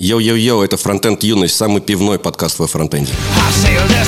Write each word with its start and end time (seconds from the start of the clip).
Йоу-йоу-йоу, 0.00 0.62
это 0.62 0.78
Фронтенд 0.78 1.22
Юность, 1.24 1.56
самый 1.56 1.82
пивной 1.82 2.18
подкаст 2.18 2.58
во 2.58 2.66
фронтенде. 2.66 3.12
I 3.12 3.52
sailed 3.52 3.86
the 3.90 4.00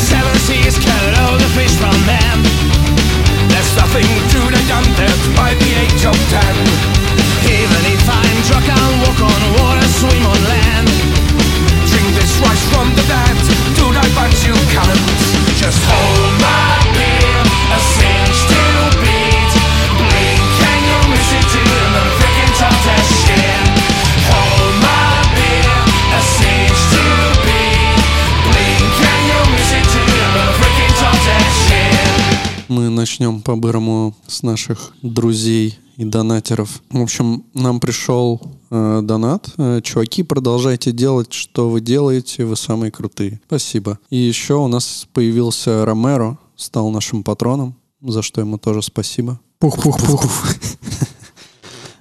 начнем 33.03 33.41
по-бырому 33.41 34.15
с 34.29 34.45
наших 34.45 34.95
друзей 35.03 35.77
и 35.97 36.05
донатеров. 36.05 36.83
В 36.89 37.03
общем, 37.03 37.45
нам 37.53 37.81
пришел 37.81 38.41
э, 38.71 39.01
донат. 39.03 39.53
Э, 39.59 39.81
чуваки, 39.83 40.23
продолжайте 40.23 40.93
делать, 40.93 41.33
что 41.33 41.69
вы 41.69 41.81
делаете, 41.81 42.45
вы 42.45 42.55
самые 42.55 42.93
крутые. 42.93 43.41
Спасибо. 43.49 43.99
И 44.11 44.17
еще 44.17 44.55
у 44.55 44.69
нас 44.69 45.09
появился 45.13 45.85
Ромеро, 45.85 46.39
стал 46.55 46.91
нашим 46.91 47.25
патроном, 47.25 47.75
за 48.01 48.23
что 48.23 48.41
ему 48.41 48.57
тоже 48.57 48.83
спасибо. 48.83 49.41
Пух-пух-пух. 49.59 50.25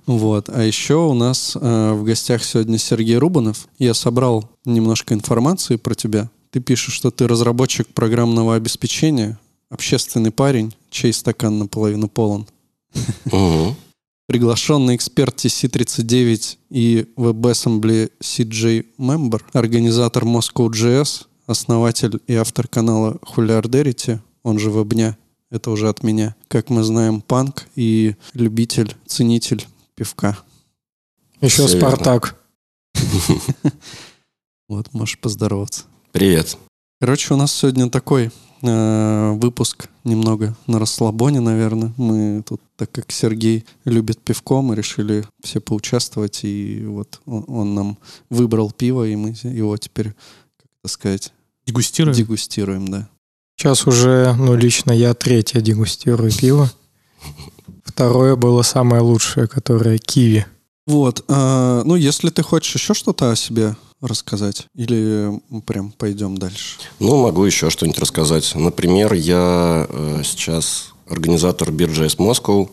Вот. 0.06 0.50
А 0.50 0.62
еще 0.62 0.96
у 0.96 1.14
нас 1.16 1.58
э, 1.60 1.94
в 1.94 2.04
гостях 2.04 2.44
сегодня 2.44 2.78
Сергей 2.78 3.18
Рубанов. 3.18 3.68
Я 3.80 3.96
собрал 3.96 4.48
немножко 4.66 5.16
информации 5.16 5.78
про 5.78 5.96
тебя. 5.96 6.30
Ты 6.52 6.60
пишешь, 6.60 6.94
что 6.94 7.10
ты 7.10 7.28
разработчик 7.28 7.88
программного 7.88 8.56
обеспечения, 8.56 9.40
общественный 9.70 10.32
парень, 10.32 10.74
чей 10.92 11.14
стакан 11.14 11.58
наполовину 11.58 12.08
полон. 12.08 12.48
Мгм. 13.26 13.76
Приглашенный 14.28 14.96
эксперт 14.96 15.36
TC39 15.44 16.58
и 16.70 17.08
WebAssembly 17.18 18.12
CJ 18.22 18.86
Member, 18.98 19.42
организатор 19.54 20.24
Moscow.js, 20.24 21.26
основатель 21.48 22.22
и 22.28 22.36
автор 22.36 22.68
канала 22.68 23.18
Huliardarity, 23.36 24.20
он 24.44 24.60
же 24.60 24.70
Вебня, 24.70 25.18
это 25.50 25.72
уже 25.72 25.90
от 25.90 26.04
меня. 26.04 26.36
Как 26.48 26.70
мы 26.70 26.84
знаем, 26.84 27.22
панк 27.22 27.68
и 27.76 28.16
любитель, 28.34 28.96
ценитель 29.06 29.66
пивка. 29.96 30.38
Еще 31.42 31.64
верно. 31.64 31.80
Спартак. 31.80 32.42
Вот, 34.70 34.94
можешь 34.94 35.20
поздороваться. 35.20 35.84
Привет. 36.14 36.58
Короче, 37.02 37.34
у 37.34 37.38
нас 37.38 37.54
сегодня 37.54 37.90
такой 37.90 38.32
э, 38.62 39.32
выпуск 39.34 39.90
немного 40.04 40.56
на 40.68 40.80
расслабоне, 40.80 41.40
наверное. 41.40 41.94
Мы 41.98 42.44
тут, 42.48 42.62
так 42.76 42.92
как 42.92 43.12
Сергей 43.12 43.66
любит 43.86 44.20
пивко, 44.20 44.62
мы 44.62 44.76
решили 44.76 45.26
все 45.44 45.60
поучаствовать, 45.60 46.42
и 46.44 46.84
вот 46.86 47.22
он, 47.26 47.46
он 47.48 47.76
нам 47.76 47.98
выбрал 48.30 48.72
пиво, 48.72 49.08
и 49.08 49.16
мы 49.16 49.30
его 49.44 49.78
теперь, 49.78 50.08
как 50.58 50.68
это 50.84 50.92
сказать, 50.92 51.34
Дегустируем. 51.66 52.18
дегустируем, 52.18 52.88
да. 52.88 53.10
Сейчас 53.58 53.86
уже, 53.86 54.34
ну, 54.38 54.56
лично 54.56 54.92
я 54.92 55.14
третье 55.14 55.62
дегустирую 55.62 56.32
пиво. 56.32 56.72
Второе 57.84 58.36
было 58.36 58.64
самое 58.64 59.02
лучшее, 59.02 59.48
которое 59.48 59.98
киви. 60.00 60.46
Вот, 60.88 61.24
э, 61.28 61.82
ну, 61.86 61.96
если 61.96 62.30
ты 62.30 62.42
хочешь 62.42 62.74
еще 62.76 62.94
что-то 62.96 63.32
о 63.32 63.36
себе 63.36 63.76
рассказать, 64.02 64.68
или 64.76 65.40
прям 65.66 65.92
пойдем 65.92 66.38
дальше? 66.38 66.78
Ну, 67.00 67.22
могу 67.22 67.44
еще 67.46 67.70
что-нибудь 67.70 68.00
рассказать. 68.00 68.54
Например, 68.56 69.14
я 69.14 69.86
э, 69.90 70.22
сейчас 70.24 70.94
организатор 71.08 71.72
BeerJS 71.72 72.16
Moscow, 72.18 72.70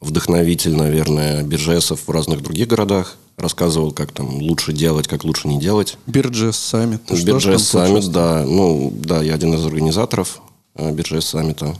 вдохновитель, 0.00 0.74
наверное, 0.74 1.42
BeerJS 1.42 1.90
ов 1.90 2.06
в 2.06 2.10
разных 2.10 2.42
других 2.42 2.68
городах. 2.68 3.16
Рассказывал, 3.36 3.90
как 3.90 4.12
там 4.12 4.36
лучше 4.36 4.72
делать, 4.72 5.08
как 5.08 5.24
лучше 5.24 5.48
не 5.48 5.58
делать. 5.58 5.98
BeerJS 6.06 6.56
Summit. 6.56 7.02
BeerJS 7.10 7.66
Summit, 7.68 8.06
да. 8.12 8.44
Ну, 8.46 8.92
да, 8.94 9.22
я 9.22 9.34
один 9.34 9.54
из 9.54 9.66
организаторов 9.66 10.40
BeerJS 10.78 11.26
Summit 11.26 11.64
а. 11.64 11.76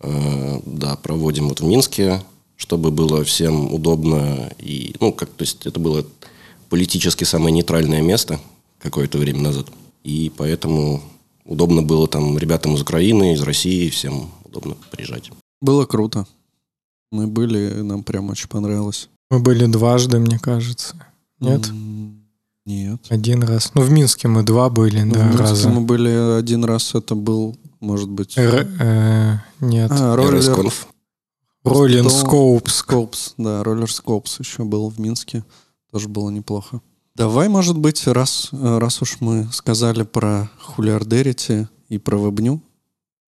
Э, 0.00 0.60
Да, 0.66 0.96
проводим 0.96 1.48
вот 1.48 1.60
в 1.60 1.64
Минске, 1.64 2.22
чтобы 2.56 2.90
было 2.90 3.24
всем 3.24 3.72
удобно. 3.72 4.50
И, 4.58 4.94
ну, 5.00 5.12
как, 5.12 5.30
то 5.30 5.42
есть 5.42 5.64
это 5.66 5.80
было 5.80 6.04
политически 6.74 7.22
самое 7.22 7.52
нейтральное 7.52 8.02
место 8.02 8.40
какое-то 8.80 9.18
время 9.18 9.42
назад. 9.42 9.68
И 10.02 10.32
поэтому 10.36 11.00
удобно 11.44 11.82
было 11.84 12.08
там 12.08 12.36
ребятам 12.36 12.74
из 12.74 12.80
Украины, 12.82 13.34
из 13.34 13.42
России, 13.42 13.88
всем 13.90 14.28
удобно 14.44 14.74
приезжать. 14.90 15.30
Было 15.60 15.86
круто. 15.86 16.26
Мы 17.12 17.28
были, 17.28 17.80
нам 17.82 18.02
прям 18.02 18.28
очень 18.30 18.48
понравилось. 18.48 19.08
Мы 19.30 19.38
были 19.38 19.66
дважды, 19.66 20.18
мне 20.18 20.40
кажется. 20.40 20.96
Нет? 21.38 21.68
М, 21.68 22.24
Нет. 22.66 23.02
Один 23.08 23.44
раз. 23.44 23.70
Ну, 23.74 23.82
в 23.82 23.92
Минске 23.92 24.26
мы 24.26 24.42
два 24.42 24.68
были, 24.68 25.00
Ну, 25.02 25.14
да, 25.14 25.20
в 25.20 25.26
Минске 25.26 25.42
раза. 25.44 25.68
мы 25.68 25.80
были 25.82 26.08
один 26.40 26.64
раз, 26.64 26.96
это 26.96 27.14
был, 27.14 27.56
может 27.78 28.08
быть... 28.08 28.36
Р- 28.36 28.66
э, 28.80 29.36
нет. 29.60 29.92
А, 29.92 30.16
роллер... 30.16 30.42
Роллин 31.62 32.10
Скоупс. 32.10 32.74
Скопс, 32.74 33.34
да, 33.38 33.62
роллер 33.62 33.92
Скопс 33.92 34.40
еще 34.40 34.64
был 34.64 34.88
в 34.90 34.98
Минске. 34.98 35.44
Тоже 35.94 36.08
было 36.08 36.28
неплохо. 36.28 36.80
Давай, 37.14 37.48
может 37.48 37.78
быть, 37.78 38.04
раз, 38.08 38.48
э, 38.50 38.78
раз 38.78 39.00
уж 39.00 39.20
мы 39.20 39.48
сказали 39.52 40.02
про 40.02 40.50
хулиардерити 40.58 41.68
и 41.88 41.98
про 41.98 42.16
вебню, 42.16 42.60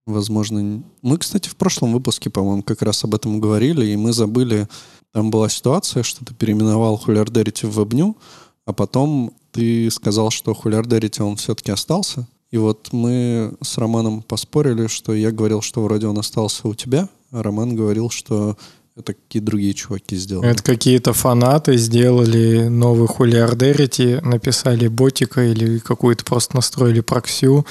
возможно... 0.05 0.83
Мы, 1.01 1.19
кстати, 1.19 1.49
в 1.49 1.55
прошлом 1.55 1.93
выпуске, 1.93 2.29
по-моему, 2.29 2.65
как 2.65 2.83
раз 2.83 3.05
об 3.05 3.15
этом 3.15 3.41
говорили, 3.41 3.87
и 3.87 3.97
мы 3.97 4.13
забыли... 4.13 4.67
Там 5.13 5.31
была 5.31 5.49
ситуация, 5.49 6.03
что 6.03 6.25
ты 6.25 6.35
переименовал 6.35 6.97
хулиардерити 6.97 7.67
в 7.67 7.71
вебню, 7.71 8.17
а 8.65 8.73
потом 8.73 9.33
ты 9.53 9.89
сказал, 9.93 10.31
что 10.31 10.53
хулиардерити 10.53 11.23
он 11.23 11.37
все-таки 11.37 11.71
остался. 11.71 12.27
И 12.51 12.59
вот 12.59 12.89
мы 12.93 13.55
с 13.63 13.79
Романом 13.79 14.23
поспорили, 14.23 14.89
что 14.89 15.15
я 15.15 15.31
говорил, 15.31 15.61
что 15.63 15.85
вроде 15.85 16.09
он 16.09 16.19
остался 16.19 16.67
у 16.67 16.75
тебя, 16.75 17.09
а 17.31 17.45
Роман 17.45 17.77
говорил, 17.77 18.11
что 18.11 18.57
это 18.97 19.13
какие 19.13 19.43
другие 19.43 19.75
чуваки 19.75 20.17
сделали. 20.17 20.51
Это 20.51 20.63
какие-то 20.63 21.13
фанаты 21.13 21.77
сделали 21.77 22.69
новый 22.69 23.07
хулиардерити, 23.09 24.21
написали 24.23 24.89
ботика 24.89 25.43
или 25.43 25.79
какую-то 25.79 26.25
просто 26.25 26.57
настроили 26.57 27.01
проксю 27.01 27.67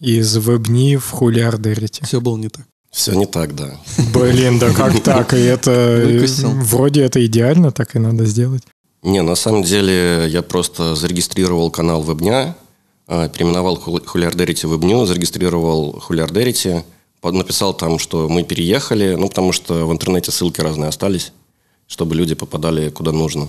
из 0.00 0.36
вебни 0.36 0.96
в 0.96 1.10
хулиардерити. 1.10 2.02
Все 2.04 2.20
было 2.20 2.36
не 2.38 2.48
так. 2.48 2.64
Все 2.90 3.12
не 3.14 3.26
так, 3.26 3.54
да. 3.54 3.78
Блин, 4.14 4.58
да 4.58 4.72
как 4.72 5.00
так? 5.04 5.34
И 5.34 5.38
это 5.38 6.02
вроде 6.44 7.02
это 7.02 7.24
идеально, 7.26 7.70
так 7.70 7.94
и 7.96 7.98
надо 7.98 8.24
сделать. 8.24 8.62
Не, 9.02 9.22
на 9.22 9.36
самом 9.36 9.62
деле 9.62 10.26
я 10.28 10.42
просто 10.42 10.94
зарегистрировал 10.94 11.70
канал 11.70 12.02
Вебня, 12.02 12.54
э, 13.08 13.28
переименовал 13.28 13.76
Ху- 13.76 14.00
Хулиардерити 14.06 14.66
в 14.66 14.70
Вебню, 14.70 15.06
зарегистрировал 15.06 16.00
Хулиардерити, 16.00 16.82
написал 17.22 17.74
там, 17.74 17.98
что 17.98 18.28
мы 18.28 18.42
переехали, 18.42 19.14
ну, 19.14 19.28
потому 19.28 19.52
что 19.52 19.86
в 19.86 19.92
интернете 19.92 20.30
ссылки 20.30 20.60
разные 20.60 20.88
остались, 20.88 21.32
чтобы 21.86 22.14
люди 22.14 22.34
попадали 22.34 22.90
куда 22.90 23.12
нужно. 23.12 23.48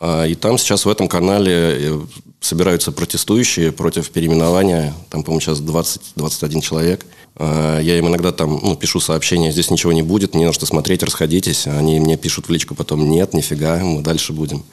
А, 0.00 0.26
И 0.26 0.34
там 0.34 0.58
сейчас 0.58 0.84
в 0.84 0.88
этом 0.88 1.08
канале 1.08 1.52
э, 1.52 2.00
собираются 2.40 2.92
протестующие 2.92 3.72
против 3.72 4.10
переименования. 4.10 4.94
Там, 5.10 5.22
по-моему, 5.22 5.40
сейчас 5.40 5.60
20-21 5.60 6.60
человек. 6.60 7.06
А, 7.36 7.80
Я 7.80 7.98
им 7.98 8.08
иногда 8.08 8.32
там 8.32 8.60
ну, 8.62 8.76
пишу 8.76 9.00
сообщения, 9.00 9.52
здесь 9.52 9.70
ничего 9.70 9.92
не 9.92 10.02
будет, 10.02 10.34
не 10.34 10.46
на 10.46 10.52
что 10.52 10.66
смотреть, 10.66 11.02
расходитесь. 11.02 11.66
Они 11.66 12.00
мне 12.00 12.16
пишут 12.16 12.48
в 12.48 12.52
личку 12.52 12.74
потом, 12.74 13.08
нет, 13.08 13.34
нифига, 13.34 13.78
мы 13.78 14.02
дальше 14.02 14.32
будем. 14.32 14.64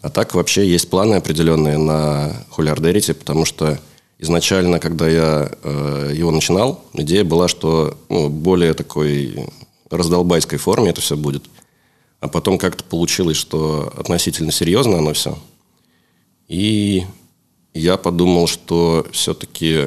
А 0.00 0.10
так 0.10 0.34
вообще 0.34 0.68
есть 0.68 0.90
планы 0.90 1.14
определенные 1.14 1.76
на 1.76 2.44
Хулиардерити, 2.50 3.12
потому 3.12 3.44
что 3.44 3.80
изначально, 4.18 4.80
когда 4.80 5.08
я 5.08 5.50
э, 5.62 6.12
его 6.14 6.30
начинал, 6.30 6.84
идея 6.92 7.24
была, 7.24 7.48
что 7.48 7.96
ну, 8.08 8.28
более 8.28 8.74
такой 8.74 9.48
раздолбайской 9.90 10.58
форме 10.58 10.90
это 10.90 11.00
все 11.00 11.16
будет. 11.16 11.44
А 12.20 12.28
потом 12.28 12.58
как-то 12.58 12.82
получилось, 12.82 13.36
что 13.36 13.92
относительно 13.96 14.50
серьезно 14.50 14.98
оно 14.98 15.12
все. 15.12 15.38
И 16.48 17.04
я 17.74 17.96
подумал, 17.96 18.48
что 18.48 19.06
все-таки 19.12 19.86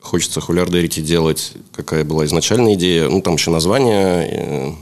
хочется 0.00 0.40
хулиардерити 0.40 1.00
делать, 1.00 1.52
какая 1.72 2.04
была 2.04 2.26
изначальная 2.26 2.74
идея. 2.74 3.08
Ну, 3.08 3.22
там 3.22 3.34
еще 3.34 3.50
название, 3.50 4.28
э, 4.30 4.72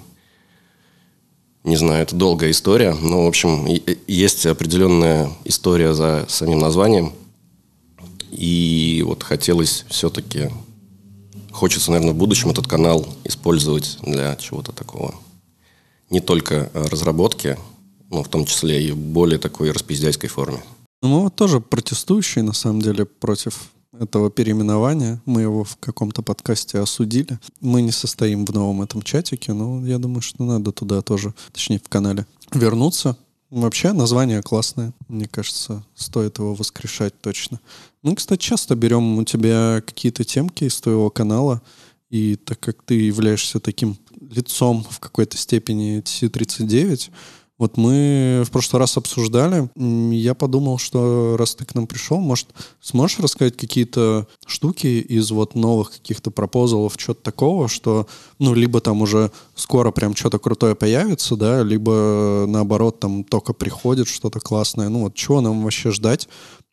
не 1.62 1.76
знаю, 1.76 2.02
это 2.02 2.16
долгая 2.16 2.50
история. 2.50 2.94
Но, 3.00 3.24
в 3.24 3.28
общем, 3.28 3.66
есть 4.08 4.44
определенная 4.46 5.30
история 5.44 5.94
за 5.94 6.26
самим 6.28 6.58
названием. 6.58 7.12
И 8.34 9.02
вот 9.06 9.22
хотелось 9.22 9.84
все-таки... 9.88 10.50
Хочется, 11.52 11.92
наверное, 11.92 12.14
в 12.14 12.16
будущем 12.16 12.50
этот 12.50 12.66
канал 12.66 13.06
использовать 13.22 13.98
для 14.02 14.34
чего-то 14.36 14.72
такого. 14.72 15.14
Не 16.10 16.20
только 16.20 16.68
э, 16.74 16.86
разработки, 16.90 17.56
но 18.10 18.24
в 18.24 18.28
том 18.28 18.44
числе 18.44 18.82
и 18.82 18.90
в 18.90 18.96
более 18.96 19.38
такой 19.38 19.70
распиздяйской 19.70 20.28
форме. 20.28 20.62
Ну, 21.00 21.08
мы 21.08 21.20
вот 21.20 21.36
тоже 21.36 21.60
протестующие, 21.60 22.42
на 22.42 22.52
самом 22.52 22.82
деле, 22.82 23.04
против 23.04 23.70
этого 23.98 24.30
переименования. 24.30 25.20
Мы 25.24 25.42
его 25.42 25.64
в 25.64 25.76
каком-то 25.76 26.22
подкасте 26.22 26.78
осудили. 26.78 27.38
Мы 27.60 27.82
не 27.82 27.92
состоим 27.92 28.44
в 28.44 28.52
новом 28.52 28.82
этом 28.82 29.02
чатике, 29.02 29.52
но 29.52 29.86
я 29.86 29.98
думаю, 29.98 30.22
что 30.22 30.42
надо 30.44 30.72
туда 30.72 31.02
тоже, 31.02 31.34
точнее, 31.52 31.78
в 31.78 31.88
канале, 31.88 32.26
вернуться. 32.52 33.16
Вообще 33.54 33.92
название 33.92 34.42
классное. 34.42 34.92
Мне 35.06 35.28
кажется, 35.28 35.84
стоит 35.94 36.38
его 36.38 36.54
воскрешать 36.56 37.14
точно. 37.20 37.60
Мы, 38.02 38.16
кстати, 38.16 38.40
часто 38.40 38.74
берем 38.74 39.16
у 39.16 39.22
тебя 39.22 39.80
какие-то 39.86 40.24
темки 40.24 40.64
из 40.64 40.80
твоего 40.80 41.08
канала, 41.08 41.62
и 42.10 42.34
так 42.34 42.58
как 42.58 42.82
ты 42.82 42.94
являешься 42.94 43.60
таким 43.60 43.96
лицом 44.20 44.84
в 44.90 44.98
какой-то 44.98 45.36
степени 45.36 46.02
TC39, 46.02 47.10
вот 47.56 47.76
мы 47.76 48.42
в 48.44 48.50
прошлый 48.50 48.80
раз 48.80 48.96
обсуждали, 48.96 49.70
я 50.12 50.34
подумал, 50.34 50.78
что 50.78 51.36
раз 51.38 51.54
ты 51.54 51.64
к 51.64 51.74
нам 51.74 51.86
пришел, 51.86 52.18
может, 52.18 52.48
сможешь 52.80 53.20
рассказать 53.20 53.56
какие-то 53.56 54.26
штуки 54.44 54.86
из 54.86 55.30
вот 55.30 55.54
новых 55.54 55.92
каких-то 55.92 56.30
пропозалов, 56.30 56.94
что-то 56.96 57.22
такого, 57.22 57.68
что, 57.68 58.08
ну, 58.38 58.54
либо 58.54 58.80
там 58.80 59.02
уже 59.02 59.30
скоро 59.54 59.92
прям 59.92 60.16
что-то 60.16 60.38
крутое 60.38 60.74
появится, 60.74 61.36
да, 61.36 61.62
либо 61.62 62.44
наоборот 62.48 62.98
там 62.98 63.22
только 63.22 63.52
приходит 63.52 64.08
что-то 64.08 64.40
классное. 64.40 64.88
Ну, 64.88 65.02
вот 65.02 65.14
чего 65.14 65.40
нам 65.40 65.62
вообще 65.62 65.92
ждать 65.92 66.28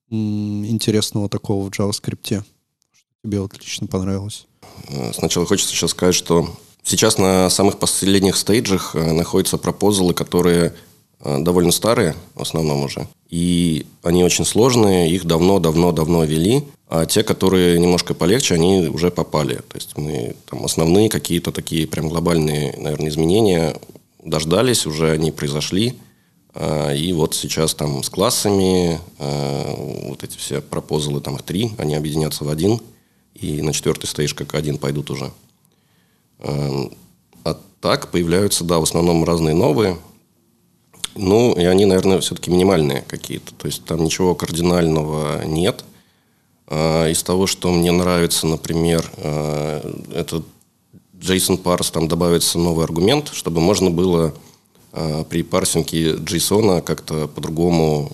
интересного 0.09 1.29
такого 1.29 1.69
в 1.69 1.69
JavaScript, 1.69 2.25
что 2.25 3.07
тебе 3.23 3.39
вот 3.39 3.57
лично 3.59 3.85
понравилось? 3.87 4.47
Сначала 5.13 5.45
хочется 5.45 5.73
сейчас 5.73 5.91
сказать, 5.91 6.15
что 6.15 6.49
Сейчас 6.91 7.17
на 7.17 7.49
самых 7.49 7.79
последних 7.79 8.35
стейджах 8.35 8.95
э, 8.95 9.13
находятся 9.13 9.57
пропозалы, 9.57 10.13
которые 10.13 10.73
э, 11.21 11.39
довольно 11.39 11.71
старые, 11.71 12.17
в 12.35 12.41
основном 12.41 12.83
уже. 12.83 13.07
И 13.29 13.85
они 14.03 14.25
очень 14.25 14.43
сложные, 14.43 15.09
их 15.09 15.23
давно-давно-давно 15.23 16.25
вели. 16.25 16.65
А 16.89 17.05
те, 17.05 17.23
которые 17.23 17.79
немножко 17.79 18.13
полегче, 18.13 18.55
они 18.55 18.89
уже 18.89 19.09
попали. 19.09 19.61
То 19.69 19.75
есть 19.75 19.95
мы 19.95 20.35
там 20.49 20.65
основные 20.65 21.07
какие-то 21.07 21.53
такие 21.53 21.87
прям 21.87 22.09
глобальные, 22.09 22.75
наверное, 22.77 23.07
изменения 23.07 23.79
дождались, 24.21 24.85
уже 24.85 25.11
они 25.11 25.31
произошли. 25.31 25.95
А, 26.53 26.93
и 26.93 27.13
вот 27.13 27.35
сейчас 27.35 27.73
там 27.73 28.03
с 28.03 28.09
классами 28.09 28.99
э, 29.17 30.07
вот 30.09 30.25
эти 30.25 30.35
все 30.35 30.59
пропозалы, 30.59 31.21
там 31.21 31.37
их 31.37 31.43
три, 31.43 31.71
они 31.77 31.95
объединятся 31.95 32.43
в 32.43 32.49
один. 32.49 32.81
И 33.33 33.61
на 33.61 33.71
четвертый 33.71 34.07
стейдж 34.07 34.33
как 34.35 34.55
один 34.55 34.77
пойдут 34.77 35.09
уже. 35.09 35.31
Эм, 36.41 36.91
а 37.43 37.57
так 37.79 38.09
появляются, 38.09 38.63
да, 38.63 38.79
в 38.79 38.83
основном 38.83 39.23
разные 39.23 39.55
новые. 39.55 39.97
Ну, 41.15 41.53
и 41.53 41.63
они, 41.65 41.85
наверное, 41.85 42.19
все-таки 42.19 42.51
минимальные 42.51 43.03
какие-то. 43.07 43.53
То 43.55 43.67
есть 43.67 43.83
там 43.85 44.03
ничего 44.03 44.33
кардинального 44.33 45.43
нет. 45.45 45.83
А, 46.67 47.07
из 47.09 47.21
того, 47.23 47.47
что 47.47 47.71
мне 47.71 47.91
нравится, 47.91 48.47
например, 48.47 49.09
э, 49.17 49.93
это 50.13 50.41
JSON 51.19 51.57
парс, 51.57 51.91
там 51.91 52.07
добавится 52.07 52.57
новый 52.57 52.85
аргумент, 52.85 53.29
чтобы 53.33 53.59
можно 53.59 53.91
было 53.91 54.33
э, 54.93 55.25
при 55.29 55.43
парсинге 55.43 56.13
JSON 56.13 56.81
как-то 56.81 57.27
по-другому 57.27 58.11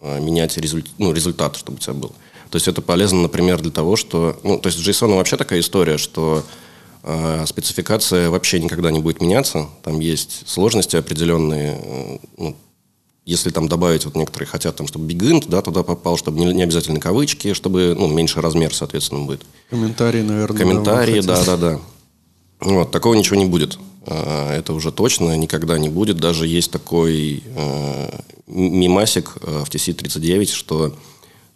э, 0.00 0.20
менять 0.20 0.56
результ, 0.58 0.88
ну, 0.98 1.12
результат, 1.12 1.56
чтобы 1.56 1.78
у 1.78 1.80
тебя 1.80 1.94
был. 1.94 2.12
То 2.50 2.56
есть 2.56 2.66
это 2.66 2.82
полезно, 2.82 3.22
например, 3.22 3.60
для 3.60 3.70
того, 3.70 3.94
что... 3.94 4.38
Ну, 4.42 4.58
то 4.58 4.68
есть 4.68 4.80
JSON 4.80 5.14
вообще 5.14 5.36
такая 5.36 5.60
история, 5.60 5.96
что 5.96 6.42
спецификация 7.46 8.30
вообще 8.30 8.60
никогда 8.60 8.90
не 8.90 9.00
будет 9.00 9.20
меняться. 9.20 9.68
Там 9.82 10.00
есть 10.00 10.48
сложности 10.48 10.96
определенные. 10.96 11.80
Э, 11.82 12.18
ну, 12.36 12.56
если 13.24 13.50
там 13.50 13.68
добавить, 13.68 14.04
вот 14.04 14.16
некоторые 14.16 14.48
хотят, 14.48 14.76
там, 14.76 14.86
чтобы 14.86 15.10
big 15.10 15.44
да, 15.48 15.62
туда 15.62 15.82
попал, 15.82 16.16
чтобы 16.16 16.40
не, 16.40 16.52
не 16.52 16.62
обязательно 16.62 17.00
кавычки, 17.00 17.54
чтобы 17.54 17.94
ну, 17.98 18.08
меньше 18.08 18.40
размер, 18.40 18.74
соответственно, 18.74 19.24
будет. 19.24 19.46
Комментарии, 19.68 20.22
наверное. 20.22 20.58
Комментарии, 20.58 21.20
да, 21.20 21.44
да, 21.44 21.56
да. 21.56 21.80
Вот, 22.60 22.90
такого 22.90 23.14
ничего 23.14 23.36
не 23.36 23.46
будет. 23.46 23.78
А, 24.06 24.54
это 24.54 24.72
уже 24.72 24.92
точно 24.92 25.36
никогда 25.36 25.78
не 25.78 25.88
будет. 25.88 26.18
Даже 26.18 26.46
есть 26.46 26.70
такой 26.70 27.42
э, 27.46 28.18
мимасик 28.46 29.36
э, 29.40 29.64
в 29.64 29.70
TC39, 29.70 30.46
что 30.46 30.94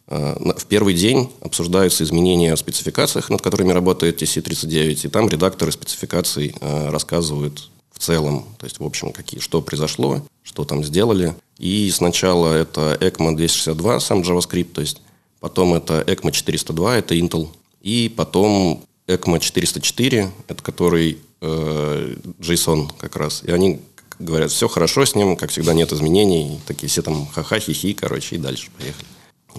в 0.06 0.66
первый 0.68 0.94
день 0.94 1.30
обсуждаются 1.40 2.04
изменения 2.04 2.54
в 2.54 2.58
спецификациях, 2.58 3.30
над 3.30 3.40
которыми 3.40 3.72
работает 3.72 4.20
TC39, 4.22 5.06
и 5.06 5.08
там 5.08 5.28
редакторы 5.28 5.72
спецификаций 5.72 6.54
э, 6.60 6.90
рассказывают 6.90 7.70
в 7.90 7.98
целом, 8.00 8.44
то 8.58 8.66
есть 8.66 8.80
в 8.80 8.84
общем, 8.84 9.12
какие, 9.12 9.40
что 9.40 9.62
произошло, 9.62 10.22
что 10.42 10.64
там 10.64 10.84
сделали. 10.84 11.34
И 11.58 11.90
сначала 11.90 12.52
это 12.52 12.98
ECMA 13.00 13.36
262, 13.36 14.00
сам 14.00 14.20
JavaScript, 14.20 14.72
то 14.74 14.80
есть 14.80 15.00
потом 15.40 15.74
это 15.74 16.00
ECMA 16.00 16.32
402, 16.32 16.96
это 16.98 17.14
Intel, 17.14 17.48
и 17.80 18.12
потом 18.14 18.84
ECMA 19.06 19.40
404, 19.40 20.30
это 20.48 20.62
который 20.62 21.18
э, 21.40 22.16
JSON 22.40 22.90
как 22.98 23.16
раз. 23.16 23.42
И 23.44 23.50
они 23.50 23.80
говорят, 24.18 24.50
все 24.50 24.68
хорошо 24.68 25.06
с 25.06 25.14
ним, 25.14 25.36
как 25.36 25.50
всегда 25.50 25.72
нет 25.72 25.92
изменений, 25.92 26.60
такие 26.66 26.88
все 26.88 27.02
там 27.02 27.26
ха-ха, 27.26 27.58
хихи, 27.58 27.94
короче, 27.94 28.36
и 28.36 28.38
дальше 28.38 28.70
поехали. 28.76 29.06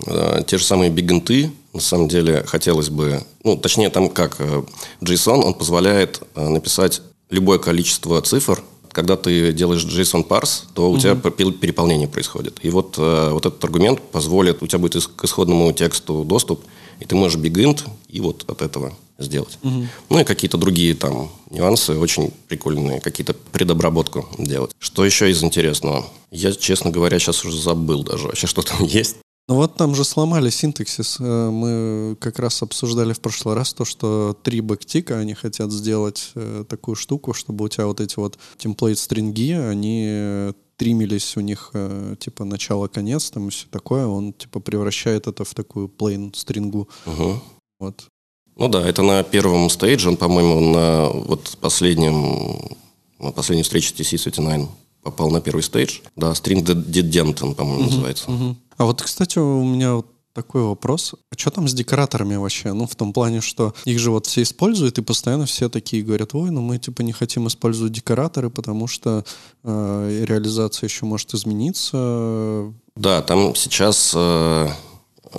Э, 0.06 0.42
те 0.46 0.58
же 0.58 0.64
самые 0.64 0.92
бигенты, 0.92 1.52
на 1.74 1.82
самом 1.82 2.08
деле, 2.08 2.44
хотелось 2.46 2.90
бы... 2.90 3.24
Ну, 3.44 3.58
точнее, 3.58 3.90
там 3.90 4.10
как 4.10 4.38
э, 4.40 4.64
JSON, 5.02 5.44
он 5.44 5.54
позволяет 5.54 6.22
э, 6.36 6.48
написать 6.48 7.02
любое 7.30 7.60
количество 7.60 8.22
цифр. 8.22 8.64
Когда 8.92 9.18
ты 9.18 9.52
делаешь 9.52 9.84
JSON 9.84 10.24
парс, 10.24 10.66
то 10.74 10.88
у 10.88 10.94
угу. 10.94 11.00
тебя 11.00 11.16
переполнение 11.16 12.08
происходит. 12.08 12.60
И 12.62 12.70
вот, 12.70 12.98
вот 12.98 13.46
этот 13.46 13.62
аргумент 13.64 14.02
позволит... 14.02 14.64
У 14.64 14.68
тебя 14.68 14.80
будет 14.80 15.06
к 15.06 15.26
исходному 15.26 15.74
тексту 15.74 16.24
доступ, 16.24 16.64
и 17.02 17.06
ты 17.06 17.16
можешь 17.16 17.38
bigint 17.38 17.82
и 18.08 18.22
вот 18.22 18.46
от 18.48 18.62
этого 18.62 18.94
сделать. 19.18 19.58
Угу. 19.64 19.88
Ну 20.10 20.20
и 20.20 20.24
какие-то 20.24 20.58
другие 20.58 20.94
там 20.96 21.30
нюансы 21.50 21.98
очень 21.98 22.32
прикольные, 22.48 23.02
какие-то 23.02 23.34
предобработку 23.34 24.28
делать. 24.38 24.72
Что 24.80 25.06
еще 25.06 25.30
из 25.30 25.44
интересного? 25.44 26.06
Я, 26.32 26.54
честно 26.54 26.92
говоря, 26.92 27.20
сейчас 27.20 27.44
уже 27.46 27.60
забыл 27.60 28.04
даже 28.04 28.28
вообще, 28.28 28.48
что 28.48 28.62
там 28.62 28.84
есть. 28.86 29.18
Ну 29.48 29.56
вот 29.56 29.76
там 29.76 29.94
же 29.94 30.04
сломали 30.04 30.50
синтаксис. 30.50 31.18
Э, 31.20 31.50
мы 31.52 32.16
как 32.20 32.40
раз 32.40 32.64
обсуждали 32.64 33.14
в 33.14 33.20
прошлый 33.20 33.56
раз 33.56 33.74
то, 33.74 33.86
что 33.86 34.36
три 34.42 34.60
бэктика, 34.62 35.20
они 35.20 35.36
хотят 35.36 35.72
сделать 35.72 36.32
э, 36.34 36.66
такую 36.68 36.96
штуку, 36.96 37.34
чтобы 37.34 37.66
у 37.66 37.68
тебя 37.68 37.86
вот 37.86 38.02
эти 38.02 38.16
вот 38.18 38.40
темплейт-стринги, 38.58 39.52
они 39.52 40.52
тримились 40.78 41.38
у 41.38 41.42
них 41.42 41.70
э, 41.74 42.16
типа 42.20 42.44
начало-конец, 42.44 43.30
там 43.30 43.48
и 43.48 43.52
все 43.52 43.68
такое. 43.70 44.08
Он 44.08 44.34
типа 44.34 44.60
превращает 44.60 45.28
это 45.28 45.44
в 45.44 45.54
такую 45.54 45.88
plain 45.88 46.36
стрингу. 46.36 46.90
Угу. 47.06 47.42
Вот. 47.80 48.08
Ну 48.56 48.68
да, 48.68 48.88
это 48.88 49.04
на 49.04 49.22
первом 49.24 49.70
стейдже, 49.70 50.10
он, 50.10 50.18
по-моему, 50.18 50.60
на 50.60 51.10
вот 51.10 51.58
последнем, 51.62 52.78
на 53.20 53.32
последней 53.32 53.64
встрече 53.64 53.94
TC39 53.94 54.68
попал 55.04 55.30
на 55.30 55.40
первый 55.40 55.62
стейдж. 55.62 56.00
Да, 56.16 56.32
String 56.32 56.64
Dedent, 56.64 57.44
он, 57.44 57.54
по-моему, 57.54 57.82
угу, 57.82 57.92
называется. 57.92 58.32
Угу. 58.32 58.56
А 58.78 58.86
вот, 58.86 59.02
кстати, 59.02 59.40
у 59.40 59.64
меня 59.64 59.96
вот 59.96 60.08
такой 60.36 60.64
вопрос. 60.64 61.16
А 61.32 61.38
что 61.38 61.50
там 61.50 61.68
с 61.68 61.74
декораторами 61.74 62.36
вообще? 62.36 62.74
Ну, 62.74 62.86
в 62.86 62.96
том 62.96 63.14
плане, 63.14 63.40
что 63.40 63.74
их 63.86 64.00
же 64.00 64.12
вот 64.12 64.26
все 64.28 64.42
используют, 64.42 64.98
и 64.98 65.02
постоянно 65.02 65.46
все 65.46 65.70
такие 65.70 66.04
говорят, 66.04 66.36
ой, 66.36 66.52
ну 66.52 66.62
мы 66.62 66.78
типа 66.78 67.02
не 67.04 67.14
хотим 67.14 67.48
использовать 67.48 67.94
декораторы, 67.94 68.50
потому 68.50 68.88
что 68.88 69.24
э, 69.64 70.26
реализация 70.28 70.88
еще 70.88 71.06
может 71.06 71.34
измениться. 71.34 72.74
Да, 72.98 73.22
там 73.22 73.56
сейчас 73.56 74.12
э, 74.14 74.68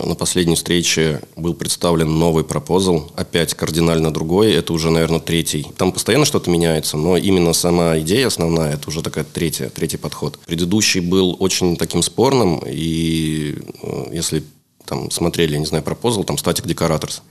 на 0.05 0.15
последней 0.15 0.57
встрече 0.57 1.23
был 1.37 1.55
представлен 1.55 2.19
новый 2.19 2.45
proposal, 2.45 3.11
опять 3.17 3.55
кардинально 3.55 4.13
другой, 4.13 4.53
это 4.53 4.73
уже, 4.73 4.91
наверное, 4.91 5.21
третий. 5.21 5.67
Там 5.77 5.93
постоянно 5.93 6.25
что-то 6.25 6.51
меняется, 6.51 6.97
но 6.97 7.17
именно 7.17 7.53
сама 7.53 7.99
идея 8.01 8.27
основная, 8.27 8.75
это 8.75 8.89
уже 8.89 9.03
такая 9.03 9.25
третья, 9.25 9.69
третий 9.69 9.97
подход. 9.97 10.39
Предыдущий 10.47 11.01
был 11.01 11.37
очень 11.39 11.77
таким 11.77 12.03
спорным, 12.03 12.63
и 12.67 13.57
э, 13.83 14.07
если 14.13 14.45
там 14.85 15.11
смотрели, 15.11 15.57
не 15.57 15.67
знаю, 15.67 15.83
proposal, 15.85 16.25
там 16.25 16.37
Static 16.37 16.67
Decorators– 16.67 17.21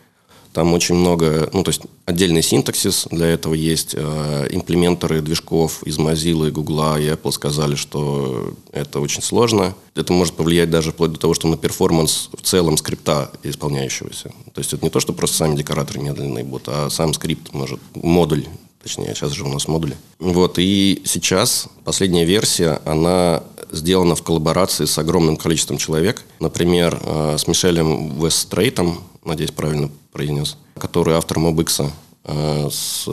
там 0.55 0.73
очень 0.73 0.95
много, 0.95 1.49
ну, 1.51 1.63
то 1.63 1.69
есть 1.69 1.81
отдельный 2.05 2.41
синтаксис 2.41 3.07
для 3.11 3.27
этого 3.27 3.53
есть. 3.53 3.93
Э, 3.93 4.47
имплементеры 4.49 5.21
движков 5.21 5.83
из 5.83 5.97
Mozilla, 5.97 6.49
Google 6.49 6.95
и 6.95 7.09
Apple 7.09 7.33
сказали, 7.33 7.75
что 7.75 8.53
это 8.71 9.01
очень 9.01 9.21
сложно. 9.21 9.75
Это 9.95 10.13
может 10.13 10.35
повлиять 10.35 10.69
даже 10.69 10.93
вплоть 10.93 11.11
до 11.11 11.19
того, 11.19 11.33
что 11.33 11.49
на 11.49 11.57
performance 11.57 12.29
в 12.33 12.41
целом 12.41 12.77
скрипта 12.77 13.31
исполняющегося. 13.43 14.31
То 14.53 14.59
есть 14.59 14.71
это 14.71 14.85
не 14.85 14.89
то, 14.89 15.01
что 15.01 15.11
просто 15.11 15.35
сами 15.35 15.57
декораторы 15.57 15.99
медленные 15.99 16.45
будут, 16.45 16.69
а 16.69 16.89
сам 16.89 17.13
скрипт 17.13 17.53
может, 17.53 17.81
модуль 17.93 18.45
точнее, 18.81 19.15
сейчас 19.15 19.31
же 19.31 19.43
у 19.43 19.47
нас 19.47 19.67
модули. 19.67 19.97
Вот, 20.19 20.59
и 20.59 21.01
сейчас 21.05 21.67
последняя 21.83 22.23
версия, 22.23 22.79
она 22.85 23.41
сделана 23.71 24.15
в 24.15 24.21
коллаборации 24.21 24.85
с 24.85 24.97
огромным 24.99 25.37
количеством 25.37 25.77
человек. 25.77 26.23
Например, 26.39 26.97
э, 27.01 27.35
с 27.39 27.47
Мишелем 27.47 28.23
Вестрейтом, 28.23 28.99
надеюсь, 29.25 29.51
правильно 29.51 29.89
произнес, 30.15 30.57
который 30.75 31.15
автор 31.15 31.39
MobX, 31.39 31.91
э, 32.23 32.69
с 32.71 33.05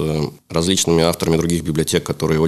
различными 0.48 1.02
авторами 1.02 1.36
других 1.36 1.64
библиотек, 1.64 2.04
которые 2.04 2.38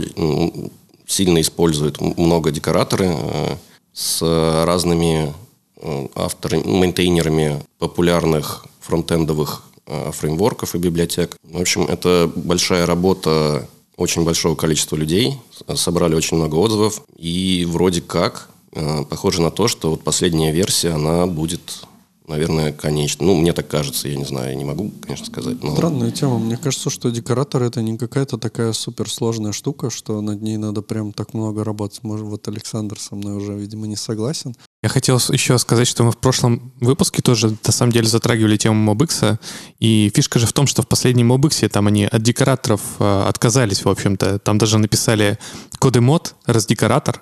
сильно 1.07 1.41
используют 1.41 2.01
много 2.01 2.53
декораторы, 2.53 3.09
э, 3.11 3.57
с 3.93 4.23
разными 4.65 5.35
э, 5.77 6.07
авторами, 6.15 6.63
мейнтейнерами 6.63 7.63
популярных 7.81 8.67
фронтендовых 8.81 9.65
э, 9.87 10.13
фреймворков 10.13 10.77
и 10.77 10.79
библиотек. 10.79 11.37
В 11.43 11.61
общем, 11.61 11.83
это 11.83 12.31
большая 12.37 12.87
работа 12.87 13.69
очень 13.97 14.25
большого 14.25 14.55
количества 14.55 14.95
людей, 14.95 15.35
собрали 15.75 16.15
очень 16.15 16.37
много 16.37 16.55
отзывов, 16.55 17.03
и 17.17 17.67
вроде 17.69 18.03
как 18.03 18.51
э, 18.73 19.05
похоже 19.11 19.43
на 19.43 19.51
то, 19.51 19.67
что 19.67 19.91
вот 19.91 20.05
последняя 20.05 20.53
версия, 20.53 20.91
она 20.91 21.27
будет 21.27 21.85
наверное, 22.27 22.73
конечно. 22.73 23.25
Ну, 23.27 23.35
мне 23.35 23.53
так 23.53 23.69
кажется, 23.69 24.09
я 24.09 24.17
не 24.17 24.25
знаю, 24.25 24.51
я 24.51 24.55
не 24.55 24.65
могу, 24.65 24.91
конечно, 25.01 25.27
сказать. 25.27 25.63
Но... 25.63 25.75
Странная 25.75 26.11
тема. 26.11 26.39
Мне 26.39 26.57
кажется, 26.57 26.91
что 26.91 27.11
декоратор 27.11 27.63
это 27.63 27.83
не 27.83 27.99
какая-то 27.99 28.39
такая 28.39 28.73
суперсложная 28.73 29.53
штука, 29.53 29.91
что 29.91 30.21
над 30.21 30.43
ней 30.43 30.57
надо 30.57 30.83
прям 30.83 31.13
так 31.13 31.35
много 31.35 31.65
работать. 31.65 32.03
Может, 32.03 32.27
вот 32.27 32.49
Александр 32.49 32.99
со 32.99 33.15
мной 33.15 33.37
уже, 33.37 33.55
видимо, 33.55 33.87
не 33.87 33.97
согласен. 33.97 34.55
Я 34.85 34.91
хотел 34.91 35.19
еще 35.31 35.57
сказать, 35.57 35.89
что 35.89 36.05
мы 36.05 36.13
в 36.13 36.19
прошлом 36.19 36.71
выпуске 36.79 37.23
тоже, 37.23 37.57
на 37.65 37.73
самом 37.73 37.91
деле, 37.91 38.07
затрагивали 38.07 38.59
тему 38.59 38.93
MobX, 38.93 39.39
и 39.81 40.13
фишка 40.15 40.39
же 40.39 40.47
в 40.47 40.53
том, 40.53 40.67
что 40.67 40.83
в 40.83 40.87
последнем 40.87 41.33
MobX 41.33 41.67
там 41.71 41.87
они 41.87 42.05
от 42.05 42.23
декораторов 42.23 42.83
э, 42.99 43.25
отказались, 43.27 43.83
в 43.83 43.89
общем-то. 43.89 44.41
Там 44.41 44.59
даже 44.59 44.77
написали 44.77 45.39
коды 45.79 46.03
мод, 46.03 46.35
раздекоратор, 46.45 47.19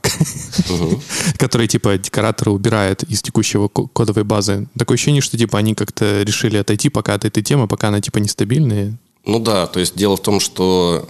который, 1.38 1.68
типа, 1.68 1.98
декораторы 1.98 2.50
убирает 2.50 3.04
из 3.04 3.22
текущего 3.22 3.68
кодовой 3.68 4.24
базы. 4.24 4.66
Такое 4.76 4.96
ощущение, 4.96 5.22
что, 5.22 5.38
типа, 5.38 5.56
они 5.56 5.76
как-то 5.76 6.24
решили 6.24 6.56
отойти 6.56 6.88
пока 6.88 7.14
от 7.14 7.24
этой 7.24 7.44
темы, 7.44 7.68
пока 7.68 7.88
она, 7.88 8.00
типа, 8.00 8.18
нестабильная. 8.18 8.98
Ну 9.24 9.38
да, 9.38 9.68
то 9.68 9.78
есть 9.78 9.94
дело 9.94 10.16
в 10.16 10.20
том, 10.20 10.40
что 10.40 11.06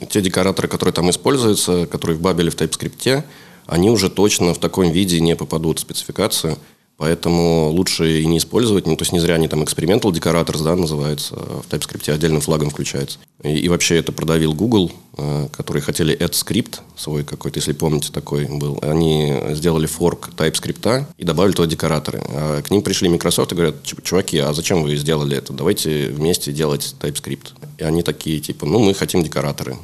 э, 0.00 0.06
те 0.06 0.20
декораторы, 0.20 0.66
которые 0.66 0.92
там 0.92 1.08
используются, 1.10 1.86
которые 1.86 2.16
в 2.16 2.20
Бабеле 2.20 2.50
в 2.50 2.56
TypeScript, 2.56 3.24
они 3.72 3.88
уже 3.88 4.10
точно 4.10 4.52
в 4.52 4.58
таком 4.58 4.90
виде 4.90 5.18
не 5.18 5.34
попадут 5.34 5.78
в 5.78 5.80
спецификацию. 5.80 6.58
Поэтому 6.98 7.70
лучше 7.70 8.20
и 8.20 8.26
не 8.26 8.36
использовать. 8.36 8.86
Ну, 8.86 8.96
то 8.96 9.02
есть 9.02 9.12
не 9.12 9.18
зря 9.18 9.36
они 9.36 9.48
там 9.48 9.62
Experimental 9.62 10.12
Decorators, 10.12 10.62
да, 10.62 10.76
называется, 10.76 11.34
в 11.34 11.64
TypeScript 11.70 12.12
отдельным 12.12 12.42
флагом 12.42 12.68
включается. 12.68 13.18
И, 13.42 13.56
и 13.60 13.68
вообще 13.70 13.96
это 13.96 14.12
продавил 14.12 14.52
Google, 14.52 14.92
э, 15.16 15.48
которые 15.50 15.82
хотели 15.82 16.14
AdScript 16.16 16.80
свой 16.96 17.24
какой-то, 17.24 17.60
если 17.60 17.72
помните, 17.72 18.12
такой 18.12 18.44
был. 18.44 18.78
Они 18.82 19.34
сделали 19.52 19.86
форк 19.86 20.28
TypeScript 20.36 21.06
и 21.16 21.24
добавили 21.24 21.54
туда 21.54 21.66
декораторы. 21.66 22.22
А 22.28 22.60
к 22.60 22.70
ним 22.70 22.82
пришли 22.82 23.08
Microsoft 23.08 23.52
и 23.52 23.54
говорят, 23.54 23.76
чуваки, 23.82 24.36
а 24.38 24.52
зачем 24.52 24.82
вы 24.82 24.94
сделали 24.96 25.38
это? 25.38 25.54
Давайте 25.54 26.10
вместе 26.10 26.52
делать 26.52 26.94
TypeScript. 27.00 27.52
И 27.78 27.84
они 27.84 28.02
такие, 28.02 28.38
типа, 28.38 28.66
ну, 28.66 28.78
мы 28.80 28.92
хотим 28.92 29.24
декораторы. 29.24 29.78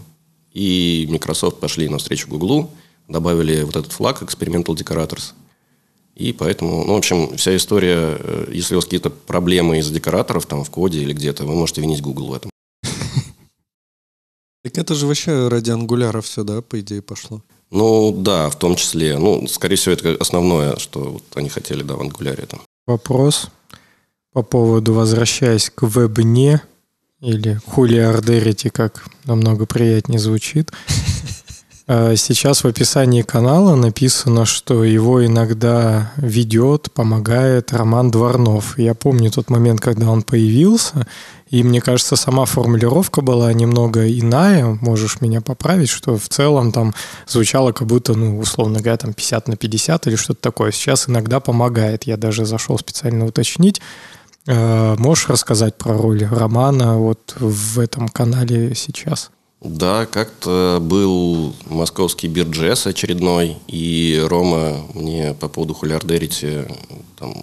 И 0.52 1.08
Microsoft 1.10 1.58
пошли 1.58 1.88
навстречу 1.88 2.28
Google, 2.28 2.68
добавили 3.08 3.62
вот 3.62 3.76
этот 3.76 3.92
флаг 3.92 4.22
Experimental 4.22 4.76
Decorators. 4.76 5.32
И 6.14 6.32
поэтому, 6.32 6.84
ну, 6.84 6.94
в 6.94 6.96
общем, 6.96 7.36
вся 7.36 7.56
история, 7.56 8.16
э, 8.18 8.50
если 8.52 8.74
у 8.74 8.78
вас 8.78 8.84
какие-то 8.84 9.10
проблемы 9.10 9.78
из 9.78 9.90
декораторов 9.90 10.46
там 10.46 10.64
в 10.64 10.70
коде 10.70 11.00
или 11.00 11.12
где-то, 11.12 11.44
вы 11.44 11.54
можете 11.54 11.80
винить 11.80 12.02
Google 12.02 12.28
в 12.28 12.34
этом. 12.34 12.50
Так 14.64 14.76
это 14.76 14.94
же 14.94 15.06
вообще 15.06 15.48
ради 15.48 15.70
ангуляра 15.70 16.20
все, 16.20 16.42
да, 16.42 16.60
по 16.60 16.80
идее, 16.80 17.00
пошло? 17.00 17.42
Ну, 17.70 18.12
да, 18.12 18.50
в 18.50 18.58
том 18.58 18.76
числе. 18.76 19.16
Ну, 19.16 19.46
скорее 19.46 19.76
всего, 19.76 19.94
это 19.94 20.16
основное, 20.20 20.76
что 20.76 21.00
вот 21.12 21.22
они 21.34 21.48
хотели, 21.48 21.82
да, 21.82 21.94
в 21.94 22.00
ангуляре 22.00 22.46
там. 22.46 22.60
Вопрос 22.86 23.48
по 24.32 24.42
поводу, 24.42 24.94
возвращаясь 24.94 25.70
к 25.70 25.86
вебне 25.86 26.62
или 27.20 27.60
хулиардерити, 27.66 28.68
как 28.68 29.06
намного 29.24 29.66
приятнее 29.66 30.18
звучит. 30.18 30.72
А 31.90 32.16
сейчас 32.16 32.64
в 32.64 32.66
описании 32.66 33.22
канала 33.22 33.74
написано, 33.74 34.44
что 34.44 34.84
его 34.84 35.24
иногда 35.24 36.12
ведет, 36.16 36.92
помогает 36.92 37.72
Роман 37.72 38.10
Дворнов. 38.10 38.78
Я 38.78 38.92
помню 38.92 39.30
тот 39.30 39.48
момент, 39.48 39.80
когда 39.80 40.10
он 40.10 40.20
появился, 40.20 41.06
и 41.48 41.62
мне 41.62 41.80
кажется, 41.80 42.16
сама 42.16 42.44
формулировка 42.44 43.22
была 43.22 43.50
немного 43.54 44.06
иная, 44.06 44.78
можешь 44.82 45.22
меня 45.22 45.40
поправить, 45.40 45.88
что 45.88 46.18
в 46.18 46.28
целом 46.28 46.72
там 46.72 46.92
звучало 47.26 47.72
как 47.72 47.88
будто, 47.88 48.12
ну, 48.12 48.38
условно 48.38 48.80
говоря, 48.80 48.98
там 48.98 49.14
50 49.14 49.48
на 49.48 49.56
50 49.56 50.08
или 50.08 50.16
что-то 50.16 50.42
такое. 50.42 50.72
Сейчас 50.72 51.08
иногда 51.08 51.40
помогает. 51.40 52.04
Я 52.04 52.18
даже 52.18 52.44
зашел 52.44 52.78
специально 52.78 53.24
уточнить. 53.24 53.80
А, 54.46 54.94
можешь 54.98 55.30
рассказать 55.30 55.78
про 55.78 55.94
роль 55.94 56.22
Романа 56.22 56.98
вот 56.98 57.34
в 57.38 57.80
этом 57.80 58.08
канале 58.08 58.74
сейчас? 58.74 59.30
Да, 59.60 60.06
как-то 60.06 60.78
был 60.80 61.52
московский 61.66 62.28
бирджес 62.28 62.86
очередной, 62.86 63.56
и 63.66 64.22
Рома 64.24 64.86
мне 64.94 65.34
по 65.34 65.48
поводу 65.48 65.74
хулиардерити, 65.74 66.66
там, 67.18 67.34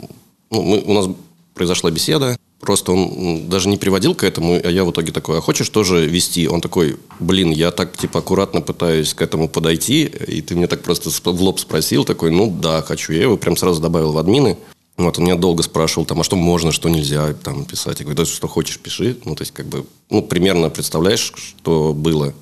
ну, 0.49 0.61
мы, 0.61 0.79
у 0.79 0.93
нас 0.93 1.09
произошла 1.53 1.91
беседа, 1.91 2.37
просто 2.61 2.93
он 2.93 3.49
даже 3.49 3.67
не 3.67 3.75
приводил 3.75 4.15
к 4.15 4.23
этому, 4.23 4.53
а 4.53 4.69
я 4.69 4.85
в 4.85 4.91
итоге 4.91 5.11
такой, 5.11 5.39
а 5.39 5.41
хочешь 5.41 5.69
тоже 5.69 6.05
вести? 6.07 6.47
Он 6.47 6.61
такой, 6.61 6.97
блин, 7.19 7.51
я 7.51 7.71
так 7.71 7.97
типа 7.97 8.19
аккуратно 8.19 8.61
пытаюсь 8.61 9.13
к 9.13 9.21
этому 9.21 9.49
подойти, 9.49 10.03
и 10.03 10.41
ты 10.41 10.55
мне 10.55 10.67
так 10.67 10.83
просто 10.83 11.09
в 11.09 11.41
лоб 11.41 11.59
спросил, 11.59 12.05
такой, 12.05 12.31
ну 12.31 12.49
да, 12.49 12.81
хочу. 12.81 13.11
Я 13.11 13.23
его 13.23 13.35
прям 13.35 13.57
сразу 13.57 13.81
добавил 13.81 14.13
в 14.13 14.17
админы. 14.17 14.57
Вот, 14.97 15.17
он 15.17 15.25
меня 15.25 15.35
долго 15.35 15.61
спрашивал, 15.61 16.05
там, 16.05 16.21
а 16.21 16.23
что 16.23 16.37
можно, 16.37 16.71
что 16.71 16.87
нельзя 16.87 17.33
там 17.33 17.65
писать. 17.65 17.99
Я 17.99 18.05
говорю, 18.05 18.17
да, 18.17 18.25
что 18.25 18.47
хочешь, 18.47 18.79
пиши. 18.79 19.17
Ну, 19.25 19.35
то 19.35 19.41
есть, 19.41 19.53
как 19.53 19.65
бы, 19.65 19.85
ну, 20.09 20.21
примерно 20.21 20.69
представляешь, 20.69 21.33
что 21.35 21.93
было. 21.93 22.33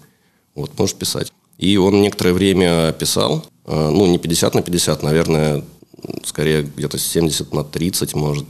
Вот, 0.54 0.78
можешь 0.78 0.96
писать. 0.96 1.34
И 1.58 1.78
он 1.78 2.02
некоторое 2.02 2.34
время 2.34 2.92
писал, 2.94 3.44
э, 3.66 3.90
ну, 3.90 4.06
не 4.06 4.20
50 4.20 4.54
на 4.54 4.62
50, 4.62 5.02
наверное, 5.02 5.64
скорее 6.24 6.62
где-то 6.64 7.00
70 7.00 7.54
на 7.54 7.64
30, 7.64 8.14
может, 8.14 8.46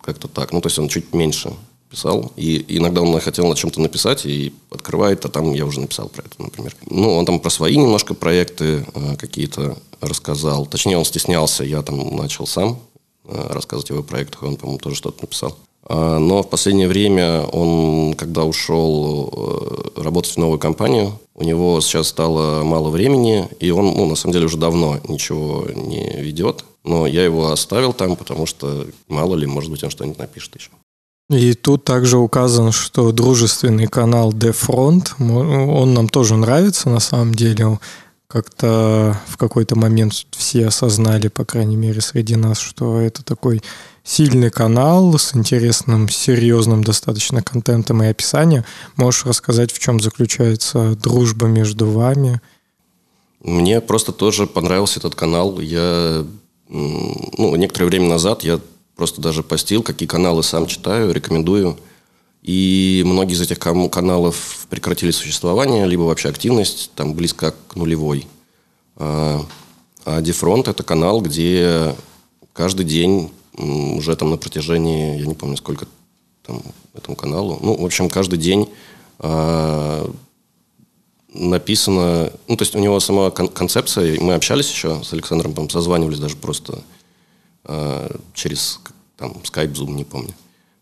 как-то 0.00 0.28
так. 0.28 0.52
Ну, 0.52 0.60
то 0.60 0.68
есть, 0.68 0.78
он 0.78 0.88
чуть 0.88 1.12
меньше 1.12 1.50
писал. 1.90 2.32
И 2.36 2.64
иногда 2.68 3.02
он 3.02 3.18
хотел 3.18 3.48
на 3.48 3.56
чем-то 3.56 3.80
написать 3.80 4.26
и 4.26 4.52
открывает, 4.70 5.24
а 5.24 5.28
там 5.28 5.52
я 5.52 5.66
уже 5.66 5.80
написал 5.80 6.08
про 6.08 6.22
это, 6.22 6.40
например. 6.40 6.76
Ну, 6.86 7.16
он 7.16 7.26
там 7.26 7.40
про 7.40 7.50
свои 7.50 7.76
немножко 7.76 8.14
проекты 8.14 8.86
э, 8.94 9.16
какие-то 9.16 9.76
рассказал. 10.00 10.66
Точнее, 10.66 10.98
он 10.98 11.04
стеснялся, 11.04 11.64
я 11.64 11.82
там 11.82 12.14
начал 12.14 12.46
сам 12.46 12.78
рассказывать 13.26 13.90
о 13.90 13.94
его 13.94 14.02
проектах. 14.02 14.42
Он, 14.42 14.56
по-моему, 14.56 14.78
тоже 14.78 14.96
что-то 14.96 15.22
написал. 15.22 15.56
А, 15.86 16.18
но 16.18 16.42
в 16.42 16.48
последнее 16.48 16.88
время 16.88 17.42
он, 17.42 18.14
когда 18.14 18.44
ушел 18.44 19.92
э, 19.96 20.02
работать 20.02 20.32
в 20.32 20.38
новую 20.38 20.58
компанию, 20.58 21.18
у 21.34 21.44
него 21.44 21.80
сейчас 21.80 22.08
стало 22.08 22.62
мало 22.62 22.88
времени, 22.88 23.48
и 23.60 23.70
он, 23.70 23.86
ну, 23.86 24.06
на 24.06 24.14
самом 24.14 24.32
деле, 24.32 24.46
уже 24.46 24.56
давно 24.56 24.98
ничего 25.08 25.66
не 25.74 26.22
ведет. 26.22 26.64
Но 26.84 27.06
я 27.06 27.24
его 27.24 27.50
оставил 27.50 27.92
там, 27.92 28.16
потому 28.16 28.46
что, 28.46 28.86
мало 29.08 29.34
ли, 29.34 29.46
может 29.46 29.70
быть, 29.70 29.82
он 29.84 29.90
что-нибудь 29.90 30.18
напишет 30.18 30.54
еще. 30.54 30.70
И 31.30 31.54
тут 31.54 31.84
также 31.84 32.18
указано, 32.18 32.70
что 32.70 33.10
дружественный 33.10 33.86
канал 33.86 34.32
Defront, 34.32 35.14
он 35.18 35.94
нам 35.94 36.08
тоже 36.08 36.36
нравится 36.36 36.90
на 36.90 37.00
самом 37.00 37.34
деле 37.34 37.78
как-то 38.34 39.16
в 39.28 39.36
какой-то 39.36 39.76
момент 39.76 40.12
все 40.32 40.66
осознали, 40.66 41.28
по 41.28 41.44
крайней 41.44 41.76
мере, 41.76 42.00
среди 42.00 42.34
нас, 42.34 42.58
что 42.58 42.98
это 42.98 43.22
такой 43.22 43.62
сильный 44.02 44.50
канал 44.50 45.16
с 45.16 45.36
интересным, 45.36 46.08
серьезным 46.08 46.82
достаточно 46.82 47.44
контентом 47.44 48.02
и 48.02 48.08
описанием. 48.08 48.64
Можешь 48.96 49.24
рассказать, 49.24 49.70
в 49.70 49.78
чем 49.78 50.00
заключается 50.00 50.96
дружба 50.96 51.46
между 51.46 51.86
вами? 51.86 52.40
Мне 53.38 53.80
просто 53.80 54.10
тоже 54.10 54.48
понравился 54.48 54.98
этот 54.98 55.14
канал. 55.14 55.60
Я, 55.60 56.26
ну, 56.68 57.54
некоторое 57.54 57.86
время 57.86 58.08
назад 58.08 58.42
я 58.42 58.58
просто 58.96 59.20
даже 59.20 59.44
постил, 59.44 59.84
какие 59.84 60.08
каналы 60.08 60.42
сам 60.42 60.66
читаю, 60.66 61.12
рекомендую. 61.12 61.78
И 62.44 63.02
многие 63.06 63.32
из 63.32 63.40
этих 63.40 63.58
каналов 63.58 64.66
прекратили 64.68 65.10
существование, 65.10 65.86
либо 65.86 66.02
вообще 66.02 66.28
активность 66.28 66.90
там 66.94 67.14
близко 67.14 67.54
к 67.68 67.74
нулевой. 67.74 68.26
А, 68.96 69.44
а 70.04 70.20
Дефронт– 70.20 70.68
это 70.68 70.82
канал, 70.82 71.22
где 71.22 71.96
каждый 72.52 72.84
день 72.84 73.32
уже 73.56 74.14
там 74.14 74.30
на 74.30 74.36
протяжении, 74.36 75.20
я 75.20 75.26
не 75.26 75.34
помню, 75.34 75.56
сколько 75.56 75.86
там 76.42 76.60
этому 76.92 77.16
каналу, 77.16 77.58
ну, 77.62 77.80
в 77.80 77.84
общем, 77.84 78.10
каждый 78.10 78.38
день 78.38 78.68
а, 79.20 80.06
написано, 81.32 82.30
ну, 82.46 82.56
то 82.56 82.62
есть 82.62 82.76
у 82.76 82.78
него 82.78 83.00
сама 83.00 83.30
кон- 83.30 83.48
концепция, 83.48 84.20
мы 84.20 84.34
общались 84.34 84.70
еще 84.70 85.02
с 85.02 85.14
Александром, 85.14 85.54
по 85.54 85.66
созванивались 85.70 86.18
даже 86.18 86.36
просто 86.36 86.82
а, 87.64 88.14
через 88.34 88.80
там 89.16 89.32
Skype, 89.44 89.72
Zoom, 89.72 89.92
не 89.92 90.04
помню. 90.04 90.34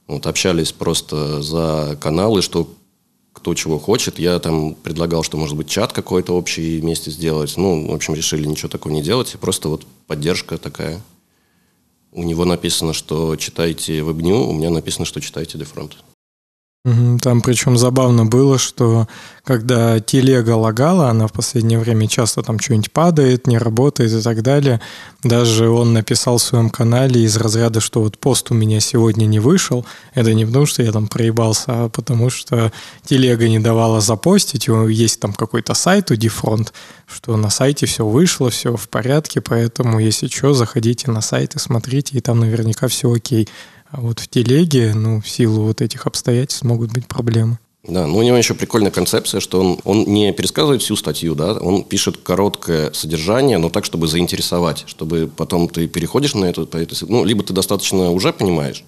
Вот, 0.06 0.26
общались 0.26 0.72
просто 0.72 1.42
за 1.42 1.96
каналы, 2.00 2.42
что 2.42 2.68
кто 3.32 3.54
чего 3.54 3.78
хочет. 3.78 4.18
Я 4.18 4.38
там 4.38 4.74
предлагал, 4.74 5.22
что, 5.22 5.36
может 5.36 5.56
быть, 5.56 5.68
чат 5.68 5.92
какой-то 5.92 6.36
общий 6.36 6.80
вместе 6.80 7.10
сделать. 7.10 7.56
Ну, 7.56 7.88
в 7.90 7.94
общем, 7.94 8.14
решили 8.14 8.46
ничего 8.46 8.68
такого 8.68 8.92
не 8.92 9.02
делать. 9.02 9.36
Просто 9.40 9.68
вот 9.68 9.86
поддержка 10.06 10.58
такая. 10.58 11.00
У 12.12 12.22
него 12.22 12.44
написано, 12.44 12.92
что 12.92 13.36
читайте 13.36 14.00
WebNew, 14.00 14.46
у 14.46 14.52
меня 14.52 14.70
написано, 14.70 15.06
что 15.06 15.20
читайте 15.20 15.56
Defront. 15.58 15.92
Там 16.84 17.42
причем 17.42 17.78
забавно 17.78 18.24
было, 18.26 18.58
что 18.58 19.06
когда 19.44 20.00
телега 20.00 20.56
лагала, 20.56 21.10
она 21.10 21.28
в 21.28 21.32
последнее 21.32 21.78
время 21.78 22.08
часто 22.08 22.42
там 22.42 22.58
что-нибудь 22.58 22.90
падает, 22.90 23.46
не 23.46 23.56
работает 23.56 24.10
и 24.10 24.20
так 24.20 24.42
далее. 24.42 24.80
Даже 25.22 25.68
он 25.68 25.92
написал 25.92 26.38
в 26.38 26.42
своем 26.42 26.70
канале 26.70 27.22
из 27.22 27.36
разряда, 27.36 27.80
что 27.80 28.02
вот 28.02 28.18
пост 28.18 28.50
у 28.50 28.54
меня 28.54 28.80
сегодня 28.80 29.26
не 29.26 29.38
вышел. 29.38 29.86
Это 30.14 30.34
не 30.34 30.44
потому, 30.44 30.66
что 30.66 30.82
я 30.82 30.90
там 30.90 31.06
проебался, 31.06 31.84
а 31.84 31.88
потому 31.88 32.30
что 32.30 32.72
телега 33.04 33.48
не 33.48 33.60
давала 33.60 34.00
запостить. 34.00 34.68
У- 34.68 34.88
Есть 34.88 35.20
там 35.20 35.34
какой-то 35.34 35.74
сайт 35.74 36.10
у 36.10 36.16
Дифронт, 36.16 36.72
что 37.06 37.36
на 37.36 37.50
сайте 37.50 37.86
все 37.86 38.04
вышло, 38.04 38.50
все 38.50 38.76
в 38.76 38.88
порядке, 38.88 39.40
поэтому 39.40 40.00
если 40.00 40.26
что, 40.26 40.52
заходите 40.52 41.12
на 41.12 41.20
сайт 41.20 41.54
и 41.54 41.60
смотрите, 41.60 42.18
и 42.18 42.20
там 42.20 42.40
наверняка 42.40 42.88
все 42.88 43.12
окей. 43.12 43.48
А 43.92 44.00
вот 44.00 44.20
в 44.20 44.28
телеге, 44.28 44.94
ну, 44.94 45.20
в 45.20 45.28
силу 45.28 45.64
вот 45.64 45.82
этих 45.82 46.06
обстоятельств 46.06 46.64
могут 46.64 46.92
быть 46.92 47.06
проблемы. 47.06 47.58
Да, 47.86 48.06
но 48.06 48.16
у 48.16 48.22
него 48.22 48.36
еще 48.36 48.54
прикольная 48.54 48.90
концепция, 48.90 49.40
что 49.40 49.60
он, 49.60 49.78
он 49.84 50.04
не 50.04 50.32
пересказывает 50.32 50.82
всю 50.82 50.96
статью, 50.96 51.34
да, 51.34 51.54
он 51.54 51.82
пишет 51.82 52.16
короткое 52.16 52.92
содержание, 52.92 53.58
но 53.58 53.70
так, 53.70 53.84
чтобы 53.84 54.06
заинтересовать, 54.06 54.84
чтобы 54.86 55.28
потом 55.36 55.68
ты 55.68 55.88
переходишь 55.88 56.34
на 56.34 56.46
эту, 56.46 56.66
по 56.66 56.76
этой 56.76 56.96
ну, 57.08 57.24
либо 57.24 57.42
ты 57.42 57.52
достаточно 57.52 58.10
уже 58.12 58.32
понимаешь, 58.32 58.84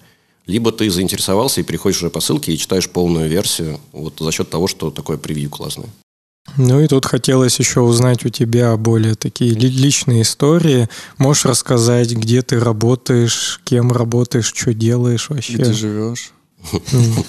либо 0.47 0.71
ты 0.71 0.89
заинтересовался 0.89 1.61
и 1.61 1.63
переходишь 1.63 1.97
уже 1.97 2.09
по 2.09 2.21
ссылке 2.21 2.53
и 2.53 2.57
читаешь 2.57 2.89
полную 2.89 3.29
версию, 3.29 3.79
вот 3.91 4.13
за 4.17 4.31
счет 4.31 4.49
того, 4.49 4.67
что 4.67 4.89
такое 4.91 5.17
превью 5.17 5.49
классное. 5.49 5.89
Ну 6.57 6.79
и 6.79 6.87
тут 6.87 7.05
хотелось 7.05 7.59
еще 7.59 7.81
узнать 7.81 8.23
у 8.25 8.29
тебя 8.29 8.75
более 8.77 9.15
такие 9.15 9.51
ли- 9.53 9.69
личные 9.69 10.21
истории. 10.21 10.87
Можешь 11.17 11.45
рассказать, 11.45 12.11
где 12.11 12.41
ты 12.41 12.59
работаешь, 12.59 13.59
кем 13.63 13.91
работаешь, 13.91 14.53
что 14.55 14.73
делаешь 14.73 15.29
вообще? 15.29 15.53
Где 15.53 15.73
живешь? 15.73 16.31
М. 16.71 16.81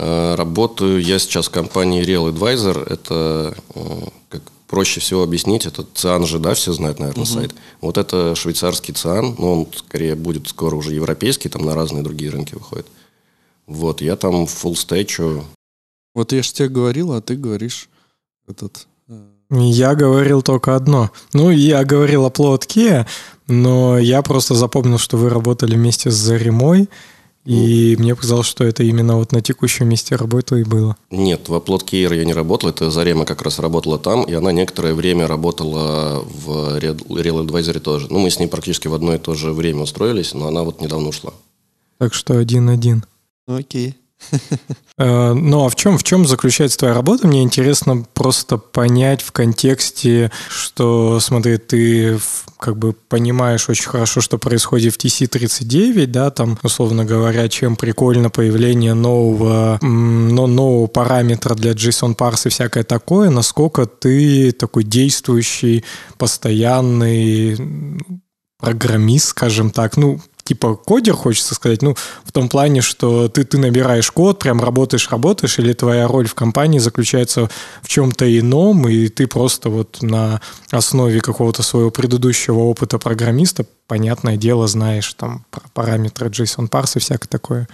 Э, 0.00 0.36
Работаю 0.36 1.02
я 1.02 1.18
сейчас 1.18 1.48
в 1.48 1.50
компании 1.50 2.04
Real 2.04 2.32
Advisor. 2.32 2.86
Это, 2.88 3.52
э, 3.74 3.80
как 4.28 4.42
проще 4.68 5.00
всего 5.00 5.24
объяснить, 5.24 5.66
это 5.66 5.84
ЦИАН 5.92 6.24
же, 6.24 6.38
да, 6.38 6.54
все 6.54 6.72
знают, 6.72 7.00
наверное, 7.00 7.24
сайт. 7.24 7.52
Вот 7.80 7.98
это 7.98 8.36
швейцарский 8.36 8.94
ЦИАН, 8.94 9.34
но 9.38 9.52
он 9.54 9.68
скорее 9.74 10.14
будет 10.14 10.46
скоро 10.46 10.76
уже 10.76 10.94
европейский, 10.94 11.48
там 11.48 11.64
на 11.64 11.74
разные 11.74 12.04
другие 12.04 12.30
рынки 12.30 12.54
выходит. 12.54 12.86
Вот, 13.66 14.00
я 14.00 14.14
там 14.14 14.44
full 14.44 14.76
стейчу. 14.76 15.42
Вот 16.18 16.32
я 16.32 16.42
же 16.42 16.52
тебе 16.52 16.68
говорил, 16.68 17.12
а 17.12 17.20
ты 17.20 17.36
говоришь 17.36 17.88
этот... 18.48 18.88
э, 19.08 19.14
Я 19.50 19.94
говорил 19.94 20.42
только 20.42 20.74
одно. 20.74 21.10
Ну, 21.32 21.50
я 21.50 21.84
говорил 21.84 22.24
о 22.24 22.30
плотке, 22.30 23.06
но 23.46 23.98
я 23.98 24.22
просто 24.22 24.54
запомнил, 24.56 24.98
что 24.98 25.16
вы 25.16 25.28
работали 25.30 25.76
вместе 25.76 26.10
с 26.10 26.14
Заремой, 26.14 26.88
и 27.44 27.94
мне 28.00 28.16
показалось, 28.16 28.48
что 28.48 28.64
это 28.64 28.82
именно 28.82 29.16
вот 29.16 29.30
на 29.30 29.40
текущем 29.42 29.88
месте 29.88 30.16
работы 30.16 30.60
и 30.60 30.64
было. 30.64 30.96
Нет, 31.12 31.48
в 31.48 31.54
Upload 31.54 31.84
Care 31.84 32.16
я 32.16 32.24
не 32.24 32.34
работал, 32.34 32.70
это 32.70 32.90
Зарема 32.90 33.24
как 33.24 33.42
раз 33.42 33.60
работала 33.60 33.96
там, 34.00 34.24
и 34.24 34.32
она 34.34 34.50
некоторое 34.50 34.94
время 34.94 35.28
работала 35.28 36.20
в 36.22 36.78
Real 36.78 36.96
Real 37.06 37.46
Advisor 37.46 37.78
тоже. 37.78 38.08
Ну, 38.10 38.18
мы 38.18 38.30
с 38.30 38.40
ней 38.40 38.48
практически 38.48 38.88
в 38.88 38.94
одно 38.94 39.14
и 39.14 39.18
то 39.18 39.34
же 39.34 39.52
время 39.52 39.82
устроились, 39.82 40.34
но 40.34 40.48
она 40.48 40.64
вот 40.64 40.80
недавно 40.80 41.10
ушла. 41.10 41.32
Так 41.98 42.12
что 42.12 42.36
один-один. 42.38 43.04
Ну 43.46 43.54
окей. 43.56 43.94
Э, 44.98 45.32
Ну, 45.32 45.64
а 45.64 45.68
в 45.68 45.76
чем, 45.76 45.96
в 45.96 46.02
чем 46.02 46.26
заключается 46.26 46.78
твоя 46.78 46.94
работа? 46.94 47.28
Мне 47.28 47.42
интересно 47.42 48.04
просто 48.14 48.58
понять 48.58 49.22
в 49.22 49.32
контексте, 49.32 50.32
что, 50.48 51.20
смотри, 51.20 51.58
ты 51.58 52.18
как 52.58 52.76
бы 52.76 52.92
понимаешь 52.92 53.68
очень 53.68 53.88
хорошо, 53.88 54.20
что 54.20 54.38
происходит 54.38 54.94
в 54.94 54.98
TC39, 54.98 56.06
да, 56.06 56.30
там, 56.30 56.58
условно 56.62 57.04
говоря, 57.04 57.48
чем 57.48 57.76
прикольно 57.76 58.30
появление 58.30 58.94
нового, 58.94 59.78
но, 59.82 60.46
нового 60.46 60.88
параметра 60.88 61.54
для 61.54 61.72
JSON 61.72 62.14
парс 62.14 62.46
и 62.46 62.48
всякое 62.48 62.82
такое, 62.82 63.30
насколько 63.30 63.86
ты 63.86 64.50
такой 64.50 64.82
действующий, 64.82 65.84
постоянный 66.16 67.56
программист, 68.58 69.28
скажем 69.28 69.70
так, 69.70 69.96
ну, 69.96 70.20
типа 70.48 70.76
кодер, 70.76 71.12
хочется 71.12 71.54
сказать, 71.54 71.82
ну, 71.82 71.94
в 72.24 72.32
том 72.32 72.48
плане, 72.48 72.80
что 72.80 73.28
ты, 73.28 73.44
ты 73.44 73.58
набираешь 73.58 74.10
код, 74.10 74.38
прям 74.38 74.60
работаешь, 74.62 75.10
работаешь, 75.10 75.58
или 75.58 75.74
твоя 75.74 76.08
роль 76.08 76.26
в 76.26 76.34
компании 76.34 76.78
заключается 76.78 77.50
в 77.82 77.88
чем-то 77.88 78.24
ином, 78.38 78.88
и 78.88 79.08
ты 79.08 79.26
просто 79.26 79.68
вот 79.68 79.98
на 80.00 80.40
основе 80.70 81.20
какого-то 81.20 81.62
своего 81.62 81.90
предыдущего 81.90 82.60
опыта 82.60 82.98
программиста, 82.98 83.66
понятное 83.86 84.38
дело, 84.38 84.66
знаешь 84.68 85.12
там 85.14 85.44
параметры 85.74 86.28
JSON 86.28 86.68
парс 86.68 86.96
и 86.96 87.00
всякое 87.00 87.28
такое. 87.28 87.68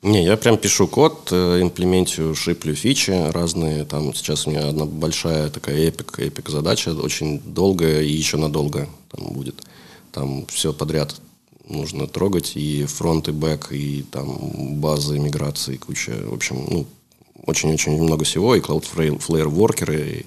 Не, 0.00 0.24
я 0.24 0.36
прям 0.36 0.56
пишу 0.56 0.86
код, 0.86 1.28
э, 1.30 1.60
имплементирую, 1.62 2.34
шиплю 2.34 2.74
фичи 2.74 3.30
разные. 3.32 3.84
Там 3.84 4.14
сейчас 4.14 4.46
у 4.46 4.50
меня 4.50 4.68
одна 4.68 4.84
большая 4.84 5.48
такая 5.48 5.76
эпик, 5.76 6.18
эпик 6.18 6.50
задача, 6.50 6.90
очень 6.90 7.40
долгая 7.40 8.02
и 8.02 8.12
еще 8.12 8.36
надолго 8.36 8.86
там 9.10 9.32
будет. 9.32 9.56
Там 10.12 10.46
все 10.46 10.74
подряд 10.74 11.14
нужно 11.68 12.06
трогать, 12.06 12.56
и 12.56 12.84
фронт, 12.84 13.28
и 13.28 13.32
бэк, 13.32 13.72
и 13.72 14.02
там 14.10 14.80
базы, 14.80 15.18
миграции, 15.18 15.76
куча, 15.76 16.12
в 16.28 16.34
общем, 16.34 16.66
ну, 16.70 16.86
очень-очень 17.46 18.00
много 18.00 18.24
всего, 18.24 18.54
и 18.54 18.60
Cloudflare 18.60 19.48
воркеры, 19.48 20.18
и, 20.20 20.26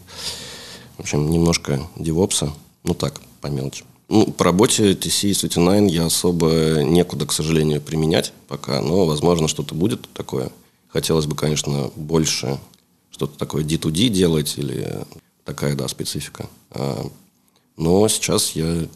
в 0.98 1.02
общем, 1.02 1.30
немножко 1.30 1.88
девопса, 1.96 2.54
ну 2.84 2.94
так, 2.94 3.22
по 3.42 3.48
мелочи. 3.48 3.84
Ну, 4.10 4.26
по 4.26 4.46
работе 4.46 4.94
TC39 4.94 5.90
я 5.90 6.06
особо 6.06 6.82
некуда, 6.82 7.26
к 7.26 7.34
сожалению, 7.34 7.82
применять 7.82 8.34
пока, 8.48 8.82
но, 8.82 9.06
возможно, 9.06 9.48
что-то 9.48 9.76
будет 9.76 10.08
такое. 10.14 10.50
Хотелось 10.88 11.26
бы, 11.26 11.36
конечно, 11.36 11.92
больше 11.96 12.58
что-то 13.12 13.38
такое 13.38 13.64
D2D 13.64 14.08
делать 14.08 14.54
или 14.58 15.06
такая, 15.44 15.76
да, 15.76 15.88
специфика. 15.88 16.48
А, 16.72 17.06
Но 17.76 18.08
сейчас 18.08 18.52
я 18.52 18.88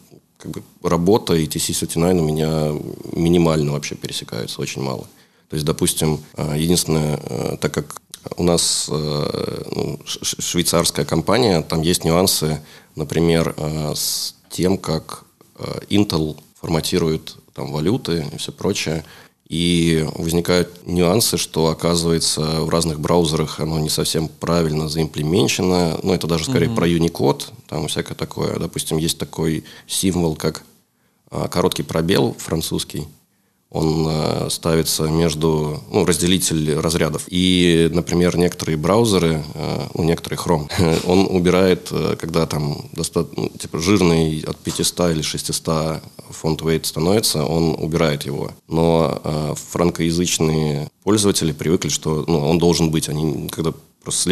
как 0.42 0.50
бы 0.50 0.62
работа 0.82 1.34
и 1.34 1.46
TC39 1.46 2.18
у 2.18 2.24
меня 2.24 2.72
минимально 3.12 3.72
вообще 3.72 3.94
пересекаются, 3.94 4.60
очень 4.60 4.82
мало. 4.82 5.06
То 5.48 5.54
есть, 5.54 5.64
допустим, 5.64 6.20
а, 6.34 6.56
единственное, 6.56 7.20
а, 7.22 7.56
так 7.58 7.72
как 7.72 8.02
у 8.36 8.42
нас 8.42 8.88
э, 8.90 9.62
ну, 9.74 10.00
швейцарская 10.04 11.04
компания, 11.04 11.60
там 11.62 11.82
есть 11.82 12.04
нюансы, 12.04 12.60
например, 12.94 13.54
э, 13.56 13.94
с 13.94 14.36
тем, 14.48 14.78
как 14.78 15.24
э, 15.58 15.80
Intel 15.90 16.36
форматирует 16.60 17.36
там 17.54 17.72
валюты 17.72 18.24
и 18.32 18.36
все 18.36 18.52
прочее. 18.52 19.04
И 19.52 20.08
возникают 20.14 20.86
нюансы, 20.86 21.36
что, 21.36 21.66
оказывается, 21.66 22.62
в 22.62 22.70
разных 22.70 22.98
браузерах 22.98 23.60
оно 23.60 23.78
не 23.80 23.90
совсем 23.90 24.28
правильно 24.28 24.88
заимплеменчено. 24.88 26.00
Ну, 26.02 26.14
это 26.14 26.26
даже 26.26 26.44
скорее 26.44 26.70
про 26.70 26.88
Unicode, 26.88 27.48
там 27.68 27.86
всякое 27.86 28.14
такое. 28.14 28.58
Допустим, 28.58 28.96
есть 28.96 29.18
такой 29.18 29.64
символ, 29.86 30.36
как 30.36 30.62
а, 31.30 31.48
короткий 31.48 31.82
пробел 31.82 32.34
французский. 32.38 33.06
Он 33.72 34.06
э, 34.06 34.48
ставится 34.50 35.04
между, 35.04 35.82
ну, 35.90 36.04
разделитель 36.04 36.74
разрядов. 36.78 37.24
И, 37.28 37.88
например, 37.92 38.36
некоторые 38.36 38.76
браузеры, 38.76 39.42
э, 39.54 39.86
ну, 39.94 40.04
некоторые 40.04 40.38
Chrome, 40.38 40.68
он 41.06 41.26
убирает, 41.34 41.88
э, 41.90 42.16
когда 42.20 42.46
там 42.46 42.84
доста- 42.92 43.26
ну, 43.34 43.48
типа 43.48 43.78
жирный 43.78 44.44
от 44.46 44.58
500 44.58 45.12
или 45.12 45.22
600 45.22 46.02
фонд 46.30 46.60
weight 46.60 46.84
становится, 46.84 47.44
он 47.44 47.74
убирает 47.78 48.24
его. 48.26 48.50
Но 48.68 49.20
э, 49.24 49.54
франкоязычные 49.70 50.90
пользователи 51.02 51.52
привыкли, 51.52 51.88
что 51.88 52.24
ну, 52.28 52.46
он 52.46 52.58
должен 52.58 52.90
быть, 52.90 53.08
они 53.08 53.48
когда 53.48 53.72
просто 54.02 54.22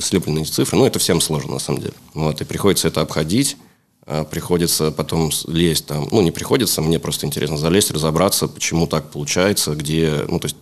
слеплены 0.00 0.42
из 0.42 0.50
цифры, 0.50 0.76
ну, 0.76 0.84
это 0.84 0.98
всем 0.98 1.20
сложно, 1.22 1.54
на 1.54 1.58
самом 1.58 1.80
деле. 1.80 1.94
Вот, 2.14 2.40
и 2.40 2.44
приходится 2.44 2.88
это 2.88 3.00
обходить, 3.00 3.56
приходится 4.30 4.90
потом 4.90 5.30
лезть 5.46 5.86
там, 5.86 6.08
ну, 6.10 6.20
не 6.20 6.30
приходится, 6.30 6.82
мне 6.82 6.98
просто 6.98 7.26
интересно 7.26 7.56
залезть, 7.56 7.90
разобраться, 7.90 8.48
почему 8.48 8.86
так 8.86 9.10
получается, 9.10 9.74
где, 9.74 10.24
ну, 10.28 10.38
то 10.38 10.46
есть 10.46 10.56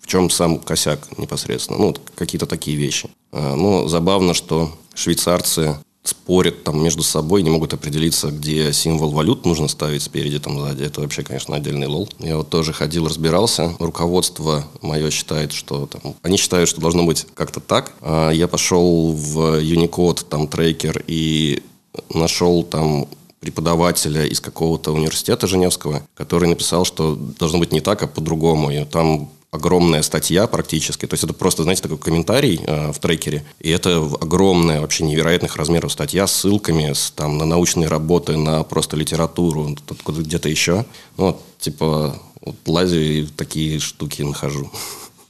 в 0.00 0.06
чем 0.06 0.28
сам 0.30 0.58
косяк 0.58 1.18
непосредственно, 1.18 1.78
ну, 1.78 1.86
вот 1.86 2.00
какие-то 2.14 2.46
такие 2.46 2.76
вещи. 2.76 3.08
Ну, 3.32 3.88
забавно, 3.88 4.34
что 4.34 4.70
швейцарцы 4.94 5.78
спорят 6.02 6.64
там 6.64 6.82
между 6.82 7.02
собой, 7.02 7.42
не 7.42 7.48
могут 7.48 7.72
определиться, 7.72 8.28
где 8.28 8.72
символ 8.74 9.10
валют 9.10 9.46
нужно 9.46 9.68
ставить 9.68 10.02
спереди, 10.02 10.38
там 10.38 10.60
сзади. 10.60 10.82
Это 10.82 11.00
вообще, 11.00 11.22
конечно, 11.22 11.56
отдельный 11.56 11.86
лол. 11.86 12.08
Я 12.18 12.36
вот 12.36 12.50
тоже 12.50 12.74
ходил, 12.74 13.08
разбирался. 13.08 13.74
Руководство 13.78 14.66
мое 14.82 15.10
считает, 15.10 15.52
что 15.52 15.86
там... 15.86 16.14
Они 16.20 16.36
считают, 16.36 16.68
что 16.68 16.82
должно 16.82 17.04
быть 17.04 17.26
как-то 17.32 17.60
так. 17.60 17.94
А 18.02 18.30
Я 18.30 18.48
пошел 18.48 19.12
в 19.12 19.62
Unicode, 19.62 20.26
там, 20.28 20.46
трекер, 20.46 21.02
и 21.06 21.62
нашел 22.12 22.62
там 22.62 23.06
преподавателя 23.40 24.24
из 24.24 24.40
какого-то 24.40 24.92
университета 24.92 25.46
Женевского, 25.46 26.02
который 26.14 26.48
написал, 26.48 26.84
что 26.86 27.14
должно 27.14 27.58
быть 27.58 27.72
не 27.72 27.80
так, 27.80 28.02
а 28.02 28.06
по-другому. 28.06 28.70
И 28.70 28.84
там 28.84 29.28
огромная 29.54 30.02
статья 30.02 30.46
практически. 30.46 31.06
То 31.06 31.14
есть 31.14 31.24
это 31.24 31.32
просто, 31.32 31.62
знаете, 31.62 31.82
такой 31.82 31.98
комментарий 31.98 32.60
э, 32.66 32.92
в 32.92 32.98
трекере. 32.98 33.44
И 33.60 33.70
это 33.70 33.98
огромная, 33.98 34.80
вообще 34.80 35.04
невероятных 35.04 35.56
размеров 35.56 35.92
статья 35.92 36.26
с 36.26 36.32
ссылками 36.32 36.92
с, 36.92 37.12
там, 37.12 37.38
на 37.38 37.44
научные 37.44 37.88
работы, 37.88 38.36
на 38.36 38.64
просто 38.64 38.96
литературу, 38.96 39.76
где-то 40.06 40.48
еще. 40.48 40.84
Ну, 41.16 41.26
вот, 41.26 41.42
типа, 41.60 42.16
вот 42.40 42.56
лазю 42.66 43.00
и 43.00 43.26
такие 43.26 43.78
штуки 43.78 44.22
нахожу. 44.22 44.70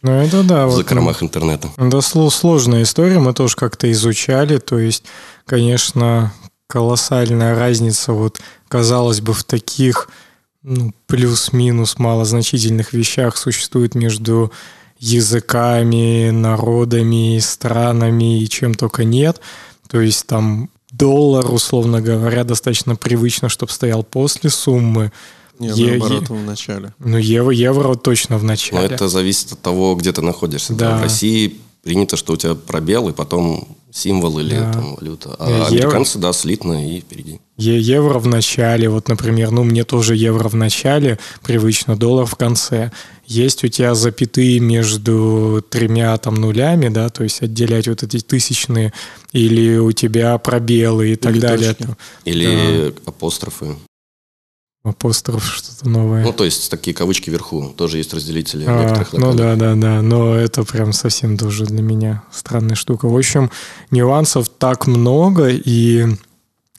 Ну, 0.00 0.12
это 0.12 0.42
да. 0.42 0.66
в 0.66 0.70
вот, 0.70 0.76
закромах 0.76 1.22
интернета. 1.22 1.68
Да, 1.76 1.98
сло- 1.98 2.30
сложная 2.30 2.84
история, 2.84 3.18
мы 3.18 3.34
тоже 3.34 3.56
как-то 3.56 3.90
изучали, 3.92 4.56
то 4.56 4.78
есть, 4.78 5.04
конечно, 5.44 6.32
колоссальная 6.66 7.54
разница, 7.58 8.12
вот, 8.12 8.40
казалось 8.68 9.20
бы, 9.20 9.32
в 9.32 9.44
таких 9.44 10.08
ну, 10.62 10.92
плюс-минус 11.06 11.98
малозначительных 11.98 12.92
вещах 12.92 13.36
существует 13.36 13.94
между 13.94 14.50
языками, 14.98 16.30
народами, 16.30 17.38
странами 17.38 18.42
и 18.42 18.48
чем 18.48 18.74
только 18.74 19.04
нет. 19.04 19.40
То 19.88 20.00
есть 20.00 20.26
там 20.26 20.70
доллар, 20.90 21.52
условно 21.52 22.00
говоря, 22.00 22.44
достаточно 22.44 22.96
привычно, 22.96 23.48
чтобы 23.48 23.72
стоял 23.72 24.02
после 24.02 24.50
суммы. 24.50 25.12
Не, 25.58 25.68
Е- 25.68 25.98
наоборот, 25.98 26.30
е- 26.30 26.34
в 26.34 26.44
начале. 26.46 26.94
Ну, 26.98 27.18
евро, 27.18 27.52
евро 27.52 27.94
точно 27.94 28.38
в 28.38 28.42
Но 28.42 28.48
начале. 28.48 28.86
это 28.86 29.08
зависит 29.08 29.52
от 29.52 29.60
того, 29.62 29.94
где 29.94 30.12
ты 30.12 30.22
находишься. 30.22 30.72
Да. 30.74 30.96
В 30.96 31.02
России 31.02 31.60
принято, 31.84 32.16
что 32.16 32.32
у 32.32 32.36
тебя 32.36 32.54
пробел, 32.54 33.08
и 33.08 33.12
потом 33.12 33.68
символ 33.92 34.38
или 34.40 34.56
Да. 34.56 34.72
там, 34.72 34.96
валюта. 34.96 35.36
А 35.38 35.48
Евро- 35.50 35.66
американцы, 35.66 36.18
да, 36.18 36.32
слитно 36.32 36.88
и 36.96 37.00
впереди. 37.00 37.38
Е- 37.58 37.80
Евро 37.80 38.18
в 38.18 38.26
начале, 38.26 38.88
вот, 38.88 39.08
например, 39.08 39.50
ну, 39.52 39.62
мне 39.62 39.84
тоже 39.84 40.16
евро 40.16 40.48
в 40.48 40.56
начале, 40.56 41.18
привычно, 41.44 41.96
доллар 41.96 42.26
в 42.26 42.34
конце. 42.34 42.90
Есть 43.26 43.62
у 43.64 43.68
тебя 43.68 43.94
запятые 43.94 44.58
между 44.58 45.64
тремя 45.70 46.16
там 46.18 46.34
нулями, 46.34 46.88
да, 46.88 47.08
то 47.10 47.22
есть 47.22 47.42
отделять 47.42 47.86
вот 47.86 48.02
эти 48.02 48.18
тысячные, 48.18 48.92
или 49.32 49.76
у 49.76 49.92
тебя 49.92 50.36
пробелы 50.38 51.12
и 51.12 51.16
так 51.16 51.32
Или 51.32 51.40
далее. 51.40 51.74
точки. 51.74 51.94
Или 52.24 52.92
апострофы. 53.06 53.76
Апостроф, 54.84 55.42
что-то 55.46 55.88
новое. 55.88 56.22
Ну, 56.22 56.32
то 56.34 56.44
есть 56.44 56.70
такие 56.70 56.94
кавычки 56.94 57.30
вверху. 57.30 57.72
Тоже 57.74 57.96
есть 57.96 58.12
разделители 58.12 58.66
А, 58.66 58.82
некоторых 58.82 59.12
ну 59.14 59.32
да, 59.32 59.56
да, 59.56 59.74
да, 59.74 60.02
но 60.02 60.34
это 60.34 60.62
прям 60.62 60.92
совсем 60.92 61.38
тоже 61.38 61.64
для 61.64 61.80
меня 61.80 62.22
странная 62.30 62.74
штука. 62.74 63.08
В 63.08 63.16
общем, 63.16 63.50
нюансов 63.90 64.50
так 64.50 64.86
много, 64.86 65.48
и 65.48 66.06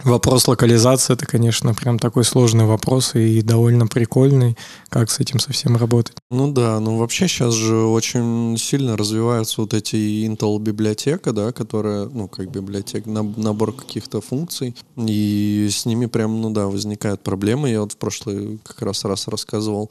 вопрос 0.03 0.47
локализации 0.47 1.13
это, 1.13 1.25
конечно, 1.25 1.73
прям 1.73 1.99
такой 1.99 2.23
сложный 2.23 2.65
вопрос 2.65 3.15
и 3.15 3.41
довольно 3.41 3.87
прикольный, 3.87 4.57
как 4.89 5.09
с 5.09 5.19
этим 5.19 5.39
совсем 5.39 5.77
работать. 5.77 6.15
Ну 6.29 6.51
да, 6.51 6.79
ну 6.79 6.97
вообще 6.97 7.27
сейчас 7.27 7.53
же 7.53 7.75
очень 7.75 8.57
сильно 8.57 8.97
развиваются 8.97 9.61
вот 9.61 9.73
эти 9.73 9.95
Intel 10.25 10.59
библиотека, 10.59 11.31
да, 11.31 11.51
которая, 11.51 12.07
ну 12.07 12.27
как 12.27 12.51
библиотека, 12.51 13.09
наб- 13.09 13.37
набор 13.37 13.73
каких-то 13.73 14.21
функций, 14.21 14.75
и 14.97 15.67
с 15.71 15.85
ними 15.85 16.05
прям, 16.07 16.41
ну 16.41 16.49
да, 16.49 16.67
возникают 16.67 17.21
проблемы. 17.21 17.69
Я 17.69 17.81
вот 17.81 17.93
в 17.93 17.97
прошлый 17.97 18.59
как 18.63 18.81
раз 18.81 19.05
раз 19.05 19.27
рассказывал 19.27 19.89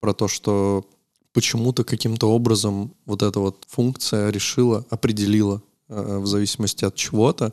про 0.00 0.12
то, 0.14 0.28
что 0.28 0.84
почему-то 1.32 1.84
каким-то 1.84 2.30
образом 2.30 2.92
вот 3.06 3.22
эта 3.22 3.40
вот 3.40 3.64
функция 3.68 4.30
решила, 4.30 4.86
определила 4.88 5.62
э, 5.88 6.18
в 6.18 6.26
зависимости 6.26 6.84
от 6.84 6.94
чего-то, 6.94 7.52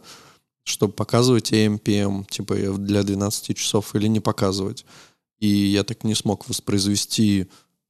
чтобы 0.64 0.94
показывать 0.94 1.52
AMPM, 1.52 2.26
типа 2.30 2.54
э, 2.54 2.74
для 2.78 3.04
12 3.04 3.56
часов 3.58 3.96
или 3.96 4.08
не 4.08 4.20
показывать. 4.20 4.86
И 5.40 5.48
я 5.48 5.84
так 5.84 6.04
не 6.04 6.16
смог 6.16 6.48
воспроизвести 6.50 7.48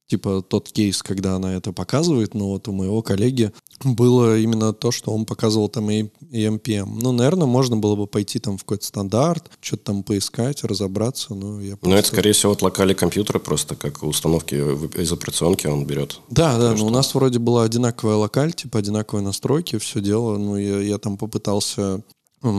типа 0.08 0.42
тот 0.42 0.70
кейс, 0.70 1.02
когда 1.02 1.36
она 1.36 1.54
это 1.54 1.72
показывает, 1.72 2.34
но 2.34 2.48
вот 2.50 2.68
у 2.68 2.72
моего 2.72 3.00
коллеги 3.00 3.50
было 3.82 4.38
именно 4.38 4.74
то, 4.74 4.90
что 4.90 5.10
он 5.10 5.24
показывал 5.24 5.68
там 5.70 5.90
и 5.90 6.08
и 6.30 6.44
NPM. 6.46 6.98
Ну, 7.00 7.12
наверное, 7.12 7.46
можно 7.46 7.76
было 7.76 7.94
бы 7.96 8.06
пойти 8.06 8.38
там 8.38 8.56
в 8.58 8.62
какой-то 8.64 8.84
стандарт, 8.86 9.50
что-то 9.60 9.84
там 9.84 10.02
поискать, 10.02 10.64
разобраться, 10.64 11.34
но 11.34 11.60
я 11.62 11.76
просто- 11.76 11.98
это, 11.98 12.08
скорее 12.08 12.32
всего, 12.32 12.52
от 12.52 12.62
локали 12.62 12.94
компьютера 12.94 13.38
просто, 13.38 13.74
как 13.76 14.02
установки 14.02 14.54
из 14.54 15.12
операционки 15.12 15.66
он 15.66 15.86
берет. 15.86 16.20
Да, 16.30 16.58
да, 16.58 16.70
но 16.72 16.76
что- 16.76 16.86
у 16.86 16.90
нас 16.90 17.14
вроде 17.14 17.38
была 17.38 17.64
одинаковая 17.64 18.16
локаль, 18.16 18.52
типа 18.52 18.78
одинаковые 18.80 19.24
настройки, 19.24 19.78
все 19.78 20.00
дело. 20.00 20.36
Ну, 20.38 20.56
я, 20.56 20.80
я 20.80 20.98
там 20.98 21.16
попытался 21.18 22.02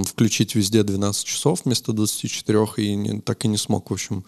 включить 0.06 0.56
везде 0.56 0.84
12 0.84 1.26
часов 1.26 1.62
вместо 1.66 1.94
24, 1.94 2.68
и 2.78 2.96
не- 2.96 3.22
так 3.22 3.46
и 3.46 3.48
не 3.48 3.58
смог, 3.58 3.90
в 3.90 3.94
общем, 3.94 4.24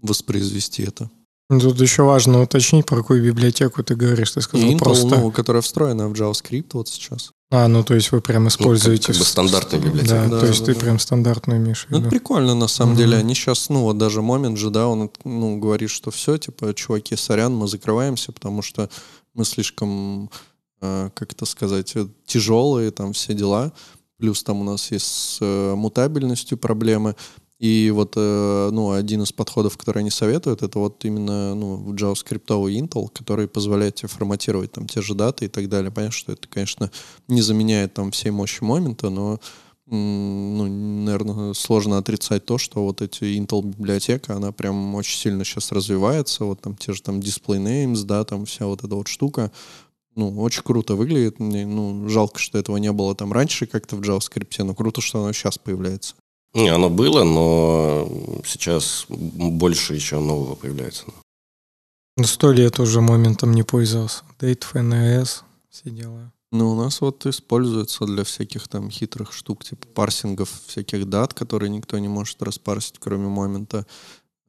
воспроизвести 0.00 0.82
это. 0.82 1.10
Ну, 1.50 1.60
Тут 1.60 1.80
еще 1.80 2.02
важно 2.02 2.42
уточнить, 2.42 2.84
про 2.84 2.96
какую 2.98 3.24
библиотеку 3.24 3.82
ты 3.82 3.94
говоришь. 3.96 4.32
Ты 4.32 4.42
сказал 4.42 4.68
Intel, 4.68 4.78
просто... 4.78 5.06
ну, 5.06 5.32
которая 5.32 5.62
встроена 5.62 6.08
в 6.08 6.12
JavaScript 6.12 6.68
вот 6.74 6.88
сейчас. 6.88 7.30
А, 7.50 7.66
ну 7.68 7.82
то 7.82 7.94
есть 7.94 8.12
вы 8.12 8.20
прям 8.20 8.42
Ну, 8.42 8.48
используете... 8.50 9.06
как, 9.06 9.14
как 9.14 9.20
бы 9.20 9.24
с- 9.24 9.28
стандартная 9.30 9.80
Да. 9.80 10.28
Да, 10.28 10.40
то 10.40 10.46
есть 10.46 10.60
да, 10.60 10.66
ты 10.66 10.74
да. 10.74 10.80
прям 10.80 10.98
стандартную 10.98 11.58
имеешь 11.62 11.86
Ну, 11.88 12.00
это 12.00 12.10
прикольно, 12.10 12.54
на 12.54 12.68
самом 12.68 12.92
Мгм. 12.92 12.98
деле. 12.98 13.16
Они 13.16 13.34
сейчас, 13.34 13.70
ну, 13.70 13.84
вот 13.84 13.96
даже 13.96 14.20
момент 14.20 14.58
же, 14.58 14.68
да, 14.68 14.86
он, 14.88 15.10
ну, 15.24 15.58
говорит, 15.58 15.88
что 15.88 16.10
все, 16.10 16.36
типа, 16.36 16.74
чуваки, 16.74 17.16
сорян, 17.16 17.54
мы 17.56 17.66
закрываемся, 17.66 18.32
потому 18.32 18.60
что 18.60 18.90
мы 19.32 19.46
слишком, 19.46 20.30
э, 20.82 21.08
как 21.14 21.32
это 21.32 21.46
сказать, 21.46 21.92
э, 21.96 22.06
тяжелые, 22.26 22.90
там, 22.90 23.14
все 23.14 23.32
дела. 23.32 23.72
Плюс 24.18 24.42
там 24.42 24.60
у 24.60 24.64
нас 24.64 24.90
есть 24.90 25.06
с 25.06 25.38
э, 25.40 25.74
мутабельностью 25.74 26.58
проблемы. 26.58 27.14
И 27.58 27.90
вот, 27.92 28.14
э, 28.16 28.70
ну, 28.72 28.92
один 28.92 29.22
из 29.22 29.32
подходов, 29.32 29.76
который 29.76 29.98
они 30.00 30.10
советуют, 30.10 30.62
это 30.62 30.78
вот 30.78 31.04
именно, 31.04 31.54
ну, 31.56 31.92
JavaScript 31.94 32.46
Intel, 32.46 33.08
который 33.12 33.48
позволяет 33.48 33.96
тебе 33.96 34.08
форматировать 34.08 34.72
там 34.72 34.86
те 34.86 35.02
же 35.02 35.14
даты 35.14 35.46
и 35.46 35.48
так 35.48 35.68
далее. 35.68 35.90
Понятно, 35.90 36.16
что 36.16 36.32
это, 36.32 36.46
конечно, 36.48 36.90
не 37.26 37.40
заменяет 37.42 37.94
там 37.94 38.12
всей 38.12 38.30
мощи 38.30 38.62
момента, 38.62 39.10
но 39.10 39.40
ну, 39.90 40.66
наверное, 40.66 41.54
сложно 41.54 41.96
отрицать 41.96 42.44
то, 42.44 42.58
что 42.58 42.84
вот 42.84 43.00
эти 43.00 43.24
Intel 43.38 43.64
библиотека, 43.64 44.36
она 44.36 44.52
прям 44.52 44.94
очень 44.94 45.18
сильно 45.18 45.44
сейчас 45.44 45.72
развивается, 45.72 46.44
вот 46.44 46.60
там 46.60 46.76
те 46.76 46.92
же 46.92 47.00
там 47.00 47.20
display 47.20 47.58
names, 47.58 48.04
да, 48.04 48.24
там 48.24 48.44
вся 48.44 48.66
вот 48.66 48.84
эта 48.84 48.94
вот 48.94 49.08
штука, 49.08 49.50
ну, 50.18 50.42
очень 50.42 50.62
круто 50.64 50.96
выглядит, 50.96 51.38
Мне, 51.38 51.64
ну, 51.64 52.08
жалко, 52.08 52.40
что 52.40 52.58
этого 52.58 52.76
не 52.76 52.90
было 52.92 53.14
там 53.14 53.32
раньше 53.32 53.66
как-то 53.66 53.94
в 53.94 54.00
JavaScript, 54.00 54.64
но 54.64 54.74
круто, 54.74 55.00
что 55.00 55.22
оно 55.22 55.32
сейчас 55.32 55.58
появляется. 55.58 56.14
Не, 56.54 56.68
оно 56.68 56.90
было, 56.90 57.22
но 57.22 58.08
сейчас 58.44 59.06
больше 59.08 59.94
еще 59.94 60.18
нового 60.18 60.56
появляется. 60.56 61.04
Ну, 62.16 62.24
Сто 62.24 62.50
лет 62.50 62.80
уже 62.80 63.00
моментом 63.00 63.52
не 63.52 63.62
пользовался. 63.62 64.24
Date 64.40 64.64
FNS, 64.72 65.42
все 65.70 65.90
дела. 65.90 66.32
Ну, 66.50 66.72
у 66.72 66.74
нас 66.74 67.00
вот 67.00 67.24
используется 67.26 68.04
для 68.04 68.24
всяких 68.24 68.66
там 68.66 68.90
хитрых 68.90 69.32
штук, 69.32 69.64
типа 69.64 69.86
парсингов 69.94 70.50
всяких 70.66 71.08
дат, 71.08 71.32
которые 71.32 71.70
никто 71.70 71.96
не 71.98 72.08
может 72.08 72.42
распарсить, 72.42 72.98
кроме 72.98 73.28
момента. 73.28 73.86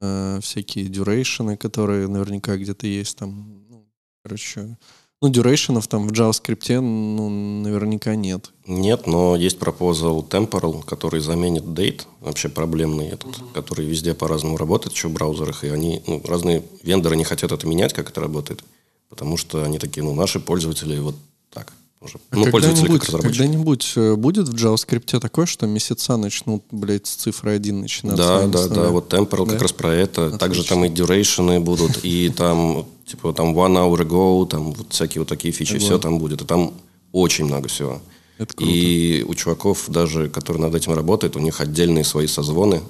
Э, 0.00 0.40
всякие 0.42 0.86
дюрейшены, 0.86 1.56
которые 1.56 2.08
наверняка 2.08 2.56
где-то 2.56 2.88
есть 2.88 3.18
там. 3.18 3.66
Ну, 3.68 3.86
короче, 4.24 4.78
ну, 5.20 5.28
дюрейшенов 5.28 5.86
там 5.86 6.08
в 6.08 6.12
JavaScript, 6.12 6.80
ну, 6.80 7.28
наверняка 7.28 8.14
нет. 8.14 8.50
Нет, 8.66 9.06
но 9.06 9.36
есть 9.36 9.58
пропозал 9.58 10.26
Temporal, 10.28 10.82
который 10.84 11.20
заменит 11.20 11.64
Date, 11.64 12.02
вообще 12.20 12.48
проблемный 12.48 13.08
этот, 13.08 13.36
который 13.52 13.84
везде 13.84 14.14
по-разному 14.14 14.56
работает, 14.56 14.94
еще 14.94 15.08
в 15.08 15.12
браузерах, 15.12 15.64
и 15.64 15.68
они, 15.68 16.02
ну, 16.06 16.22
разные 16.24 16.62
вендоры 16.82 17.16
не 17.16 17.24
хотят 17.24 17.52
это 17.52 17.66
менять, 17.66 17.92
как 17.92 18.08
это 18.08 18.20
работает, 18.20 18.64
потому 19.10 19.36
что 19.36 19.62
они 19.62 19.78
такие, 19.78 20.02
ну, 20.02 20.14
наши 20.14 20.40
пользователи 20.40 20.98
вот 20.98 21.16
так 21.52 21.72
уже. 22.00 22.18
А 22.30 22.36
Ну, 22.36 22.50
пользователи 22.50 22.86
как 22.88 23.04
разработчики. 23.04 23.38
когда-нибудь 23.38 23.92
э, 23.96 24.14
будет 24.16 24.48
в 24.48 24.54
JavaScript 24.54 25.18
такое, 25.20 25.46
что 25.46 25.66
месяца 25.66 26.16
начнут, 26.16 26.64
блядь, 26.70 27.06
с 27.06 27.14
цифры 27.14 27.52
1 27.52 27.80
начинаться? 27.80 28.24
Да, 28.24 28.44
не 28.46 28.52
да, 28.52 28.68
да, 28.68 28.88
вот 28.90 29.12
Temporal 29.12 29.46
Да? 29.46 29.52
как 29.52 29.62
раз 29.62 29.72
про 29.72 29.92
это. 29.94 30.30
Также 30.38 30.62
Отлично. 30.62 30.76
там 30.76 30.84
и 30.84 30.88
duration 30.88 31.60
будут, 31.60 32.04
и 32.04 32.30
там, 32.30 32.86
типа, 33.06 33.32
там 33.32 33.54
one 33.56 33.74
hour 33.76 33.98
ago, 34.00 34.46
там 34.48 34.72
вот 34.72 34.86
всякие 34.92 35.20
вот 35.20 35.28
такие 35.28 35.52
фичи, 35.52 35.78
все 35.78 35.98
там 35.98 36.18
будет. 36.18 36.42
И 36.42 36.44
там 36.44 36.72
очень 37.12 37.44
много 37.44 37.68
всего. 37.68 38.00
Это 38.38 38.54
круто. 38.54 38.72
И 38.72 39.22
у 39.28 39.34
чуваков 39.34 39.84
даже, 39.88 40.30
которые 40.30 40.62
над 40.62 40.74
этим 40.74 40.94
работают, 40.94 41.36
у 41.36 41.40
них 41.40 41.60
отдельные 41.60 42.04
свои 42.04 42.26
созвоны. 42.26 42.80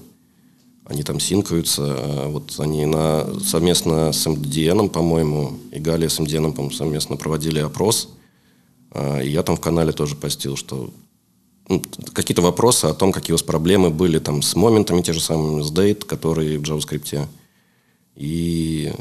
Они 0.85 1.03
там 1.03 1.19
синкаются. 1.21 1.83
а 1.87 2.29
Вот 2.29 2.55
они 2.59 2.85
на, 2.87 3.27
совместно 3.45 4.13
с 4.13 4.27
MDN, 4.27 4.89
по-моему, 4.89 5.59
и 5.73 5.79
Галия 5.81 6.09
с 6.09 6.21
MDN, 6.21 6.53
по-моему, 6.53 6.71
совместно 6.71 7.17
проводили 7.17 7.59
опрос. 7.59 8.09
А, 8.93 9.21
я 9.21 9.43
там 9.43 9.57
в 9.57 9.61
канале 9.61 9.93
тоже 9.93 10.17
постил, 10.17 10.57
что 10.57 10.91
ну, 11.69 11.83
какие-то 12.13 12.43
вопросы 12.43 12.87
о 12.87 12.95
том, 12.95 13.13
какие 13.13 13.33
у 13.33 13.37
вас 13.37 13.43
проблемы 13.43 13.91
были 13.91 14.19
там 14.19 14.43
с 14.43 14.57
моментами, 14.57 15.03
те 15.03 15.13
же 15.13 15.21
самые, 15.21 15.63
с 15.65 15.73
date, 15.73 16.05
которые 16.05 16.59
в 16.59 16.63
JavaScript. 16.63 17.29
И 18.17 18.93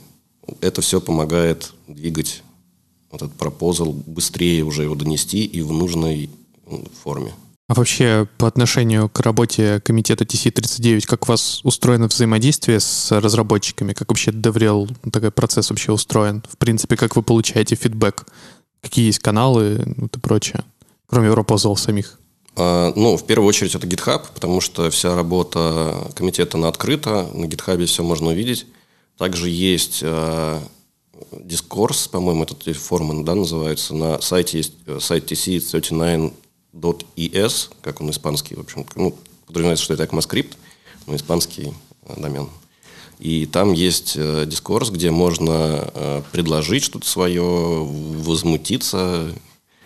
это 0.61 0.81
все 0.81 1.01
помогает 1.01 1.73
двигать 1.87 2.43
вот 3.11 3.23
этот 3.23 3.35
пропозал, 3.35 3.91
быстрее 3.91 4.63
уже 4.63 4.83
его 4.83 4.95
донести 4.95 5.43
и 5.43 5.61
в 5.61 5.71
нужной 5.71 6.29
м, 6.67 6.85
форме. 7.03 7.33
А 7.67 7.75
вообще 7.75 8.27
по 8.37 8.47
отношению 8.47 9.09
к 9.09 9.19
работе 9.19 9.79
комитета 9.81 10.25
TC39, 10.25 11.05
как 11.05 11.25
у 11.25 11.27
вас 11.27 11.61
устроено 11.63 12.07
взаимодействие 12.07 12.79
с 12.79 13.11
разработчиками? 13.11 13.93
Как 13.93 14.09
вообще 14.09 14.31
DevRel, 14.31 14.95
ну, 15.03 15.11
такой 15.11 15.31
процесс 15.31 15.69
вообще 15.69 15.91
устроен? 15.91 16.43
В 16.49 16.57
принципе, 16.57 16.97
как 16.97 17.15
вы 17.15 17.21
получаете 17.21 17.75
фидбэк? 17.75 18.25
Какие 18.81 19.07
есть 19.07 19.19
каналы 19.19 19.81
ну, 19.97 20.07
и 20.07 20.19
прочее? 20.19 20.63
Кроме 21.07 21.31
пропозал 21.31 21.75
самих. 21.75 22.19
А, 22.55 22.93
Ну, 22.95 23.17
в 23.17 23.25
первую 23.25 23.47
очередь 23.47 23.75
это 23.75 23.87
GitHub, 23.87 24.25
потому 24.33 24.61
что 24.61 24.89
вся 24.89 25.15
работа 25.15 26.11
комитета 26.15 26.57
она 26.57 26.67
открыта, 26.67 27.29
на 27.33 27.45
GitHub 27.45 27.83
все 27.85 28.03
можно 28.03 28.29
увидеть. 28.29 28.67
Также 29.17 29.49
есть 29.49 30.01
а, 30.03 30.61
Discourse, 31.31 32.09
по-моему, 32.09 32.43
этот 32.43 32.63
форма 32.77 33.23
да, 33.23 33.35
называется. 33.35 33.93
На 33.93 34.19
сайте 34.21 34.57
есть 34.57 34.73
э, 34.85 34.99
сайт 34.99 35.31
tc39.es, 35.31 37.69
как 37.81 38.01
он 38.01 38.09
испанский, 38.11 38.55
в 38.55 38.61
общем, 38.61 38.85
ну, 38.95 39.13
подразумевается, 39.45 39.83
что 39.83 39.95
это 39.95 40.03
ECMAScript, 40.03 40.53
но 41.07 41.15
испанский 41.15 41.73
э, 42.05 42.19
домен. 42.19 42.49
И 43.19 43.45
там 43.45 43.73
есть 43.73 44.13
э, 44.15 44.45
дискурс, 44.47 44.91
где 44.91 45.11
можно 45.11 45.91
э, 45.93 46.21
предложить 46.31 46.83
что-то 46.83 47.07
свое, 47.07 47.43
возмутиться, 47.43 49.33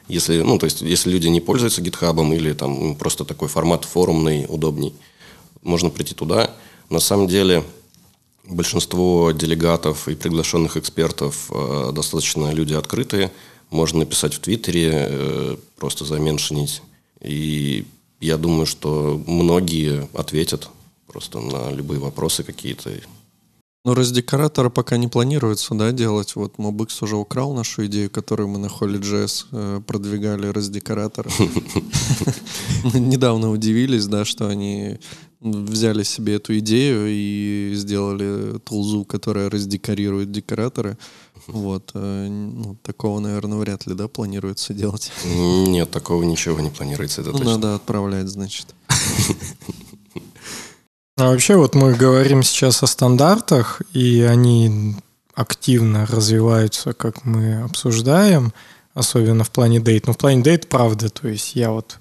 если, 0.07 0.41
ну, 0.41 0.59
то 0.59 0.65
есть, 0.65 0.81
если 0.81 1.09
люди 1.09 1.27
не 1.27 1.41
пользуются 1.41 1.81
гитхабом 1.81 2.33
или 2.33 2.53
там 2.53 2.95
просто 2.95 3.25
такой 3.25 3.47
формат 3.47 3.85
форумный, 3.85 4.45
удобней, 4.47 4.93
можно 5.61 5.89
прийти 5.89 6.13
туда. 6.13 6.53
На 6.89 6.99
самом 6.99 7.27
деле, 7.27 7.63
большинство 8.43 9.31
делегатов 9.31 10.07
и 10.07 10.15
приглашенных 10.15 10.77
экспертов 10.77 11.49
э, 11.49 11.91
достаточно 11.93 12.51
люди 12.51 12.73
открытые. 12.73 13.31
Можно 13.69 13.99
написать 13.99 14.33
в 14.33 14.39
Твиттере, 14.39 14.91
э, 14.93 15.57
просто 15.77 16.05
заменшинить. 16.05 16.81
И 17.21 17.85
я 18.19 18.37
думаю, 18.37 18.65
что 18.65 19.21
многие 19.25 20.07
ответят 20.13 20.69
просто 21.07 21.39
на 21.39 21.71
любые 21.71 21.99
вопросы 21.99 22.43
какие-то. 22.43 22.91
Ну, 23.85 23.95
раздекоратора 23.95 24.69
пока 24.69 24.95
не 24.95 25.09
планируется, 25.09 25.75
да, 25.75 25.91
делать. 25.91 26.37
Вот 26.37 26.55
MobX 26.55 27.03
уже 27.03 27.17
украл 27.17 27.53
нашу 27.53 27.85
идею, 27.87 28.09
которую 28.09 28.47
мы 28.47 28.57
на 28.57 28.67
Holy.js 28.67 29.45
э, 29.51 29.81
продвигали, 29.85 30.47
раздекоратор. 30.47 31.27
Недавно 32.93 33.51
удивились, 33.51 34.07
да, 34.07 34.23
что 34.23 34.47
они 34.47 34.99
взяли 35.41 36.03
себе 36.03 36.35
эту 36.35 36.57
идею 36.59 37.07
и 37.09 37.73
сделали 37.75 38.57
тулзу, 38.59 39.03
которая 39.03 39.49
раздекорирует 39.49 40.31
декораторы. 40.31 40.97
Вот. 41.47 41.91
Э, 41.93 42.27
ну, 42.29 42.77
такого, 42.83 43.19
наверное, 43.19 43.57
вряд 43.57 43.85
ли, 43.85 43.95
да, 43.95 44.07
планируется 44.07 44.73
делать? 44.73 45.11
Нет, 45.25 45.91
такого 45.91 46.23
ничего 46.23 46.57
не 46.61 46.69
планируется, 46.69 47.19
это 47.19 47.31
ну, 47.31 47.37
точно. 47.37 47.51
Надо 47.51 47.75
отправлять, 47.75 48.29
значит. 48.29 48.73
А 51.15 51.29
вообще 51.29 51.55
вот 51.55 51.75
мы 51.75 51.93
говорим 51.93 52.41
сейчас 52.41 52.81
о 52.81 52.87
стандартах, 52.87 53.83
и 53.93 54.21
они 54.21 54.95
активно 55.35 56.07
развиваются, 56.07 56.93
как 56.93 57.23
мы 57.23 57.61
обсуждаем, 57.61 58.51
особенно 58.95 59.43
в 59.43 59.51
плане 59.51 59.79
дейт. 59.79 60.07
Ну, 60.07 60.13
в 60.13 60.17
плане 60.17 60.41
дейт, 60.41 60.69
правда, 60.69 61.09
то 61.09 61.27
есть 61.27 61.55
я 61.55 61.69
вот 61.69 61.99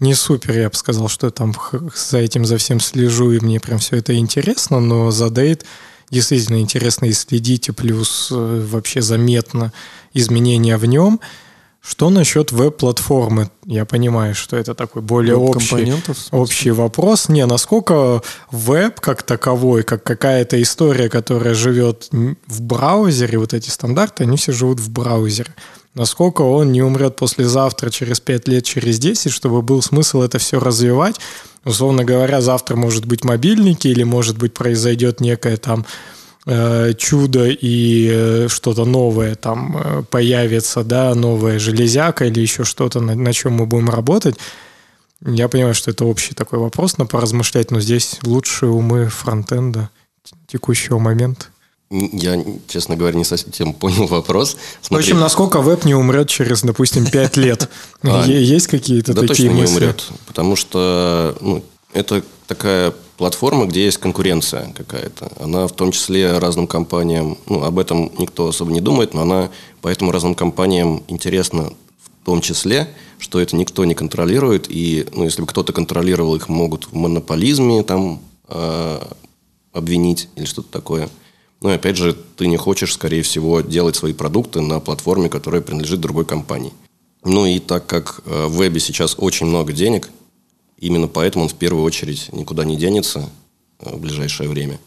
не 0.00 0.14
супер, 0.14 0.58
я 0.58 0.70
бы 0.70 0.74
сказал, 0.74 1.08
что 1.08 1.28
я 1.28 1.30
там 1.30 1.54
за 1.94 2.18
этим 2.18 2.44
за 2.44 2.58
всем 2.58 2.80
слежу, 2.80 3.30
и 3.30 3.38
мне 3.38 3.60
прям 3.60 3.78
все 3.78 3.96
это 3.96 4.16
интересно, 4.16 4.80
но 4.80 5.12
за 5.12 5.30
дейт 5.30 5.64
действительно 6.10 6.60
интересно 6.60 7.06
и 7.06 7.12
следить, 7.12 7.68
и 7.68 7.72
плюс 7.72 8.28
э, 8.32 8.66
вообще 8.68 9.02
заметно 9.02 9.72
изменения 10.14 10.76
в 10.78 10.84
нем– 10.84 11.20
что 11.80 12.10
насчет 12.10 12.52
веб-платформы? 12.52 13.50
Я 13.64 13.84
понимаю, 13.84 14.34
что 14.34 14.56
это 14.56 14.74
такой 14.74 15.00
более 15.00 15.36
общий, 15.36 15.92
общий 16.32 16.70
вопрос. 16.70 17.28
Не, 17.28 17.46
насколько 17.46 18.22
веб 18.50 19.00
как 19.00 19.22
таковой, 19.22 19.84
как 19.84 20.02
какая-то 20.02 20.60
история, 20.60 21.08
которая 21.08 21.54
живет 21.54 22.08
в 22.10 22.60
браузере, 22.60 23.38
вот 23.38 23.54
эти 23.54 23.70
стандарты, 23.70 24.24
они 24.24 24.36
все 24.36 24.52
живут 24.52 24.80
в 24.80 24.90
браузере. 24.90 25.54
Насколько 25.94 26.42
он 26.42 26.72
не 26.72 26.82
умрет 26.82 27.16
послезавтра, 27.16 27.90
через 27.90 28.20
5 28.20 28.48
лет, 28.48 28.64
через 28.64 28.98
10, 28.98 29.32
чтобы 29.32 29.62
был 29.62 29.82
смысл 29.82 30.22
это 30.22 30.38
все 30.38 30.60
развивать. 30.60 31.16
Условно 31.64 32.04
говоря, 32.04 32.40
завтра 32.40 32.76
может 32.76 33.04
быть 33.04 33.24
мобильники 33.24 33.88
или 33.88 34.02
может 34.02 34.38
быть 34.38 34.54
произойдет 34.54 35.20
некая 35.20 35.56
там 35.56 35.86
Э, 36.50 36.94
чудо 36.96 37.46
и 37.46 38.08
э, 38.10 38.48
что-то 38.48 38.86
новое 38.86 39.34
там 39.34 39.76
э, 39.76 40.02
появится, 40.10 40.82
да, 40.82 41.14
новая 41.14 41.58
железяка 41.58 42.24
или 42.24 42.40
еще 42.40 42.64
что-то, 42.64 43.00
на, 43.00 43.14
на 43.14 43.34
чем 43.34 43.52
мы 43.52 43.66
будем 43.66 43.90
работать. 43.90 44.36
Я 45.20 45.48
понимаю, 45.48 45.74
что 45.74 45.90
это 45.90 46.06
общий 46.06 46.34
такой 46.34 46.58
вопрос, 46.58 46.96
но 46.96 47.04
поразмышлять, 47.04 47.70
но 47.70 47.80
здесь 47.80 48.18
лучшие 48.22 48.70
умы 48.70 49.08
фронтенда 49.08 49.90
текущего 50.46 50.98
момента. 50.98 51.48
Я, 51.90 52.42
честно 52.66 52.96
говоря, 52.96 53.18
не 53.18 53.24
совсем 53.24 53.74
понял 53.74 54.06
вопрос. 54.06 54.56
Смотри. 54.80 55.04
В 55.04 55.06
общем, 55.06 55.20
насколько 55.20 55.60
веб 55.60 55.84
не 55.84 55.94
умрет 55.94 56.30
через, 56.30 56.62
допустим, 56.62 57.04
5 57.04 57.36
лет? 57.36 57.68
А, 58.02 58.24
есть 58.24 58.68
какие-то 58.68 59.12
такие 59.12 59.50
мысли? 59.50 59.64
Да 59.64 59.66
точно 59.66 59.80
не 59.80 59.86
умрет, 59.86 60.04
потому 60.26 60.56
что 60.56 61.36
ну, 61.42 61.62
это 61.92 62.24
такая 62.46 62.94
платформа, 63.18 63.66
где 63.66 63.84
есть 63.84 63.98
конкуренция 63.98 64.72
какая-то. 64.74 65.30
Она 65.40 65.66
в 65.66 65.72
том 65.72 65.92
числе 65.92 66.38
разным 66.38 66.66
компаниям, 66.66 67.36
ну, 67.46 67.64
об 67.64 67.78
этом 67.78 68.10
никто 68.16 68.48
особо 68.48 68.70
не 68.72 68.80
думает, 68.80 69.12
но 69.12 69.22
она 69.22 69.50
поэтому 69.82 70.12
разным 70.12 70.34
компаниям 70.34 71.02
интересна 71.08 71.72
в 72.00 72.24
том 72.24 72.40
числе, 72.40 72.88
что 73.18 73.40
это 73.40 73.56
никто 73.56 73.84
не 73.84 73.94
контролирует, 73.94 74.66
и 74.68 75.06
ну, 75.12 75.24
если 75.24 75.42
бы 75.42 75.48
кто-то 75.48 75.72
контролировал, 75.72 76.36
их 76.36 76.48
могут 76.48 76.84
в 76.84 76.94
монополизме 76.94 77.82
там 77.82 78.20
э, 78.48 79.00
обвинить 79.72 80.28
или 80.36 80.44
что-то 80.44 80.70
такое. 80.70 81.10
Но 81.60 81.70
опять 81.70 81.96
же, 81.96 82.16
ты 82.36 82.46
не 82.46 82.56
хочешь, 82.56 82.94
скорее 82.94 83.22
всего, 83.22 83.62
делать 83.62 83.96
свои 83.96 84.12
продукты 84.12 84.60
на 84.60 84.78
платформе, 84.78 85.28
которая 85.28 85.60
принадлежит 85.60 86.00
другой 86.00 86.24
компании. 86.24 86.72
Ну 87.24 87.46
и 87.46 87.58
так 87.58 87.84
как 87.86 88.20
э, 88.26 88.46
в 88.46 88.52
вебе 88.58 88.78
сейчас 88.78 89.16
очень 89.18 89.46
много 89.46 89.72
денег, 89.72 90.08
Именно 90.78 91.08
поэтому 91.08 91.44
он 91.44 91.50
в 91.50 91.54
первую 91.54 91.84
очередь 91.84 92.32
никуда 92.32 92.64
не 92.64 92.76
денется 92.76 93.28
э, 93.80 93.94
в 93.94 94.00
ближайшее 94.00 94.48
время. 94.48 94.78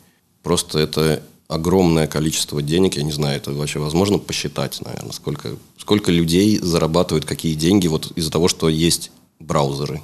Просто 0.42 0.80
это 0.80 1.22
огромное 1.48 2.08
количество 2.08 2.62
денег, 2.62 2.96
я 2.96 3.04
не 3.04 3.12
знаю, 3.12 3.38
это 3.38 3.52
вообще 3.52 3.80
возможно 3.80 4.18
посчитать, 4.18 4.80
наверное, 4.82 5.12
сколько, 5.12 5.58
сколько 5.78 6.12
людей 6.12 6.58
зарабатывают 6.60 7.26
какие 7.26 7.56
деньги 7.56 7.88
вот 7.88 8.12
из-за 8.16 8.32
того, 8.32 8.48
что 8.48 8.70
есть 8.70 9.12
браузеры. 9.40 10.02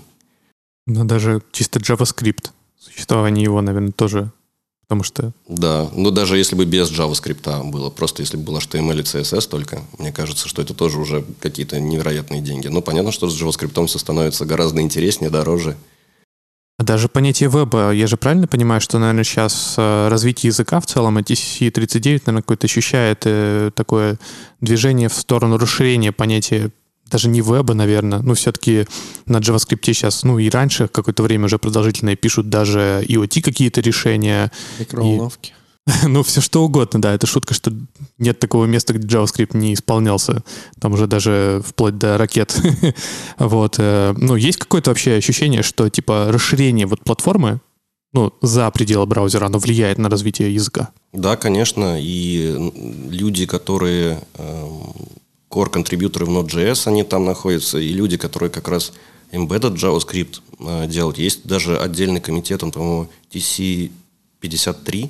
Ну, 0.86 1.06
даже 1.06 1.42
чисто 1.54 1.80
JavaScript. 1.80 2.50
Существование 2.78 3.44
его, 3.44 3.62
наверное, 3.62 3.94
тоже 3.94 4.32
Потому 4.88 5.04
что... 5.04 5.34
Да, 5.50 5.90
ну 5.94 6.12
даже 6.12 6.38
если 6.38 6.56
бы 6.56 6.64
без 6.66 6.90
JavaScript 6.90 7.72
было, 7.72 7.90
просто 7.90 8.22
если 8.22 8.38
бы 8.38 8.44
был 8.44 8.58
HTML 8.58 9.00
и 9.00 9.04
CSS 9.04 9.50
только, 9.50 9.82
мне 10.00 10.14
кажется, 10.14 10.48
что 10.48 10.62
это 10.62 10.74
тоже 10.74 11.00
уже 11.00 11.26
какие-то 11.42 11.80
невероятные 11.80 12.42
деньги. 12.42 12.68
Но 12.68 12.82
понятно, 12.82 13.12
что 13.12 13.30
с 13.30 13.42
JavaScript 13.42 13.86
все 13.88 14.00
становится 14.00 14.46
гораздо 14.46 14.82
интереснее, 14.82 15.30
дороже. 15.30 15.76
А 16.80 16.84
даже 16.84 17.10
понятие 17.10 17.50
веба, 17.50 17.92
я 17.92 18.08
же 18.08 18.18
правильно 18.18 18.48
понимаю, 18.48 18.80
что, 18.80 19.00
наверное, 19.00 19.24
сейчас 19.24 19.74
э, 19.78 20.08
развитие 20.10 20.50
языка 20.50 20.80
в 20.80 20.86
целом, 20.86 21.18
TCC39, 21.18 22.22
наверное, 22.28 22.42
какое-то 22.44 22.68
ощущает 22.68 23.24
э, 23.26 23.72
такое 23.74 24.20
движение 24.62 25.10
в 25.10 25.14
сторону 25.16 25.58
расширения 25.58 26.12
понятия 26.12 26.72
даже 27.10 27.30
не 27.30 27.42
веба, 27.42 27.74
наверное, 27.74 28.20
ну, 28.20 28.34
все-таки 28.34 28.86
на 29.26 29.38
JavaScript 29.38 29.80
сейчас, 29.84 30.24
ну, 30.24 30.40
и 30.40 30.50
раньше 30.50 30.88
какое-то 30.88 31.24
время 31.24 31.46
уже 31.46 31.58
продолжительное 31.58 32.16
пишут 32.16 32.50
даже 32.50 33.04
IoT 33.08 33.42
какие-то 33.42 33.82
решения. 33.82 34.52
Микроволновки. 34.80 35.52
И, 35.52 35.54
ну, 36.08 36.24
все 36.24 36.42
что 36.42 36.64
угодно, 36.64 37.02
да. 37.02 37.14
Это 37.14 37.28
шутка, 37.28 37.54
что 37.54 37.72
нет 38.18 38.40
такого 38.40 38.66
места, 38.66 38.94
где 38.94 39.08
JavaScript 39.08 39.56
не 39.56 39.74
исполнялся. 39.74 40.44
Там 40.80 40.94
уже 40.94 41.08
даже 41.08 41.62
вплоть 41.66 41.98
до 41.98 42.18
ракет. 42.18 42.60
вот. 43.38 43.76
Э, 43.78 44.14
ну, 44.18 44.36
есть 44.36 44.58
какое-то 44.58 44.92
вообще 44.92 45.16
ощущение, 45.16 45.64
что, 45.64 45.90
типа, 45.90 46.28
расширение 46.30 46.86
вот 46.86 47.04
платформы, 47.04 47.62
ну, 48.14 48.34
за 48.42 48.70
пределы 48.72 49.06
браузера, 49.06 49.46
оно 49.46 49.60
влияет 49.60 49.98
на 49.98 50.10
развитие 50.10 50.54
языка? 50.54 50.90
Да, 51.14 51.36
конечно. 51.36 51.98
И 52.00 52.72
люди, 53.10 53.46
которые 53.46 54.20
эм, 54.38 54.94
core-контрибьюторы 55.58 56.26
в 56.26 56.30
Node.js, 56.30 56.88
они 56.88 57.04
там 57.04 57.26
находятся, 57.26 57.80
и 57.80 57.90
люди, 57.90 58.18
которые 58.18 58.52
как 58.52 58.68
раз 58.68 58.94
embedded 59.32 59.76
JavaScript 59.76 60.42
э, 60.60 60.88
делают. 60.88 61.18
Есть 61.18 61.48
даже 61.48 61.80
отдельный 61.80 62.22
комитет, 62.22 62.64
он, 62.64 62.72
по-моему, 62.72 63.10
TC53. 63.32 65.10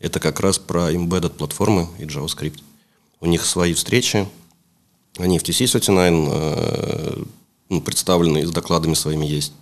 Это 0.00 0.20
как 0.20 0.40
раз 0.40 0.58
про 0.58 0.92
embedded 0.92 1.30
платформы 1.30 1.88
и 1.98 2.02
JavaScript. 2.02 2.60
У 3.20 3.26
них 3.26 3.44
свои 3.44 3.72
встречи. 3.72 4.26
Они 5.16 5.38
в 5.38 5.42
TC39 5.42 6.28
э, 6.32 7.24
ну, 7.68 7.80
представлены, 7.80 8.46
с 8.46 8.50
докладами 8.50 8.94
своими 8.94 9.26
есть. 9.26 9.52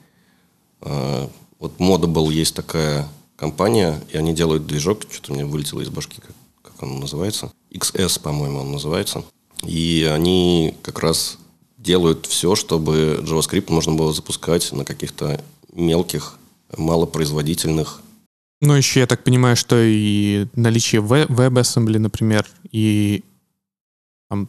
Э, 0.81 1.29
вот 1.59 1.79
Modable 1.79 2.33
есть 2.33 2.55
такая 2.55 3.09
компания, 3.37 4.02
и 4.12 4.16
они 4.16 4.35
делают 4.35 4.66
движок, 4.66 5.02
что-то 5.11 5.35
мне 5.35 5.44
вылетело 5.44 5.81
из 5.81 5.90
башки, 5.90 6.20
как, 6.20 6.35
как 6.62 6.83
он 6.83 7.00
называется. 7.00 7.52
XS, 7.70 8.20
по-моему, 8.20 8.61
он 8.61 8.72
называется. 8.72 9.24
И 9.66 10.09
они 10.11 10.74
как 10.83 11.00
раз 11.00 11.38
делают 11.76 12.26
все, 12.26 12.55
чтобы 12.55 13.20
JavaScript 13.22 13.72
можно 13.72 13.94
было 13.94 14.12
запускать 14.12 14.72
на 14.72 14.85
каких-то 14.85 15.42
мелких, 15.72 16.38
малопроизводительных. 16.76 18.02
Ну, 18.61 18.74
еще 18.74 19.00
я 19.00 19.07
так 19.07 19.22
понимаю, 19.22 19.57
что 19.57 19.76
и 19.79 20.46
наличие 20.55 21.02
WebAssembly, 21.02 21.98
например, 21.98 22.46
и 22.72 23.22
там, 24.31 24.48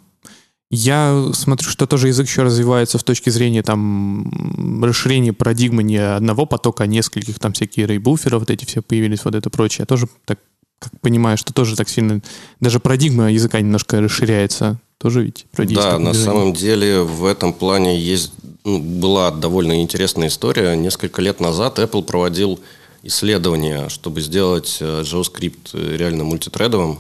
я 0.72 1.32
смотрю, 1.34 1.70
что 1.70 1.86
тоже 1.88 2.08
язык 2.08 2.28
еще 2.28 2.44
развивается 2.44 2.98
в 2.98 3.04
точке 3.04 3.32
зрения 3.32 3.64
там 3.64 4.84
расширения 4.84 5.34
парадигмы 5.34 5.84
не 5.84 5.98
одного 5.98 6.46
потока, 6.46 6.86
а 6.86 6.88
нескольких, 6.88 7.40
там 7.40 7.54
всякие 7.54 7.86
рейбуферы, 7.86 8.40
вот 8.40 8.50
эти 8.50 8.66
все 8.66 8.82
появились, 8.82 9.26
вот 9.26 9.36
это 9.36 9.50
прочее. 9.50 9.84
Я 9.84 9.86
тоже 9.86 10.08
так 10.26 10.40
как 10.80 11.00
понимаю, 11.02 11.38
что 11.38 11.54
тоже 11.54 11.76
так 11.76 11.90
сильно... 11.90 12.22
Даже 12.60 12.80
парадигма 12.80 13.32
языка 13.32 13.60
немножко 13.60 14.00
расширяется. 14.00 14.80
Тоже 14.98 15.24
ведь 15.24 15.46
есть 15.58 15.74
Да, 15.76 16.00
на 16.00 16.14
самом 16.14 16.54
деле 16.54 17.02
в 17.02 17.26
этом 17.26 17.54
плане 17.54 18.00
есть 18.00 18.32
ну, 18.64 18.80
была 18.80 19.32
довольно 19.32 19.82
интересная 19.82 20.28
история. 20.28 20.76
Несколько 20.76 21.22
лет 21.22 21.40
назад 21.40 21.78
Apple 21.80 22.04
проводил 22.04 22.60
исследование, 23.04 23.90
чтобы 23.90 24.22
сделать 24.22 24.78
э, 24.80 25.04
JavaScript 25.04 25.96
реально 25.96 26.24
мультитредовым. 26.24 27.00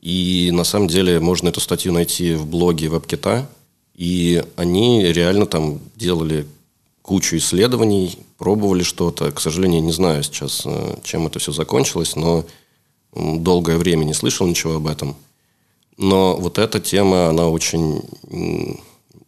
И 0.00 0.50
на 0.52 0.62
самом 0.62 0.88
деле 0.88 1.18
можно 1.18 1.48
эту 1.48 1.60
статью 1.60 1.92
найти 1.92 2.34
в 2.34 2.46
блоге 2.46 2.86
WebKit. 2.86 3.44
И 3.96 4.44
они 4.56 5.04
реально 5.12 5.46
там 5.46 5.80
делали 5.96 6.46
кучу 7.02 7.36
исследований, 7.36 8.18
пробовали 8.38 8.82
что-то. 8.82 9.32
К 9.32 9.40
сожалению, 9.40 9.82
не 9.82 9.92
знаю 9.92 10.22
сейчас, 10.22 10.62
э, 10.64 10.96
чем 11.02 11.26
это 11.26 11.40
все 11.40 11.50
закончилось, 11.50 12.14
но 12.14 12.44
долгое 13.12 13.78
время 13.78 14.04
не 14.04 14.14
слышал 14.14 14.46
ничего 14.46 14.76
об 14.76 14.86
этом. 14.86 15.16
Но 15.96 16.36
вот 16.36 16.58
эта 16.58 16.78
тема, 16.80 17.28
она 17.28 17.48
очень 17.48 18.02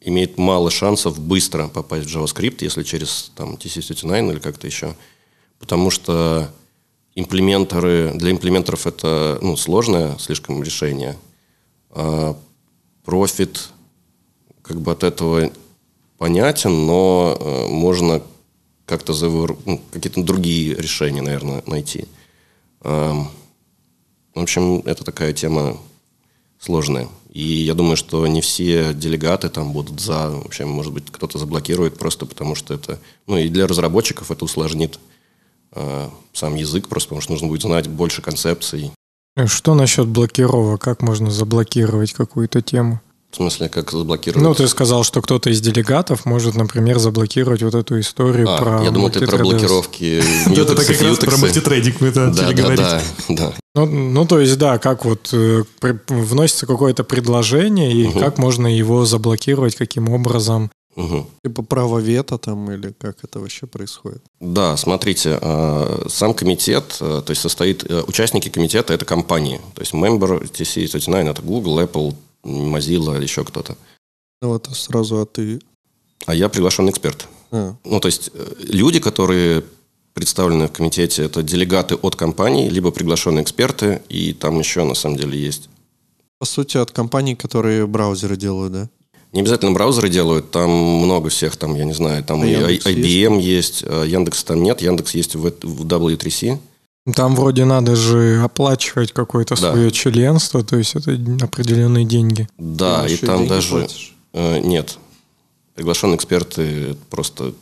имеет 0.00 0.38
мало 0.38 0.70
шансов 0.70 1.18
быстро 1.18 1.68
попасть 1.68 2.08
в 2.08 2.16
JavaScript, 2.16 2.58
если 2.60 2.82
через 2.82 3.32
там, 3.34 3.54
TC39 3.54 4.32
или 4.32 4.38
как-то 4.38 4.66
еще. 4.66 4.94
Потому 5.58 5.90
что 5.90 6.50
имплементеры, 7.14 8.12
для 8.14 8.30
имплементеров 8.30 8.86
это 8.86 9.38
ну, 9.42 9.56
сложное 9.56 10.16
слишком 10.18 10.62
решение. 10.62 11.16
А 11.90 12.36
профит 13.04 13.70
как 14.62 14.80
бы 14.80 14.92
от 14.92 15.02
этого 15.02 15.50
понятен, 16.18 16.86
но 16.86 17.36
э, 17.38 17.66
можно 17.68 18.22
как-то 18.84 19.12
завор- 19.12 19.58
ну, 19.64 19.80
какие-то 19.90 20.22
другие 20.22 20.74
решения, 20.74 21.22
наверное, 21.22 21.62
найти. 21.66 22.06
В 22.80 23.30
общем, 24.34 24.78
это 24.86 25.04
такая 25.04 25.32
тема 25.32 25.78
сложная. 26.58 27.08
И 27.30 27.42
я 27.42 27.74
думаю, 27.74 27.96
что 27.96 28.26
не 28.26 28.40
все 28.40 28.92
делегаты 28.94 29.48
там 29.48 29.72
будут 29.72 30.00
за. 30.00 30.30
Вообще, 30.30 30.64
может 30.64 30.92
быть, 30.92 31.04
кто-то 31.10 31.38
заблокирует 31.38 31.98
просто 31.98 32.26
потому, 32.26 32.54
что 32.54 32.74
это... 32.74 32.98
Ну, 33.26 33.36
и 33.36 33.48
для 33.48 33.66
разработчиков 33.66 34.30
это 34.30 34.44
усложнит 34.44 34.98
э, 35.72 36.08
сам 36.32 36.54
язык, 36.54 36.88
просто 36.88 37.10
потому 37.10 37.20
что 37.20 37.32
нужно 37.32 37.48
будет 37.48 37.62
знать 37.62 37.88
больше 37.88 38.22
концепций. 38.22 38.92
Что 39.46 39.74
насчет 39.74 40.08
блокировок? 40.08 40.80
Как 40.80 41.02
можно 41.02 41.30
заблокировать 41.30 42.12
какую-то 42.12 42.60
тему? 42.60 43.00
В 43.30 43.36
смысле, 43.36 43.68
как 43.68 43.90
заблокировать... 43.90 44.42
Ну, 44.42 44.54
ты 44.54 44.66
сказал, 44.68 45.04
что 45.04 45.20
кто-то 45.20 45.50
из 45.50 45.60
делегатов 45.60 46.24
может, 46.24 46.54
например, 46.54 46.98
заблокировать 46.98 47.62
вот 47.62 47.74
эту 47.74 48.00
историю 48.00 48.48
А, 48.48 48.58
про 48.58 48.82
я 48.82 48.90
думал, 48.90 49.10
ты 49.10 49.26
про 49.26 49.36
блокировки 49.38 50.22
это 50.50 50.74
как 50.74 51.00
раз 51.02 51.18
про 51.18 51.36
мультитрейдинг 51.36 51.98
Да, 52.14 52.26
начали 52.28 52.54
да, 52.54 52.62
говорить. 52.62 52.80
да, 52.80 53.02
да. 53.28 53.52
Ну, 53.74 53.86
ну, 53.86 54.26
то 54.26 54.40
есть, 54.40 54.56
да, 54.56 54.78
как 54.78 55.04
вот 55.04 55.28
э, 55.32 55.64
вносится 56.08 56.66
какое-то 56.66 57.04
предложение, 57.04 57.92
и 57.92 58.18
как 58.18 58.38
можно 58.38 58.66
его 58.66 59.04
заблокировать, 59.04 59.76
каким 59.76 60.08
образом. 60.08 60.70
Типа 61.44 61.62
право 61.62 62.00
вето 62.00 62.38
там 62.38 62.72
или 62.72 62.92
как 62.98 63.22
это 63.22 63.38
вообще 63.38 63.66
происходит? 63.66 64.20
Да, 64.40 64.76
смотрите, 64.76 65.38
э, 65.40 66.06
сам 66.08 66.34
комитет, 66.34 66.96
э, 67.00 67.22
то 67.24 67.30
есть 67.30 67.40
состоит, 67.40 67.84
э, 67.88 68.02
участники 68.08 68.48
комитета 68.48 68.94
это 68.94 69.04
компании. 69.04 69.60
То 69.74 69.82
есть 69.82 69.92
member 69.94 70.42
TC39 70.50 71.30
это 71.30 71.42
Google, 71.42 71.80
Apple, 71.80 72.16
Mozilla 72.48 73.16
или 73.16 73.24
еще 73.24 73.44
кто-то. 73.44 73.76
Ну 74.42 74.48
вот 74.48 74.68
сразу, 74.72 75.20
а 75.20 75.26
ты... 75.26 75.60
А 76.26 76.34
я 76.34 76.48
приглашенный 76.48 76.90
эксперт. 76.90 77.28
А, 77.50 77.74
Ну, 77.84 78.00
то 78.00 78.06
есть 78.06 78.30
э, 78.34 78.54
люди, 78.58 79.00
которые 79.00 79.62
представлены 80.14 80.66
в 80.66 80.72
комитете, 80.72 81.22
это 81.22 81.42
делегаты 81.42 81.94
от 81.94 82.16
компаний, 82.16 82.68
либо 82.68 82.90
приглашенные 82.90 83.42
эксперты, 83.42 84.02
и 84.08 84.32
там 84.32 84.58
еще 84.58 84.84
на 84.84 84.94
самом 84.94 85.16
деле 85.16 85.38
есть 85.38 85.68
по 86.38 86.46
сути, 86.46 86.76
от 86.76 86.92
компаний, 86.92 87.34
которые 87.34 87.86
браузеры 87.86 88.36
делают, 88.36 88.72
да? 88.72 88.88
Не 89.32 89.40
обязательно 89.40 89.72
браузеры 89.72 90.08
делают, 90.08 90.50
там 90.50 90.70
много 90.70 91.28
всех, 91.28 91.56
там, 91.56 91.74
я 91.74 91.84
не 91.84 91.92
знаю, 91.92 92.24
там 92.24 92.42
А 92.42 92.46
и 92.46 92.52
Яндекс 92.52 92.86
IBM 92.86 93.40
есть, 93.40 93.84
а 93.84 94.04
Яндекс 94.04 94.44
там 94.44 94.62
нет, 94.62 94.80
Яндекс 94.80 95.14
есть 95.14 95.34
в, 95.34 95.42
в 95.42 95.86
W3C. 95.86 96.58
Там 97.14 97.34
вроде 97.34 97.64
надо 97.64 97.96
же 97.96 98.40
оплачивать 98.42 99.12
какое-то 99.12 99.54
Да. 99.60 99.72
свое 99.72 99.90
членство, 99.90 100.62
то 100.62 100.76
есть 100.76 100.94
это 100.94 101.12
определенные 101.40 102.04
деньги. 102.04 102.48
Да, 102.58 103.06
и 103.06 103.16
там 103.16 103.46
даже... 103.46 103.70
платишь? 103.70 104.14
э, 104.32 104.58
нет. 104.60 104.98
Приглашенные 105.74 106.16
эксперты– 106.16 106.96
просто 107.10 107.54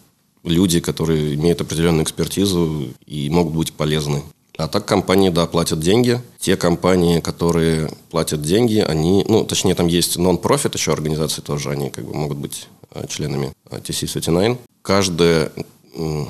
люди, 0.42 0.80
которые 0.80 1.35
имеют 1.35 1.61
определенную 1.61 2.04
экспертизу 2.04 2.88
и 3.06 3.28
могут 3.30 3.54
быть 3.54 3.72
полезны. 3.72 4.22
А 4.56 4.68
так 4.68 4.87
компании, 4.87 5.28
да, 5.28 5.46
платят 5.46 5.80
деньги. 5.80 6.20
Те 6.38 6.56
компании, 6.56 7.20
которые 7.20 7.90
платят 8.11 8.40
деньги, 8.40 8.78
они, 8.78 9.22
ну, 9.28 9.44
точнее, 9.44 9.74
там 9.74 9.87
есть 9.87 10.16
нон-профит 10.16 10.74
еще 10.74 10.92
организации 10.92 11.42
тоже, 11.42 11.70
они 11.70 11.90
как 11.90 12.06
бы 12.06 12.14
могут 12.14 12.38
быть 12.38 12.68
э, 12.92 13.06
членами 13.06 13.52
э, 13.70 13.78
TC39. 13.78 14.56
Каждые 14.82 15.50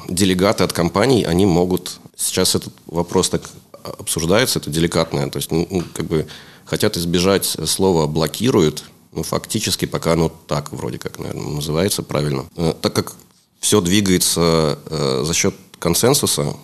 делегаты 0.08 0.64
от 0.64 0.72
компаний, 0.72 1.24
они 1.24 1.46
могут... 1.46 1.98
Сейчас 2.16 2.54
этот 2.54 2.72
вопрос 2.86 3.28
так 3.28 3.42
обсуждается, 3.82 4.58
это 4.58 4.70
деликатное. 4.70 5.28
То 5.28 5.36
есть, 5.36 5.50
ну, 5.50 5.66
ну, 5.70 5.84
как 5.94 6.06
бы 6.06 6.26
хотят 6.64 6.96
избежать 6.96 7.44
слова 7.44 8.06
«блокируют», 8.06 8.84
ну, 9.12 9.22
фактически 9.22 9.86
пока 9.86 10.12
оно 10.12 10.28
так 10.28 10.72
вроде 10.72 10.98
как, 10.98 11.18
наверное, 11.18 11.54
называется 11.54 12.02
правильно. 12.02 12.46
Э, 12.56 12.74
Так 12.80 12.94
как 12.94 13.14
все 13.60 13.80
двигается 13.80 14.78
э, 14.86 15.22
за 15.24 15.34
счет 15.34 15.54
консенсуса, 15.78 16.56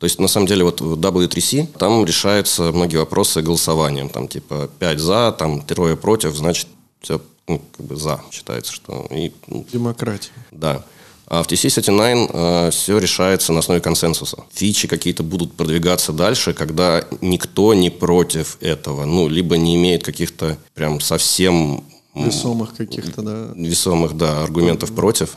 то 0.00 0.04
есть, 0.04 0.18
на 0.18 0.28
самом 0.28 0.46
деле, 0.46 0.64
вот 0.64 0.80
в 0.80 0.98
W3C 0.98 1.76
там 1.78 2.06
решаются 2.06 2.72
многие 2.72 2.96
вопросы 2.96 3.42
голосованием. 3.42 4.08
Там, 4.08 4.28
типа, 4.28 4.70
5 4.78 4.98
за, 4.98 5.32
там, 5.38 5.60
трое 5.60 5.94
против, 5.94 6.34
значит, 6.34 6.68
все 7.02 7.20
ну, 7.46 7.60
как 7.76 7.86
бы 7.86 7.96
за 7.96 8.22
считается, 8.30 8.72
что... 8.72 9.06
И, 9.10 9.32
ну, 9.46 9.66
Демократия. 9.70 10.32
да. 10.52 10.84
А 11.30 11.44
в 11.44 11.46
TC39 11.46 12.72
все 12.72 12.98
решается 12.98 13.52
на 13.52 13.60
основе 13.60 13.80
консенсуса. 13.80 14.44
Фичи 14.52 14.88
какие-то 14.88 15.22
будут 15.22 15.52
продвигаться 15.52 16.12
дальше, 16.12 16.52
когда 16.52 17.04
никто 17.20 17.72
не 17.72 17.88
против 17.88 18.58
этого. 18.60 19.04
Ну, 19.04 19.28
либо 19.28 19.56
не 19.56 19.76
имеет 19.76 20.02
каких-то 20.02 20.58
прям 20.74 21.00
совсем 21.00 21.84
Весомых 22.14 22.74
каких-то, 22.74 23.22
да. 23.22 23.52
весомых, 23.54 24.16
да, 24.16 24.42
аргументов 24.42 24.92
против. 24.92 25.36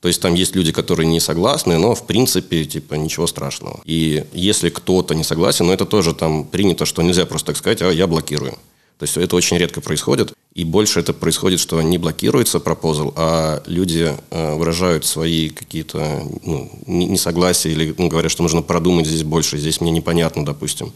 То 0.00 0.08
есть 0.08 0.22
там 0.22 0.32
есть 0.32 0.56
люди, 0.56 0.72
которые 0.72 1.06
не 1.06 1.20
согласны, 1.20 1.76
но 1.76 1.94
в 1.94 2.06
принципе, 2.06 2.64
типа, 2.64 2.94
ничего 2.94 3.26
страшного. 3.26 3.80
И 3.84 4.24
если 4.32 4.70
кто-то 4.70 5.14
не 5.14 5.24
согласен, 5.24 5.66
ну 5.66 5.72
это 5.72 5.84
тоже 5.84 6.14
там 6.14 6.44
принято, 6.44 6.86
что 6.86 7.02
нельзя 7.02 7.26
просто 7.26 7.48
так 7.48 7.58
сказать, 7.58 7.82
а 7.82 7.92
я 7.92 8.06
блокирую. 8.06 8.52
То 8.98 9.02
есть 9.04 9.18
это 9.18 9.36
очень 9.36 9.58
редко 9.58 9.82
происходит. 9.82 10.32
И 10.52 10.64
больше 10.64 10.98
это 10.98 11.12
происходит, 11.12 11.60
что 11.60 11.80
не 11.80 11.96
блокируется 11.96 12.58
пропозал, 12.58 13.12
а 13.16 13.62
люди 13.66 14.12
э, 14.30 14.54
выражают 14.56 15.04
свои 15.04 15.48
какие-то 15.48 16.22
ну, 16.42 16.70
не- 16.86 17.06
несогласия 17.06 17.70
или 17.70 17.94
ну, 17.96 18.08
говорят, 18.08 18.32
что 18.32 18.42
нужно 18.42 18.60
продумать 18.60 19.06
здесь 19.06 19.22
больше, 19.22 19.58
здесь 19.58 19.80
мне 19.80 19.92
непонятно, 19.92 20.44
допустим. 20.44 20.92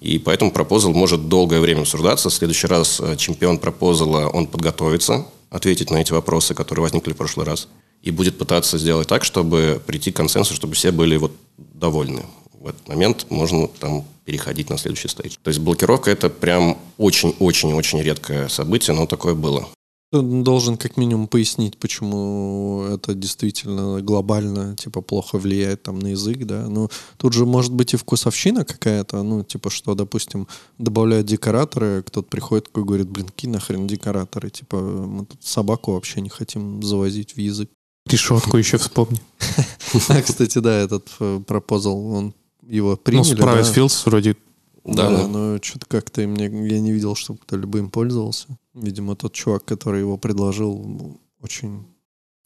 И 0.00 0.18
поэтому 0.18 0.50
пропозал 0.50 0.92
может 0.92 1.28
долгое 1.28 1.60
время 1.60 1.80
обсуждаться. 1.80 2.28
В 2.28 2.34
следующий 2.34 2.66
раз 2.66 3.00
э, 3.00 3.16
чемпион 3.16 3.56
пропозала, 3.58 4.28
он 4.28 4.46
подготовится 4.46 5.26
ответить 5.48 5.90
на 5.90 5.96
эти 5.96 6.12
вопросы, 6.12 6.54
которые 6.54 6.82
возникли 6.82 7.12
в 7.12 7.16
прошлый 7.16 7.46
раз, 7.46 7.68
и 8.02 8.10
будет 8.10 8.38
пытаться 8.38 8.76
сделать 8.76 9.08
так, 9.08 9.24
чтобы 9.24 9.80
прийти 9.86 10.12
к 10.12 10.16
консенсусу, 10.16 10.56
чтобы 10.56 10.74
все 10.74 10.90
были 10.90 11.16
вот 11.16 11.32
довольны. 11.56 12.24
В 12.52 12.68
этот 12.68 12.86
момент 12.86 13.26
можно 13.30 13.66
там 13.66 14.04
переходить 14.30 14.70
на 14.70 14.78
следующий 14.78 15.08
стейдж. 15.08 15.36
То 15.42 15.48
есть 15.48 15.58
блокировка 15.58 16.08
это 16.08 16.30
прям 16.30 16.78
очень-очень-очень 16.98 18.00
редкое 18.00 18.48
событие, 18.48 18.94
но 18.94 19.06
такое 19.06 19.34
было. 19.34 19.66
Ты 20.12 20.22
должен 20.22 20.76
как 20.76 20.96
минимум 20.96 21.26
пояснить, 21.26 21.76
почему 21.78 22.84
это 22.94 23.14
действительно 23.14 24.00
глобально, 24.00 24.76
типа, 24.76 25.00
плохо 25.00 25.36
влияет 25.36 25.82
там 25.82 25.98
на 25.98 26.08
язык, 26.08 26.38
да. 26.46 26.68
Ну, 26.68 26.88
тут 27.16 27.32
же 27.32 27.44
может 27.44 27.72
быть 27.72 27.94
и 27.94 27.96
вкусовщина 27.96 28.64
какая-то, 28.64 29.24
ну, 29.24 29.42
типа, 29.42 29.68
что, 29.68 29.96
допустим, 29.96 30.46
добавляют 30.78 31.26
декораторы, 31.26 32.04
кто-то 32.06 32.28
приходит 32.28 32.66
такой 32.66 32.84
говорит, 32.84 33.08
блин, 33.08 33.26
какие 33.26 33.50
нахрен 33.50 33.88
декораторы, 33.88 34.50
типа, 34.50 34.76
мы 34.76 35.26
тут 35.26 35.42
собаку 35.42 35.92
вообще 35.92 36.20
не 36.20 36.28
хотим 36.28 36.84
завозить 36.84 37.34
в 37.34 37.38
язык. 37.38 37.68
Решетку 38.08 38.56
еще 38.56 38.78
вспомни. 38.78 39.20
А, 40.08 40.22
кстати, 40.22 40.58
да, 40.58 40.72
этот 40.72 41.08
э, 41.18 41.40
пропозал, 41.44 42.06
он 42.06 42.32
его 42.70 42.96
приняли, 42.96 43.34
ну, 43.34 43.36
с 43.36 43.40
Private 43.40 43.74
да? 43.74 43.80
Fields 43.80 44.02
вроде 44.06 44.36
Да, 44.84 45.10
Да, 45.10 45.16
да. 45.18 45.26
но 45.28 45.58
что-то 45.62 45.86
как-то 45.86 46.22
мне, 46.26 46.44
я 46.44 46.80
не 46.80 46.92
видел, 46.92 47.14
чтобы 47.14 47.38
кто-либо 47.42 47.78
им 47.78 47.90
пользовался. 47.90 48.46
Видимо, 48.74 49.16
тот 49.16 49.32
чувак, 49.34 49.64
который 49.64 50.00
его 50.00 50.16
предложил, 50.16 50.78
ну, 50.78 51.20
очень... 51.42 51.84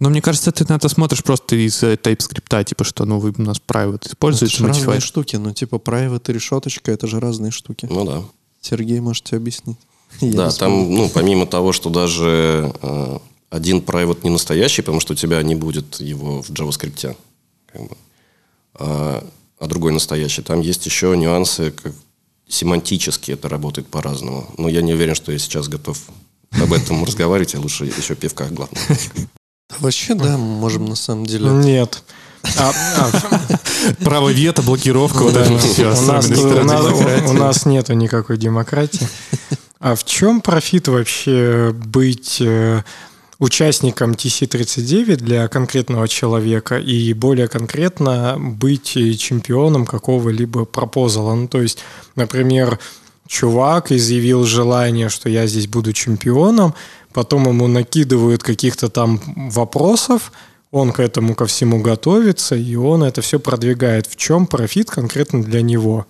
Ну, 0.00 0.10
мне 0.10 0.20
кажется, 0.20 0.50
ты 0.50 0.64
на 0.68 0.76
это 0.76 0.88
смотришь 0.88 1.22
просто 1.22 1.54
из 1.54 1.80
э, 1.84 1.94
TypeScript, 1.94 2.64
типа, 2.64 2.82
что, 2.82 3.04
ну, 3.04 3.20
вы 3.20 3.32
у 3.38 3.42
нас 3.42 3.58
private 3.64 3.96
Это 3.96 4.08
используете, 4.08 4.56
же 4.56 4.66
разные 4.66 4.98
Modify. 4.98 5.00
штуки, 5.00 5.36
ну 5.36 5.52
типа 5.52 5.76
private 5.76 6.30
и 6.30 6.32
решеточка, 6.32 6.90
это 6.90 7.06
же 7.06 7.20
разные 7.20 7.52
штуки. 7.52 7.86
Ну 7.88 8.04
да. 8.04 8.22
Сергей, 8.60 8.98
можете 8.98 9.36
объяснить? 9.36 9.76
Я 10.20 10.32
да, 10.32 10.50
там, 10.50 10.92
ну, 10.92 11.08
помимо 11.08 11.46
того, 11.46 11.72
что 11.72 11.90
даже 11.90 12.72
э, 12.82 13.18
один 13.50 13.78
private 13.78 14.20
не 14.24 14.30
настоящий, 14.30 14.82
потому 14.82 14.98
что 14.98 15.12
у 15.12 15.16
тебя 15.16 15.40
не 15.42 15.54
будет 15.54 16.00
его 16.00 16.42
в 16.42 16.50
JavaScript, 16.50 17.16
как 17.72 17.82
бы, 17.82 17.96
а, 18.74 19.24
а 19.64 19.66
другой 19.66 19.92
настоящий. 19.92 20.42
Там 20.42 20.60
есть 20.60 20.84
еще 20.84 21.16
нюансы, 21.16 21.70
как 21.70 21.92
семантически 22.46 23.32
это 23.32 23.48
работает 23.48 23.88
по-разному. 23.88 24.46
Но 24.58 24.68
я 24.68 24.82
не 24.82 24.92
уверен, 24.92 25.14
что 25.14 25.32
я 25.32 25.38
сейчас 25.38 25.68
готов 25.68 25.98
об 26.50 26.72
этом 26.72 27.02
разговаривать, 27.06 27.54
я 27.54 27.60
лучше 27.60 27.86
еще 27.86 28.14
пивка 28.14 28.44
глотну. 28.48 28.78
Вообще, 29.78 30.14
да, 30.14 30.36
можем 30.36 30.84
на 30.84 30.96
самом 30.96 31.24
деле... 31.24 31.48
Нет. 31.48 32.04
А, 32.58 32.72
а, 32.98 34.04
Право 34.04 34.28
вето, 34.28 34.60
блокировка, 34.62 35.22
вот 35.22 35.34
это 35.34 35.58
все. 35.58 35.86
у, 35.86 36.02
нас, 36.02 36.28
у, 36.28 36.62
нас, 36.62 37.30
у 37.30 37.32
нас 37.32 37.64
нету 37.64 37.94
никакой 37.94 38.36
демократии. 38.36 39.08
А 39.80 39.94
в 39.94 40.04
чем 40.04 40.42
профит 40.42 40.88
вообще 40.88 41.72
быть 41.74 42.36
э, 42.40 42.82
участником 43.44 44.12
TC39 44.12 45.16
для 45.16 45.48
конкретного 45.48 46.08
человека 46.08 46.78
и 46.78 47.12
более 47.12 47.48
конкретно 47.48 48.36
быть 48.38 48.96
э, 48.96 49.12
чемпионом 49.14 49.86
какого-либо 49.86 50.64
пропозала? 50.64 51.34
Ну, 51.34 51.48
то 51.48 51.60
есть, 51.60 51.78
например, 52.16 52.78
чувак 53.28 53.92
изъявил 53.92 54.44
желание, 54.44 55.08
что 55.08 55.28
я 55.28 55.46
здесь 55.46 55.66
буду 55.66 55.92
чемпионом, 55.92 56.74
потом 57.12 57.46
ему 57.48 57.66
накидывают 57.68 58.42
каких-то 58.42 58.88
там 58.88 59.20
вопросов, 59.50 60.32
он 60.70 60.92
к 60.92 60.98
этому 60.98 61.34
ко 61.34 61.46
всему 61.46 61.80
готовится, 61.80 62.56
и 62.56 62.74
он 62.74 63.04
это 63.04 63.22
все 63.22 63.38
продвигает. 63.38 64.06
В 64.06 64.16
чем 64.16 64.46
профит 64.46 64.90
конкретно 64.90 65.42
для 65.42 65.62
него? 65.62 66.06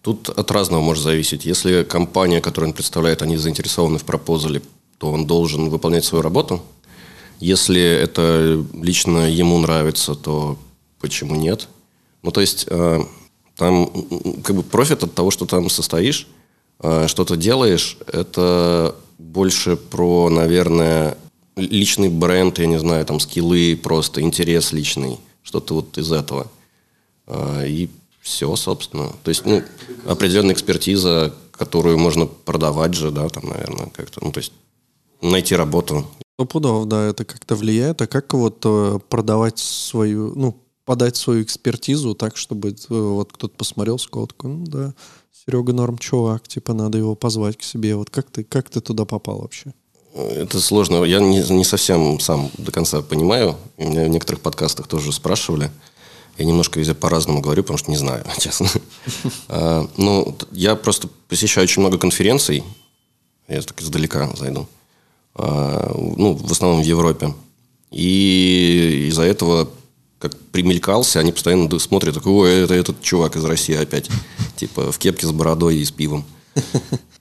Тут 0.00 0.30
от 0.30 0.50
разного 0.50 0.80
может 0.80 1.02
зависеть. 1.02 1.44
Если 1.44 1.82
компания, 1.82 2.40
которую 2.40 2.70
он 2.70 2.74
представляет, 2.74 3.22
они 3.22 3.36
заинтересованы 3.36 3.98
в 3.98 4.04
пропозале, 4.04 4.62
то 4.98 5.10
он 5.10 5.26
должен 5.26 5.68
выполнять 5.68 6.04
свою 6.04 6.22
работу. 6.22 6.62
Если 7.40 7.80
это 7.80 8.64
лично 8.74 9.30
ему 9.30 9.58
нравится, 9.58 10.14
то 10.14 10.58
почему 11.00 11.34
нет? 11.34 11.68
Ну, 12.22 12.30
то 12.30 12.40
есть, 12.40 12.66
э, 12.68 13.00
там 13.56 13.90
как 14.42 14.56
бы 14.56 14.62
профит 14.62 15.02
от 15.02 15.14
того, 15.14 15.30
что 15.30 15.46
там 15.46 15.68
состоишь, 15.70 16.26
э, 16.80 17.06
что-то 17.08 17.36
делаешь, 17.36 17.98
это 18.06 18.94
больше 19.18 19.76
про, 19.76 20.28
наверное, 20.28 21.16
личный 21.56 22.08
бренд, 22.08 22.58
я 22.58 22.66
не 22.66 22.78
знаю, 22.78 23.04
там 23.06 23.20
скиллы, 23.20 23.78
просто 23.82 24.20
интерес 24.20 24.72
личный, 24.72 25.18
что-то 25.42 25.74
вот 25.74 25.96
из 25.98 26.12
этого. 26.12 26.50
А, 27.26 27.64
И 27.64 27.88
все, 28.20 28.54
собственно. 28.56 29.12
То 29.22 29.28
есть, 29.28 29.44
ну, 29.44 29.62
определенная 30.06 30.54
экспертиза, 30.54 31.32
которую 31.52 31.98
можно 31.98 32.26
продавать 32.26 32.94
же, 32.94 33.10
да, 33.10 33.28
там, 33.28 33.48
наверное, 33.48 33.90
как-то. 33.90 34.20
Ну, 34.22 34.32
то 34.32 34.38
есть, 34.38 34.52
найти 35.22 35.54
работу. 35.54 36.06
Стопудов, 36.36 36.86
да, 36.86 37.06
это 37.06 37.24
как-то 37.24 37.56
влияет. 37.56 38.02
А 38.02 38.06
как 38.06 38.34
вот 38.34 38.60
э, 38.66 38.98
продавать 39.08 39.58
свою, 39.58 40.34
ну, 40.34 40.54
подать 40.84 41.16
свою 41.16 41.42
экспертизу 41.42 42.14
так, 42.14 42.36
чтобы 42.36 42.68
э, 42.68 42.74
вот 42.88 43.32
кто-то 43.32 43.56
посмотрел, 43.56 43.98
сказал, 43.98 44.26
такой, 44.26 44.50
ну 44.50 44.66
да, 44.66 44.92
Серега 45.32 45.72
норм 45.72 45.96
чувак, 45.96 46.46
типа 46.46 46.74
надо 46.74 46.98
его 46.98 47.14
позвать 47.14 47.56
к 47.56 47.62
себе. 47.62 47.96
Вот 47.96 48.10
как 48.10 48.30
ты, 48.30 48.44
как 48.44 48.68
ты 48.68 48.82
туда 48.82 49.06
попал 49.06 49.38
вообще? 49.38 49.72
Это 50.14 50.60
сложно. 50.60 51.04
Я 51.04 51.20
не, 51.20 51.40
не 51.40 51.64
совсем 51.64 52.20
сам 52.20 52.50
до 52.58 52.70
конца 52.70 53.00
понимаю. 53.00 53.56
Меня 53.78 54.04
в 54.04 54.08
некоторых 54.08 54.42
подкастах 54.42 54.88
тоже 54.88 55.12
спрашивали. 55.12 55.70
Я 56.36 56.44
немножко 56.44 56.78
везде 56.78 56.92
по-разному 56.92 57.40
говорю, 57.40 57.62
потому 57.62 57.78
что 57.78 57.90
не 57.90 57.96
знаю, 57.96 58.26
честно. 58.38 58.68
А, 59.48 59.88
Ну, 59.96 60.36
я 60.52 60.76
просто 60.76 61.08
посещаю 61.28 61.64
очень 61.64 61.80
много 61.80 61.96
конференций. 61.96 62.62
Я 63.48 63.62
так 63.62 63.80
издалека 63.80 64.30
зайду. 64.36 64.68
А, 65.38 65.92
Ну, 65.94 66.34
в 66.34 66.50
основном 66.50 66.82
в 66.82 66.84
Европе. 66.86 67.34
И 67.90 69.06
из-за 69.08 69.22
этого 69.22 69.68
как 70.18 70.36
примелькался, 70.50 71.20
они 71.20 71.32
постоянно 71.32 71.78
смотрят, 71.78 72.14
такой, 72.14 72.32
ой, 72.32 72.64
это 72.64 72.74
этот 72.74 73.02
чувак 73.02 73.36
из 73.36 73.44
России 73.44 73.74
опять. 73.74 74.08
Типа 74.56 74.90
в 74.90 74.98
кепке 74.98 75.26
с 75.26 75.32
бородой 75.32 75.76
и 75.76 75.84
с 75.84 75.90
пивом. 75.90 76.24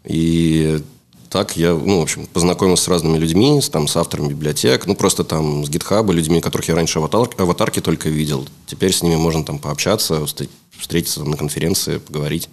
И 0.05 0.81
так 1.29 1.57
я, 1.57 1.73
ну, 1.73 1.99
в 1.99 2.03
общем, 2.03 2.27
познакомился 2.27 2.85
с 2.85 2.87
разными 2.87 3.17
людьми, 3.17 3.59
с, 3.61 3.67
там, 3.69 3.89
с 3.89 3.97
авторами 3.97 4.29
библиотек, 4.29 4.85
ну, 4.87 4.95
просто 4.95 5.25
там 5.25 5.65
с 5.65 5.69
гитхаба, 5.69 6.13
людьми, 6.13 6.39
которых 6.39 6.69
я 6.69 6.75
раньше 6.75 6.99
аватар, 6.99 7.29
аватарки 7.37 7.81
только 7.81 8.07
видел. 8.07 8.47
Теперь 8.67 8.93
с 8.93 9.03
ними 9.03 9.15
можно 9.15 9.43
там 9.43 9.59
пообщаться, 9.59 10.15
встр- 10.21 10.49
встретиться 10.77 11.19
там, 11.19 11.31
на 11.31 11.37
конференции, 11.37 11.97
поговорить. 11.97 12.47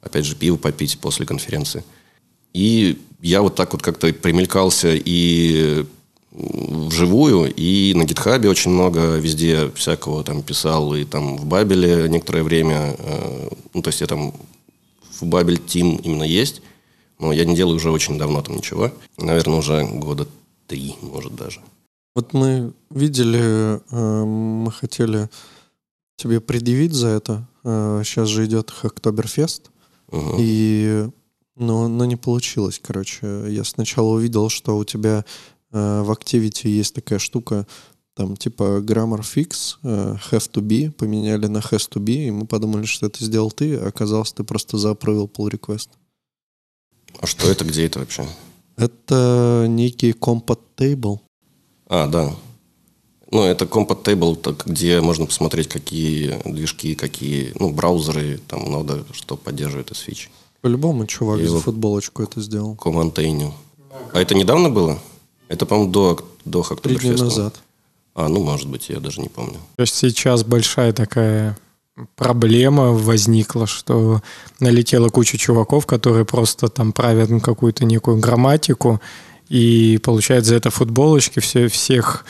Опять 0.00 0.24
же, 0.24 0.36
пиво 0.36 0.56
попить 0.56 0.98
после 1.00 1.26
конференции. 1.26 1.82
И 2.52 2.98
я 3.20 3.42
вот 3.42 3.54
так 3.54 3.72
вот 3.72 3.82
как-то 3.82 4.12
примелькался 4.12 4.90
и 4.94 5.84
вживую, 6.30 7.52
и 7.54 7.94
на 7.94 8.04
гитхабе 8.04 8.48
очень 8.48 8.70
много 8.70 9.16
везде 9.16 9.70
всякого 9.74 10.22
там 10.22 10.42
писал, 10.42 10.94
и 10.94 11.04
там 11.04 11.36
в 11.36 11.46
Бабеле 11.46 12.08
некоторое 12.08 12.42
время, 12.42 12.94
э, 12.98 13.48
ну, 13.74 13.82
то 13.82 13.88
есть 13.88 14.00
я 14.00 14.06
там 14.06 14.32
в 15.10 15.24
Бабель 15.24 15.58
Тим 15.58 15.96
именно 15.96 16.22
есть, 16.22 16.62
но 17.18 17.32
я 17.32 17.44
не 17.44 17.56
делаю 17.56 17.76
уже 17.76 17.90
очень 17.90 18.18
давно 18.18 18.42
там 18.42 18.56
ничего. 18.56 18.92
Наверное, 19.16 19.58
уже 19.58 19.84
года 19.84 20.28
три, 20.66 20.94
может 21.02 21.34
даже. 21.34 21.60
Вот 22.14 22.32
мы 22.34 22.72
видели, 22.90 23.80
э, 23.90 24.24
мы 24.24 24.70
хотели 24.70 25.28
тебе 26.16 26.40
предъявить 26.40 26.92
за 26.92 27.08
это. 27.08 27.48
Э, 27.64 28.02
Сейчас 28.04 28.28
же 28.28 28.44
идет 28.44 28.72
Октоберфест. 28.82 29.70
Мгм. 30.10 30.36
И, 30.38 31.08
но, 31.58 31.88
но 31.88 32.04
не 32.04 32.16
получилось, 32.16 32.80
короче. 32.82 33.44
Я 33.48 33.64
сначала 33.64 34.14
увидел, 34.14 34.48
что 34.48 34.76
у 34.76 34.84
тебя 34.84 35.24
э, 35.72 36.02
в 36.02 36.10
Activity 36.10 36.68
есть 36.68 36.94
такая 36.94 37.18
штука, 37.18 37.66
там 38.14 38.36
типа 38.36 38.80
grammar 38.80 39.20
fix, 39.20 39.76
э, 39.82 40.16
have 40.30 40.50
to 40.52 40.62
be, 40.62 40.90
поменяли 40.90 41.46
на 41.46 41.58
has 41.58 41.88
to 41.90 42.02
be, 42.02 42.26
и 42.26 42.30
мы 42.30 42.46
подумали, 42.46 42.86
что 42.86 43.06
это 43.06 43.24
сделал 43.24 43.50
ты, 43.50 43.76
а 43.76 43.88
оказалось, 43.88 44.32
ты 44.32 44.44
просто 44.44 44.78
заправил 44.78 45.26
pull 45.26 45.50
request. 45.50 45.88
А 47.20 47.26
что 47.26 47.50
это, 47.50 47.64
где 47.64 47.86
это 47.86 48.00
вообще? 48.00 48.26
Это 48.76 49.66
некий 49.68 50.12
compat 50.12 50.60
table. 50.76 51.20
А, 51.88 52.06
да. 52.06 52.34
Ну, 53.30 53.44
это 53.44 53.66
Compat 53.66 54.04
Table, 54.04 54.36
так, 54.36 54.66
где 54.66 55.00
можно 55.00 55.26
посмотреть, 55.26 55.68
какие 55.68 56.40
движки, 56.50 56.94
какие, 56.94 57.52
ну, 57.58 57.70
браузеры, 57.72 58.40
там, 58.48 58.70
нода, 58.70 59.04
что 59.12 59.36
поддерживает 59.36 59.90
из 59.90 59.98
фич. 59.98 60.30
По-любому 60.60 61.06
чувак 61.06 61.46
за 61.46 61.60
футболочку 61.60 62.22
это 62.22 62.40
сделал. 62.40 62.74
Комантейню. 62.76 63.54
А 64.12 64.20
это 64.20 64.34
недавно 64.34 64.70
было? 64.70 64.98
Это, 65.48 65.66
по-моему, 65.66 65.92
до, 65.92 66.18
до 66.44 66.62
Три 66.62 66.96
дня 66.96 67.12
назад. 67.12 67.60
А, 68.14 68.28
ну, 68.28 68.42
может 68.42 68.68
быть, 68.68 68.88
я 68.88 69.00
даже 69.00 69.20
не 69.20 69.28
помню. 69.28 69.58
То 69.76 69.82
есть 69.82 69.94
сейчас 69.94 70.42
большая 70.42 70.92
такая 70.92 71.56
проблема 72.16 72.92
возникла, 72.92 73.66
что 73.66 74.22
налетела 74.60 75.08
куча 75.08 75.38
чуваков, 75.38 75.86
которые 75.86 76.24
просто 76.24 76.68
там 76.68 76.92
правят 76.92 77.30
ну, 77.30 77.40
какую-то 77.40 77.84
некую 77.84 78.18
грамматику, 78.18 79.00
и 79.48 79.98
получают 80.02 80.44
за 80.44 80.56
это 80.56 80.70
футболочки, 80.70 81.40
все, 81.40 81.68
всех 81.68 82.24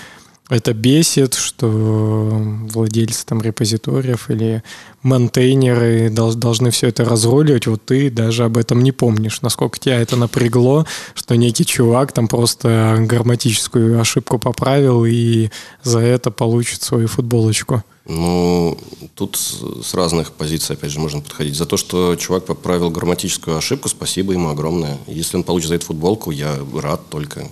это 0.48 0.72
бесит, 0.72 1.34
что 1.34 1.68
владельцы 1.68 3.26
там 3.26 3.42
репозиториев 3.42 4.30
или 4.30 4.62
монтейнеры 5.02 6.10
дол- 6.10 6.34
должны 6.34 6.70
все 6.70 6.88
это 6.88 7.04
разруливать, 7.04 7.66
вот 7.66 7.84
ты 7.84 8.10
даже 8.10 8.44
об 8.44 8.56
этом 8.56 8.82
не 8.82 8.92
помнишь, 8.92 9.42
насколько 9.42 9.78
тебя 9.78 10.00
это 10.00 10.16
напрягло, 10.16 10.86
что 11.14 11.36
некий 11.36 11.66
чувак 11.66 12.12
там 12.12 12.28
просто 12.28 12.96
грамматическую 13.00 14.00
ошибку 14.00 14.38
поправил 14.38 15.04
и 15.04 15.50
за 15.82 16.00
это 16.00 16.30
получит 16.30 16.82
свою 16.82 17.08
футболочку. 17.08 17.82
Ну, 18.06 18.78
тут 19.14 19.36
с 19.36 19.92
разных 19.92 20.32
позиций, 20.32 20.76
опять 20.76 20.90
же, 20.90 20.98
можно 20.98 21.20
подходить. 21.20 21.56
За 21.56 21.66
то, 21.66 21.76
что 21.76 22.16
чувак 22.16 22.46
поправил 22.46 22.90
грамматическую 22.90 23.58
ошибку, 23.58 23.90
спасибо 23.90 24.32
ему 24.32 24.48
огромное. 24.48 24.96
Если 25.06 25.36
он 25.36 25.42
получит 25.42 25.68
за 25.68 25.74
это 25.74 25.84
футболку, 25.84 26.30
я 26.30 26.56
рад 26.74 27.10
только. 27.10 27.46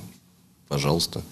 Пожалуйста. 0.68 1.22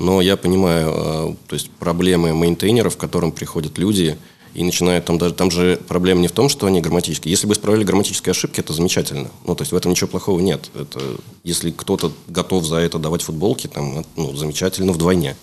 Но 0.00 0.22
я 0.22 0.38
понимаю, 0.38 0.92
э, 0.94 1.34
то 1.46 1.54
есть 1.54 1.68
проблемы 1.72 2.32
мейнтейнеров, 2.32 2.96
к 2.96 3.00
которым 3.00 3.32
приходят 3.32 3.76
люди 3.76 4.16
и 4.54 4.64
начинают 4.64 5.04
там 5.04 5.18
даже... 5.18 5.34
Там 5.34 5.50
же 5.50 5.78
проблема 5.88 6.22
не 6.22 6.28
в 6.28 6.32
том, 6.32 6.48
что 6.48 6.66
они 6.66 6.80
грамматические. 6.80 7.30
Если 7.30 7.46
бы 7.46 7.52
исправили 7.52 7.84
грамматические 7.84 8.30
ошибки, 8.30 8.60
это 8.60 8.72
замечательно. 8.72 9.30
Ну, 9.44 9.54
то 9.54 9.60
есть 9.60 9.72
в 9.72 9.76
этом 9.76 9.90
ничего 9.90 10.08
плохого 10.08 10.40
нет. 10.40 10.70
Это, 10.74 11.00
если 11.44 11.70
кто-то 11.70 12.12
готов 12.28 12.64
за 12.64 12.76
это 12.76 12.98
давать 12.98 13.20
футболки, 13.20 13.66
там, 13.66 14.06
ну, 14.16 14.34
замечательно 14.34 14.92
вдвойне. 14.92 15.36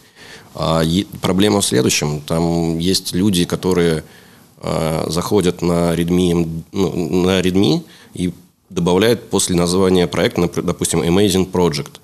А 0.55 0.82
е- 0.82 1.05
проблема 1.22 1.62
в 1.62 1.66
следующем. 1.66 2.22
Там 2.22 2.80
есть 2.80 3.14
люди, 3.14 3.45
которые 3.45 4.03
э, 4.60 5.05
заходят 5.08 5.62
на 5.62 5.93
Redmi, 5.93 6.64
ну, 6.72 7.10
на 7.24 7.41
Redmi 7.41 7.84
и 8.16 8.34
добавляют 8.72 9.30
после 9.30 9.55
названия 9.55 10.08
проекта, 10.08 10.49
допустим, 10.64 11.03
Amazing 11.03 11.51
Project. 11.51 11.99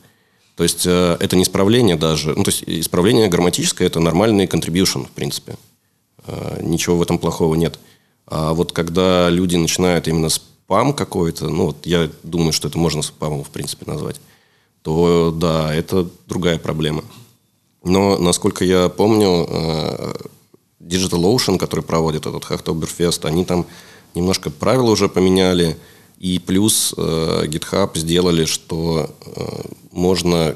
То 0.55 0.63
есть 0.63 0.85
э, 0.85 1.17
это 1.19 1.35
не 1.35 1.43
исправление 1.43 1.95
даже. 1.95 2.33
Ну, 2.35 2.43
то 2.43 2.51
есть 2.51 2.63
исправление 2.67 3.27
грамматическое– 3.27 3.87
это 3.89 3.99
нормальный 3.99 4.45
contribution, 4.45 5.07
в 5.07 5.11
принципе. 5.11 5.57
Э, 6.25 6.59
ничего 6.61 6.97
в 6.97 7.01
этом 7.01 7.17
плохого 7.17 7.55
нет. 7.55 7.79
А 8.27 8.53
вот 8.53 8.71
когда 8.71 9.29
люди 9.29 9.55
начинают 9.55 10.07
именно 10.07 10.29
спам 10.29 10.93
какой-то, 10.93 11.49
ну, 11.49 11.67
вот 11.67 11.85
я 11.85 12.09
думаю, 12.23 12.53
что 12.53 12.67
это 12.67 12.77
можно 12.77 13.01
спамом, 13.01 13.43
в 13.43 13.49
принципе, 13.49 13.85
назвать, 13.85 14.21
то 14.83 15.33
да, 15.35 15.73
это 15.73 16.07
другая 16.27 16.59
проблема. 16.59 17.03
Но, 17.83 18.17
насколько 18.17 18.63
я 18.63 18.89
помню, 18.89 19.47
э, 19.49 20.13
DigitalOcean, 20.79 21.57
который 21.57 21.83
проводит 21.83 22.25
этот 22.25 22.43
Hacktoberfest, 22.43 23.27
они 23.27 23.43
там 23.43 23.65
немножко 24.13 24.49
правила 24.51 24.91
уже 24.91 25.09
поменяли, 25.09 25.77
И 26.23 26.39
плюс 26.39 26.93
э, 26.95 27.47
GitHub 27.47 27.97
сделали, 27.97 28.45
что 28.45 29.13
э, 29.25 29.61
можно 29.91 30.55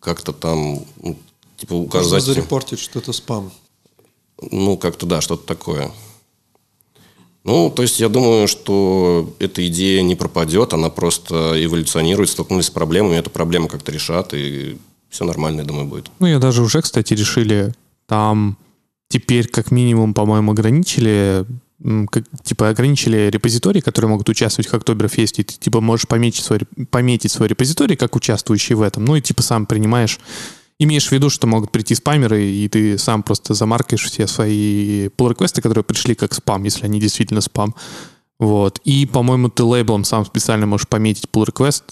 как-то 0.00 0.32
там 0.32 0.80
ну, 1.02 1.18
типа 1.58 1.74
Можно 1.74 1.88
указать... 1.88 2.22
зарепортить, 2.22 2.78
что 2.78 2.98
это 2.98 3.12
спам. 3.12 3.52
Ну, 4.50 4.78
как-то 4.78 5.04
да, 5.04 5.20
что-то 5.20 5.46
такое. 5.46 5.90
Ну, 7.44 7.68
то 7.68 7.82
есть 7.82 8.00
я 8.00 8.08
думаю, 8.08 8.48
что 8.48 9.34
эта 9.40 9.66
идея 9.68 10.00
не 10.00 10.16
пропадет, 10.16 10.72
она 10.72 10.88
просто 10.88 11.52
эволюционирует, 11.62 12.30
столкнулись 12.30 12.66
с 12.66 12.70
проблемами, 12.70 13.16
эту 13.16 13.28
проблему 13.28 13.68
как-то 13.68 13.92
решат, 13.92 14.32
и 14.32 14.78
все 15.10 15.26
нормально, 15.26 15.60
я 15.60 15.66
думаю, 15.66 15.86
будет. 15.86 16.10
Ну, 16.18 16.26
я 16.26 16.38
даже 16.38 16.62
уже, 16.62 16.80
кстати, 16.80 17.12
решили 17.12 17.74
там 18.06 18.56
теперь 19.08 19.48
как 19.48 19.70
минимум, 19.70 20.14
по-моему, 20.14 20.52
ограничили 20.52 21.44
как, 22.10 22.24
типа 22.42 22.68
ограничили 22.68 23.28
репозитории, 23.30 23.80
которые 23.80 24.10
могут 24.10 24.28
участвовать 24.28 24.70
в 24.70 24.74
Октоберфесте, 24.74 25.42
и 25.42 25.44
ты 25.44 25.54
типа 25.54 25.80
можешь 25.80 26.06
пометить 26.06 26.44
свой, 26.44 26.60
пометить 26.90 27.32
свой 27.32 27.48
репозиторий 27.48 27.96
как 27.96 28.16
участвующий 28.16 28.74
в 28.74 28.82
этом, 28.82 29.04
ну 29.04 29.16
и 29.16 29.20
типа 29.20 29.42
сам 29.42 29.66
принимаешь, 29.66 30.20
имеешь 30.78 31.08
в 31.08 31.12
виду, 31.12 31.30
что 31.30 31.46
могут 31.46 31.72
прийти 31.72 31.94
спамеры, 31.94 32.44
и 32.44 32.68
ты 32.68 32.98
сам 32.98 33.22
просто 33.22 33.54
замаркаешь 33.54 34.04
все 34.04 34.26
свои 34.26 35.06
pull-реквесты, 35.08 35.60
которые 35.60 35.84
пришли 35.84 36.14
как 36.14 36.34
спам, 36.34 36.64
если 36.64 36.84
они 36.84 37.00
действительно 37.00 37.40
спам. 37.40 37.74
Вот. 38.38 38.80
И, 38.84 39.06
по-моему, 39.06 39.48
ты 39.48 39.62
лейблом 39.62 40.04
сам 40.04 40.26
специально 40.26 40.66
можешь 40.66 40.88
пометить 40.88 41.28
pull 41.32 41.46
request. 41.46 41.82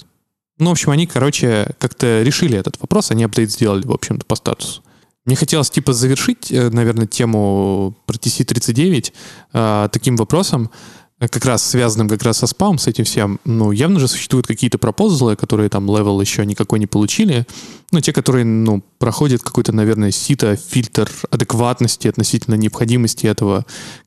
Ну, 0.58 0.70
в 0.70 0.72
общем, 0.72 0.90
они, 0.90 1.06
короче, 1.06 1.74
как-то 1.78 2.22
решили 2.22 2.58
этот 2.58 2.80
вопрос, 2.80 3.10
они 3.10 3.24
апдейт 3.24 3.50
сделали, 3.50 3.86
в 3.86 3.92
общем-то, 3.92 4.26
по 4.26 4.34
статусу. 4.34 4.82
Мне 5.30 5.36
хотелось, 5.36 5.70
типа, 5.70 5.92
завершить, 5.92 6.50
э, 6.50 6.70
наверное, 6.70 7.06
тему 7.06 7.94
про 8.04 8.16
TC39 8.16 9.12
э, 9.52 9.88
таким 9.92 10.16
вопросом, 10.16 10.72
э, 11.20 11.28
как 11.28 11.44
раз 11.44 11.62
связанным 11.62 12.08
как 12.08 12.24
раз 12.24 12.38
со 12.38 12.48
спамом, 12.48 12.78
с 12.78 12.88
этим 12.88 13.04
всем. 13.04 13.38
Ну, 13.44 13.70
явно 13.70 14.00
же 14.00 14.08
существуют 14.08 14.48
какие-то 14.48 14.78
proposal 14.78 15.24
ы, 15.24 15.36
которые 15.36 15.68
там 15.68 15.86
level 15.86 16.20
еще 16.20 16.44
никакой 16.44 16.80
не 16.80 16.88
получили. 16.88 17.46
Ну, 17.92 18.00
те, 18.00 18.12
которые, 18.12 18.44
ну, 18.44 18.82
проходят 18.98 19.40
какой-то, 19.40 19.72
наверное, 19.72 20.10
сито, 20.10 20.56
фильтр 20.56 21.08
адекватности 21.30 22.08
относительно 22.08 22.56
необходимости 22.56 23.28
этого. 23.28 23.64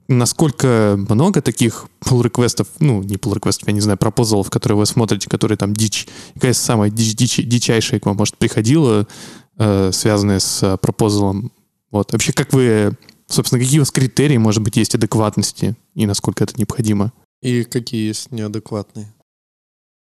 Насколько 0.10 1.00
много 1.08 1.42
таких 1.42 1.86
pull 2.06 2.22
request 2.22 2.58
ов 2.58 2.68
ну, 2.80 3.02
не 3.02 3.16
pull 3.16 3.34
request 3.34 3.62
ов 3.62 3.70
я 3.70 3.74
не 3.74 3.80
знаю, 3.80 3.98
proposal 3.98 4.36
ов, 4.36 4.50
которые 4.50 4.78
вы 4.78 4.86
смотрите, 4.86 5.30
которые 5.30 5.58
там 5.58 5.74
дичь, 5.74 6.06
какая 6.34 6.52
самая 6.52 6.90
дичь, 6.90 7.16
дичь, 7.16 7.40
дичайшая 7.46 8.02
к 8.02 8.06
вам, 8.08 8.18
может, 8.18 8.36
приходила, 8.36 9.08
э, 9.58 9.92
связанная 9.92 10.40
с 10.40 10.78
пропозалом. 10.78 11.52
Вот. 11.92 12.12
Вообще, 12.12 12.34
как 12.34 12.54
вы, 12.54 12.94
собственно, 13.28 13.62
какие 13.62 13.80
у 13.80 13.82
вас 13.82 13.92
критерии, 13.92 14.38
может 14.38 14.64
быть, 14.64 14.78
есть 14.78 14.96
адекватности 14.96 15.76
и 15.96 16.06
насколько 16.06 16.44
это 16.44 16.54
необходимо? 16.58 17.12
И 17.42 17.64
какие 17.64 18.08
есть 18.08 18.32
неадекватные? 18.32 19.14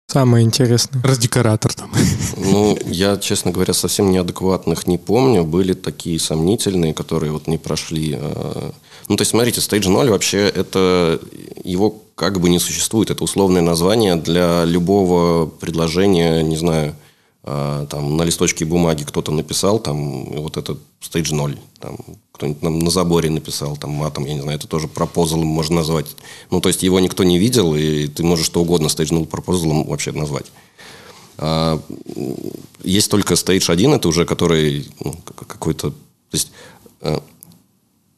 Самое 0.06 0.44
интересное. 0.44 1.02
Раздекоратор 1.02 1.72
там. 1.72 1.90
Ну, 2.36 2.78
я, 2.86 3.16
честно 3.16 3.50
говоря, 3.50 3.72
совсем 3.72 4.10
неадекватных 4.10 4.86
не 4.86 4.98
помню. 4.98 5.44
Были 5.44 5.72
такие 5.72 6.20
сомнительные, 6.20 6.92
которые 6.92 7.32
вот 7.32 7.46
не 7.46 7.58
прошли. 7.58 8.16
э. 8.20 8.70
Ну, 9.08 9.16
то 9.16 9.22
есть, 9.22 9.30
смотрите, 9.30 9.60
Stage 9.60 9.88
0 9.88 10.10
вообще 10.10 10.38
это... 10.48 11.18
Его 11.64 12.02
как 12.14 12.38
бы 12.40 12.50
не 12.50 12.58
существует. 12.58 13.10
Это 13.10 13.24
условное 13.24 13.62
название 13.62 14.16
для 14.16 14.64
любого 14.64 15.46
предложения, 15.46 16.42
не 16.42 16.56
знаю, 16.56 16.90
э, 16.90 16.94
там 17.44 18.16
на 18.16 18.22
листочке 18.22 18.64
бумаги 18.64 19.04
кто-то 19.04 19.30
написал, 19.30 19.78
там 19.78 20.24
вот 20.40 20.56
это 20.56 20.78
Stage 21.02 21.34
0. 21.34 21.58
Там 21.78 21.98
кто-нибудь 22.32 22.62
нам 22.62 22.78
на 22.78 22.90
заборе 22.90 23.30
написал, 23.30 23.76
там 23.76 23.90
матом, 23.90 24.24
я 24.24 24.34
не 24.34 24.40
знаю, 24.40 24.58
это 24.58 24.66
тоже 24.66 24.88
пропозалом 24.88 25.46
можно 25.46 25.76
назвать. 25.76 26.16
Ну, 26.50 26.60
то 26.60 26.68
есть, 26.68 26.82
его 26.82 26.98
никто 27.00 27.22
не 27.22 27.38
видел, 27.38 27.74
и 27.74 28.06
ты 28.08 28.24
можешь 28.24 28.46
что 28.46 28.62
угодно 28.62 28.86
Stage 28.86 29.12
0 29.12 29.26
пропозалом 29.26 29.84
вообще 29.84 30.12
назвать. 30.12 30.46
А, 31.36 31.80
есть 32.82 33.10
только 33.10 33.34
Stage 33.34 33.70
1, 33.70 33.92
это 33.92 34.08
уже 34.08 34.24
который 34.24 34.88
ну, 35.00 35.14
как- 35.24 35.46
какой-то... 35.46 35.90
То 35.90 35.96
есть 36.32 36.50
э, 37.02 37.18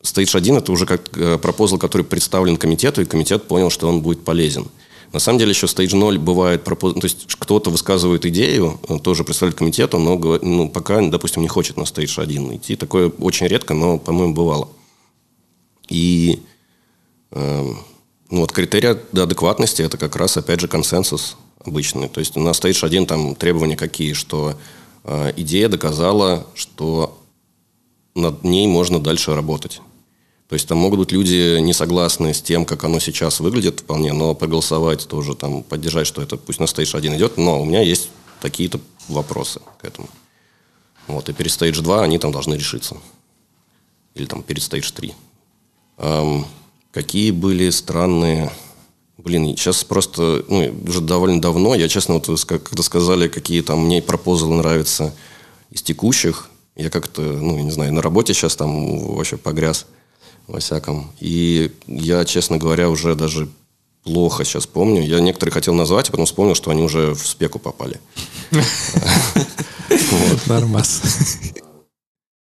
Stage 0.03 0.37
1 0.37 0.57
это 0.57 0.73
уже 0.73 0.87
как 0.87 1.17
э, 1.19 1.37
пропозал, 1.39 1.79
который 1.79 2.03
представлен 2.03 2.57
комитету, 2.57 3.03
и 3.03 3.07
комитет 3.07 3.49
понял, 3.49 3.71
что 3.71 3.89
он 3.89 4.01
будет 4.03 4.25
полезен. 4.25 4.67
На 5.13 5.19
самом 5.21 5.39
деле 5.39 5.51
еще 5.51 5.67
Stage 5.67 5.95
0 5.95 6.19
бывает, 6.19 6.67
пропоз- 6.67 6.99
то 6.99 7.05
есть 7.05 7.27
кто-то 7.39 7.71
высказывает 7.71 8.27
идею, 8.27 8.79
э, 8.89 8.99
тоже 8.99 9.25
представляет 9.25 9.59
комитету, 9.59 9.99
но 9.99 10.17
ну, 10.43 10.69
пока, 10.69 11.01
допустим, 11.01 11.43
не 11.43 11.49
хочет 11.49 11.77
на 11.77 11.83
Stage 11.83 12.21
1 12.21 12.57
идти. 12.57 12.77
Такое 12.77 13.09
очень 13.09 13.47
редко, 13.47 13.75
но, 13.75 13.99
по-моему, 13.99 14.35
бывало. 14.35 14.69
И 15.89 16.43
э, 17.31 17.65
ну, 18.31 18.41
вот 18.41 18.53
критерий 18.53 18.99
адекватности 19.13 19.83
это 19.83 19.99
как 19.99 20.17
раз, 20.17 20.37
опять 20.37 20.61
же, 20.61 20.69
консенсус 20.69 21.37
обычный. 21.65 22.09
То 22.09 22.21
есть 22.21 22.37
на 22.37 22.51
Stage 22.51 22.85
1 22.85 23.07
там 23.07 23.35
требования 23.35 23.77
какие, 23.77 24.13
что 24.13 24.55
э, 25.05 25.33
идея 25.37 25.69
доказала, 25.69 26.47
что 26.55 27.19
над 28.15 28.45
ней 28.45 28.67
можно 28.67 28.99
дальше 28.99 29.35
работать. 29.35 29.81
То 30.49 30.55
есть 30.55 30.69
там 30.69 30.79
могут 30.79 31.01
быть 31.01 31.13
люди 31.13 31.59
не 31.59 31.73
согласны 31.73 32.33
с 32.33 32.41
тем, 32.41 32.65
как 32.65 32.85
оно 32.85 33.01
сейчас 33.01 33.41
выглядит 33.41 33.81
вполне, 33.81 34.13
но 34.13 34.35
проголосовать 34.35 35.09
тоже, 35.09 35.35
там, 35.35 35.65
поддержать, 35.65 36.07
что 36.07 36.23
это 36.23 36.37
пусть 36.37 36.61
на 36.61 36.65
Stage 36.65 36.97
1 36.97 37.17
идет, 37.17 37.37
но 37.37 37.61
у 37.61 37.65
меня 37.65 37.83
есть 37.83 38.11
такие-то 38.41 38.81
вопросы 39.09 39.61
к 39.81 39.85
этому. 39.85 40.09
Вот, 41.09 41.29
и 41.29 41.33
перед 41.33 41.51
Stage 41.51 41.83
2 41.83 42.03
они 42.05 42.19
там 42.19 42.31
должны 42.31 42.55
решиться. 42.55 42.97
Или 44.15 44.27
там 44.27 44.43
перед 44.43 44.63
Stage 44.63 44.93
3. 44.95 45.15
Ам, 45.99 46.47
какие 46.93 47.33
были 47.33 47.71
странные... 47.71 48.53
Блин, 49.19 49.57
сейчас 49.57 49.83
просто, 49.83 50.45
ну, 50.49 50.73
уже 50.87 51.01
довольно 51.01 51.41
давно, 51.41 51.75
я, 51.75 51.89
честно, 51.89 52.15
вот 52.15 52.29
вы 52.29 52.37
когда 52.37 52.83
сказали, 52.83 53.29
какие 53.29 53.63
там 53.63 53.87
мне 53.87 54.01
пропозалы 54.01 54.55
нравятся 54.55 55.13
из 55.71 55.83
текущих, 55.83 56.51
я 56.77 56.91
как-то, 56.91 57.23
ну, 57.23 57.57
я 57.57 57.63
не 57.63 57.71
знаю, 57.71 57.93
на 57.95 58.03
работе 58.03 58.35
сейчас 58.35 58.55
там 58.55 59.15
вообще 59.15 59.39
погряз 59.39 59.87
во 60.47 60.61
всяком. 60.61 61.11
И 61.21 61.73
я, 61.87 62.25
честно 62.25 62.59
говоря, 62.59 62.89
уже 62.89 63.15
даже 63.15 63.49
плохо 64.05 64.45
сейчас 64.45 64.67
помню. 64.67 65.03
Я 65.03 65.21
некоторые 65.21 65.53
хотел 65.53 65.75
назвать, 65.75 66.09
а 66.09 66.13
потом 66.13 66.27
вспомнил, 66.27 66.55
что 66.55 66.71
они 66.71 66.83
уже 66.83 67.15
в 67.15 67.27
спеку 67.27 67.59
попали. 67.59 68.01
Нормас. 70.47 71.03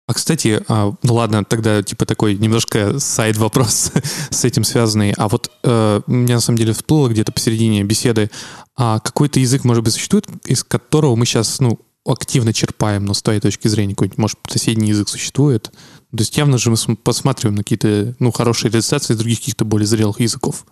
А, 0.07 0.14
кстати, 0.14 0.62
а, 0.68 0.95
ну 1.03 1.14
ладно, 1.14 1.45
тогда 1.45 1.82
типа 1.82 2.07
такой 2.07 2.34
немножко 2.34 2.99
сайд-вопрос 2.99 3.93
с 4.30 4.45
этим 4.45 4.64
связанный. 4.64 5.12
А 5.12 5.28
вот 5.28 5.51
э, 5.62 6.01
у 6.07 6.11
меня 6.11 6.36
на 6.36 6.41
самом 6.41 6.57
деле 6.57 6.72
всплыло 6.72 7.09
где-то 7.09 7.30
посередине 7.30 7.84
беседы, 7.84 8.30
а 8.74 9.01
какой-то 9.01 9.39
язык, 9.39 9.64
может 9.64 9.84
быть, 9.84 9.93
существует, 9.93 10.26
из 10.47 10.64
которого 10.64 11.14
мы 11.14 11.26
сейчас, 11.26 11.61
ну, 11.61 11.78
активно 12.07 12.55
черпаем, 12.55 13.05
но 13.05 13.12
с 13.12 13.22
твоей 13.22 13.41
точки 13.41 13.68
зрения, 13.68 13.95
какой-нибудь, 13.95 14.18
может, 14.18 14.39
соседний 14.49 14.89
язык 14.89 15.11
существует? 15.11 15.70
То 16.11 16.19
есть 16.19 16.37
явно 16.37 16.57
же 16.57 16.71
мы 16.71 16.77
см- 16.77 16.99
посматриваем 17.03 17.57
на 17.57 17.63
какие-то, 17.63 18.15
ну, 18.19 18.33
хорошие 18.33 18.71
реализации 18.71 19.15
других 19.15 19.41
каких-то 19.41 19.65
более 19.65 19.87
зрелых 19.87 20.21
языков. 20.21 20.65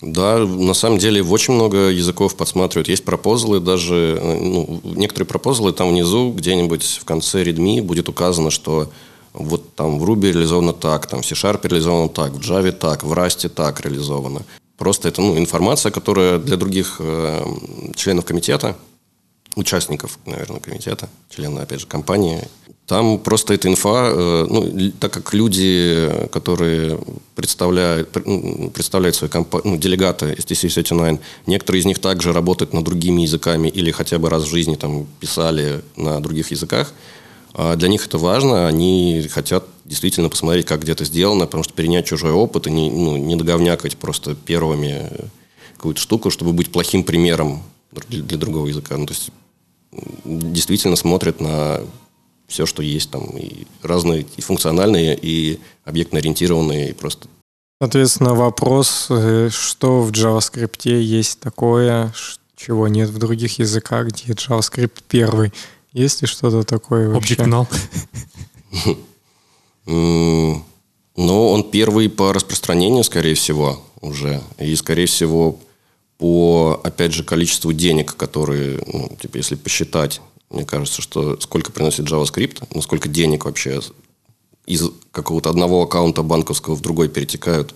Да, 0.00 0.38
на 0.38 0.74
самом 0.74 0.98
деле 0.98 1.22
очень 1.22 1.54
много 1.54 1.88
языков 1.88 2.34
подсматривают. 2.34 2.88
Есть 2.88 3.04
пропозалы 3.04 3.60
даже, 3.60 4.18
э, 4.20 4.40
ну, 4.40 4.80
некоторые 4.82 5.28
пропозалы 5.28 5.72
там 5.72 5.90
внизу 5.90 6.32
где-нибудь 6.32 6.98
в 7.00 7.04
конце 7.04 7.44
Redmi 7.44 7.80
будет 7.80 8.08
указано, 8.08 8.50
что 8.50 8.90
вот 9.32 9.74
там 9.76 10.00
в 10.00 10.04
Ruby 10.04 10.32
реализовано 10.32 10.72
так, 10.72 11.06
там 11.06 11.22
в 11.22 11.26
C-Sharp 11.26 11.60
реализовано 11.68 12.08
так, 12.08 12.32
в 12.32 12.40
Java 12.40 12.72
так, 12.72 13.04
в 13.04 13.12
Rust 13.12 13.48
так 13.48 13.80
реализовано. 13.80 14.42
Просто 14.76 15.08
это 15.08 15.22
ну, 15.22 15.38
информация, 15.38 15.92
которая 15.92 16.38
для 16.38 16.56
других 16.56 16.96
э, 16.98 17.44
членов 17.94 18.24
комитета, 18.24 18.76
участников, 19.56 20.18
наверное, 20.26 20.60
комитета, 20.60 21.08
членов, 21.34 21.62
опять 21.62 21.80
же, 21.80 21.86
компании. 21.86 22.42
Там 22.86 23.18
просто 23.18 23.54
эта 23.54 23.68
инфа, 23.68 24.10
э, 24.10 24.46
ну, 24.50 24.92
так 24.98 25.12
как 25.12 25.32
люди, 25.34 26.10
которые 26.32 26.98
представляют, 27.34 28.10
пр- 28.10 28.26
ну, 28.26 28.70
представляют 28.70 29.16
свои 29.16 29.30
компа- 29.30 29.62
ну, 29.64 29.76
делегаты 29.76 30.34
из 30.34 30.44
TC39, 30.44 31.20
некоторые 31.46 31.80
из 31.80 31.86
них 31.86 31.98
также 32.00 32.32
работают 32.32 32.72
над 32.72 32.84
другими 32.84 33.22
языками 33.22 33.68
или 33.68 33.90
хотя 33.92 34.18
бы 34.18 34.28
раз 34.28 34.44
в 34.44 34.50
жизни 34.50 34.74
там 34.74 35.06
писали 35.20 35.82
на 35.96 36.20
других 36.20 36.50
языках. 36.50 36.92
А 37.54 37.76
Для 37.76 37.88
них 37.88 38.06
это 38.06 38.18
важно, 38.18 38.66
они 38.66 39.28
хотят 39.30 39.66
действительно 39.84 40.28
посмотреть, 40.30 40.66
как 40.66 40.80
где-то 40.82 41.04
сделано, 41.04 41.44
потому 41.44 41.62
что 41.64 41.74
перенять 41.74 42.06
чужой 42.06 42.32
опыт 42.32 42.66
и 42.66 42.70
не, 42.70 42.90
ну, 42.90 43.16
не 43.16 43.36
договнякать 43.36 43.96
просто 43.96 44.34
первыми 44.34 45.10
какую-то 45.76 46.00
штуку, 46.00 46.30
чтобы 46.30 46.52
быть 46.52 46.72
плохим 46.72 47.04
примером 47.04 47.62
для, 48.08 48.38
другого 48.38 48.68
языка. 48.68 48.96
Ну, 48.96 49.06
то 49.06 49.12
есть 49.12 49.30
действительно 50.24 50.96
смотрят 50.96 51.40
на 51.40 51.80
все, 52.48 52.66
что 52.66 52.82
есть 52.82 53.10
там, 53.10 53.36
и 53.36 53.66
разные 53.82 54.26
и 54.36 54.40
функциональные, 54.40 55.18
и 55.20 55.58
объектно-ориентированные, 55.84 56.90
и 56.90 56.92
просто 56.92 57.28
Соответственно, 57.80 58.34
вопрос, 58.34 59.08
э, 59.10 59.48
что 59.50 60.02
в 60.02 60.12
JavaScript 60.12 60.88
есть 60.88 61.40
такое, 61.40 62.14
чего 62.54 62.86
нет 62.86 63.10
в 63.10 63.18
других 63.18 63.58
языках, 63.58 64.06
где 64.06 64.34
JavaScript 64.34 65.02
первый. 65.08 65.52
Есть 65.92 66.22
ли 66.22 66.28
что-то 66.28 66.62
такое 66.62 67.08
вообще? 67.08 67.34
Object 67.34 67.66
null. 69.86 70.62
Ну, 71.14 71.48
он 71.50 71.70
первый 71.70 72.08
по 72.08 72.32
распространению, 72.32 73.02
скорее 73.02 73.34
всего, 73.34 73.82
уже. 74.00 74.40
И, 74.58 74.74
скорее 74.76 75.06
всего, 75.06 75.58
по, 76.22 76.80
опять 76.84 77.12
же, 77.12 77.24
количеству 77.24 77.72
денег, 77.72 78.14
которые, 78.14 78.78
ну, 78.86 79.10
типа, 79.20 79.38
если 79.38 79.56
посчитать, 79.56 80.20
мне 80.50 80.64
кажется, 80.64 81.02
что 81.02 81.40
сколько 81.40 81.72
приносит 81.72 82.06
JavaScript, 82.06 82.62
ну, 82.72 82.80
сколько 82.80 83.08
денег 83.08 83.44
вообще 83.44 83.80
из 84.64 84.84
какого-то 85.10 85.50
одного 85.50 85.82
аккаунта 85.82 86.22
банковского 86.22 86.76
в 86.76 86.80
другой 86.80 87.08
перетекают 87.08 87.74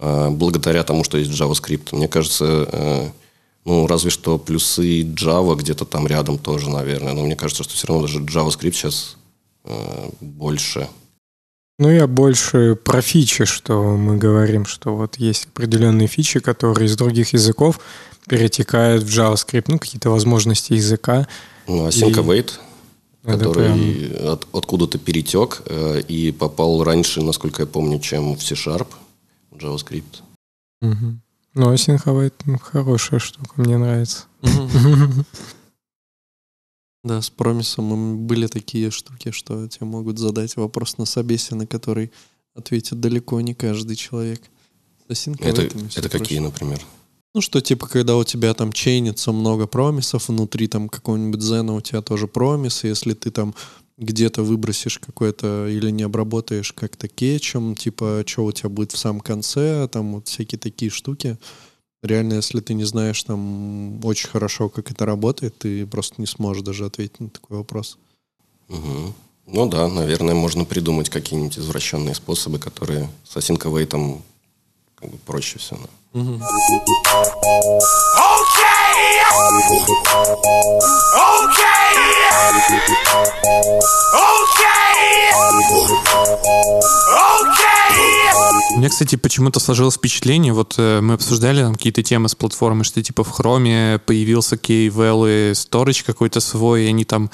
э, 0.00 0.30
благодаря 0.30 0.82
тому, 0.82 1.04
что 1.04 1.16
есть 1.16 1.30
JavaScript. 1.30 1.94
Мне 1.94 2.08
кажется, 2.08 2.68
э, 2.72 3.08
ну, 3.64 3.86
разве 3.86 4.10
что 4.10 4.36
плюсы 4.36 5.02
Java 5.02 5.54
где-то 5.54 5.84
там 5.84 6.08
рядом 6.08 6.38
тоже, 6.38 6.68
наверное. 6.68 7.12
Но 7.12 7.22
мне 7.22 7.36
кажется, 7.36 7.62
что 7.62 7.74
все 7.74 7.86
равно 7.86 8.08
даже 8.08 8.18
JavaScript 8.18 8.72
сейчас 8.72 9.16
э, 9.62 10.10
больше 10.20 10.88
ну, 11.78 11.90
я 11.90 12.06
больше 12.06 12.74
про 12.74 13.02
фичи, 13.02 13.44
что 13.44 13.96
мы 13.96 14.16
говорим, 14.16 14.64
что 14.64 14.96
вот 14.96 15.16
есть 15.16 15.46
определенные 15.46 16.08
фичи, 16.08 16.40
которые 16.40 16.86
из 16.86 16.96
других 16.96 17.34
языков 17.34 17.80
перетекают 18.28 19.02
в 19.04 19.08
JavaScript, 19.08 19.66
ну, 19.68 19.78
какие-то 19.78 20.10
возможности 20.10 20.72
языка. 20.72 21.28
Ну, 21.66 21.84
а 21.84 21.88
Async 21.88 22.14
Await, 22.14 22.52
который 23.24 24.08
прям... 24.10 24.32
от, 24.32 24.46
откуда-то 24.52 24.98
перетек 24.98 25.62
э, 25.66 26.00
и 26.08 26.32
попал 26.32 26.82
раньше, 26.82 27.20
насколько 27.22 27.62
я 27.62 27.66
помню, 27.66 28.00
чем 28.00 28.36
в 28.36 28.42
C-Sharp, 28.42 28.88
JavaScript. 29.52 30.22
Угу. 30.80 31.20
Ну, 31.54 31.72
Async 31.72 32.04
Await 32.04 32.34
ну, 32.46 32.58
хорошая 32.58 33.20
штука, 33.20 33.52
мне 33.56 33.76
нравится. 33.76 34.24
Да, 37.06 37.22
с 37.22 37.30
промисом 37.30 38.26
были 38.26 38.48
такие 38.48 38.90
штуки, 38.90 39.30
что 39.30 39.68
тебе 39.68 39.86
могут 39.86 40.18
задать 40.18 40.56
вопрос 40.56 40.98
на 40.98 41.04
собесе, 41.04 41.54
на 41.54 41.64
который 41.64 42.10
ответит 42.56 43.00
далеко 43.00 43.40
не 43.40 43.54
каждый 43.54 43.94
человек. 43.94 44.42
Это, 45.08 45.68
это 45.94 46.08
какие, 46.08 46.40
например? 46.40 46.80
Ну, 47.32 47.40
что 47.40 47.60
типа, 47.60 47.86
когда 47.86 48.16
у 48.16 48.24
тебя 48.24 48.52
там 48.54 48.72
чейнится 48.72 49.30
много 49.30 49.68
промисов, 49.68 50.28
внутри 50.28 50.66
там 50.66 50.88
какого-нибудь 50.88 51.40
зена 51.40 51.76
у 51.76 51.80
тебя 51.80 52.02
тоже 52.02 52.26
промис, 52.26 52.82
если 52.82 53.14
ты 53.14 53.30
там 53.30 53.54
где-то 53.98 54.42
выбросишь 54.42 54.98
какое-то 54.98 55.68
или 55.68 55.90
не 55.90 56.02
обработаешь 56.02 56.72
как-то 56.72 57.06
кетчем, 57.06 57.76
типа, 57.76 58.24
что 58.26 58.46
у 58.46 58.50
тебя 58.50 58.68
будет 58.68 58.90
в 58.90 58.98
самом 58.98 59.20
конце, 59.20 59.86
там 59.86 60.14
вот 60.14 60.26
всякие 60.26 60.58
такие 60.58 60.90
штуки. 60.90 61.38
Реально, 62.02 62.34
если 62.34 62.60
ты 62.60 62.74
не 62.74 62.84
знаешь 62.84 63.22
там 63.22 64.04
очень 64.04 64.28
хорошо, 64.28 64.68
как 64.68 64.90
это 64.90 65.06
работает, 65.06 65.58
ты 65.58 65.86
просто 65.86 66.16
не 66.18 66.26
сможешь 66.26 66.62
даже 66.62 66.84
ответить 66.84 67.20
на 67.20 67.28
такой 67.28 67.58
вопрос. 67.58 67.98
Угу. 68.68 69.14
Ну 69.46 69.66
да, 69.68 69.88
наверное, 69.88 70.34
можно 70.34 70.64
придумать 70.64 71.08
какие-нибудь 71.08 71.58
извращенные 71.58 72.14
способы, 72.14 72.58
которые 72.58 73.08
с 73.24 73.36
осинковой 73.36 73.86
там 73.86 74.22
как 74.96 75.10
бы 75.10 75.18
проще 75.18 75.58
все. 75.58 75.76
Да. 75.76 76.20
Угу. 76.20 76.34
У 76.34 76.38
меня, 88.86 88.90
кстати, 88.90 89.16
почему-то 89.16 89.58
сложилось 89.58 89.96
впечатление, 89.96 90.52
вот 90.52 90.74
э, 90.78 91.00
мы 91.00 91.14
обсуждали 91.14 91.60
там 91.60 91.74
какие-то 91.74 92.02
темы 92.02 92.28
с 92.28 92.36
платформы, 92.36 92.84
что 92.84 93.02
типа 93.02 93.24
в 93.24 93.38
Chrome 93.38 93.98
появился 93.98 94.54
KVL 94.54 95.50
и 95.50 95.52
Storage 95.52 96.04
какой-то 96.06 96.38
свой, 96.40 96.84
и 96.84 96.86
они 96.86 97.04
там 97.04 97.30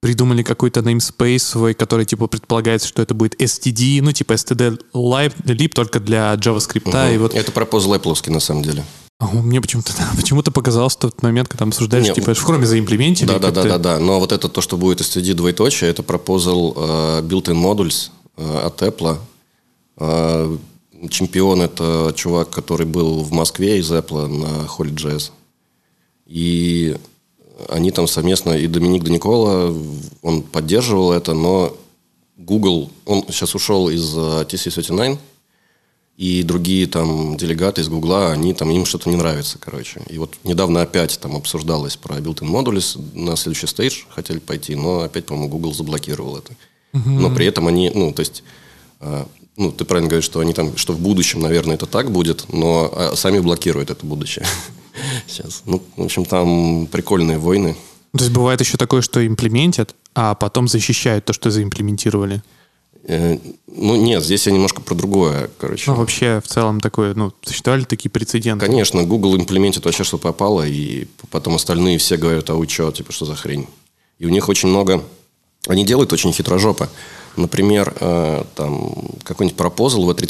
придумали 0.00 0.42
какой-то 0.42 0.80
namespace 0.80 1.38
свой, 1.38 1.74
который, 1.74 2.04
типа, 2.04 2.26
предполагается, 2.26 2.88
что 2.88 3.02
это 3.02 3.14
будет 3.14 3.40
STD, 3.40 4.02
ну, 4.02 4.12
типа 4.12 4.34
std 4.34 4.80
lib, 4.92 5.68
только 5.68 6.00
для 6.00 6.34
JavaScript. 6.34 6.88
Угу. 6.88 7.14
И 7.14 7.18
вот... 7.18 7.34
Это 7.34 7.52
пропозал 7.52 7.94
Apple, 7.94 8.30
на 8.30 8.40
самом 8.40 8.62
деле. 8.62 8.84
А 9.18 9.26
мне 9.26 9.60
почему-то 9.60 9.92
да, 9.96 10.10
почему-то 10.16 10.50
показалось 10.50 10.94
в 10.94 10.98
тот 10.98 11.22
момент, 11.22 11.48
когда 11.48 11.64
обсуждали, 11.64 12.04
что, 12.04 12.14
типа, 12.14 12.34
в 12.34 12.48
Chrome 12.48 12.64
заимплементили. 12.64 13.28
Да, 13.28 13.38
да, 13.38 13.50
да, 13.50 13.62
да, 13.62 13.78
да. 13.78 13.98
Но 13.98 14.20
вот 14.20 14.32
это 14.32 14.48
то, 14.48 14.60
что 14.60 14.76
будет 14.76 15.00
STD 15.00 15.34
двоеточие, 15.34 15.90
это 15.90 16.02
пропозал 16.02 16.72
uh, 16.72 17.22
built-in 17.22 17.54
modules 17.54 18.10
uh, 18.36 18.66
от 18.66 18.82
Apple. 18.82 19.18
Uh, 19.96 20.58
чемпион 21.08 21.62
это 21.62 22.12
чувак, 22.16 22.50
который 22.50 22.86
был 22.86 23.22
в 23.22 23.32
Москве 23.32 23.78
из 23.78 23.90
Apple 23.90 24.26
на 24.26 24.66
Holy.js. 24.66 25.30
И 26.26 26.96
они 27.68 27.90
там 27.90 28.06
совместно, 28.06 28.52
и 28.52 28.66
Доминик 28.66 29.04
Даникола, 29.04 29.74
он 30.22 30.42
поддерживал 30.42 31.12
это, 31.12 31.34
но 31.34 31.76
Google, 32.36 32.90
он 33.04 33.24
сейчас 33.28 33.54
ушел 33.54 33.88
из 33.88 34.14
TC39, 34.14 35.18
и 36.16 36.44
другие 36.44 36.86
там 36.86 37.36
делегаты 37.36 37.80
из 37.80 37.88
Гугла, 37.88 38.30
они 38.30 38.54
там, 38.54 38.70
им 38.70 38.86
что-то 38.86 39.10
не 39.10 39.16
нравится, 39.16 39.58
короче. 39.58 40.00
И 40.08 40.18
вот 40.18 40.34
недавно 40.44 40.82
опять 40.82 41.18
там 41.20 41.34
обсуждалось 41.34 41.96
про 41.96 42.18
built-in 42.18 42.48
modules, 42.48 43.00
на 43.14 43.36
следующий 43.36 43.66
стейдж 43.66 44.04
хотели 44.10 44.38
пойти, 44.38 44.76
но 44.76 45.00
опять, 45.00 45.26
по-моему, 45.26 45.48
Google 45.48 45.74
заблокировал 45.74 46.36
это. 46.36 46.52
Uh-huh. 46.92 47.02
Но 47.04 47.34
при 47.34 47.46
этом 47.46 47.66
они, 47.66 47.90
ну, 47.92 48.12
то 48.12 48.20
есть, 48.20 48.44
э, 49.00 49.24
ну, 49.56 49.70
ты 49.70 49.84
правильно 49.84 50.08
говоришь, 50.08 50.24
что 50.24 50.40
они 50.40 50.52
там, 50.52 50.76
что 50.76 50.92
в 50.92 51.00
будущем, 51.00 51.40
наверное, 51.40 51.76
это 51.76 51.86
так 51.86 52.10
будет, 52.10 52.46
но 52.52 52.90
а, 52.92 53.14
сами 53.16 53.38
блокируют 53.38 53.90
это 53.90 54.04
будущее 54.04 54.46
сейчас. 55.26 55.62
Ну, 55.66 55.82
в 55.96 56.04
общем, 56.04 56.24
там 56.24 56.86
прикольные 56.86 57.38
войны. 57.38 57.76
То 58.16 58.24
есть 58.24 58.32
бывает 58.32 58.60
еще 58.60 58.76
такое, 58.76 59.02
что 59.02 59.26
имплементят, 59.26 59.94
а 60.14 60.34
потом 60.34 60.68
защищают 60.68 61.24
то, 61.24 61.32
что 61.32 61.50
заимплементировали? 61.50 62.42
Э, 63.06 63.38
ну, 63.66 63.96
нет, 63.96 64.24
здесь 64.24 64.46
я 64.46 64.52
немножко 64.52 64.80
про 64.80 64.94
другое, 64.94 65.50
короче. 65.58 65.90
Ну, 65.90 65.96
вообще, 65.96 66.40
в 66.42 66.48
целом, 66.48 66.80
такое, 66.80 67.14
ну, 67.14 67.32
существовали 67.42 67.84
такие 67.84 68.10
прецеденты? 68.10 68.64
Конечно, 68.64 69.02
Google 69.04 69.36
имплементит 69.36 69.84
вообще, 69.84 70.04
что 70.04 70.16
попало, 70.16 70.66
и 70.66 71.06
потом 71.30 71.56
остальные 71.56 71.98
все 71.98 72.16
говорят, 72.16 72.48
а 72.50 72.54
вы 72.54 72.68
что, 72.68 72.90
типа, 72.92 73.12
что 73.12 73.26
за 73.26 73.34
хрень? 73.34 73.66
И 74.18 74.26
у 74.26 74.30
них 74.30 74.48
очень 74.48 74.68
много... 74.68 75.02
Они 75.66 75.84
делают 75.84 76.12
очень 76.12 76.32
хитрожопо. 76.32 76.90
Например, 77.36 77.94
э, 78.00 78.44
там 78.54 78.94
какой-нибудь 79.24 79.56
пропозал 79.56 80.04
в 80.04 80.14
3 80.14 80.28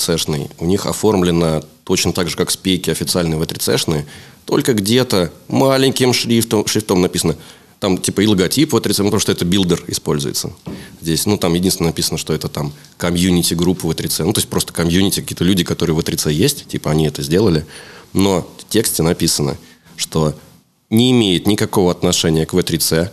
у 0.58 0.64
них 0.64 0.86
оформлено 0.86 1.62
точно 1.84 2.12
так 2.12 2.28
же, 2.28 2.36
как 2.36 2.50
спеки 2.50 2.90
официальные 2.90 3.38
W3C, 3.38 4.04
только 4.44 4.74
где-то 4.74 5.32
маленьким 5.48 6.12
шрифтом, 6.12 6.66
шрифтом 6.66 7.00
написано– 7.00 7.36
там 7.84 7.98
типа 7.98 8.22
и 8.22 8.26
логотип 8.26 8.72
вот 8.72 8.86
ReSpec, 8.86 9.04
потому 9.04 9.20
что 9.20 9.30
это 9.30 9.44
builder 9.44 9.84
используется 9.88 10.54
здесь. 11.02 11.26
Ну, 11.26 11.36
там 11.36 11.52
единственное 11.52 11.90
написано, 11.90 12.16
что 12.16 12.32
это 12.32 12.48
там 12.48 12.72
community 12.96 13.52
group 13.52 13.86
ы 13.86 13.94
W3C. 13.94 14.08
Ну, 14.20 14.32
то 14.32 14.38
есть 14.38 14.48
просто 14.48 14.72
community, 14.72 15.20
какие-то 15.20 15.44
люди, 15.44 15.64
которые 15.64 15.94
в 15.94 16.02
W3C 16.02 16.32
есть, 16.32 16.66
типа 16.66 16.92
они 16.92 17.06
это 17.06 17.20
сделали. 17.20 17.66
Но 18.14 18.50
в 18.56 18.70
тексте 18.70 19.02
написано, 19.02 19.58
что 19.96 20.34
не 20.88 21.10
имеет 21.10 21.46
никакого 21.46 21.90
отношения 21.90 22.46
к 22.46 22.54
W3C, 22.54 23.10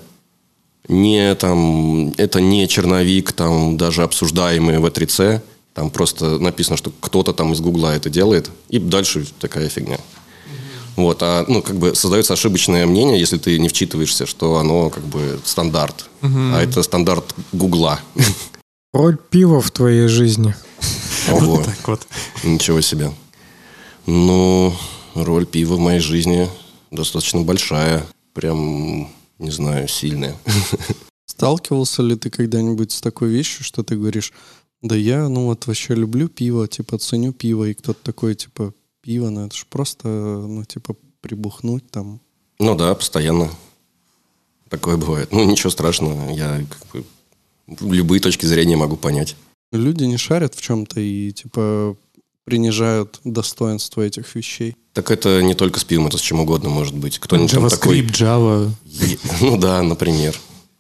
не, 0.91 1.33
там, 1.35 2.13
это 2.17 2.41
не 2.41 2.67
черновик, 2.67 3.31
там, 3.31 3.77
даже 3.77 4.03
обсуждаемый 4.03 4.75
W3C, 4.77 5.41
там 5.73 5.89
просто 5.89 6.37
написано, 6.37 6.77
что 6.77 6.91
кто-то 6.99 7.33
там 7.33 7.53
из 7.53 7.61
Гугла 7.61 7.95
это 7.95 8.09
делает, 8.09 8.51
и 8.69 8.77
дальше 8.77 9.25
такая 9.39 9.69
фигня. 9.69 9.97
Вот, 10.97 11.19
а, 11.23 11.45
ну, 11.47 11.61
как 11.61 11.77
бы 11.77 11.95
создается 11.95 12.33
ошибочное 12.33 12.85
мнение, 12.85 13.19
если 13.19 13.37
ты 13.37 13.57
не 13.57 13.69
вчитываешься, 13.69 14.25
что 14.25 14.57
оно 14.57 14.89
как 14.89 15.03
бы 15.03 15.39
стандарт. 15.45 16.09
Угу. 16.21 16.39
А 16.53 16.61
это 16.61 16.83
стандарт 16.83 17.33
Гугла. 17.53 17.99
Роль 18.93 19.17
пива 19.17 19.61
в 19.61 19.71
твоей 19.71 20.07
жизни. 20.07 20.53
Ого. 21.31 21.55
Вот 21.55 21.65
так 21.65 21.87
вот. 21.87 22.07
Ничего 22.43 22.81
себе. 22.81 23.11
Ну, 24.05 24.75
роль 25.15 25.45
пива 25.45 25.75
в 25.75 25.79
моей 25.79 26.01
жизни 26.01 26.49
достаточно 26.91 27.41
большая. 27.41 28.05
Прям, 28.33 29.09
не 29.41 29.51
знаю, 29.51 29.87
сильная. 29.87 30.35
Сталкивался 31.25 32.03
ли 32.03 32.15
ты 32.15 32.29
когда-нибудь 32.29 32.91
с 32.91 33.01
такой 33.01 33.29
вещью, 33.29 33.63
что 33.63 33.83
ты 33.83 33.95
говоришь, 33.95 34.31
да 34.81 34.95
я, 34.95 35.27
ну 35.29 35.45
вот 35.45 35.67
вообще 35.67 35.95
люблю 35.95 36.27
пиво, 36.27 36.67
типа 36.67 36.97
ценю 36.97 37.33
пиво, 37.33 37.65
и 37.65 37.73
кто-то 37.73 37.99
такой, 38.03 38.35
типа, 38.35 38.73
пиво, 39.01 39.29
ну 39.29 39.45
это 39.45 39.55
же 39.55 39.65
просто, 39.69 40.07
ну, 40.07 40.63
типа, 40.63 40.95
прибухнуть 41.21 41.89
там. 41.89 42.19
Ну 42.59 42.75
да, 42.75 42.93
постоянно. 42.95 43.49
Такое 44.69 44.97
бывает. 44.97 45.31
Ну, 45.31 45.43
ничего 45.43 45.69
страшного. 45.69 46.31
Я 46.31 46.65
как 46.69 46.91
бы 46.91 47.05
любые 47.95 48.21
точки 48.21 48.45
зрения 48.45 48.75
могу 48.75 48.97
понять. 48.97 49.35
Люди 49.71 50.03
не 50.03 50.17
шарят 50.17 50.55
в 50.55 50.61
чем-то 50.61 50.99
и, 50.99 51.31
типа, 51.31 51.95
принижают 52.51 53.21
достоинство 53.23 54.01
этих 54.01 54.35
вещей. 54.35 54.75
Так 54.91 55.09
это 55.09 55.41
не 55.41 55.53
только 55.53 55.79
с 55.79 55.85
пивом, 55.85 56.07
это 56.07 56.17
с 56.17 56.21
чем 56.21 56.41
угодно 56.41 56.67
может 56.67 56.93
быть. 56.93 57.17
Кто-нибудь 57.17 57.53
JavaScript, 57.53 57.69
такой... 57.69 58.01
Java. 58.01 58.69
Ну 59.39 59.57
да, 59.57 59.81
например. 59.81 60.37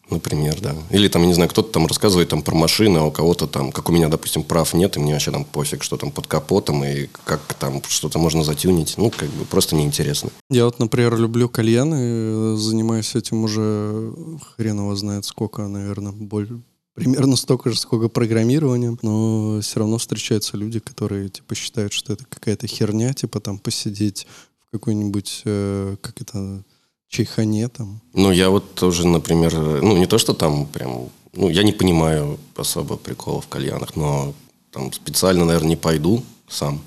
Например, 0.09 0.59
да. 0.59 0.75
Или 0.89 1.07
там, 1.07 1.21
я 1.21 1.29
не 1.29 1.33
знаю, 1.33 1.49
кто-то 1.49 1.71
там 1.71 1.87
рассказывает 1.87 2.27
там 2.27 2.41
про 2.41 2.53
машины, 2.53 2.97
а 2.97 3.05
у 3.05 3.11
кого-то 3.11 3.47
там, 3.47 3.71
как 3.71 3.87
у 3.87 3.93
меня, 3.93 4.09
допустим, 4.09 4.43
прав 4.43 4.73
нет, 4.73 4.97
и 4.97 4.99
мне 4.99 5.13
вообще 5.13 5.31
там 5.31 5.45
пофиг, 5.45 5.81
что 5.81 5.95
там 5.95 6.11
под 6.11 6.27
капотом, 6.27 6.83
и 6.83 7.07
как 7.23 7.39
там 7.57 7.81
что-то 7.87 8.19
можно 8.19 8.43
затюнить. 8.43 8.95
Ну, 8.97 9.09
как 9.09 9.29
бы 9.29 9.45
просто 9.45 9.77
неинтересно. 9.77 10.29
Я 10.49 10.65
вот, 10.65 10.77
например, 10.79 11.15
люблю 11.15 11.47
кальяны, 11.47 12.57
занимаюсь 12.57 13.15
этим 13.15 13.45
уже 13.45 14.11
хрен 14.57 14.79
его 14.79 14.93
знает 14.97 15.23
сколько, 15.23 15.65
наверное, 15.69 16.11
более 16.11 16.59
примерно 16.93 17.35
столько 17.35 17.69
же, 17.69 17.79
сколько 17.79 18.09
программированием, 18.09 18.97
но 19.01 19.61
все 19.61 19.79
равно 19.79 19.97
встречаются 19.97 20.57
люди, 20.57 20.79
которые, 20.79 21.29
типа, 21.29 21.55
считают, 21.55 21.93
что 21.93 22.13
это 22.13 22.25
какая-то 22.25 22.67
херня, 22.67 23.13
типа, 23.13 23.39
там, 23.39 23.59
посидеть 23.59 24.27
какой-нибудь, 24.71 25.41
э, 25.45 25.95
как 26.01 26.21
это, 26.21 26.63
чайхане 27.11 27.67
там. 27.67 28.01
Ну, 28.13 28.31
я 28.31 28.49
вот 28.49 28.73
тоже, 28.73 29.05
например, 29.05 29.53
ну, 29.81 29.97
не 29.97 30.07
то, 30.07 30.17
что 30.17 30.33
там 30.33 30.65
прям... 30.65 31.09
Ну, 31.33 31.49
я 31.49 31.63
не 31.63 31.73
понимаю 31.73 32.39
особо 32.55 32.97
приколов 32.97 33.45
в 33.45 33.49
кальянах, 33.49 33.95
но 33.95 34.33
там 34.71 34.91
специально, 34.93 35.45
наверное, 35.45 35.69
не 35.69 35.75
пойду 35.75 36.23
сам. 36.47 36.81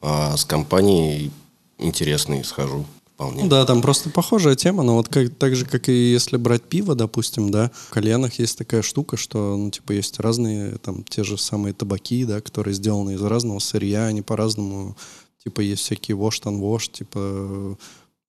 А 0.00 0.36
с 0.36 0.44
компанией 0.44 1.30
интересный 1.78 2.42
схожу 2.42 2.86
вполне. 3.20 3.48
Да, 3.48 3.64
там 3.66 3.82
просто 3.82 4.10
похожая 4.10 4.56
тема, 4.56 4.82
но 4.82 4.94
вот 4.94 5.08
как, 5.08 5.34
так 5.34 5.54
же, 5.54 5.66
как 5.66 5.88
и 5.88 6.12
если 6.12 6.36
брать 6.36 6.62
пиво, 6.62 6.94
допустим, 6.94 7.50
да, 7.50 7.70
в 7.88 7.90
кальянах 7.90 8.38
есть 8.38 8.56
такая 8.56 8.82
штука, 8.82 9.16
что, 9.16 9.56
ну, 9.56 9.70
типа, 9.70 9.92
есть 9.92 10.18
разные, 10.20 10.78
там, 10.78 11.04
те 11.04 11.22
же 11.22 11.36
самые 11.36 11.74
табаки, 11.74 12.24
да, 12.24 12.40
которые 12.40 12.74
сделаны 12.74 13.14
из 13.14 13.22
разного 13.22 13.58
сырья, 13.58 14.06
они 14.06 14.22
по-разному, 14.22 14.96
типа, 15.44 15.60
есть 15.60 15.82
всякие 15.82 16.16
вош-тан-вош, 16.16 16.88
типа, 16.88 17.76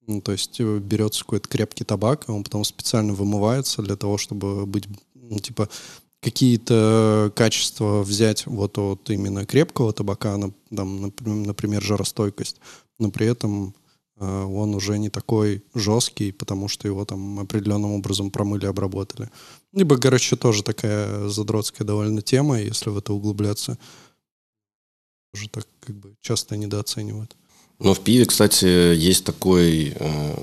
ну, 0.07 0.21
то 0.21 0.31
есть 0.31 0.59
э, 0.59 0.79
берется 0.79 1.23
какой-то 1.23 1.47
крепкий 1.47 1.85
табак, 1.85 2.27
и 2.27 2.31
он 2.31 2.43
потом 2.43 2.63
специально 2.63 3.13
вымывается 3.13 3.81
для 3.81 3.95
того, 3.95 4.17
чтобы 4.17 4.65
быть, 4.65 4.85
ну, 5.13 5.39
типа, 5.39 5.69
какие-то 6.21 7.31
качества 7.35 8.03
взять 8.03 8.45
вот 8.45 8.77
от 8.77 9.09
именно 9.09 9.45
крепкого 9.45 9.93
табака, 9.93 10.37
там, 10.75 11.11
например, 11.25 11.81
жаростойкость, 11.81 12.57
но 12.99 13.09
при 13.09 13.25
этом 13.25 13.73
он 14.21 14.75
уже 14.75 14.99
не 14.99 15.09
такой 15.09 15.63
жесткий, 15.73 16.31
потому 16.31 16.67
что 16.67 16.87
его 16.87 17.05
там 17.05 17.39
определенным 17.39 17.91
образом 17.91 18.31
промыли, 18.31 18.65
обработали. 18.65 19.29
Либо, 19.73 19.97
короче, 19.97 20.35
тоже 20.35 20.63
такая 20.63 21.27
задротская 21.29 21.87
довольно 21.87 22.21
тема, 22.21 22.59
если 22.59 22.89
в 22.89 22.97
это 22.97 23.13
углубляться. 23.13 23.77
Тоже 25.33 25.49
так 25.49 25.67
как 25.79 25.95
бы 25.95 26.15
часто 26.21 26.57
недооценивают. 26.57 27.35
Ну, 27.79 27.93
в 27.93 27.99
пиве, 28.01 28.25
кстати, 28.25 28.65
есть 28.65 29.23
такой, 29.23 29.93
э, 29.95 30.35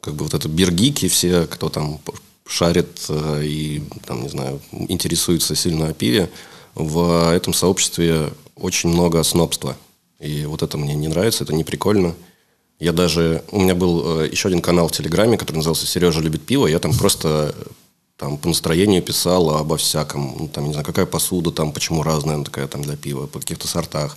как 0.00 0.14
бы 0.14 0.24
вот 0.24 0.34
это 0.34 0.48
бергики 0.48 1.08
все, 1.08 1.46
кто 1.46 1.68
там 1.68 2.00
шарит 2.46 3.04
э, 3.08 3.42
и, 3.44 3.82
там, 4.06 4.22
не 4.22 4.28
знаю, 4.28 4.60
интересуется 4.72 5.54
сильно 5.54 5.88
о 5.88 5.92
пиве, 5.92 6.30
в 6.74 7.34
этом 7.34 7.52
сообществе 7.52 8.32
очень 8.56 8.88
много 8.88 9.22
снобства. 9.24 9.76
И 10.20 10.44
вот 10.44 10.62
это 10.62 10.78
мне 10.78 10.94
не 10.94 11.08
нравится, 11.08 11.44
это 11.44 11.54
не 11.54 11.64
прикольно. 11.64 12.14
Я 12.80 12.92
даже... 12.92 13.44
У 13.52 13.60
меня 13.60 13.74
был 13.74 14.22
э, 14.22 14.28
еще 14.30 14.48
один 14.48 14.62
канал 14.62 14.88
в 14.88 14.92
Телеграме, 14.92 15.36
который 15.36 15.58
назывался 15.58 15.86
«Сережа 15.86 16.20
любит 16.20 16.44
пиво». 16.44 16.66
Я 16.66 16.78
там 16.78 16.92
просто 16.96 17.54
там 18.16 18.36
по 18.36 18.48
настроению 18.48 19.02
писал 19.02 19.50
обо 19.50 19.76
всяком. 19.76 20.34
Ну, 20.38 20.48
там, 20.48 20.66
не 20.66 20.72
знаю, 20.72 20.84
какая 20.84 21.06
посуда 21.06 21.50
там, 21.50 21.72
почему 21.72 22.02
разная 22.02 22.34
она 22.34 22.44
такая 22.44 22.66
там 22.66 22.82
для 22.82 22.96
пива, 22.96 23.26
по 23.26 23.38
каких-то 23.38 23.68
сортах 23.68 24.16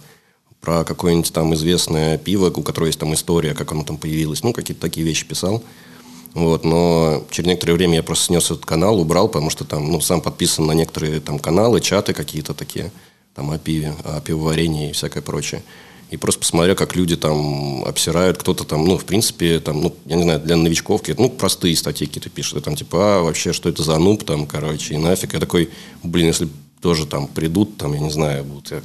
про 0.63 0.85
какое-нибудь 0.85 1.31
там 1.33 1.53
известное 1.55 2.17
пиво, 2.17 2.49
у 2.49 2.63
которого 2.63 2.87
есть 2.87 2.99
там 2.99 3.13
история, 3.13 3.53
как 3.53 3.73
оно 3.73 3.83
там 3.83 3.97
появилось. 3.97 4.43
Ну, 4.43 4.53
какие-то 4.53 4.81
такие 4.81 5.05
вещи 5.05 5.27
писал. 5.27 5.61
Вот, 6.33 6.63
но 6.63 7.25
через 7.29 7.47
некоторое 7.47 7.73
время 7.73 7.95
я 7.95 8.03
просто 8.03 8.25
снес 8.27 8.45
этот 8.45 8.65
канал, 8.65 8.99
убрал, 8.99 9.27
потому 9.27 9.49
что 9.49 9.65
там, 9.65 9.91
ну, 9.91 9.99
сам 9.99 10.21
подписан 10.21 10.65
на 10.65 10.71
некоторые 10.71 11.19
там 11.19 11.37
каналы, 11.37 11.81
чаты 11.81 12.13
какие-то 12.13 12.53
такие, 12.53 12.91
там 13.35 13.51
о 13.51 13.59
пиве, 13.59 13.93
о 14.05 14.21
пивоварении 14.21 14.89
и 14.89 14.93
всякое 14.93 15.21
прочее. 15.21 15.63
И 16.13 16.17
просто 16.17 16.41
посмотрел, 16.41 16.75
как 16.75 16.95
люди 16.95 17.15
там 17.15 17.83
обсирают, 17.85 18.37
кто-то 18.37 18.65
там, 18.65 18.85
ну, 18.85 18.99
в 18.99 19.03
принципе, 19.03 19.59
там, 19.59 19.81
ну, 19.81 19.95
я 20.05 20.15
не 20.15 20.21
знаю, 20.21 20.39
для 20.41 20.55
новичков 20.55 21.01
какие-то, 21.01 21.23
ну, 21.23 21.29
простые 21.31 21.75
статьи 21.75 22.05
какие-то 22.05 22.29
пишут, 22.29 22.59
и 22.59 22.61
там, 22.61 22.75
типа, 22.75 22.97
а, 23.01 23.23
вообще, 23.23 23.51
что 23.51 23.67
это 23.67 23.81
за 23.81 23.97
нуб, 23.97 24.23
там, 24.23 24.45
короче, 24.45 24.93
и 24.93 24.97
нафиг. 24.97 25.33
Я 25.33 25.39
такой, 25.39 25.71
блин, 26.03 26.27
если 26.27 26.47
тоже 26.81 27.07
там 27.07 27.27
придут, 27.27 27.77
там, 27.77 27.93
я 27.93 27.99
не 27.99 28.11
знаю, 28.11 28.43
будут, 28.43 28.69
я, 28.69 28.83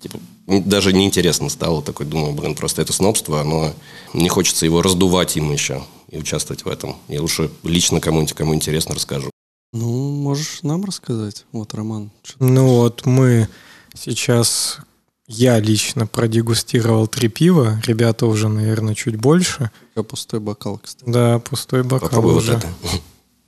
типа, 0.00 0.20
даже 0.46 0.92
неинтересно 0.92 1.48
стало. 1.48 1.82
Такой 1.82 2.06
думаю, 2.06 2.32
блин, 2.32 2.54
просто 2.54 2.80
это 2.80 2.92
снобство, 2.92 3.40
оно 3.40 3.74
не 4.14 4.28
хочется 4.28 4.64
его 4.64 4.82
раздувать 4.82 5.36
им 5.36 5.50
еще 5.52 5.82
и 6.10 6.18
участвовать 6.18 6.64
в 6.64 6.68
этом. 6.68 6.94
Я 7.08 7.22
лучше 7.22 7.50
лично 7.64 8.00
кому-нибудь, 8.00 8.34
кому 8.34 8.54
интересно, 8.54 8.94
расскажу. 8.94 9.30
Ну, 9.72 10.12
можешь 10.12 10.62
нам 10.62 10.84
рассказать, 10.84 11.44
вот, 11.50 11.74
Роман. 11.74 12.12
Ну, 12.38 12.68
вот 12.68 13.04
мы 13.04 13.48
сейчас, 13.94 14.78
я 15.28 15.58
лично 15.60 16.06
продегустировал 16.06 17.06
три 17.06 17.28
пива, 17.28 17.80
ребята 17.86 18.26
уже, 18.26 18.48
наверное, 18.48 18.94
чуть 18.94 19.16
больше. 19.16 19.70
А 19.94 20.02
пустой 20.02 20.40
бокал, 20.40 20.78
кстати. 20.82 21.08
Да, 21.08 21.38
пустой 21.38 21.82
бокал 21.82 22.08
Попробуй 22.08 22.36
уже. 22.36 22.54
вот 22.54 22.64
это. 22.64 22.68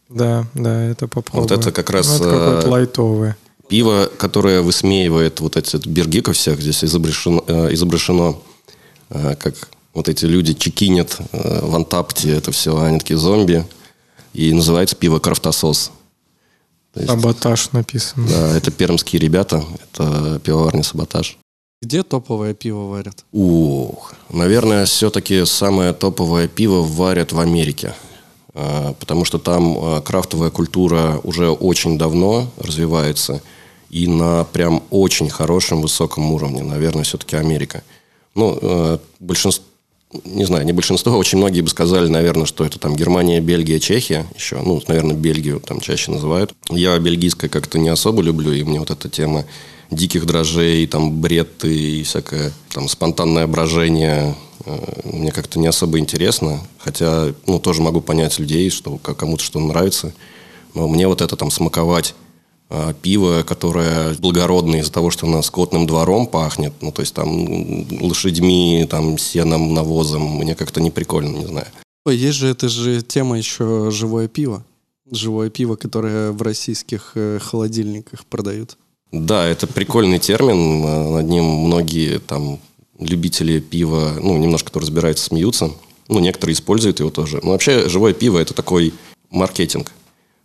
Да, 0.09 0.47
да, 0.55 0.85
это 0.85 1.09
попробуй. 1.09 1.49
Вот 1.49 1.51
это 1.51 1.73
как 1.73 1.91
раз... 1.91 2.09
Ну, 2.09 2.15
это 2.17 2.25
какое-то 2.25 2.67
э, 2.67 2.71
лайтовое. 2.71 3.37
Пиво, 3.69 4.11
которое 4.17 4.61
высмеивает 4.61 5.41
вот 5.41 5.57
эти 5.57 5.77
бергиков 5.89 6.37
всех, 6.37 6.61
здесь 6.61 6.85
изображено, 6.85 7.43
э, 7.47 7.75
изображено 7.75 8.37
э, 9.11 9.35
как 9.37 9.55
вот 9.95 10.09
эти 10.09 10.25
люди 10.27 10.55
чекинят 10.55 11.17
в 11.33 11.75
антапте, 11.75 12.31
это 12.31 12.51
все, 12.53 12.77
они 12.81 12.99
такие 12.99 13.17
зомби. 13.17 13.65
И 14.33 14.53
называется 14.53 14.97
пиво 14.97 15.21
«Крафтосос». 15.21 15.93
То 16.93 17.01
есть, 17.01 17.11
Саботаж 17.11 17.73
написано. 17.73 18.29
да, 18.29 18.57
это 18.57 18.71
пермские 18.71 19.21
ребята, 19.21 19.65
это 19.93 20.41
пивоварня 20.45 20.83
«Саботаж». 20.83 21.39
Где 21.85 22.03
топовое 22.03 22.55
пиво 22.55 22.89
варят? 22.89 23.27
Ух, 23.31 24.15
наверное, 24.31 24.87
все-таки 24.87 25.45
самое 25.45 25.93
топовое 25.93 26.49
пиво 26.49 26.81
варят 26.81 27.33
в 27.33 27.39
Америке. 27.39 27.95
А, 28.55 28.95
Потому 28.95 29.27
что 29.27 29.39
там 29.39 29.77
а, 29.77 30.01
крафтовая 30.01 30.49
культура 30.49 31.21
уже 31.25 31.51
очень 31.51 31.99
давно 31.99 32.47
развивается 32.57 33.43
и 33.91 34.07
на 34.07 34.45
прям 34.45 34.83
очень 34.89 35.29
хорошем, 35.29 35.83
высоком 35.83 36.33
уровне. 36.33 36.63
Наверное, 36.63 37.05
все-таки 37.05 37.37
Америка. 37.37 37.83
Ну, 38.35 38.59
э, 38.61 38.99
большинство, 39.21 39.63
не 40.25 40.45
знаю, 40.45 40.65
не 40.65 40.73
большинство, 40.73 41.17
очень 41.17 41.39
многие 41.39 41.61
бы 41.61 41.69
сказали, 41.69 42.09
наверное, 42.09 42.47
что 42.47 42.65
это 42.65 42.79
там 42.79 42.97
Германия, 42.97 43.41
Бельгия, 43.41 43.81
Чехия 43.81 44.27
еще. 44.35 44.61
Ну, 44.65 44.81
наверное, 44.87 45.17
Бельгию 45.17 45.61
там 45.61 45.81
чаще 45.81 46.11
называют. 46.11 46.53
Я 46.71 46.99
бельгийское 46.99 47.51
как-то 47.51 47.79
не 47.79 47.89
особо 47.89 48.23
люблю, 48.23 48.53
и 48.53 48.63
мне 48.63 48.79
вот 48.79 48.91
эта 48.91 49.09
тема 49.09 49.45
диких 49.91 50.27
дрожжей, 50.27 50.87
там, 50.87 51.21
бред 51.21 51.65
и 51.65 52.03
всякое 52.03 52.53
там 52.71 52.89
спонтанное 52.89 53.47
брожение 53.47 54.35
э, 54.65 55.01
мне 55.05 55.31
как-то 55.31 55.59
не 55.59 55.67
особо 55.67 55.99
интересно. 55.99 56.61
Хотя, 56.79 57.33
ну, 57.47 57.59
тоже 57.59 57.83
могу 57.83 58.01
понять 58.01 58.39
людей, 58.39 58.71
что 58.71 58.97
кому-то 58.99 59.43
что 59.43 59.61
нравится. 59.61 60.13
Но 60.75 60.89
мне 60.89 61.07
вот 61.07 61.23
это 61.23 61.37
там 61.37 61.51
смаковать 61.51 62.15
пиво, 63.03 63.43
которое 63.43 64.15
благородное 64.15 64.81
из-за 64.81 64.93
того, 64.93 65.11
что 65.11 65.27
нас 65.27 65.47
скотным 65.47 65.87
двором 65.87 66.27
пахнет, 66.27 66.73
ну, 66.81 66.93
то 66.93 67.03
есть 67.03 67.15
там 67.15 67.87
лошадьми, 68.01 68.87
там, 68.89 69.19
сеном, 69.19 69.75
навозом, 69.75 70.23
мне 70.23 70.55
как-то 70.55 70.81
не 70.81 70.91
прикольно, 70.91 71.37
не 71.37 71.47
знаю. 71.47 71.67
Ой, 72.07 72.17
есть 72.17 72.39
же, 72.39 72.49
это 72.49 72.69
же 72.69 73.03
тема 73.03 73.39
еще 73.39 73.91
живое 73.91 74.29
пиво. 74.29 74.65
Живое 75.11 75.51
пиво, 75.51 75.77
которое 75.77 76.33
в 76.33 76.43
российских 76.43 77.13
э, 77.15 77.39
холодильниках 77.41 78.25
продают. 78.27 78.77
Да, 79.13 79.47
это 79.47 79.67
прикольный 79.67 80.19
термин, 80.19 80.83
а, 80.85 81.11
над 81.17 81.27
ним 81.29 81.45
многие 81.45 82.19
там 82.19 82.59
любители 82.99 83.61
пива, 83.61 84.15
ну, 84.21 84.37
немножко 84.37 84.71
кто 84.71 84.81
разбирается, 84.81 85.25
смеются. 85.25 85.71
Ну, 86.09 86.19
некоторые 86.21 86.55
используют 86.55 87.01
его 87.01 87.11
тоже. 87.11 87.41
Но 87.43 87.53
вообще 87.53 87.89
живое 87.89 88.13
пиво– 88.13 88.39
это 88.41 88.55
такой 88.55 88.93
маркетинг. 89.31 89.93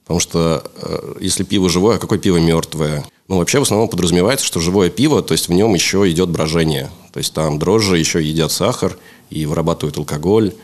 Потому 0.10 0.22
что 0.22 0.64
э, 0.76 1.18
если 1.22 1.44
пиво 1.44 1.70
живое, 1.70 1.98
а 1.98 2.00
какое 2.00 2.18
пиво 2.18 2.38
мертвое? 2.38 3.06
Ну, 3.28 3.38
вообще 3.38 3.60
в 3.60 3.62
основном 3.62 3.90
подразумевается, 3.90 4.44
что 4.44 4.60
живое 4.60 4.90
пиво, 4.90 5.22
то 5.22 5.34
есть 5.34 5.50
в 5.50 5.54
нем 5.54 5.76
еще 5.76 6.10
идет 6.10 6.30
брожение. 6.30 6.90
То 7.14 7.20
есть 7.20 7.32
там 7.32 7.60
дрожжи 7.60 7.96
еще 8.00 8.20
едят 8.20 8.52
сахар 8.52 8.98
и 9.30 9.46
вырабатывают 9.46 10.00
алкоголь, 10.00 10.56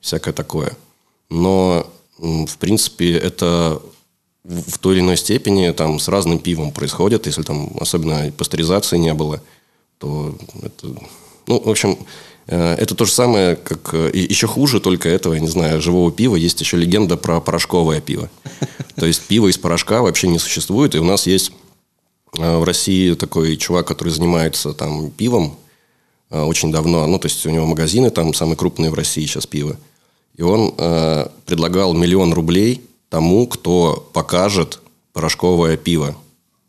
всякое 0.00 0.32
такое. 0.32 0.74
Но, 1.28 1.86
в 2.16 2.56
принципе, 2.56 3.12
это 3.12 3.82
в 4.42 4.78
той 4.78 4.94
или 4.94 5.02
иной 5.02 5.18
степени 5.18 5.70
там 5.72 5.98
с 6.00 6.08
разным 6.08 6.38
пивом 6.38 6.72
происходит. 6.72 7.26
Если 7.26 7.42
там 7.42 7.76
особенно 7.78 8.32
пастеризации 8.32 8.96
не 8.96 9.12
было, 9.12 9.42
то 9.98 10.34
это... 10.62 10.86
Ну, 11.46 11.60
в 11.60 11.68
общем, 11.68 11.98
это 12.46 12.94
то 12.94 13.04
же 13.04 13.12
самое, 13.12 13.56
как... 13.56 13.94
э, 13.94 14.10
и 14.10 14.20
Еще 14.20 14.46
хуже 14.46 14.80
только 14.80 15.08
этого, 15.08 15.34
я 15.34 15.40
не 15.40 15.48
знаю, 15.48 15.80
живого 15.80 16.12
пива. 16.12 16.36
Есть 16.36 16.60
еще 16.60 16.76
легенда 16.76 17.16
про 17.16 17.40
порошковое 17.40 18.00
пиво. 18.00 18.28
То 18.96 19.06
есть 19.06 19.22
пиво 19.22 19.48
из 19.48 19.58
порошка 19.58 20.02
вообще 20.02 20.28
не 20.28 20.38
существует. 20.38 20.94
И 20.94 20.98
у 20.98 21.04
нас 21.04 21.26
есть 21.26 21.52
э, 22.38 22.56
в 22.58 22.64
России 22.64 23.14
такой 23.14 23.56
чувак, 23.56 23.86
который 23.86 24.10
занимается 24.10 24.74
там 24.74 25.10
пивом 25.10 25.56
э, 26.30 26.42
очень 26.42 26.70
давно. 26.70 27.06
Ну, 27.06 27.18
то 27.18 27.28
есть 27.28 27.44
у 27.46 27.50
него 27.50 27.66
магазины 27.66 28.10
там 28.10 28.34
самые 28.34 28.56
крупные 28.56 28.90
в 28.90 28.94
России 28.94 29.24
сейчас 29.24 29.46
пиво. 29.46 29.76
И 30.36 30.42
он 30.42 30.74
э, 30.76 31.26
предлагал 31.46 31.94
миллион 31.94 32.34
рублей 32.34 32.82
тому, 33.08 33.46
кто 33.46 34.08
покажет 34.12 34.80
порошковое 35.12 35.76
пиво. 35.76 36.14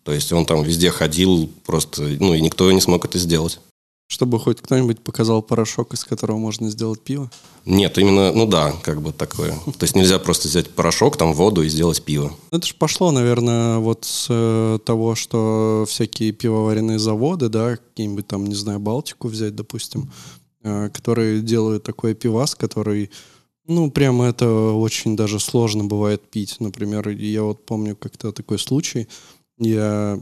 То 0.03 0.13
есть 0.13 0.31
он 0.31 0.45
там 0.45 0.63
везде 0.63 0.91
ходил 0.91 1.49
просто, 1.65 2.03
ну, 2.03 2.35
и 2.35 2.39
никто 2.39 2.71
не 2.71 2.79
смог 2.79 3.03
это 3.03 3.17
сделать. 3.17 3.59
Чтобы 4.07 4.39
хоть 4.39 4.61
кто-нибудь 4.61 4.99
показал 4.99 5.41
порошок, 5.41 5.93
из 5.93 6.03
которого 6.03 6.37
можно 6.37 6.69
сделать 6.69 7.01
пиво. 7.01 7.31
Нет, 7.65 7.97
именно, 7.97 8.31
ну 8.31 8.45
да, 8.45 8.71
как 8.83 9.01
бы 9.01 9.11
такое. 9.11 9.51
То 9.51 9.83
есть 9.83 9.95
нельзя 9.95 10.19
просто 10.19 10.47
взять 10.47 10.69
порошок, 10.69 11.17
там 11.17 11.33
воду 11.33 11.63
и 11.63 11.69
сделать 11.69 12.03
пиво. 12.03 12.31
Это 12.51 12.67
же 12.67 12.75
пошло, 12.75 13.11
наверное, 13.11 13.79
вот 13.79 14.05
с 14.05 14.27
э, 14.29 14.77
того, 14.85 15.15
что 15.15 15.85
всякие 15.87 16.33
пивоваренные 16.33 16.99
заводы, 16.99 17.49
да, 17.49 17.77
какие-нибудь 17.77 18.27
там, 18.27 18.45
не 18.45 18.53
знаю, 18.53 18.79
Балтику 18.79 19.27
взять, 19.27 19.55
допустим, 19.55 20.11
э, 20.61 20.89
которые 20.89 21.41
делают 21.41 21.81
такой 21.81 22.13
пивас, 22.13 22.53
который, 22.53 23.09
ну, 23.65 23.89
прямо 23.89 24.25
это 24.25 24.47
очень 24.47 25.15
даже 25.15 25.39
сложно 25.39 25.85
бывает 25.85 26.29
пить. 26.29 26.57
Например, 26.59 27.09
я 27.09 27.41
вот 27.41 27.65
помню 27.65 27.95
как-то 27.95 28.31
такой 28.31 28.59
случай, 28.59 29.07
я 29.57 30.19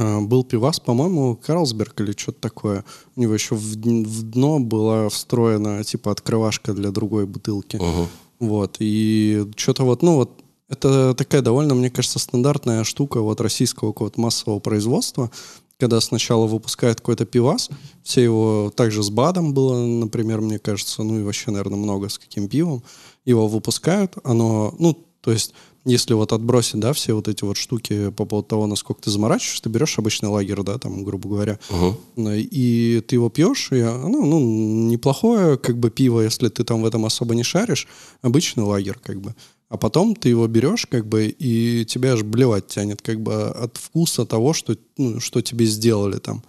был 0.00 0.44
пивас, 0.44 0.80
по-моему, 0.80 1.36
Карлсберг 1.36 2.00
или 2.00 2.12
что-то 2.12 2.40
такое. 2.40 2.84
У 3.16 3.20
него 3.20 3.34
еще 3.34 3.54
в, 3.54 3.60
в 3.60 4.22
дно 4.22 4.58
была 4.58 5.08
встроена 5.08 5.84
типа 5.84 6.10
открывашка 6.10 6.72
для 6.72 6.90
другой 6.90 7.26
бутылки. 7.26 7.76
Мгм. 7.76 8.08
Вот, 8.38 8.76
и 8.78 9.46
что-то 9.56 9.84
вот, 9.84 10.02
ну 10.02 10.14
вот, 10.14 10.30
это 10.70 11.14
такая 11.14 11.42
довольно, 11.42 11.74
мне 11.74 11.90
кажется, 11.90 12.18
стандартная 12.18 12.84
штука 12.84 13.20
вот 13.20 13.40
российского 13.40 13.92
какого-то 13.92 14.20
массового 14.20 14.60
производства, 14.60 15.30
когда 15.78 16.00
сначала 16.00 16.46
выпускают 16.46 17.00
какой-то 17.00 17.26
пивас, 17.26 17.70
все 18.02 18.22
его 18.22 18.72
также 18.74 19.02
с 19.02 19.10
БАДом 19.10 19.52
было, 19.52 19.84
например, 19.84 20.40
мне 20.40 20.58
кажется, 20.58 21.02
ну 21.02 21.18
и 21.18 21.22
вообще, 21.22 21.50
наверное, 21.50 21.78
много 21.78 22.08
с 22.08 22.18
каким 22.18 22.48
пивом, 22.48 22.82
его 23.24 23.48
выпускают, 23.48 24.16
оно, 24.24 24.74
ну, 24.78 24.96
то 25.20 25.32
есть, 25.32 25.52
если 25.84 26.12
вот 26.14 26.32
отбросить, 26.32 26.78
да, 26.80 26.92
все 26.92 27.14
вот 27.14 27.28
эти 27.28 27.42
вот 27.44 27.56
штуки 27.56 28.10
по 28.10 28.24
поводу 28.26 28.48
того, 28.48 28.66
насколько 28.66 29.02
ты 29.02 29.10
заморачиваешься, 29.10 29.62
ты 29.62 29.68
берешь 29.70 29.98
обычный 29.98 30.28
лагерь, 30.28 30.62
да, 30.62 30.78
там, 30.78 31.04
грубо 31.04 31.28
говоря, 31.28 31.58
Мгм. 31.70 31.96
и 32.34 33.02
ты 33.06 33.16
его 33.16 33.30
пьешь, 33.30 33.72
и 33.72 33.80
оно, 33.80 34.20
ну, 34.24 34.40
неплохое, 34.90 35.56
как 35.56 35.78
бы, 35.78 35.90
пиво, 35.90 36.20
если 36.20 36.48
ты 36.48 36.64
там 36.64 36.82
в 36.82 36.86
этом 36.86 37.04
особо 37.06 37.34
не 37.34 37.42
шаришь, 37.42 37.86
обычный 38.22 38.64
лагерь, 38.64 38.98
как 39.02 39.20
бы. 39.20 39.34
А 39.68 39.76
потом 39.76 40.16
ты 40.16 40.28
его 40.30 40.46
берешь, 40.48 40.86
как 40.86 41.06
бы, 41.06 41.26
и 41.28 41.84
тебя 41.84 42.12
аж 42.14 42.22
блевать 42.24 42.66
тянет, 42.66 43.02
как 43.02 43.20
бы, 43.20 43.44
от 43.48 43.76
вкуса 43.76 44.26
того, 44.26 44.52
что, 44.52 44.76
ну, 44.98 45.20
что 45.20 45.40
тебе 45.42 45.64
сделали 45.64 46.18
там. 46.18 46.42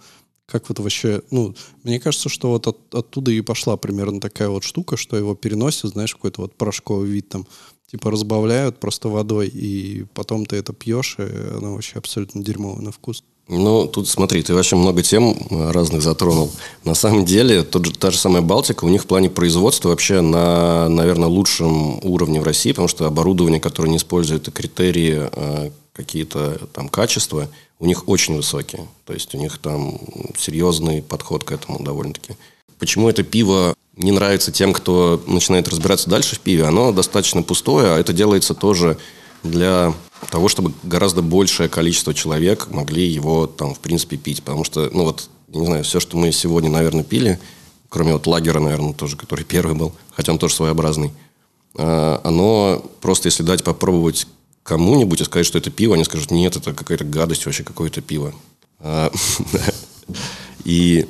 Как 0.46 0.68
вот 0.68 0.80
вообще, 0.80 1.22
ну, 1.30 1.54
мне 1.84 2.00
кажется, 2.00 2.28
что 2.28 2.48
вот 2.50 2.66
от- 2.66 2.94
оттуда 2.94 3.30
и 3.30 3.40
пошла 3.40 3.76
примерно 3.76 4.20
такая 4.20 4.48
вот 4.48 4.64
штука, 4.64 4.96
что 4.96 5.16
его 5.16 5.34
переносят, 5.36 5.92
знаешь, 5.92 6.14
какой-то 6.14 6.42
вот 6.42 6.54
порошковый 6.56 7.08
вид 7.08 7.28
там, 7.28 7.46
типа 7.92 8.10
разбавляют 8.10 8.80
просто 8.80 9.08
водой, 9.08 9.48
и 9.48 10.06
потом 10.14 10.46
ты 10.46 10.56
это 10.56 10.72
пьешь, 10.72 11.16
и 11.18 11.56
оно 11.56 11.74
вообще 11.74 11.98
абсолютно 11.98 12.42
дерьмовое 12.42 12.80
на 12.80 12.90
вкус. 12.90 13.22
Ну, 13.48 13.86
тут 13.86 14.08
смотри, 14.08 14.42
ты 14.42 14.54
вообще 14.54 14.76
много 14.76 15.02
тем 15.02 15.36
э, 15.50 15.70
разных 15.72 16.00
затронул. 16.00 16.50
На 16.84 16.94
самом 16.94 17.26
деле, 17.26 17.64
тот 17.64 17.84
же, 17.84 17.92
та 17.92 18.10
же 18.10 18.16
самая 18.16 18.40
Балтика, 18.40 18.86
у 18.86 18.88
них 18.88 19.02
в 19.02 19.06
плане 19.06 19.28
производства 19.28 19.90
вообще 19.90 20.22
на, 20.22 20.88
наверное, 20.88 21.28
лучшем 21.28 22.02
уровне 22.02 22.40
в 22.40 22.44
России, 22.44 22.70
потому 22.70 22.88
что 22.88 23.06
оборудование, 23.06 23.60
которое 23.60 23.90
не 23.90 23.98
использует 23.98 24.50
критерии 24.50 25.28
э, 25.30 25.70
какие-то 25.92 26.66
там 26.72 26.88
качества, 26.88 27.48
у 27.78 27.84
них 27.84 28.08
очень 28.08 28.36
высокие. 28.36 28.86
То 29.04 29.12
есть 29.12 29.34
у 29.34 29.38
них 29.38 29.58
там 29.58 29.98
серьезный 30.38 31.02
подход 31.02 31.44
к 31.44 31.52
этому 31.52 31.82
довольно-таки. 31.82 32.36
Почему 32.82 33.08
это 33.08 33.22
пиво 33.22 33.76
не 33.96 34.10
нравится 34.10 34.50
тем, 34.50 34.72
кто 34.72 35.22
начинает 35.28 35.68
разбираться 35.68 36.10
дальше 36.10 36.34
в 36.34 36.40
пиве? 36.40 36.64
Оно 36.64 36.90
достаточно 36.90 37.40
пустое, 37.44 37.92
а 37.92 37.98
это 38.00 38.12
делается 38.12 38.54
тоже 38.54 38.98
для 39.44 39.94
того, 40.30 40.48
чтобы 40.48 40.72
гораздо 40.82 41.22
большее 41.22 41.68
количество 41.68 42.12
человек 42.12 42.66
могли 42.72 43.06
его 43.06 43.46
там, 43.46 43.72
в 43.72 43.78
принципе, 43.78 44.16
пить. 44.16 44.42
Потому 44.42 44.64
что, 44.64 44.90
ну 44.92 45.04
вот, 45.04 45.28
не 45.46 45.64
знаю, 45.64 45.84
все, 45.84 46.00
что 46.00 46.16
мы 46.16 46.32
сегодня, 46.32 46.70
наверное, 46.70 47.04
пили, 47.04 47.38
кроме 47.88 48.14
вот 48.14 48.26
лагера, 48.26 48.58
наверное, 48.58 48.94
тоже, 48.94 49.16
который 49.16 49.44
первый 49.44 49.76
был, 49.76 49.92
хотя 50.10 50.32
он 50.32 50.40
тоже 50.40 50.56
своеобразный, 50.56 51.12
а, 51.76 52.20
оно 52.24 52.84
просто, 53.00 53.28
если 53.28 53.44
дать 53.44 53.62
попробовать 53.62 54.26
кому-нибудь 54.64 55.20
и 55.20 55.24
сказать, 55.24 55.46
что 55.46 55.56
это 55.56 55.70
пиво, 55.70 55.94
они 55.94 56.02
скажут, 56.02 56.32
нет, 56.32 56.56
это 56.56 56.72
какая-то 56.72 57.04
гадость 57.04 57.46
вообще, 57.46 57.62
какое-то 57.62 58.00
пиво. 58.00 58.34
А, 58.80 59.12
И 60.64 61.06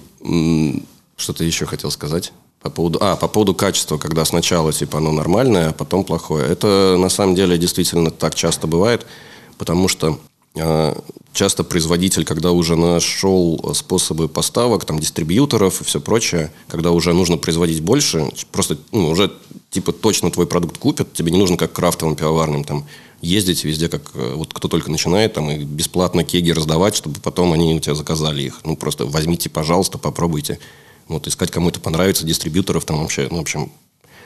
что-то 1.22 1.44
еще 1.44 1.66
хотел 1.66 1.90
сказать. 1.90 2.32
По 2.60 2.70
поводу, 2.70 2.98
а, 3.00 3.16
по 3.16 3.28
поводу 3.28 3.54
качества, 3.54 3.98
когда 3.98 4.24
сначала 4.24 4.72
типа 4.72 4.98
оно 4.98 5.12
нормальное, 5.12 5.70
а 5.70 5.72
потом 5.72 6.04
плохое. 6.04 6.46
Это 6.46 6.96
на 6.98 7.08
самом 7.08 7.34
деле 7.34 7.58
действительно 7.58 8.10
так 8.10 8.34
часто 8.34 8.66
бывает, 8.66 9.06
потому 9.58 9.88
что 9.88 10.20
а, 10.56 10.96
часто 11.32 11.64
производитель, 11.64 12.24
когда 12.24 12.52
уже 12.52 12.76
нашел 12.76 13.72
способы 13.74 14.28
поставок, 14.28 14.84
там, 14.84 14.98
дистрибьюторов 14.98 15.80
и 15.80 15.84
все 15.84 16.00
прочее, 16.00 16.52
когда 16.68 16.90
уже 16.90 17.12
нужно 17.12 17.36
производить 17.38 17.80
больше, 17.80 18.30
просто 18.52 18.76
ну, 18.92 19.08
уже 19.08 19.32
типа 19.70 19.92
точно 19.92 20.30
твой 20.30 20.46
продукт 20.46 20.78
купят, 20.78 21.12
тебе 21.12 21.32
не 21.32 21.38
нужно 21.38 21.56
как 21.56 21.72
крафтовым 21.72 22.16
пивоварням 22.16 22.64
там 22.64 22.86
ездить 23.22 23.64
везде, 23.64 23.88
как 23.88 24.02
э, 24.14 24.34
вот 24.36 24.52
кто 24.52 24.68
только 24.68 24.90
начинает, 24.90 25.32
там, 25.34 25.50
и 25.50 25.64
бесплатно 25.64 26.24
кеги 26.24 26.50
раздавать, 26.50 26.94
чтобы 26.96 27.20
потом 27.20 27.52
они 27.52 27.74
у 27.74 27.80
тебя 27.80 27.94
заказали 27.94 28.42
их. 28.42 28.60
Ну, 28.64 28.76
просто 28.76 29.06
возьмите, 29.06 29.48
пожалуйста, 29.48 29.96
попробуйте. 29.96 30.58
Вот, 31.08 31.26
искать 31.26 31.50
кому 31.50 31.68
это 31.68 31.80
понравится, 31.80 32.24
дистрибьюторов 32.24 32.84
там 32.84 33.00
вообще, 33.00 33.28
ну, 33.30 33.38
в 33.38 33.40
общем, 33.40 33.72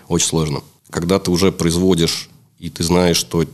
очень 0.08 0.26
сложно. 0.26 0.62
Когда 0.90 1.18
ты 1.18 1.30
уже 1.30 1.52
производишь, 1.52 2.30
и 2.58 2.70
ты 2.70 2.84
знаешь, 2.84 3.16
что 3.16 3.44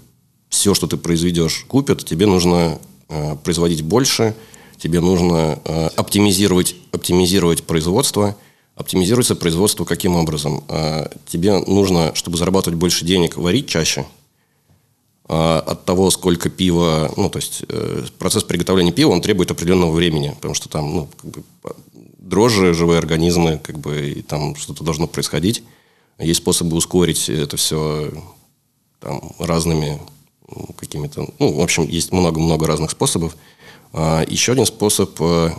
все, 0.48 0.74
что 0.74 0.86
ты 0.86 0.96
произведешь, 0.96 1.64
купят, 1.66 2.04
тебе 2.04 2.26
нужно 2.26 2.78
э, 3.08 3.36
производить 3.36 3.82
больше, 3.82 4.34
тебе 4.76 5.00
нужно 5.00 5.58
э, 5.64 5.86
оптимизировать, 5.96 6.76
оптимизировать 6.92 7.64
производство. 7.64 8.36
Оптимизируется 8.74 9.34
производство 9.36 9.84
каким 9.84 10.16
образом? 10.16 10.64
Э, 10.68 11.08
тебе 11.26 11.58
нужно, 11.58 12.14
чтобы 12.14 12.36
зарабатывать 12.36 12.78
больше 12.78 13.04
денег, 13.04 13.36
варить 13.36 13.68
чаще. 13.68 14.04
А 15.28 15.60
от 15.60 15.84
того, 15.84 16.10
сколько 16.10 16.50
пива, 16.50 17.10
ну, 17.16 17.30
то 17.30 17.38
есть 17.38 17.64
э, 17.68 18.04
процесс 18.18 18.44
приготовления 18.44 18.92
пива, 18.92 19.10
он 19.10 19.22
требует 19.22 19.50
определенного 19.50 19.92
времени, 19.92 20.32
потому 20.36 20.54
что 20.54 20.68
там, 20.68 20.94
ну, 20.94 21.08
как 21.20 21.30
бы, 21.30 21.42
дрожжи, 22.32 22.72
живые 22.72 22.98
организмы, 22.98 23.60
как 23.62 23.78
бы, 23.78 24.08
и 24.08 24.22
там 24.22 24.56
что-то 24.56 24.82
должно 24.82 25.06
происходить. 25.06 25.62
Есть 26.18 26.40
способы 26.40 26.76
ускорить 26.76 27.28
это 27.28 27.58
все 27.58 28.10
там, 29.00 29.32
разными 29.38 30.00
какими-то... 30.78 31.28
Ну, 31.38 31.52
в 31.52 31.60
общем, 31.60 31.86
есть 31.86 32.10
много-много 32.10 32.66
разных 32.66 32.90
способов. 32.90 33.36
А 33.92 34.24
еще 34.26 34.52
один 34.52 34.64
способ 34.64 35.14
э, 35.20 35.50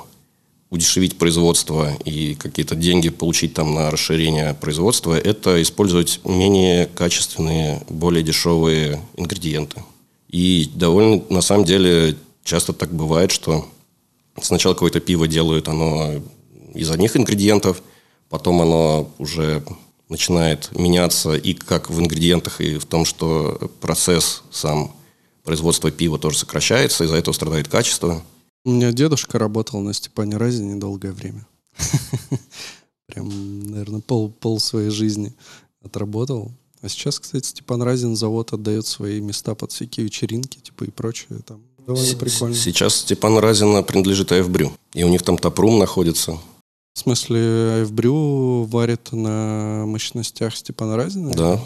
удешевить 0.72 1.20
производство 1.20 1.94
и 2.06 2.34
какие-то 2.34 2.76
деньги 2.76 3.10
получить 3.10 3.54
там 3.54 3.76
на 3.76 3.92
расширение 3.92 4.56
производства, 4.56 5.14
это 5.14 5.62
использовать 5.62 6.22
менее 6.24 6.88
качественные, 6.88 7.84
более 7.90 8.24
дешевые 8.24 9.00
ингредиенты. 9.16 9.84
И 10.30 10.72
довольно, 10.74 11.24
на 11.30 11.42
самом 11.42 11.66
деле, 11.66 12.18
часто 12.44 12.74
так 12.74 12.92
бывает, 12.92 13.30
что 13.30 13.68
сначала 14.42 14.74
какое-то 14.74 15.00
пиво 15.00 15.28
делают, 15.28 15.68
оно 15.68 16.24
из 16.74 16.90
одних 16.92 17.16
ингредиентов, 17.16 17.82
потом 18.30 18.62
оно 18.62 19.12
уже 19.18 19.64
начинает 20.10 20.70
меняться 20.78 21.36
и 21.36 21.54
как 21.54 21.90
в 21.90 22.00
ингредиентах, 22.00 22.62
и 22.62 22.78
в 22.78 22.86
том, 22.86 23.06
что 23.06 23.72
процесс 23.82 24.44
сам 24.52 24.96
производства 25.44 25.92
пива 25.92 26.18
тоже 26.18 26.38
сокращается, 26.38 27.04
из-за 27.04 27.16
этого 27.16 27.34
страдает 27.34 27.68
качество. 27.68 28.24
У 28.66 28.72
меня 28.72 28.92
дедушка 28.92 29.40
работал 29.40 29.82
на 29.82 29.94
Степане 29.94 30.38
Разине 30.38 30.76
долгое 30.76 31.12
время. 31.12 31.46
Прям, 33.08 33.60
наверное, 33.70 34.00
пол, 34.00 34.30
пол 34.30 34.60
своей 34.60 34.90
жизни 34.90 35.34
отработал. 35.84 36.52
А 36.82 36.90
сейчас, 36.90 37.20
кстати, 37.20 37.48
Степан 37.48 37.82
Разин 37.82 38.16
завод 38.16 38.54
отдает 38.54 38.86
свои 38.88 39.20
места 39.20 39.56
под 39.56 39.72
всякие 39.72 40.06
вечеринки, 40.06 40.60
типа 40.60 40.86
и 40.86 40.92
прочее. 40.92 41.40
Там 41.46 41.62
довольно 41.86 42.16
прикольно. 42.18 42.56
Сейчас 42.56 42.96
Степан 42.98 43.38
Разина 43.38 43.84
принадлежит 43.84 44.32
АФБрю, 44.32 44.72
и 44.94 45.04
у 45.04 45.10
них 45.10 45.24
там 45.24 45.38
топрум 45.38 45.80
находится. 45.80 46.38
В 46.94 47.00
смысле, 47.00 47.39
Айвбрю 47.80 48.64
варит 48.66 49.12
на 49.12 49.86
мощностях 49.88 50.56
Степана 50.56 50.96
Разина? 50.96 51.34
Да. 51.34 51.60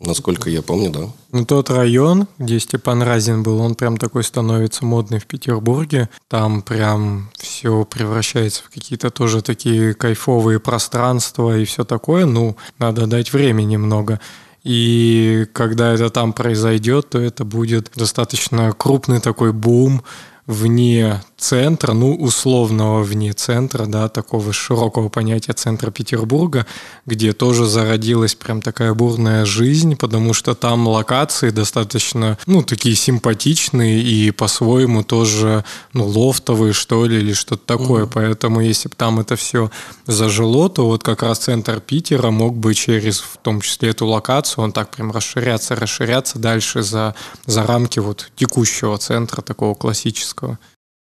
Насколько 0.00 0.50
я 0.50 0.60
помню, 0.60 0.90
да. 0.90 1.08
Ну, 1.32 1.46
тот 1.46 1.70
район, 1.70 2.26
где 2.38 2.60
Степан 2.60 3.02
Разин 3.02 3.42
был, 3.42 3.60
он 3.60 3.74
прям 3.74 3.96
такой 3.96 4.22
становится 4.22 4.84
модный 4.84 5.18
в 5.18 5.26
Петербурге. 5.26 6.10
Там 6.28 6.62
прям 6.62 7.30
все 7.38 7.84
превращается 7.86 8.62
в 8.64 8.70
какие-то 8.70 9.10
тоже 9.10 9.40
такие 9.40 9.94
кайфовые 9.94 10.60
пространства 10.60 11.56
и 11.56 11.64
все 11.64 11.84
такое. 11.84 12.26
Ну, 12.26 12.56
надо 12.78 13.06
дать 13.06 13.32
время 13.32 13.62
немного. 13.62 14.20
И 14.62 15.46
когда 15.52 15.94
это 15.94 16.10
там 16.10 16.34
произойдет, 16.34 17.10
то 17.10 17.18
это 17.18 17.44
будет 17.44 17.90
достаточно 17.94 18.72
крупный 18.72 19.20
такой 19.20 19.52
бум 19.52 20.02
вне 20.46 21.22
центра, 21.44 21.92
ну, 21.92 22.14
условного 22.14 23.02
вне 23.02 23.34
центра, 23.34 23.84
да, 23.84 24.08
такого 24.08 24.54
широкого 24.54 25.10
понятия 25.10 25.52
центра 25.52 25.90
Петербурга, 25.90 26.66
где 27.04 27.34
тоже 27.34 27.66
зародилась 27.66 28.34
прям 28.34 28.62
такая 28.62 28.94
бурная 28.94 29.44
жизнь, 29.44 29.94
потому 29.94 30.32
что 30.32 30.54
там 30.54 30.88
локации 30.88 31.50
достаточно, 31.50 32.38
ну, 32.46 32.62
такие 32.62 32.96
симпатичные 32.96 34.02
и 34.02 34.30
по-своему 34.30 35.04
тоже, 35.04 35.64
ну, 35.92 36.06
лофтовые, 36.06 36.72
что 36.72 37.04
ли, 37.04 37.18
или 37.18 37.34
что-то 37.34 37.66
такое. 37.66 38.06
Поэтому 38.06 38.62
если 38.62 38.88
бы 38.88 38.94
там 38.96 39.20
это 39.20 39.36
все 39.36 39.70
зажило, 40.06 40.70
то 40.70 40.86
вот 40.86 41.02
как 41.02 41.22
раз 41.22 41.40
центр 41.40 41.78
Питера 41.80 42.30
мог 42.30 42.56
бы 42.56 42.72
через, 42.74 43.20
в 43.20 43.36
том 43.42 43.60
числе, 43.60 43.90
эту 43.90 44.06
локацию, 44.06 44.64
он 44.64 44.72
так 44.72 44.90
прям 44.96 45.12
расширяться, 45.12 45.76
расширяться 45.76 46.38
дальше 46.38 46.82
за, 46.82 47.14
за 47.44 47.64
рамки 47.64 47.98
вот 47.98 48.30
текущего 48.34 48.96
центра 48.96 49.42
такого 49.42 49.74
классического. 49.74 50.58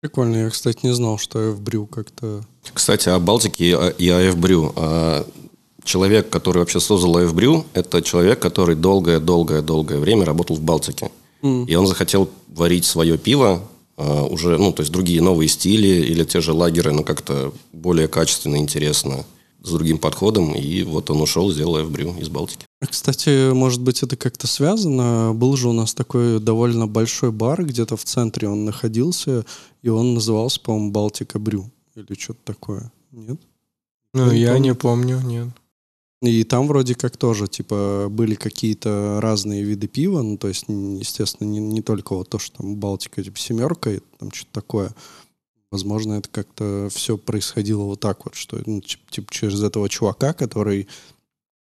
Прикольно, 0.07 0.37
я, 0.37 0.51
кстати, 0.51 0.79
не 0.85 0.95
знал, 0.95 1.19
что 1.19 1.41
AF 1.41 1.61
Brew 1.61 1.89
как-то... 1.89 2.45
Кстати, 2.73 3.09
о 3.09 3.19
Балтике 3.19 3.71
и 3.99 4.09
AF 4.09 4.37
Brew. 4.37 4.73
А, 4.77 5.27
Человек, 5.83 6.31
который 6.31 6.59
вообще 6.59 6.79
создал 6.79 7.19
AF 7.19 7.35
Brew, 7.35 7.65
это 7.73 8.03
человек, 8.03 8.39
который 8.39 8.77
долгое-долгое-долгое 8.77 9.99
время 9.99 10.25
работал 10.25 10.55
в 10.55 10.61
Балтике. 10.61 11.11
И 11.43 11.75
он 11.75 11.89
захотел 11.89 12.29
варить 12.49 12.85
свое 12.85 13.19
пиво, 13.19 13.63
а, 13.97 14.25
уже, 14.27 14.59
ну, 14.59 14.73
то 14.73 14.83
есть 14.83 14.93
другие 14.93 15.21
новые 15.21 15.49
стили 15.49 15.89
или 16.07 16.23
те 16.23 16.41
же 16.41 16.53
лагеры, 16.53 16.93
но 16.93 17.03
как-то 17.03 17.53
более 17.73 18.07
качественно, 18.07 18.57
интересно, 18.57 19.25
с 19.63 19.73
другим 19.73 19.99
подходом. 19.99 20.55
И 20.55 20.85
вот 20.85 21.11
он 21.11 21.21
ушел, 21.21 21.51
сделал 21.51 21.79
AF 21.79 21.91
Brew 21.91 22.21
из 22.21 22.29
Балтики. 22.29 22.66
Кстати, 22.81 23.53
может 23.53 23.81
быть, 23.81 24.03
это 24.03 24.17
как-то 24.17 24.47
связано. 24.47 25.33
Был 25.35 25.57
же 25.57 25.69
у 25.69 25.73
нас 25.73 25.95
такой 25.95 26.41
довольно 26.41 26.87
большой 26.87 27.33
бар, 27.33 27.65
где-то 27.65 27.97
в 27.97 28.05
центре 28.05 28.49
он 28.49 28.65
находился, 28.65 29.47
и 29.83 29.89
он 29.89 30.15
назывался, 30.15 30.61
по-моему, 30.61 30.91
Балтика 30.91 31.39
Брю 31.39 31.71
или 31.95 32.15
что-то 32.19 32.41
такое. 32.45 32.93
Нет? 33.13 33.41
Ну, 34.13 34.31
я 34.31 34.53
помню. 34.53 34.63
не 34.63 34.75
помню, 34.75 35.21
нет. 35.21 35.49
И 36.23 36.45
там 36.45 36.67
вроде 36.67 36.95
как 36.95 37.17
тоже, 37.17 37.47
типа, 37.47 38.09
были 38.11 38.35
какие-то 38.35 39.21
разные 39.21 39.63
виды 39.63 39.87
пива, 39.87 40.23
ну, 40.23 40.39
то 40.39 40.49
есть, 40.49 40.65
естественно, 40.69 41.47
не, 41.47 41.61
не 41.61 41.83
только 41.83 42.15
вот 42.15 42.29
то, 42.31 42.39
что 42.39 42.59
там 42.59 42.77
Балтика, 42.77 43.23
типа, 43.23 43.39
семерка, 43.39 43.91
и 43.93 44.01
там 44.19 44.33
что-то 44.33 44.53
такое. 44.53 44.95
Возможно, 45.71 46.15
это 46.15 46.29
как-то 46.31 46.89
все 46.91 47.19
происходило 47.19 47.83
вот 47.83 48.01
так 48.01 48.25
вот, 48.25 48.35
что, 48.35 48.59
ну, 48.65 48.79
чип- 48.79 49.11
типа, 49.11 49.33
через 49.33 49.63
этого 49.63 49.89
чувака, 49.89 50.33
который 50.33 50.89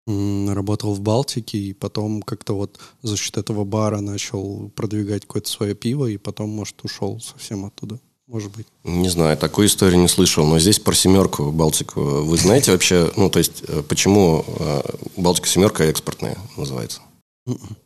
работал 0.08 0.94
в 0.94 1.00
Балтике, 1.00 1.58
и 1.58 1.72
потом 1.72 2.22
как-то 2.22 2.54
вот 2.54 2.78
за 3.02 3.16
счет 3.16 3.36
этого 3.36 3.64
бара 3.64 4.00
начал 4.00 4.70
продвигать 4.74 5.22
какое-то 5.22 5.50
свое 5.50 5.74
пиво, 5.74 6.06
и 6.06 6.16
потом, 6.16 6.50
может, 6.50 6.82
ушел 6.82 7.20
совсем 7.20 7.64
оттуда. 7.64 8.00
Может 8.26 8.54
быть. 8.54 8.66
Не 8.84 9.08
знаю, 9.08 9.38
такой 9.38 9.66
истории 9.66 9.96
не 9.96 10.08
слышал, 10.08 10.46
но 10.46 10.58
здесь 10.58 10.78
про 10.78 10.94
семерку 10.94 11.50
Балтику. 11.50 12.00
Вы 12.00 12.36
знаете 12.36 12.72
вообще, 12.72 13.10
ну, 13.16 13.30
то 13.30 13.38
есть, 13.38 13.62
э, 13.66 13.82
почему 13.82 14.44
э, 14.46 14.82
Балтика 15.16 15.48
семерка 15.48 15.84
экспортная 15.84 16.36
называется? 16.56 17.00
Мгм. 17.46 17.76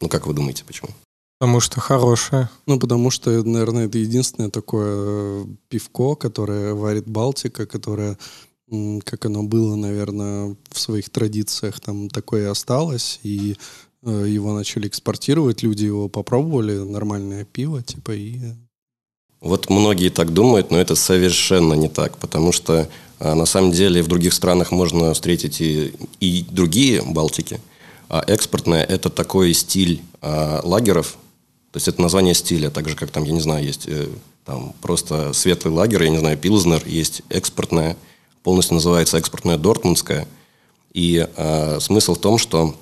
Ну, 0.00 0.08
как 0.08 0.26
вы 0.26 0.32
думаете, 0.32 0.64
почему? 0.64 0.88
Потому 1.38 1.60
что 1.60 1.80
хорошая. 1.80 2.50
Ну, 2.66 2.78
потому 2.78 3.10
что, 3.10 3.42
наверное, 3.42 3.86
это 3.86 3.98
единственное 3.98 4.48
такое 4.48 5.42
э, 5.42 5.44
пивко, 5.68 6.14
которое 6.14 6.72
варит 6.72 7.06
Балтика, 7.06 7.66
которое, 7.66 8.16
как 9.04 9.26
оно 9.26 9.42
было, 9.42 9.76
наверное, 9.76 10.56
в 10.70 10.80
своих 10.80 11.10
традициях, 11.10 11.80
там 11.80 12.08
такое 12.08 12.50
осталось, 12.50 13.20
и 13.22 13.56
э, 14.02 14.26
его 14.28 14.54
начали 14.54 14.88
экспортировать, 14.88 15.62
люди 15.62 15.84
его 15.84 16.08
попробовали, 16.08 16.78
нормальное 16.78 17.44
пиво, 17.44 17.82
типа, 17.82 18.12
и... 18.12 18.38
Вот 19.40 19.70
многие 19.70 20.08
так 20.08 20.32
думают, 20.32 20.70
но 20.70 20.78
это 20.78 20.94
совершенно 20.94 21.74
не 21.74 21.88
так, 21.88 22.16
потому 22.18 22.52
что 22.52 22.88
а, 23.18 23.34
на 23.34 23.44
самом 23.44 23.72
деле 23.72 24.02
в 24.02 24.08
других 24.08 24.34
странах 24.34 24.70
можно 24.70 25.12
встретить 25.14 25.60
и, 25.60 25.92
и 26.20 26.44
другие 26.48 27.02
Балтики, 27.02 27.60
а 28.08 28.22
экспортная– 28.26 28.84
это 28.88 29.10
такой 29.10 29.52
стиль 29.52 30.02
а, 30.20 30.60
лагеров, 30.62 31.16
то 31.72 31.78
есть 31.78 31.88
это 31.88 32.02
название 32.02 32.34
стиля, 32.34 32.70
так 32.70 32.88
же, 32.88 32.96
как 32.96 33.10
там, 33.10 33.24
я 33.24 33.32
не 33.32 33.40
знаю, 33.40 33.64
есть 33.64 33.84
э, 33.86 34.08
там 34.44 34.74
просто 34.82 35.32
светлый 35.32 35.72
лагерь, 35.72 36.04
я 36.04 36.10
не 36.10 36.18
знаю, 36.18 36.36
пилзнер, 36.36 36.82
есть 36.86 37.22
экспортная, 37.30 37.96
полностью 38.42 38.74
называется 38.74 39.18
экспортная 39.18 39.58
дортмундская, 39.58 40.26
и 40.92 41.26
а, 41.36 41.78
смысл 41.80 42.14
в 42.14 42.18
том, 42.18 42.38
что 42.38 42.74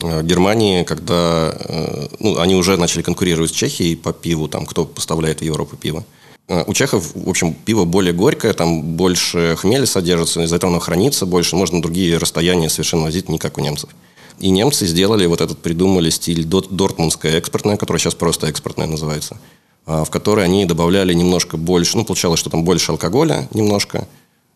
Э, 0.00 0.20
В 0.20 0.24
Германии, 0.24 0.84
когда 0.84 1.54
э, 1.58 2.08
ну, 2.18 2.38
они 2.38 2.54
уже 2.54 2.76
начали 2.76 3.02
конкурировать 3.02 3.50
с 3.50 3.54
Чехией 3.54 3.96
по 3.96 4.12
пиву, 4.12 4.48
там, 4.48 4.66
кто 4.66 4.84
поставляет 4.84 5.40
в 5.40 5.44
Европу 5.44 5.76
пиво. 5.76 6.04
Э, 6.48 6.64
У 6.66 6.74
чехов, 6.74 7.12
в 7.14 7.28
общем, 7.28 7.52
пиво 7.52 7.84
более 7.84 8.12
горькое, 8.12 8.52
там 8.52 8.82
больше 8.82 9.56
хмеля 9.58 9.86
содержится, 9.86 10.42
из-за 10.42 10.56
этого 10.56 10.72
оно 10.72 10.80
хранится 10.80 11.26
больше, 11.26 11.56
можно 11.56 11.82
другие 11.82 12.18
расстояния 12.18 12.68
совершенно 12.68 13.04
возить, 13.04 13.28
не 13.28 13.38
как 13.38 13.58
у 13.58 13.60
немцев. 13.60 13.90
И 14.38 14.50
немцы 14.50 14.86
сделали 14.86 15.26
вот 15.26 15.40
этот, 15.40 15.58
придумали 15.58 16.10
стиль 16.10 16.44
дортмундская 16.44 17.38
экспортная, 17.38 17.76
которая 17.76 18.00
сейчас 18.00 18.14
просто 18.14 18.46
экспортная 18.46 18.86
называется, 18.86 19.38
а, 19.84 20.04
в 20.04 20.10
которой 20.10 20.44
они 20.44 20.64
добавляли 20.64 21.12
немножко 21.12 21.56
больше, 21.56 21.96
ну, 21.96 22.04
получалось, 22.04 22.38
что 22.38 22.48
там 22.48 22.62
больше 22.62 22.92
алкоголя 22.92 23.48
немножко, 23.52 24.06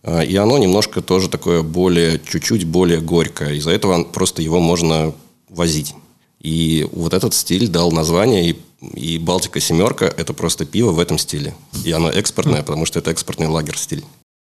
и 0.05 0.37
оно 0.37 0.59
немножко 0.59 1.01
тоже 1.01 1.29
такое 1.29 1.63
более, 1.63 2.21
чуть-чуть 2.21 2.65
более 2.65 3.01
горькое. 3.01 3.57
Из-за 3.57 3.71
этого 3.71 4.05
просто 4.05 4.43
его 4.43 4.61
можно 4.61 5.15
возить. 5.49 5.95
И 6.41 6.89
вот 6.93 7.15
этот 7.15 7.35
стиль 7.35 7.69
дал 7.69 7.93
название, 7.93 8.51
и, 8.51 8.57
и 8.95 9.19
Балтика 9.19 9.61
семерка– 9.61 10.07
это 10.17 10.33
просто 10.33 10.67
пиво 10.67 10.91
в 10.91 10.99
этом 10.99 11.19
стиле. 11.19 11.55
И 11.85 11.93
оно 11.93 12.11
экспортное, 12.11 12.63
потому 12.63 12.85
что 12.85 12.99
это 12.99 13.13
экспортный 13.13 13.47
лагер 13.47 13.77
стиль. 13.77 14.05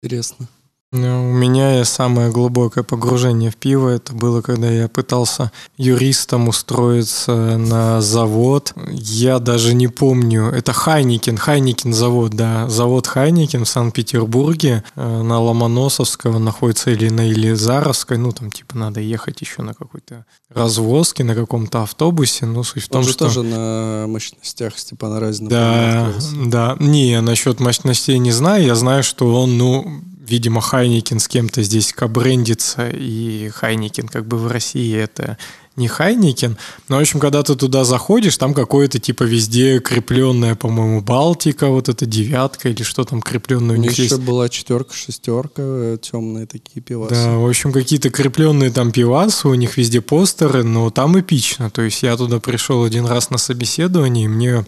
Интересно. 0.03 0.49
Ну, 0.93 1.31
у 1.31 1.33
меня 1.33 1.85
самое 1.85 2.33
глубокое 2.33 2.83
погружение 2.83 3.53
в 3.53 3.57
пиво 3.57 3.91
это 3.91 4.13
было, 4.13 4.43
когда 4.43 4.69
я 4.69 4.89
пытался 4.89 5.53
юристом 5.77 6.49
устроиться 6.49 7.57
на 7.57 8.01
завод. 8.01 8.75
Я 8.91 9.39
даже 9.39 9.75
не 9.75 9.87
помню. 9.87 10.47
Это 10.47 10.73
Heineken, 10.73 11.37
Heineken 11.37 11.93
завод, 11.93 12.33
да. 12.33 12.69
Завод 12.69 13.07
Heineken 13.07 13.65
в 13.65 13.69
Санкт-Петербурге 13.69 14.83
э, 14.97 15.23
на 15.23 15.39
Ломоносовского 15.39 16.41
находится 16.41 16.91
или 16.91 17.09
на 17.09 17.21
Елизаровской. 17.21 18.19
Ну, 18.19 18.33
там 18.33 18.51
типа 18.51 18.77
надо 18.77 18.99
ехать 18.99 19.41
еще 19.41 19.63
на 19.63 19.75
какой-то 19.75 20.27
развозке, 20.49 21.23
на 21.23 21.37
каком-то 21.37 21.83
автобусе. 21.83 22.47
Ну, 22.47 22.65
суть 22.65 22.83
в 22.83 22.87
Он 22.87 22.93
том, 22.95 23.03
же 23.05 23.13
что... 23.13 23.27
тоже 23.27 23.45
на 23.45 24.07
мощностях 24.09 24.77
Степана 24.77 25.21
Разина. 25.21 25.51
Да, 25.51 26.13
да. 26.47 26.77
Не, 26.81 27.21
насчет 27.21 27.61
мощностей 27.61 28.19
не 28.19 28.33
знаю. 28.33 28.65
Я 28.65 28.75
знаю, 28.75 29.05
что 29.05 29.33
он, 29.41 29.57
ну, 29.57 30.03
видимо, 30.31 30.61
Хайникин 30.61 31.19
с 31.19 31.29
кем-то 31.29 31.63
здесь 31.63 31.93
кабрендится, 31.93 32.89
и 32.89 33.49
Хайникин 33.49 34.09
как 34.09 34.27
бы 34.27 34.39
в 34.39 34.47
России 34.47 34.97
это 34.97 35.37
не 35.77 35.89
Хайникин. 35.89 36.57
Но, 36.89 36.99
в 36.99 37.01
общем, 37.01 37.21
когда 37.21 37.43
ты 37.43 37.57
туда 37.57 37.85
заходишь, 37.85 38.37
там 38.37 38.55
какое-то 38.55 38.99
типа 38.99 39.25
везде 39.25 39.81
крепленная, 39.81 40.55
по-моему, 40.55 41.01
Балтика, 41.01 41.69
вот 41.69 41.89
эта 41.89 42.07
девятка 42.07 42.69
или 42.69 42.83
что 42.83 43.05
там 43.05 43.21
крепленное 43.21 43.77
У 43.77 43.79
них 43.79 43.93
еще 43.93 44.03
есть. 44.05 44.21
была 44.21 44.49
четерка, 44.49 44.95
шестерка, 44.95 45.97
темные 46.01 46.47
такие 46.47 46.81
пивасы. 46.81 47.15
Да, 47.15 47.37
в 47.37 47.49
общем, 47.49 47.73
какие-то 47.73 48.11
крепленные 48.11 48.71
там 48.71 48.93
пивасы, 48.93 49.49
у 49.49 49.55
них 49.55 49.77
везде 49.77 50.01
постеры, 50.01 50.63
но 50.63 50.91
там 50.91 51.19
эпично. 51.19 51.71
То 51.71 51.83
есть 51.83 52.03
я 52.03 52.17
туда 52.17 52.41
пришел 52.41 52.85
один 52.85 53.07
раз 53.07 53.31
на 53.31 53.39
собеседование, 53.39 54.27
и 54.27 54.29
мне 54.29 54.65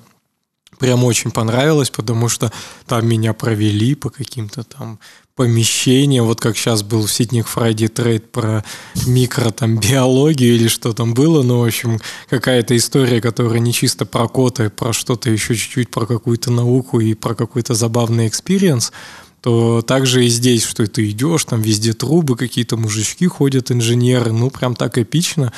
прям 0.79 1.05
очень 1.05 1.31
понравилось, 1.31 1.91
потому 1.91 2.29
что 2.29 2.51
там 2.87 3.07
меня 3.07 3.35
провели 3.35 3.95
по 3.95 4.11
каким-то 4.11 4.65
там 4.65 4.99
помещениям, 5.43 6.27
вот 6.27 6.41
как 6.41 6.57
сейчас 6.57 6.85
был 6.85 7.05
в 7.05 7.13
Ситник 7.13 7.49
Friday 7.49 7.89
тред 7.89 8.31
про 8.31 8.65
микро 9.07 9.51
там 9.51 9.77
биологию 9.77 10.55
или 10.55 10.69
что 10.69 10.93
там 10.93 11.15
было, 11.15 11.43
ну, 11.43 11.59
в 11.59 11.65
общем, 11.65 11.99
какая-то 12.31 12.77
история, 12.77 13.21
которая 13.21 13.59
не 13.59 13.73
чисто 13.73 14.07
про 14.07 14.29
коты, 14.29 14.71
про 14.71 14.93
что-то 14.93 15.31
еще 15.31 15.57
чуть-чуть, 15.57 15.91
про 15.91 16.07
какую-то 16.07 16.53
науку 16.53 17.01
и 17.01 17.15
про 17.15 17.35
какой-то 17.35 17.75
забавный 17.75 18.29
experience, 18.29 18.93
то 19.41 19.83
также 19.83 20.25
и 20.25 20.29
здесь, 20.29 20.65
что 20.65 20.87
ты 20.87 21.11
идешь, 21.11 21.45
там 21.45 21.61
везде 21.61 21.93
трубы, 21.93 22.37
какие-то 22.37 22.77
мужички 22.77 23.27
ходят, 23.27 23.73
инженеры, 23.73 24.31
ну, 24.31 24.49
прям 24.49 24.77
так 24.77 24.97
эпично. 24.97 25.53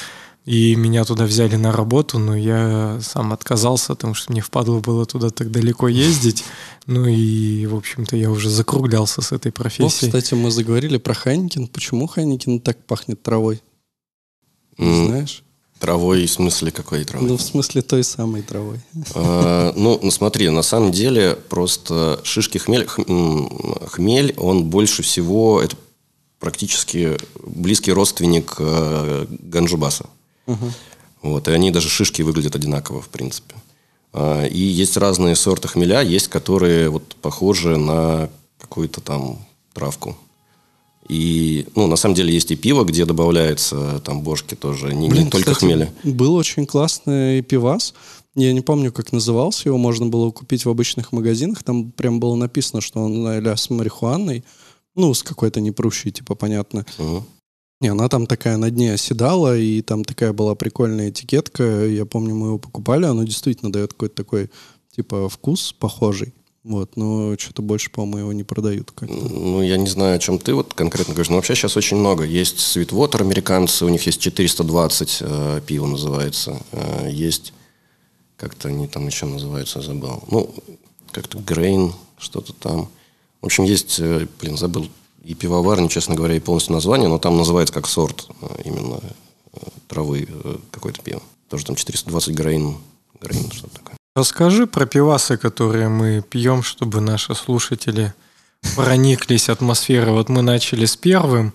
И 0.45 0.77
меня 0.77 1.05
туда 1.05 1.25
взяли 1.25 1.57
на 1.57 1.73
работу, 1.73 2.19
но 2.19 2.37
я 2.37 2.99
сам 3.01 3.33
отказался, 3.33 3.95
потому 3.95 4.13
что 4.13 4.31
мне 4.31 4.43
впадло 4.43 4.81
было 4.81 5.07
туда 5.07 5.31
так 5.31 5.51
далеко 5.51 5.89
ездить. 5.89 6.45
Ну 6.87 7.07
и, 7.07 7.65
в 7.65 7.77
общем-то, 7.77 8.15
я 8.15 8.31
уже 8.31 8.51
закруглялся 8.51 9.23
с 9.23 9.33
этой 9.33 9.49
Вот, 9.49 9.55
профессией. 9.55 10.11
кстати, 10.11 10.35
мы 10.35 10.51
заговорили 10.51 10.99
про 10.99 11.15
Хайникин. 11.15 11.67
Почему 11.69 12.07
Хайникин 12.07 12.61
так 12.61 12.77
пахнет 12.85 13.23
травой? 13.23 13.63
М, 14.77 15.07
знаешь? 15.07 15.43
Травой, 15.79 16.27
в 16.27 16.31
смысле 16.31 16.71
какой 16.73 17.05
травой? 17.07 17.27
Ну, 17.27 17.39
в 17.39 17.43
смысле 17.43 17.81
той 17.81 18.05
самой 18.05 18.43
травой. 18.43 18.81
А, 19.15 19.73
Ну, 19.77 19.99
ну, 20.03 20.11
смотри, 20.11 20.51
на 20.51 20.61
самом 20.61 20.93
деле 20.93 21.39
просто 21.49 22.21
шишки 22.23 22.59
хмель, 22.59 22.85
хм- 22.87 23.49
хмель, 23.87 24.35
он 24.37 24.65
больше 24.65 25.03
всего, 25.03 25.63
это 25.63 25.77
практически 26.39 27.17
близкий 27.47 27.93
родственник 27.93 28.57
э, 28.59 29.27
ганджубаса. 29.31 30.05
Вот, 31.23 31.49
и 31.49 31.53
они 31.53 31.71
даже 31.71 31.89
шишки 31.89 32.23
выглядят 32.23 32.55
одинаково, 32.55 33.01
в 33.01 33.09
принципе. 33.09 33.55
А, 34.13 34.47
И 34.47 34.59
есть 34.59 34.97
разные 34.97 35.37
сорты 35.37 35.69
хмеля, 35.69 36.03
есть 36.03 36.29
которые 36.29 36.91
вот 36.91 37.17
похожи 37.17 37.77
на 37.77 38.29
какую-то 38.59 39.01
там 39.01 39.39
травку. 39.73 40.17
И, 41.09 41.67
ну, 41.75 41.87
на 41.87 41.97
самом 41.97 42.15
деле 42.15 42.33
есть 42.33 42.51
и 42.51 42.57
пиво, 42.57 42.85
где 42.85 43.05
добавляется 43.05 44.01
там 44.05 44.23
бошки 44.23 44.55
тоже, 44.55 44.95
не, 44.95 45.09
не 45.09 45.29
только 45.29 45.51
кстати, 45.51 45.59
хмеля. 45.65 45.93
Был 46.03 46.35
очень 46.35 46.67
классный 46.67 47.43
пивас. 47.43 47.95
Я 48.35 48.53
не 48.53 48.63
помню, 48.63 48.91
как 48.91 49.13
назывался. 49.13 49.69
Его 49.69 49.79
можно 49.79 50.07
было 50.07 50.31
купить 50.31 50.65
в 50.65 50.71
обычных 50.71 51.13
магазинах. 51.13 51.63
Там 51.63 51.93
прям 51.93 52.21
было 52.21 52.35
написано, 52.37 52.81
что 52.81 53.01
он 53.01 53.27
а 53.27 53.57
с 53.57 53.71
марихуаной. 53.71 54.45
Ну, 54.95 55.13
с 55.13 55.23
какой-то 55.23 55.61
непрущей, 55.61 56.11
типа, 56.11 56.35
понятно. 56.35 56.87
Мгм. 56.99 57.25
И 57.81 57.89
она 57.89 58.09
там 58.09 58.27
такая 58.27 58.57
на 58.57 58.71
дне 58.71 58.95
оседала, 58.95 59.57
и 59.57 59.83
там 59.83 60.05
такая 60.05 60.33
была 60.33 60.55
прикольная 60.55 61.11
этикетка. 61.11 61.87
Я 61.87 62.07
помню, 62.07 62.35
мы 62.35 62.47
его 62.49 62.59
покупали. 62.59 63.05
Оно 63.05 63.25
действительно 63.25 63.73
дает 63.73 63.93
какой-то 63.93 64.15
такой, 64.15 64.51
типа, 64.95 65.29
вкус 65.29 65.73
похожий. 65.73 66.33
Вот, 66.65 66.97
но 66.97 67.37
что-то 67.39 67.61
больше, 67.61 67.91
по-моему, 67.91 68.19
его 68.19 68.33
не 68.33 68.43
продают 68.43 68.91
как-то. 68.91 69.15
Ну, 69.15 69.61
я 69.61 69.77
не 69.77 69.87
знаю, 69.87 70.17
о 70.17 70.19
чем 70.19 70.39
ты 70.39 70.55
вот 70.55 70.73
конкретно 70.73 71.13
говоришь, 71.13 71.29
но 71.29 71.37
вообще 71.37 71.55
сейчас 71.55 71.77
очень 71.77 71.99
много. 71.99 72.25
Есть 72.25 72.57
Sweetwater 72.57 73.21
американцы, 73.21 73.85
у 73.85 73.91
них 73.91 74.07
есть 74.07 74.19
420 74.19 75.19
э, 75.21 75.61
пиво 75.67 75.87
называется. 75.87 76.59
Э, 76.73 77.11
есть, 77.11 77.53
как-то 78.39 78.69
они 78.69 78.89
там 78.89 79.07
еще 79.07 79.27
называются, 79.27 79.83
забыл. 79.83 80.25
Ну, 80.31 80.55
как-то 81.11 81.37
Grain, 81.37 81.93
что-то 82.17 82.55
там. 82.55 82.89
В 83.43 83.47
общем, 83.47 83.65
есть, 83.65 84.01
э, 84.01 84.27
блин, 84.41 84.57
забыл 84.57 84.89
и 85.25 85.35
пивоварни, 85.35 85.89
честно 85.89 86.15
говоря, 86.15 86.37
и 86.37 86.41
полностью 86.41 86.75
название, 86.75 87.09
но 87.09 87.19
там 87.19 87.37
называется 87.37 87.73
как 87.73 87.87
сорт 87.87 88.29
э, 88.41 88.47
именно 88.65 89.01
э, 89.53 89.59
травы 89.89 90.29
э, 90.29 90.57
какое-то 90.71 91.03
пиво. 91.03 91.23
Тоже 91.49 91.65
там 91.65 91.77
420 91.77 92.39
Grain, 92.39 92.77
Grain 93.21 93.53
что-то 93.55 93.77
такое. 93.77 93.97
Расскажи 94.15 94.67
про 94.67 94.87
пивасы, 94.87 95.37
которые 95.37 95.89
мы 95.89 96.23
пьем, 96.23 96.63
чтобы 96.63 97.01
наши 97.01 97.35
слушатели 97.35 98.15
прониклись 98.77 99.49
атмосферой. 99.49 100.13
Вот 100.13 100.29
мы 100.29 100.43
начали 100.43 100.85
с 100.85 100.97
первым, 100.97 101.53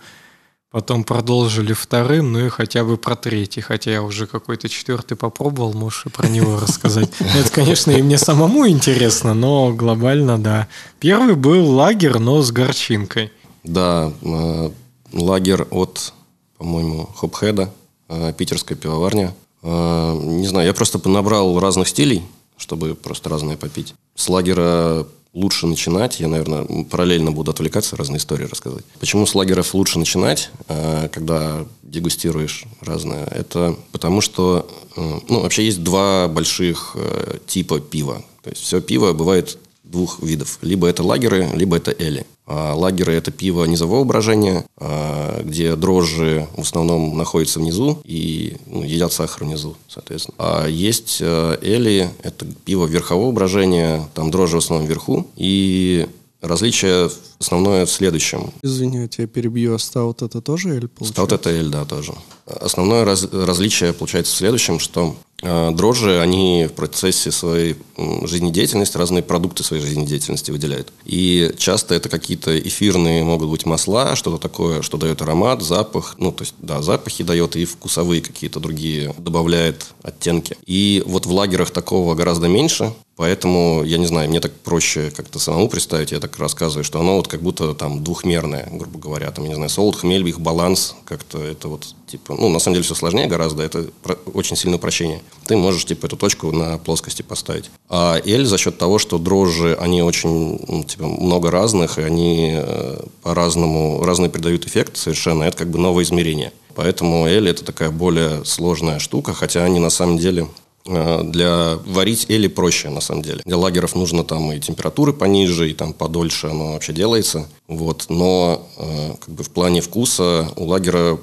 потом 0.72 1.04
продолжили 1.04 1.74
вторым, 1.74 2.34
ну 2.34 2.46
и 2.46 2.50
хотя 2.50 2.84
бы 2.84 2.98
про 2.98 3.16
третий. 3.16 3.62
Хотя 3.62 3.92
я 3.92 4.02
уже 4.02 4.28
какой-то 4.28 4.68
четвертый 4.68 5.16
попробовал, 5.16 5.74
можешь 5.74 6.08
и 6.08 6.10
про 6.10 6.28
него 6.28 6.60
рассказать. 6.60 7.10
Это, 7.20 7.50
конечно, 7.52 7.92
и 7.92 8.02
мне 8.02 8.18
самому 8.18 8.68
интересно, 8.68 9.34
но 9.34 9.72
глобально, 9.74 10.38
да. 10.38 10.68
Первый 11.00 11.36
был 11.36 11.70
лагерь, 11.70 12.18
но 12.18 12.42
с 12.42 12.52
горчинкой. 12.52 13.32
Да, 13.64 14.12
э, 14.22 14.70
лагерь 15.14 15.64
от, 15.64 16.14
по-моему, 16.58 17.08
Хопхеда, 17.16 17.74
э, 18.08 18.34
питерская 18.38 18.78
пивоварня. 18.78 19.36
Э, 19.62 20.20
не 20.22 20.48
знаю, 20.48 20.68
я 20.68 20.74
просто 20.74 21.00
набрал 21.10 21.60
разных 21.60 21.88
стилей, 21.88 22.24
чтобы 22.58 22.96
просто 22.96 23.30
разные 23.30 23.58
попить. 23.58 23.94
С 24.16 24.30
лагера 24.30 25.08
лучше 25.34 25.68
начинать. 25.68 26.20
Я, 26.20 26.28
наверное, 26.28 26.86
параллельно 26.86 27.32
буду 27.32 27.52
отвлекаться, 27.52 27.96
разные 27.96 28.18
истории 28.18 28.46
рассказывать. 28.46 28.86
Почему 29.00 29.26
с 29.26 29.36
лагеров 29.36 29.76
лучше 29.76 30.00
начинать, 30.00 30.50
когда 30.68 31.66
дегустируешь 31.84 32.66
разное? 32.82 33.26
Это 33.26 33.78
потому 33.92 34.22
что, 34.22 34.68
ну, 34.96 35.42
вообще 35.42 35.66
есть 35.66 35.84
два 35.84 36.28
больших 36.28 36.98
типа 37.46 37.80
пива. 37.80 38.24
То 38.44 38.50
есть 38.50 38.64
все 38.64 38.82
пиво 38.82 39.14
бывает 39.14 39.60
двух 39.84 40.22
видов. 40.22 40.58
Либо 40.62 40.88
это 40.88 41.04
лагеры, 41.04 41.50
либо 41.54 41.78
это 41.78 41.92
эли. 41.92 42.26
А 42.50 42.74
лагеры– 42.74 43.14
это 43.16 43.30
пиво 43.30 43.64
низового 43.66 44.04
брожения, 44.04 44.66
а, 44.78 45.42
где 45.44 45.76
дрожжи 45.76 46.48
в 46.58 46.62
основном 46.62 47.16
находятся 47.16 47.60
внизу 47.60 48.02
и 48.04 48.58
ну, 48.66 48.84
едят 48.84 49.14
сахар 49.14 49.44
внизу, 49.44 49.76
соответственно. 49.88 50.36
А 50.40 50.68
есть 50.68 51.20
э, 51.22 51.58
эли– 51.62 52.10
это 52.24 52.48
пиво 52.66 52.88
верхового 52.88 53.32
брожения, 53.32 54.10
там 54.16 54.32
дрожжи 54.32 54.56
в 54.56 54.64
основном 54.64 54.88
вверху. 54.88 55.28
И 55.36 56.08
различие 56.42 57.10
основное 57.40 57.86
в 57.86 57.92
следующем. 57.92 58.52
Извини, 58.64 59.00
я 59.00 59.08
тебя 59.08 59.28
перебью, 59.28 59.76
а 59.76 59.80
стаут 59.80 60.22
это 60.22 60.42
тоже 60.42 60.70
эль 60.70 60.88
получается? 60.88 61.14
Стаут 61.14 61.32
это 61.34 61.50
эль, 61.50 61.70
да, 61.70 61.86
тоже. 61.86 62.14
Основное 62.50 63.06
раз, 63.06 63.28
различие 63.32 63.94
получается 63.94 64.34
в 64.34 64.38
следующем, 64.38 64.80
что 64.80 65.16
э, 65.42 65.72
дрожжи, 65.72 66.20
они 66.20 66.68
в 66.70 66.74
процессе 66.74 67.32
своей 67.32 67.76
жизнедеятельности 68.24 68.98
разные 68.98 69.24
продукты 69.24 69.64
своей 69.64 69.84
жизнедеятельности 69.84 70.52
выделяют. 70.52 70.92
И 71.06 71.54
часто 71.58 71.96
это 71.96 72.10
какие-то 72.10 72.58
эфирные 72.60 73.24
могут 73.24 73.50
быть 73.50 73.66
масла, 73.66 74.16
что-то 74.16 74.38
такое, 74.38 74.82
что 74.82 74.98
дает 74.98 75.22
аромат, 75.22 75.62
запах. 75.62 76.16
Ну, 76.18 76.32
то 76.32 76.44
есть, 76.44 76.56
да, 76.60 76.82
запахи 76.82 77.24
дает 77.24 77.56
и 77.56 77.66
вкусовые 77.66 78.22
какие-то 78.22 78.60
другие 78.60 79.14
добавляет 79.18 79.88
оттенки. 80.02 80.58
И 80.66 81.04
вот 81.06 81.26
в 81.26 81.32
лагерах 81.32 81.72
такого 81.72 82.16
гораздо 82.16 82.48
меньше, 82.48 82.94
Поэтому, 83.20 83.84
я 83.84 83.98
не 83.98 84.06
знаю, 84.06 84.30
мне 84.30 84.40
так 84.40 84.54
проще 84.54 85.12
как-то 85.12 85.40
самому 85.40 85.68
представить, 85.68 86.14
я 86.14 86.22
так 86.22 86.40
рассказываю, 86.40 86.86
что 86.86 87.02
оно 87.02 87.18
вот 87.18 87.28
как 87.28 87.42
будто 87.42 87.74
там 87.74 88.02
двухмерное, 88.02 88.70
грубо 88.72 88.98
говоря, 88.98 89.30
там, 89.32 89.44
я 89.44 89.50
не 89.50 89.56
знаю, 89.56 89.70
солод, 89.70 89.98
хмель, 89.98 90.26
их 90.26 90.40
баланс, 90.40 90.96
как-то 91.04 91.44
это 91.44 91.68
вот, 91.68 91.86
типа, 92.08 92.36
ну, 92.40 92.50
на 92.50 92.60
самом 92.60 92.76
деле 92.76 92.86
все 92.86 92.96
сложнее 92.96 93.28
гораздо, 93.28 93.64
это 93.64 93.88
очень 94.34 94.56
сильное 94.56 94.78
упрощение. 94.78 95.22
Ты 95.46 95.58
можешь, 95.58 95.86
типа, 95.86 96.06
эту 96.06 96.16
точку 96.16 96.52
на 96.52 96.78
плоскости 96.78 97.22
поставить. 97.22 97.70
А 97.90 98.20
эль 98.26 98.46
за 98.46 98.58
счет 98.58 98.78
того, 98.78 98.98
что 98.98 99.18
дрожжи, 99.18 99.76
они 99.80 100.02
очень, 100.02 100.60
ну, 100.68 100.84
типа, 100.84 101.06
много 101.06 101.52
разных, 101.52 102.00
и 102.00 102.02
они 102.02 102.54
э, 102.54 103.04
по-разному, 103.24 104.04
разные 104.04 104.30
придают 104.30 104.66
эффект 104.66 104.96
совершенно, 104.96 105.44
это 105.44 105.58
как 105.58 105.70
бы 105.70 105.80
новое 105.80 106.06
измерение. 106.06 106.54
Поэтому 106.76 107.28
эль 107.28 107.50
это 107.50 107.66
такая 107.66 107.90
более 107.90 108.46
сложная 108.46 109.00
штука, 109.00 109.34
хотя 109.34 109.66
они 109.66 109.80
на 109.80 109.90
самом 109.90 110.18
деле 110.18 110.48
э, 110.86 111.24
для 111.26 111.78
варить 111.86 112.28
эли 112.30 112.48
проще, 112.48 112.90
на 112.90 113.02
самом 113.02 113.22
деле. 113.22 113.42
Для 113.44 113.58
лагеров 113.58 113.96
нужно 113.96 114.24
там 114.24 114.50
и 114.54 114.62
температуры 114.62 115.12
пониже, 115.12 115.70
и 115.70 115.74
там 115.74 115.92
подольше 115.92 116.48
оно 116.48 116.74
вообще 116.74 116.94
делается. 116.94 117.50
Вот. 117.68 118.06
Но 118.08 118.66
э, 118.78 119.16
как 119.20 119.36
бы 119.36 119.44
в 119.44 119.50
плане 119.50 119.82
вкуса 119.82 120.54
у 120.56 120.68
лагера 120.68 121.20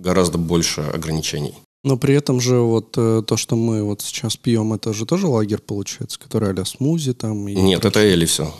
гораздо 0.00 0.38
больше 0.38 0.80
ограничений. 0.82 1.54
Но 1.84 1.96
при 1.96 2.14
этом 2.14 2.40
же 2.40 2.58
вот 2.58 2.94
э, 2.98 3.22
то, 3.26 3.36
что 3.36 3.54
мы 3.54 3.82
вот 3.84 4.02
сейчас 4.02 4.36
пьем, 4.36 4.72
это 4.72 4.92
же 4.92 5.06
тоже 5.06 5.28
лагерь 5.28 5.60
получается, 5.60 6.18
который 6.18 6.52
а 6.52 6.64
смузи 6.64 7.12
там. 7.12 7.46
И 7.48 7.54
Нет, 7.54 7.80
это 7.80 7.90
прочее. 7.90 8.12
эли 8.12 8.24
все. 8.26 8.52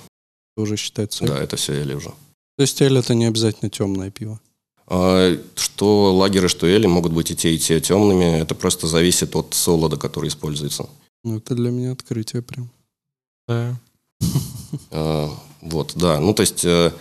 уже 0.56 0.76
считается. 0.76 1.24
Да, 1.26 1.38
это 1.38 1.56
все 1.56 1.72
эли 1.82 1.94
уже. 1.94 2.10
То 2.56 2.62
есть 2.62 2.80
эль 2.80 2.96
это 2.96 3.14
не 3.14 3.24
обязательно 3.26 3.68
темное 3.68 4.10
пиво. 4.10 4.40
А, 4.86 5.36
Что 5.56 6.14
лагеры, 6.14 6.48
что 6.48 6.66
эли 6.66 6.86
могут 6.86 7.12
быть 7.12 7.30
и 7.30 7.36
те, 7.36 7.52
и 7.54 7.58
те 7.58 7.80
темными. 7.80 8.40
Это 8.40 8.54
просто 8.54 8.86
зависит 8.86 9.34
от 9.34 9.54
солода, 9.54 9.96
который 9.96 10.28
используется. 10.28 10.88
Ну, 11.24 11.38
это 11.38 11.54
для 11.56 11.70
меня 11.70 11.92
открытие 11.92 12.42
прям. 12.42 12.70
Да. 13.48 13.76
А, 14.90 15.30
Вот, 15.62 15.92
да. 15.96 16.20
Ну, 16.20 16.32
то 16.32 16.42
есть 16.42 16.64
э, 16.64 16.92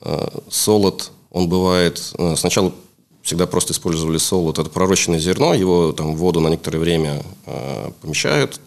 э, 0.00 0.28
солод, 0.50 1.12
он 1.30 1.48
бывает... 1.48 2.12
э, 2.18 2.36
Сначала 2.36 2.74
всегда 3.22 3.46
просто 3.46 3.72
использовали 3.72 4.18
солод. 4.18 4.58
Это 4.58 4.68
пророщенное 4.68 5.18
зерно, 5.18 5.54
его 5.54 5.92
там 5.92 6.14
в 6.14 6.18
воду 6.18 6.40
на 6.40 6.48
некоторое 6.48 6.78
время 6.78 7.22
э, 7.46 7.90
помещают. 8.00 8.60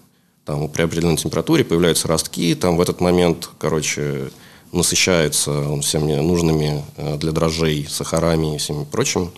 Там 0.45 0.70
при 0.70 0.84
определенной 0.84 1.18
температуре 1.18 1.64
появляются 1.64 2.08
ростки. 2.08 2.53
Там 2.56 2.78
в 2.78 2.82
этот 2.82 3.01
момент, 3.01 3.49
короче, 3.58 4.30
насыщается 4.72 5.51
он 5.51 5.82
всеми 5.82 6.16
нужными 6.16 6.84
э, 6.97 7.18
для 7.18 7.32
дрожжей 7.32 7.88
сахарами 7.89 8.56
и 8.56 8.58
всеми 8.58 8.86
прочим. 8.86 9.32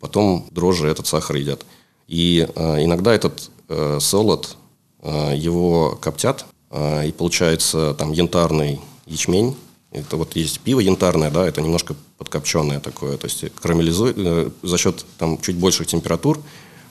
Потом 0.00 0.46
дрожжи 0.50 0.88
этот 0.88 1.06
сахар 1.06 1.36
едят. 1.36 1.64
И 2.08 2.46
э, 2.54 2.84
иногда 2.84 3.14
этот 3.14 3.50
э, 3.68 3.98
солод, 4.00 4.56
э, 5.02 5.34
его 5.36 5.98
коптят, 6.00 6.44
э, 6.70 7.08
и 7.08 7.12
получается 7.12 7.94
там 7.94 8.12
янтарный 8.12 8.80
ячмень. 9.06 9.54
Это 9.92 10.16
вот 10.16 10.36
есть 10.36 10.60
пиво 10.60 10.80
янтарное, 10.80 11.30
да, 11.30 11.46
это 11.46 11.60
немножко 11.60 11.96
подкопченное 12.16 12.78
такое, 12.78 13.16
то 13.16 13.26
есть 13.26 13.44
карамелизует, 13.54 14.16
э, 14.18 14.50
за 14.62 14.78
счет 14.78 15.04
там 15.18 15.40
чуть 15.40 15.56
больших 15.56 15.88
температур 15.88 16.40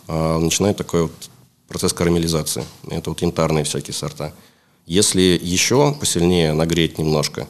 э, 0.07 0.37
начинает 0.37 0.75
такой 0.75 1.03
вот 1.03 1.11
процесс 1.69 1.93
карамелизации. 1.93 2.65
Это 2.89 3.11
вот 3.11 3.21
янтарные 3.21 3.63
всякие 3.63 3.93
сорта. 3.93 4.33
Если 4.85 5.39
еще 5.41 5.95
посильнее 5.97 6.53
нагреть 6.53 6.97
немножко, 6.97 7.47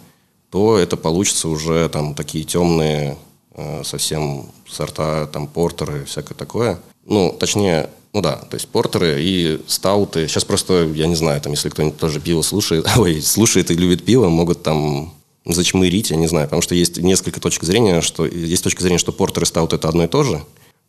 то 0.52 0.78
это 0.78 0.98
получится 0.98 1.48
уже 1.48 1.90
там 1.90 2.14
такие 2.14 2.44
темные 2.44 3.18
э, 3.56 3.84
совсем 3.84 4.52
сорта, 4.68 5.26
там 5.28 5.48
портеры, 5.48 6.06
всякое 6.06 6.36
такое. 6.36 6.80
Ну, 7.06 7.36
точнее, 7.40 7.90
ну 8.14 8.22
да, 8.22 8.36
то 8.36 8.56
есть 8.56 8.68
портеры 8.68 9.18
и 9.19 9.61
стауты. 9.68 10.28
Сейчас 10.28 10.44
просто, 10.44 10.84
я 10.94 11.07
не 11.07 11.15
знаю, 11.15 11.40
там, 11.41 11.53
если 11.53 11.69
кто-нибудь 11.69 11.98
тоже 11.98 12.19
пиво 12.19 12.41
слушает, 12.41 12.88
ой, 12.98 13.22
слушает 13.22 13.72
и 13.72 13.76
любит 13.76 14.03
пиво, 14.03 14.30
могут 14.30 14.61
там 14.61 15.14
зачмырить, 15.53 16.11
я 16.11 16.17
не 16.17 16.27
знаю, 16.27 16.47
потому 16.47 16.61
что 16.61 16.76
есть 16.76 16.97
несколько 16.97 17.39
точек 17.39 17.63
зрения, 17.63 18.01
что 18.01 18.26
есть 18.26 18.63
точка 18.63 18.81
зрения, 18.81 18.97
что 18.97 19.11
портер 19.11 19.43
и 19.43 19.45
стаут 19.45 19.73
это 19.73 19.88
одно 19.88 20.03
и 20.03 20.07
то 20.07 20.23
же 20.23 20.43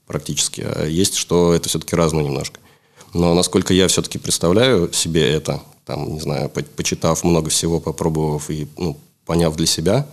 практически, 0.06 0.62
а 0.62 0.86
есть, 0.86 1.14
что 1.14 1.54
это 1.54 1.68
все-таки 1.68 1.94
разное 1.94 2.24
немножко. 2.24 2.58
Но 3.14 3.34
насколько 3.34 3.74
я 3.74 3.88
все-таки 3.88 4.18
представляю 4.18 4.92
себе 4.92 5.28
это, 5.28 5.62
там, 5.84 6.12
не 6.12 6.20
знаю, 6.20 6.48
по- 6.48 6.62
почитав 6.62 7.24
много 7.24 7.50
всего, 7.50 7.80
попробовав 7.80 8.50
и 8.50 8.68
ну, 8.76 8.96
поняв 9.24 9.56
для 9.56 9.66
себя, 9.66 10.06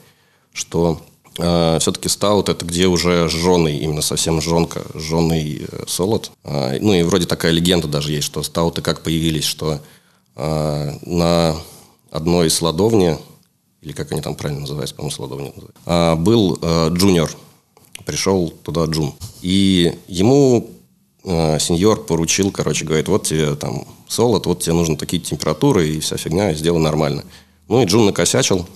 что 0.54 1.02
все-таки 1.38 2.10
стаут 2.10 2.50
это 2.50 2.66
где 2.66 2.88
уже 2.88 3.30
жженый, 3.30 3.78
именно 3.78 4.02
совсем 4.02 4.42
жженка, 4.42 4.82
жженый 4.96 5.68
э, 5.70 5.84
солод. 5.88 6.32
А, 6.44 6.76
ну 6.82 6.94
и 6.94 7.04
вроде 7.04 7.28
такая 7.28 7.52
легенда 7.52 7.88
даже 7.88 8.12
есть, 8.12 8.26
что 8.26 8.42
стауты 8.42 8.82
как 8.82 9.02
появились, 9.02 9.44
что 9.44 9.80
а, 10.36 10.98
на 11.04 11.56
одной 12.10 12.50
сладовне, 12.50 13.20
или 13.88 13.94
как 13.94 14.12
они 14.12 14.20
там 14.20 14.36
правильно 14.36 14.62
называются, 14.62 14.96
по-моему, 14.96 15.16
сладовня 15.16 15.46
называется, 15.48 15.82
а, 15.86 16.16
был 16.18 16.60
э, 16.62 16.90
джуниор, 16.90 17.32
пришел 18.06 18.50
туда 18.50 18.84
Джун. 18.84 19.14
И 19.42 19.98
ему 20.10 20.70
э, 21.24 21.58
сеньор 21.60 22.06
поручил, 22.06 22.52
короче, 22.52 22.84
говорит, 22.84 23.08
вот 23.08 23.24
тебе 23.24 23.56
там 23.56 23.88
солод, 24.10 24.46
вот 24.46 24.60
тебе 24.62 24.74
нужны 24.74 24.98
такие 24.98 25.22
температуры 25.22 25.88
и 25.88 26.02
вся 26.02 26.18
фигня, 26.18 26.52
и 26.52 26.56
сделай 26.56 26.80
нормально. 26.80 27.24
Ну 27.70 27.82
и 27.82 27.86
Джун 27.86 28.06
накосячил, 28.06 28.68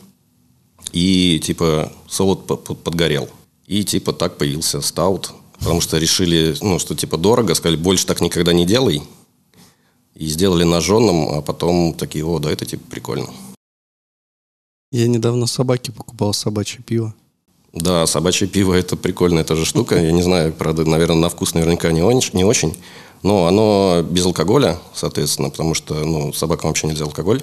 и 0.94 1.42
типа 1.44 1.92
солод 2.08 2.48
по- 2.48 2.56
по- 2.56 2.74
подгорел. 2.74 3.28
И 3.68 3.84
типа 3.84 4.14
так 4.14 4.38
появился 4.38 4.80
стаут, 4.80 5.34
потому 5.60 5.82
что 5.82 5.98
решили, 5.98 6.56
ну, 6.62 6.80
что 6.80 6.96
типа 6.96 7.18
дорого, 7.18 7.54
сказали, 7.54 7.76
больше 7.76 8.06
так 8.06 8.22
никогда 8.22 8.54
не 8.54 8.66
делай. 8.66 9.04
И 10.16 10.26
сделали 10.28 10.64
на 10.64 10.80
жженом, 10.80 11.34
а 11.34 11.42
потом 11.42 11.94
такие, 11.96 12.26
о, 12.26 12.40
да, 12.40 12.50
это 12.50 12.66
типа 12.66 12.84
прикольно. 12.90 13.28
Я 14.92 15.08
недавно 15.08 15.48
собаке 15.48 15.92
покупал 15.92 16.34
собачье 16.34 16.82
пиво. 16.86 17.14
Да, 17.74 18.06
собачье 18.06 18.48
пиво 18.48 18.74
это 18.74 18.98
прикольная 18.98 19.46
тоже 19.46 19.66
штука. 19.66 19.96
Я 19.98 20.12
не 20.12 20.22
знаю, 20.22 20.52
правда, 20.52 20.84
наверное, 20.84 21.16
на 21.16 21.30
вкус 21.30 21.54
наверняка 21.54 21.92
не, 21.94 22.02
он- 22.04 22.22
не 22.34 22.44
очень. 22.44 22.76
Но 23.24 23.46
оно 23.46 24.02
без 24.10 24.26
алкоголя, 24.26 24.80
соответственно, 24.94 25.50
потому 25.50 25.74
что 25.76 25.94
ну, 26.04 26.34
собакам 26.34 26.70
вообще 26.70 26.88
нельзя 26.88 27.06
алкоголь. 27.06 27.42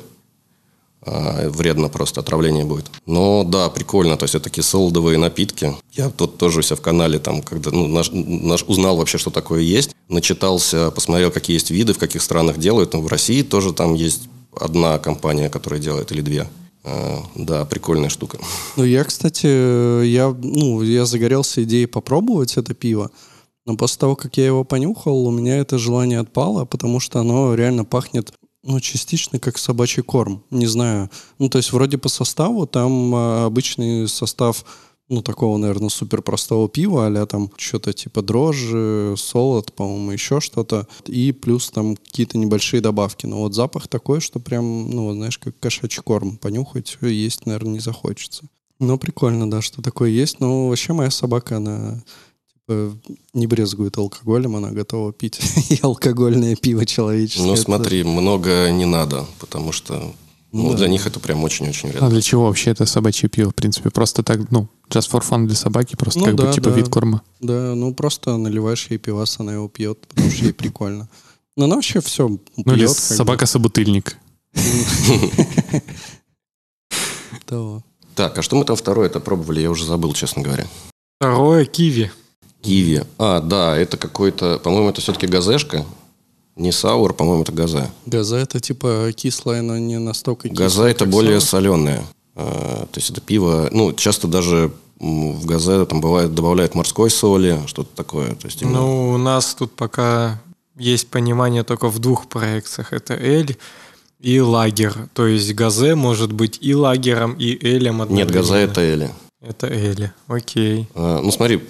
А, 1.00 1.48
вредно 1.48 1.88
просто, 1.88 2.20
отравление 2.20 2.66
будет. 2.66 2.90
Но 3.06 3.44
да, 3.44 3.70
прикольно, 3.70 4.18
то 4.18 4.24
есть 4.24 4.34
это 4.34 4.44
такие 4.44 4.64
солодовые 4.64 5.16
напитки. 5.16 5.74
Я 5.92 6.10
тут 6.10 6.36
тоже 6.36 6.58
у 6.58 6.62
себя 6.62 6.76
в 6.76 6.82
канале, 6.82 7.18
там, 7.18 7.40
когда 7.40 7.70
ну, 7.70 7.86
наш, 7.86 8.10
наш- 8.12 8.64
узнал 8.64 8.98
вообще, 8.98 9.16
что 9.16 9.30
такое 9.30 9.62
есть, 9.62 9.94
начитался, 10.08 10.90
посмотрел, 10.90 11.30
какие 11.30 11.54
есть 11.54 11.70
виды, 11.70 11.94
в 11.94 11.98
каких 11.98 12.20
странах 12.20 12.58
делают. 12.58 12.92
Ну, 12.92 13.00
в 13.00 13.06
России 13.06 13.40
тоже 13.42 13.72
там 13.72 13.94
есть 13.94 14.28
одна 14.54 14.98
компания, 14.98 15.48
которая 15.48 15.80
делает, 15.80 16.12
или 16.12 16.20
две. 16.20 16.46
А, 16.88 17.22
да, 17.34 17.64
прикольная 17.64 18.08
штука. 18.08 18.38
Ну, 18.76 18.84
я, 18.84 19.04
кстати, 19.04 19.46
я, 20.04 20.28
ну, 20.28 20.82
я 20.82 21.04
загорелся 21.04 21.62
идеей 21.64 21.86
попробовать 21.86 22.56
это 22.56 22.74
пиво, 22.74 23.10
но 23.66 23.76
после 23.76 23.98
того, 23.98 24.16
как 24.16 24.36
я 24.36 24.46
его 24.46 24.64
понюхал, 24.64 25.26
у 25.26 25.30
меня 25.30 25.58
это 25.58 25.78
желание 25.78 26.20
отпало, 26.20 26.64
потому 26.64 27.00
что 27.00 27.20
оно 27.20 27.54
реально 27.54 27.84
пахнет, 27.84 28.32
ну, 28.62 28.80
частично 28.80 29.38
как 29.38 29.58
собачий 29.58 30.02
корм. 30.02 30.42
Не 30.50 30.66
знаю. 30.66 31.10
Ну, 31.38 31.48
то 31.48 31.58
есть 31.58 31.72
вроде 31.72 31.98
по 31.98 32.08
составу 32.08 32.66
там 32.66 33.14
а, 33.14 33.46
обычный 33.46 34.08
состав, 34.08 34.64
ну, 35.08 35.22
такого, 35.22 35.56
наверное, 35.56 35.88
супер 35.88 36.20
простого 36.20 36.68
пива, 36.68 37.06
а 37.06 37.26
там 37.26 37.50
что-то 37.56 37.92
типа 37.92 38.20
дрожжи, 38.20 39.14
солод, 39.16 39.72
по-моему, 39.72 40.10
еще 40.12 40.40
что-то. 40.40 40.86
И 41.06 41.32
плюс 41.32 41.70
там 41.70 41.96
какие-то 41.96 42.36
небольшие 42.36 42.82
добавки. 42.82 43.24
Но 43.26 43.38
вот 43.38 43.54
запах 43.54 43.88
такой, 43.88 44.20
что 44.20 44.38
прям, 44.38 44.90
ну, 44.90 45.12
знаешь, 45.14 45.38
как 45.38 45.58
кошачий 45.58 46.02
корм. 46.02 46.36
Понюхать 46.36 46.98
есть, 47.00 47.46
наверное, 47.46 47.74
не 47.74 47.80
захочется. 47.80 48.44
Ну, 48.80 48.98
прикольно, 48.98 49.50
да, 49.50 49.62
что 49.62 49.82
такое 49.82 50.10
есть. 50.10 50.40
Но 50.40 50.68
вообще 50.68 50.92
моя 50.92 51.10
собака, 51.10 51.56
она 51.56 52.02
типа, 52.52 52.96
не 53.32 53.46
брезгует 53.46 53.96
алкоголем, 53.96 54.56
она 54.56 54.70
готова 54.70 55.12
пить 55.14 55.40
и 55.70 55.78
алкогольное 55.80 56.54
пиво 56.54 56.84
человеческое. 56.84 57.46
Ну, 57.46 57.56
смотри, 57.56 58.04
много 58.04 58.70
не 58.70 58.84
надо, 58.84 59.26
потому 59.40 59.72
что 59.72 60.12
ну, 60.52 60.70
Да. 60.70 60.76
для 60.78 60.88
них 60.88 61.06
это 61.06 61.20
прям 61.20 61.44
очень-очень 61.44 61.88
А 61.88 61.92
вредно. 61.92 62.10
для 62.10 62.22
чего 62.22 62.46
вообще 62.46 62.70
это 62.70 62.86
собачье 62.86 63.28
пиво, 63.28 63.50
в 63.50 63.54
принципе? 63.54 63.90
Просто 63.90 64.22
так, 64.22 64.50
ну, 64.50 64.68
just 64.88 65.10
for 65.10 65.22
fun 65.22 65.46
для 65.46 65.56
собаки, 65.56 65.96
просто 65.96 66.20
Ну 66.20 66.26
как 66.26 66.34
да, 66.36 66.46
бы 66.46 66.52
типа 66.54 66.70
да. 66.70 66.76
вид 66.76 66.88
корма. 66.88 67.22
Да, 67.40 67.74
ну 67.74 67.94
просто 67.94 68.36
наливаешь 68.36 68.86
ей 68.90 68.98
пивас, 68.98 69.38
она 69.40 69.52
его 69.54 69.68
пьет, 69.68 70.06
потому 70.06 70.30
что 70.30 70.44
ей 70.44 70.52
прикольно. 70.52 71.08
Но 71.56 71.64
она 71.64 71.74
вообще 71.76 72.00
все 72.00 72.28
Ну, 72.28 72.38
или 72.56 72.86
пьет. 72.86 72.88
как 72.96 73.08
бы. 73.08 73.14
собака-собутыльник. 73.16 74.16
Того. 77.46 77.82
Так, 78.14 78.36
а 78.36 78.42
что 78.42 78.56
мы 78.56 78.64
там 78.64 78.74
второе 78.74 79.06
это 79.06 79.20
пробовали? 79.20 79.60
Я 79.60 79.70
уже 79.70 79.84
забыл, 79.86 80.12
честно 80.12 80.42
говоря. 80.42 80.66
Второе 81.20 81.64
киви. 81.66 82.10
Киви. 82.62 83.04
А, 83.16 83.40
да, 83.40 83.76
это 83.76 83.96
какой-то, 83.96 84.58
по-моему, 84.58 84.88
это 84.88 85.00
все-таки 85.00 85.28
газешка. 85.28 85.86
Не 86.58 86.72
саур, 86.72 87.14
по-моему, 87.14 87.42
это 87.44 87.52
газа. 87.52 87.90
Газа 88.04 88.36
это 88.36 88.58
типа 88.60 89.10
кислое, 89.14 89.62
но 89.62 89.78
не 89.78 89.98
настолько 89.98 90.48
кислое. 90.48 90.66
Газа 90.66 90.84
это 90.88 91.06
более 91.06 91.40
саур. 91.40 91.48
соленое. 91.62 92.04
А, 92.34 92.86
то 92.90 92.98
есть 93.00 93.10
это 93.10 93.20
пиво, 93.20 93.68
ну, 93.72 93.92
часто 93.92 94.26
даже 94.28 94.70
в 95.00 95.46
газе 95.46 95.84
там 95.86 96.00
бывает 96.00 96.34
добавляют 96.34 96.74
морской 96.74 97.10
соли, 97.10 97.60
что-то 97.66 97.90
такое. 97.94 98.34
То 98.34 98.46
есть 98.48 98.60
именно- 98.62 98.80
Ну, 98.80 99.10
у 99.14 99.18
нас 99.18 99.54
тут 99.54 99.72
пока 99.76 100.40
есть 100.76 101.08
понимание 101.08 101.62
только 101.62 101.88
в 101.88 101.98
двух 102.00 102.26
проекциях. 102.28 102.92
Это 102.92 103.14
эль 103.14 103.56
и 104.20 104.40
лагер. 104.40 105.08
То 105.14 105.26
есть 105.28 105.54
газе 105.54 105.94
может 105.94 106.32
быть 106.32 106.58
и 106.60 106.74
лагером, 106.74 107.34
и 107.34 107.56
элем 107.64 107.98
Нет, 107.98 108.02
одновременно. 108.02 108.32
газа 108.34 108.54
это 108.56 108.80
эли. 108.80 109.10
Это 109.40 109.68
эли. 109.68 110.12
Окей. 110.26 110.88
А, 110.94 111.20
Ну, 111.22 111.30
смотри, 111.30 111.62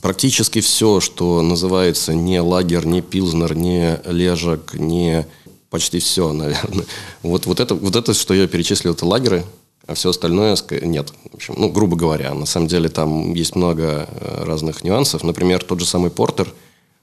практически 0.00 0.60
все, 0.60 1.00
что 1.00 1.42
называется 1.42 2.14
не 2.14 2.40
лагер, 2.40 2.86
не 2.86 3.02
пилзнер, 3.02 3.56
не 3.56 4.00
лежак, 4.06 4.74
не 4.74 5.26
почти 5.70 5.98
все, 5.98 6.32
наверное. 6.32 6.86
Вот, 7.22 7.46
вот, 7.46 7.58
это, 7.58 7.74
вот 7.74 7.96
это, 7.96 8.14
что 8.14 8.34
я 8.34 8.46
перечислил, 8.46 8.92
это 8.92 9.06
лагеры, 9.06 9.44
а 9.86 9.94
все 9.94 10.10
остальное 10.10 10.56
нет. 10.82 11.12
В 11.30 11.34
общем, 11.34 11.54
ну, 11.56 11.68
грубо 11.68 11.96
говоря, 11.96 12.32
на 12.34 12.46
самом 12.46 12.68
деле 12.68 12.88
там 12.88 13.34
есть 13.34 13.56
много 13.56 14.08
э, 14.08 14.44
разных 14.44 14.84
нюансов. 14.84 15.24
Например, 15.24 15.64
тот 15.64 15.80
же 15.80 15.86
самый 15.86 16.10
портер, 16.10 16.52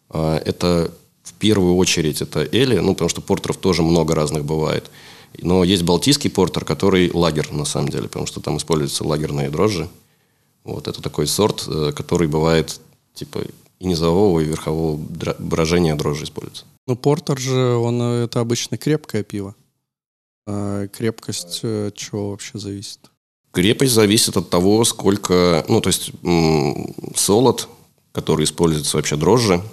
а, 0.10 0.38
это 0.38 0.92
в 1.24 1.34
первую 1.34 1.76
очередь 1.76 2.22
это 2.22 2.48
Эли, 2.52 2.78
ну, 2.78 2.94
потому 2.94 3.10
что 3.10 3.22
портеров 3.22 3.58
тоже 3.58 3.84
много 3.84 4.16
разных 4.16 4.46
бывает. 4.46 4.90
Но 5.38 5.64
есть 5.64 5.84
балтийский 5.84 6.30
портер, 6.30 6.66
который 6.66 7.12
лагер, 7.14 7.52
на 7.52 7.66
самом 7.66 7.90
деле, 7.90 8.08
потому 8.08 8.26
что 8.26 8.42
там 8.42 8.58
используются 8.58 9.06
лагерные 9.06 9.50
дрожжи. 9.50 9.90
Вот, 10.64 10.88
это 10.88 11.02
такой 11.02 11.28
сорт, 11.28 11.66
э, 11.68 11.92
который 11.96 12.28
бывает, 12.28 12.80
типа, 13.14 13.40
и 13.80 13.86
низового, 13.86 14.40
и 14.40 14.46
верхового 14.46 15.00
брожения 15.40 15.96
дрожжи 15.96 16.26
используется. 16.26 16.66
Ну, 16.88 16.96
портер 16.96 17.40
же, 17.40 17.76
он 17.76 18.02
э, 18.02 18.24
это 18.26 18.40
обычно 18.42 18.78
крепкое 18.78 19.24
пиво. 19.24 19.56
А 20.48 20.88
крепкость 20.88 21.62
э, 21.64 21.88
от 21.88 21.96
чего 21.96 22.32
вообще 22.32 22.60
зависит? 22.60 23.00
Крепость 23.52 23.94
зависит 23.94 24.38
от 24.38 24.50
того, 24.50 24.84
сколько, 24.84 25.66
ну, 25.68 25.82
то 25.82 25.88
есть 25.88 26.12
солод, 27.16 27.68
который 28.12 28.46
используется 28.46 28.98
вообще 28.98 29.16
дрожжи, 29.16 29.64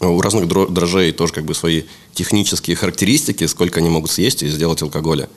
у 0.00 0.20
разных 0.20 0.44
дро- 0.46 0.70
дрожжей 0.70 1.12
тоже 1.12 1.32
как 1.32 1.44
бы 1.44 1.54
свои 1.54 1.82
технические 2.12 2.76
характеристики, 2.76 3.46
сколько 3.46 3.80
они 3.80 3.88
могут 3.88 4.10
съесть 4.10 4.42
и 4.42 4.48
сделать 4.48 4.82
алкоголя. 4.82 5.28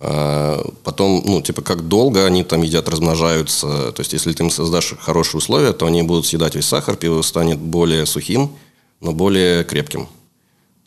А, 0.00 0.64
Потом, 0.82 1.22
ну, 1.24 1.42
типа, 1.42 1.62
как 1.62 1.86
долго 1.86 2.26
они 2.26 2.42
там 2.42 2.62
едят, 2.62 2.88
размножаются. 2.88 3.92
То 3.92 4.00
есть, 4.00 4.12
если 4.12 4.32
ты 4.32 4.42
им 4.42 4.50
создашь 4.50 4.94
хорошие 4.98 5.38
условия, 5.38 5.72
то 5.72 5.86
они 5.86 6.02
будут 6.02 6.26
съедать 6.26 6.54
весь 6.54 6.66
сахар, 6.66 6.96
пиво 6.96 7.22
станет 7.22 7.58
более 7.58 8.06
сухим, 8.06 8.52
но 9.00 9.12
более 9.12 9.64
крепким. 9.64 10.08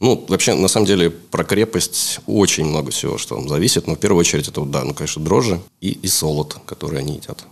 Ну, 0.02 0.26
вообще, 0.28 0.54
на 0.54 0.68
самом 0.68 0.88
деле, 0.88 1.10
про 1.10 1.46
крепость 1.46 2.20
очень 2.28 2.66
много 2.66 2.92
всего, 2.92 3.18
что 3.18 3.36
там 3.36 3.48
зависит. 3.48 3.88
Но 3.88 3.96
в 3.96 4.00
первую 4.00 4.20
очередь 4.20 4.48
это, 4.48 4.62
да, 4.62 4.84
ну, 4.84 4.94
конечно, 4.94 5.24
дрожжи 5.24 5.62
и, 5.80 5.92
и 5.92 6.08
солод, 6.08 6.58
который 6.66 7.00
они 7.00 7.16
едят. 7.16 7.46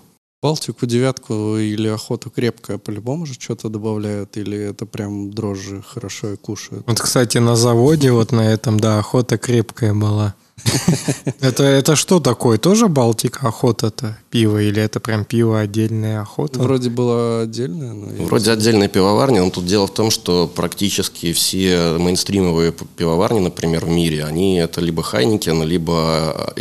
Балтику, 0.44 0.86
девятку 0.86 1.56
или 1.56 1.88
охоту 1.88 2.30
крепкое 2.30 2.78
по-любому 2.78 3.26
же 3.26 3.36
что-то 3.36 3.70
добавляют, 3.70 4.36
или 4.36 4.58
это 4.58 4.86
прям 4.86 5.32
дрожжи 5.32 5.82
хорошо 5.82 6.34
и 6.34 6.36
кушают? 6.36 6.84
Вот, 6.86 7.00
кстати, 7.00 7.38
на 7.38 7.56
заводе 7.56 8.12
вот 8.12 8.34
на 8.34 8.42
этом, 8.42 8.78
да, 8.78 9.00
охота 9.00 9.38
крепкая 9.38 9.94
была. 9.94 10.36
Это, 11.40 11.64
это 11.64 11.96
что 11.96 12.20
такое? 12.20 12.58
Тоже 12.58 12.88
Балтика 12.88 13.48
охота-то? 13.48 14.18
Пиво? 14.30 14.62
Или 14.62 14.82
это 14.82 15.00
прям 15.00 15.26
пиво 15.26 15.60
отдельная 15.60 16.22
охота? 16.22 16.60
Вроде 16.60 16.90
было 16.90 17.42
отдельное, 17.42 17.94
но... 17.94 18.24
Вроде 18.26 18.52
отдельная 18.52 18.88
пивоварня, 18.88 19.44
но 19.44 19.50
тут 19.50 19.66
дело 19.66 19.88
в 19.88 19.94
том, 19.94 20.12
что 20.12 20.48
практически 20.48 21.34
все 21.34 21.98
мейнстримовые 21.98 22.72
пивоварни, 22.72 23.40
например, 23.40 23.86
в 23.86 23.90
мире, 23.90 24.24
они 24.26 24.58
это 24.58 24.80
либо 24.80 25.04
Хайникен, 25.04 25.64
либо 25.64 26.54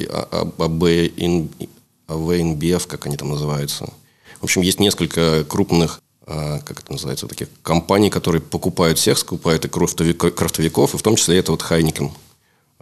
AB 0.58 0.82
InBev, 2.08 2.86
как 2.86 3.06
они 3.06 3.16
там 3.16 3.30
называются. 3.30 3.86
В 4.40 4.44
общем, 4.44 4.62
есть 4.62 4.80
несколько 4.80 5.44
крупных, 5.44 6.00
а, 6.26 6.58
как 6.60 6.80
это 6.80 6.92
называется, 6.92 7.26
таких 7.26 7.48
компаний, 7.62 8.10
которые 8.10 8.40
покупают 8.42 8.98
всех, 8.98 9.18
скупают 9.18 9.64
и 9.64 9.68
крафтовик- 9.68 10.30
крафтовиков, 10.32 10.94
и 10.94 10.98
в 10.98 11.02
том 11.02 11.16
числе 11.16 11.38
это 11.38 11.52
вот 11.52 11.62
Heineken. 11.62 12.10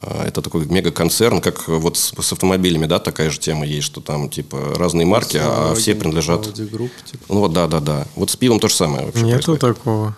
А, 0.03 0.25
Это 0.27 0.41
такой 0.41 0.65
мегаконцерн, 0.65 1.41
как 1.43 1.69
вот 1.69 1.99
с, 1.99 2.13
с 2.19 2.33
автомобилями, 2.33 2.87
да, 2.87 2.99
такая 2.99 3.29
же 3.31 3.39
тема 3.39 3.67
есть, 3.67 3.87
что 3.87 4.01
там 4.01 4.31
типа 4.31 4.75
разные 4.77 5.07
марки, 5.07 5.39
а 5.41 5.75
все 5.75 5.93
Volkswagen, 5.93 5.99
принадлежат 5.99 6.47
Audi 6.47 6.71
Group, 6.71 6.91
типа. 7.11 7.25
ну 7.29 7.41
вот, 7.41 7.53
да, 7.53 7.67
да, 7.67 7.81
да. 7.81 8.07
Вот 8.17 8.31
с 8.31 8.37
пивом 8.37 8.61
то 8.61 8.69
же 8.69 8.75
самое 8.75 9.05
вообще 9.07 9.23
Нету 9.25 9.45
происходит. 9.57 9.61
такого. 9.77 10.17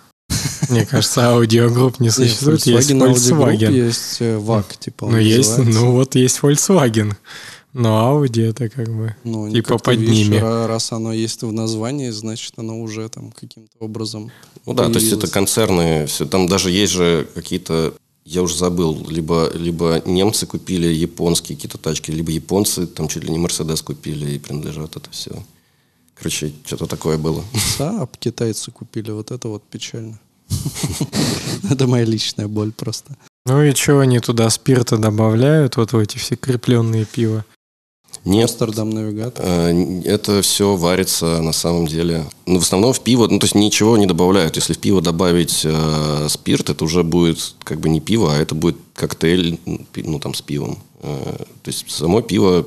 Мне 0.70 0.87
кажется, 0.87 1.31
Audi 1.31 1.61
Group 1.61 1.99
не 2.01 2.11
существует. 2.11 2.65
Есть 2.65 2.91
Volkswagen, 2.93 3.73
есть 3.73 4.16
э, 4.20 4.39
VAG, 4.39 4.65
типа 4.79 5.05
он 5.07 5.12
Ну, 5.12 5.19
есть, 5.19 5.59
ну 5.59 5.93
вот 5.93 6.15
есть 6.15 6.39
Volkswagen. 6.41 7.15
Но 7.73 8.23
Audi 8.24 8.43
это 8.51 8.69
как 8.69 8.89
бы... 8.94 9.16
Ну, 9.24 9.51
типа 9.51 9.78
под 9.78 9.97
видишь, 9.97 10.28
ними. 10.28 10.36
ра- 10.36 10.66
Раз 10.66 10.93
оно 10.93 11.12
есть 11.12 11.43
в 11.43 11.53
названии, 11.53 12.11
значит, 12.11 12.53
оно 12.57 12.81
уже 12.81 13.09
там 13.09 13.32
каким-то 13.32 13.73
образом 13.81 14.31
Ну 14.66 14.74
да, 14.74 14.89
то 14.90 14.99
есть 14.99 15.12
это 15.12 15.27
концерны, 15.28 16.07
все, 16.07 16.27
там 16.27 16.47
даже 16.47 16.70
есть 16.70 16.93
же 16.93 17.27
какие-то, 17.35 17.94
я 18.27 18.43
уже 18.43 18.57
забыл, 18.57 19.07
либо, 19.09 19.51
либо 19.55 20.03
немцы 20.05 20.47
купили 20.47 20.86
японские 20.86 21.57
какие-то 21.57 21.78
тачки, 21.78 22.11
либо 22.11 22.31
японцы 22.31 22.86
там 22.86 23.09
чуть 23.09 23.24
ли 23.24 23.31
не 23.31 23.39
Мерседес 23.39 23.81
купили 23.81 24.32
и 24.32 24.39
принадлежат 24.39 24.97
это 24.97 25.11
все. 25.11 25.31
Короче, 26.15 26.53
что-то 26.66 26.86
такое 26.86 27.16
было. 27.16 27.43
Saab 27.78 28.11
китайцы 28.19 28.70
купили, 28.70 29.11
вот 29.11 29.31
это 29.31 29.49
вот 29.49 29.62
печально. 29.65 30.20
Это 31.70 31.86
моя 31.86 32.05
личная 32.05 32.47
боль 32.47 32.73
просто. 32.73 33.16
Ну 33.47 33.62
и 33.62 33.74
что 33.74 34.01
они 34.01 34.20
туда 34.20 34.51
спирта 34.51 34.99
добавляют, 34.99 35.77
вот 35.77 35.93
в 35.93 35.99
эти 35.99 36.19
все 36.19 36.36
крепленные 36.36 37.07
пива? 37.07 37.44
Нет, 38.24 38.51
Амстердам 38.51 38.90
навигатор. 38.90 39.44
э, 39.44 40.02
это 40.05 40.43
все 40.43 40.76
варится 40.76 41.43
на 41.43 41.52
самом 41.52 41.86
деле. 41.86 42.24
Ну, 42.47 42.60
в 42.60 42.62
основном 42.62 42.93
в 42.93 43.01
пиво, 43.01 43.26
ну, 43.26 43.39
то 43.39 43.44
есть 43.44 43.55
ничего 43.55 43.97
не 43.97 44.06
добавляют. 44.06 44.56
Если 44.56 44.74
в 44.74 44.78
пиво 44.78 45.01
добавить 45.01 45.62
э, 45.64 46.26
спирт, 46.28 46.70
это 46.70 46.84
уже 46.84 47.02
будет 47.02 47.55
как 47.64 47.80
бы 47.80 47.89
не 47.89 48.01
пиво, 48.01 48.32
а 48.32 48.36
это 48.36 48.55
будет 48.55 48.76
коктейль, 48.94 49.59
ну, 49.66 49.80
ну, 49.97 50.18
там, 50.20 50.34
с 50.34 50.43
пивом. 50.43 50.78
Э, 51.02 51.36
то 51.36 51.68
есть 51.68 51.90
само 51.90 52.22
пиво 52.22 52.66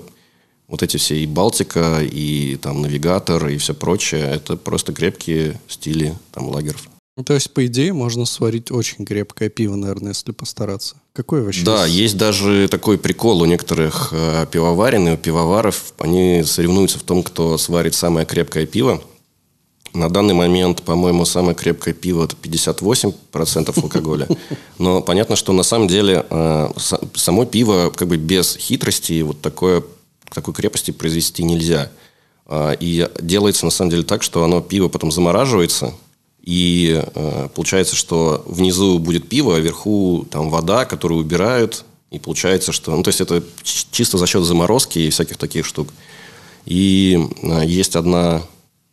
Вот 0.67 0.81
эти 0.81 0.97
все 0.97 1.15
и 1.15 1.27
Балтика, 1.27 2.01
и 2.01 2.57
там 2.57 2.81
Навигатор, 2.81 3.47
и 3.47 3.57
все 3.57 3.73
прочее, 3.73 4.23
это 4.23 4.57
просто 4.57 4.93
крепкие 4.93 5.59
стили 5.67 6.15
там 6.31 6.49
лагеров. 6.49 6.89
Ну, 7.18 7.24
то 7.24 7.34
есть, 7.34 7.54
по 7.54 7.66
идее, 7.66 7.94
можно 7.94 8.26
сварить 8.26 8.72
очень 8.72 9.06
крепкое 9.06 9.48
пиво, 9.48 9.76
наверное, 9.76 10.10
если 10.10 10.34
постараться. 10.34 10.98
Какое 11.14 11.44
вообще? 11.44 11.64
Да, 11.64 11.86
есть 11.86 12.18
даже 12.18 12.68
такой 12.70 12.98
прикол 12.98 13.42
у 13.42 13.46
некоторых 13.46 14.10
э, 14.12 14.46
пивоварен 14.52 15.08
и 15.08 15.12
у 15.14 15.18
пивоваров. 15.18 15.94
Они 15.98 16.44
соревнуются 16.44 17.00
в 17.00 17.04
том, 17.04 17.24
кто 17.24 17.58
сварит 17.58 17.96
самое 17.96 18.26
крепкое 18.26 18.66
пиво. 18.66 19.02
На 19.94 20.10
данный 20.10 20.34
момент, 20.34 20.82
по-моему, 20.82 21.24
самое 21.24 21.56
крепкое 21.56 21.94
пиво 21.94 22.26
это 22.26 22.36
58% 22.36 23.82
алкоголя. 23.82 24.28
Но 24.78 25.02
понятно, 25.02 25.38
что 25.38 25.54
на 25.54 25.64
самом 25.64 25.88
деле 25.88 26.26
э, 26.30 26.68
само 27.14 27.46
пиво 27.46 27.94
как 27.96 28.10
бы 28.10 28.18
без 28.18 28.58
хитрости 28.58 29.22
вот 29.22 29.40
такое, 29.40 29.84
такой 30.34 30.54
крепости 30.54 30.92
произвести 30.92 31.44
нельзя. 31.44 31.90
А, 32.46 32.74
И 32.74 33.10
делается 33.22 33.64
на 33.64 33.72
самом 33.72 33.92
деле 33.92 34.04
так, 34.04 34.22
что 34.22 34.44
оно 34.44 34.60
пиво 34.60 34.90
потом 34.90 35.14
замораживается, 35.14 35.94
и 36.45 37.01
э, 37.03 37.49
получается, 37.55 37.95
что 37.95 38.43
внизу 38.45 38.99
будет 38.99 39.27
пиво, 39.27 39.55
а 39.55 39.59
вверху 39.59 40.27
там 40.30 40.51
вода, 40.51 40.85
которую 40.85 41.22
убирают, 41.22 41.85
и 42.11 42.19
получается, 42.19 42.72
что... 42.72 42.95
Ну, 42.95 43.01
то 43.01 43.09
есть 43.09 43.19
это 43.19 43.43
чисто 43.63 44.19
за 44.19 44.27
счет 44.27 44.43
заморозки 44.43 44.99
и 44.99 45.09
всяких 45.09 45.38
таких 45.38 45.65
штук. 45.65 45.89
И 46.65 47.19
э, 47.41 47.65
есть 47.65 47.95
одна 47.95 48.43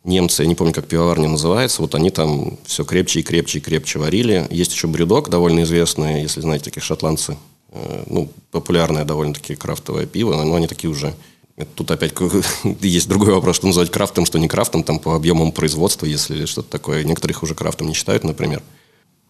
немцы, 0.03 0.41
я 0.41 0.47
не 0.47 0.55
помню, 0.55 0.73
как 0.73 0.87
пивоварня 0.87 1.29
называется, 1.29 1.83
вот 1.83 1.93
они 1.93 2.09
там 2.09 2.57
все 2.65 2.83
крепче 2.83 3.19
и 3.19 3.23
крепче 3.23 3.59
и 3.59 3.61
крепче 3.61 3.99
варили. 3.99 4.47
Есть 4.49 4.73
еще 4.73 4.87
брюдок, 4.87 5.29
довольно 5.29 5.61
известный, 5.61 6.23
если 6.23 6.41
знаете, 6.41 6.65
такие 6.65 6.81
шотландцы. 6.81 7.37
Э, 7.69 8.03
ну, 8.07 8.31
популярное 8.49 9.05
довольно-таки 9.05 9.55
крафтовое 9.55 10.07
пиво, 10.07 10.41
но 10.43 10.55
они 10.55 10.65
такие 10.65 10.89
уже... 10.89 11.13
Тут 11.75 11.91
опять 11.91 12.13
есть 12.81 13.07
другой 13.07 13.33
вопрос, 13.33 13.57
что 13.57 13.67
называть 13.67 13.91
крафтом, 13.91 14.25
что 14.25 14.39
не 14.39 14.47
крафтом, 14.47 14.83
там 14.83 14.99
по 14.99 15.15
объемам 15.15 15.51
производства, 15.51 16.05
если 16.05 16.45
что-то 16.45 16.69
такое. 16.69 17.03
Некоторых 17.03 17.43
уже 17.43 17.53
крафтом 17.53 17.87
не 17.87 17.93
считают, 17.93 18.23
например. 18.23 18.63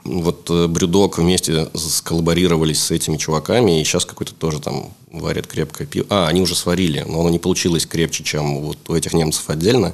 Вот 0.06 0.50
э, 0.50 0.68
Брюдок 0.68 1.18
вместе 1.18 1.70
сколлаборировались 1.76 2.82
с 2.82 2.92
этими 2.92 3.18
чуваками, 3.18 3.80
и 3.80 3.84
сейчас 3.84 4.06
какой-то 4.06 4.34
тоже 4.34 4.60
там 4.60 4.94
варят 5.12 5.48
крепкое 5.48 5.88
пиво. 5.88 6.06
А, 6.10 6.28
они 6.28 6.42
уже 6.42 6.56
сварили, 6.56 7.06
но 7.08 7.22
оно 7.22 7.30
не 7.30 7.40
получилось 7.40 7.86
крепче, 7.86 8.24
чем 8.24 8.60
вот 8.60 8.78
у 8.90 8.96
этих 8.96 9.14
немцев 9.14 9.50
отдельно. 9.50 9.94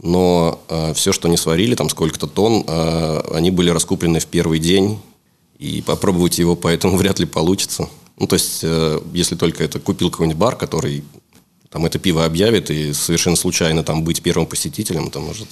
Но 0.00 0.60
э, 0.68 0.92
все, 0.94 1.12
что 1.12 1.28
они 1.28 1.36
сварили, 1.36 1.74
там 1.74 1.88
сколько-то 1.88 2.26
тонн, 2.26 2.64
э, 2.66 3.20
они 3.32 3.50
были 3.50 3.70
раскуплены 3.70 4.20
в 4.20 4.26
первый 4.26 4.58
день, 4.58 5.00
и 5.58 5.82
попробовать 5.82 6.38
его 6.38 6.56
поэтому 6.56 6.96
вряд 6.98 7.18
ли 7.18 7.26
получится. 7.26 7.88
Ну, 8.16 8.28
то 8.28 8.34
есть, 8.34 8.60
э, 8.62 9.00
если 9.12 9.34
только 9.34 9.64
это 9.64 9.80
купил 9.80 10.10
какой-нибудь 10.10 10.38
бар, 10.38 10.56
который 10.56 11.02
там 11.74 11.84
это 11.86 11.98
пиво 11.98 12.24
объявит, 12.24 12.70
и 12.70 12.92
совершенно 12.92 13.34
случайно 13.34 13.82
там 13.82 14.04
быть 14.04 14.22
первым 14.22 14.46
посетителем, 14.46 15.10
то 15.10 15.18
может, 15.18 15.48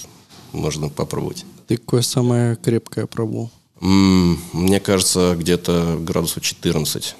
можно 0.53 0.87
попробовать. 0.87 1.43
Ты 1.67 1.75
какое 1.75 2.01
самое 2.01 2.55
крепкое 2.55 3.07
пробовал? 3.07 3.51
М, 3.81 4.39
Мне 4.53 4.79
кажется, 4.79 5.35
где-то 5.37 5.97
градусов 5.99 6.41
14. 6.41 7.17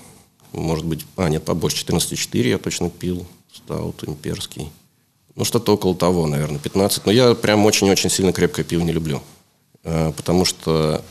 Может 0.54 0.86
быть, 0.86 1.06
а, 1.18 1.28
нет, 1.28 1.44
побольше, 1.44 1.76
14,4 1.86 2.48
я 2.48 2.58
точно 2.58 2.90
пил. 2.90 3.26
Стаут 3.54 4.08
имперский. 4.08 4.72
Ну, 5.36 5.44
что-то 5.44 5.74
около 5.74 5.96
того, 5.96 6.26
наверное, 6.26 6.60
15. 6.60 7.06
Но 7.06 7.12
я 7.12 7.34
прям 7.36 7.66
очень-очень 7.66 8.10
сильно 8.10 8.32
крепкое 8.32 8.64
пиво 8.64 8.84
не 8.84 8.94
люблю. 8.94 9.22
Э, 9.84 10.14
Потому 10.16 10.46
что 10.46 11.04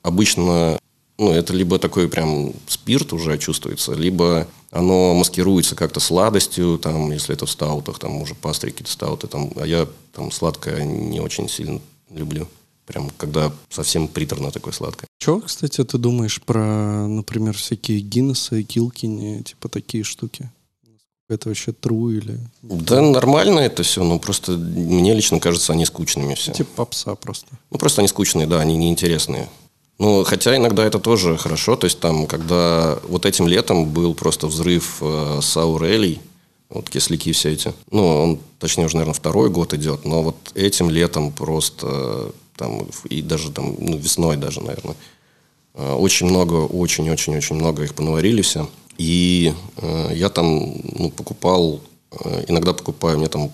обычно, 0.00 0.78
ну, 1.20 1.32
это 1.32 1.52
либо 1.52 1.78
такой 1.78 2.08
прям 2.08 2.54
спирт 2.66 3.12
уже 3.12 3.36
чувствуется, 3.36 3.92
либо 3.92 4.48
оно 4.70 5.12
маскируется 5.12 5.76
как-то 5.76 6.00
сладостью, 6.00 6.78
там, 6.78 7.12
если 7.12 7.34
это 7.34 7.44
в 7.44 7.50
стаутах, 7.50 7.98
там 7.98 8.22
уже 8.22 8.34
пастрики 8.34 8.76
какие-то 8.76 8.92
стауты, 8.92 9.26
там, 9.26 9.52
а 9.56 9.66
я 9.66 9.86
там 10.14 10.32
сладкое 10.32 10.82
не 10.82 11.20
очень 11.20 11.46
сильно 11.46 11.78
люблю. 12.08 12.48
Прям 12.86 13.10
когда 13.18 13.52
совсем 13.68 14.08
приторно 14.08 14.50
такое 14.50 14.72
сладкое. 14.72 15.06
Чего, 15.18 15.40
кстати, 15.40 15.84
ты 15.84 15.98
думаешь 15.98 16.40
про, 16.40 17.06
например, 17.06 17.54
всякие 17.54 18.00
Гиннессы, 18.00 18.62
Килкини, 18.62 19.42
типа 19.42 19.68
такие 19.68 20.04
штуки? 20.04 20.50
Это 21.28 21.50
вообще 21.50 21.72
true 21.72 22.16
или... 22.16 22.40
Да, 22.62 23.02
нормально 23.02 23.60
это 23.60 23.82
все, 23.82 24.02
но 24.02 24.18
просто 24.18 24.52
мне 24.52 25.14
лично 25.14 25.38
кажется, 25.38 25.74
они 25.74 25.84
скучными 25.84 26.34
все. 26.34 26.52
Типа 26.52 26.70
попса 26.76 27.14
просто. 27.14 27.46
Ну, 27.70 27.78
просто 27.78 28.00
они 28.00 28.08
скучные, 28.08 28.46
да, 28.46 28.58
они 28.60 28.76
неинтересные. 28.76 29.48
Ну, 30.00 30.24
хотя 30.24 30.56
иногда 30.56 30.82
это 30.82 30.98
тоже 30.98 31.36
хорошо. 31.36 31.76
То 31.76 31.84
есть 31.84 32.00
там, 32.00 32.26
когда 32.26 32.98
вот 33.06 33.26
этим 33.26 33.46
летом 33.46 33.84
был 33.84 34.14
просто 34.14 34.46
взрыв 34.46 34.96
э, 35.02 35.40
саурелей, 35.42 36.20
вот 36.70 36.88
кисляки 36.88 37.32
все 37.32 37.52
эти. 37.52 37.74
Ну, 37.90 38.06
он, 38.06 38.38
точнее, 38.58 38.86
уже, 38.86 38.96
наверное, 38.96 39.12
второй 39.12 39.50
год 39.50 39.74
идет, 39.74 40.06
но 40.06 40.22
вот 40.22 40.36
этим 40.54 40.88
летом 40.88 41.32
просто 41.32 41.86
э, 41.86 42.30
там, 42.56 42.86
и 43.10 43.20
даже 43.20 43.50
там, 43.50 43.76
ну, 43.78 43.98
весной 43.98 44.38
даже, 44.38 44.62
наверное, 44.62 44.96
э, 45.74 45.92
очень 45.92 46.28
много, 46.28 46.54
очень-очень-очень 46.54 47.56
много 47.56 47.82
их 47.82 47.94
понаварили 47.94 48.40
все. 48.40 48.70
И 48.96 49.52
э, 49.76 50.12
я 50.14 50.30
там, 50.30 50.76
ну, 50.98 51.10
покупал, 51.10 51.82
э, 52.12 52.46
иногда 52.48 52.72
покупаю, 52.72 53.18
мне 53.18 53.28
там 53.28 53.50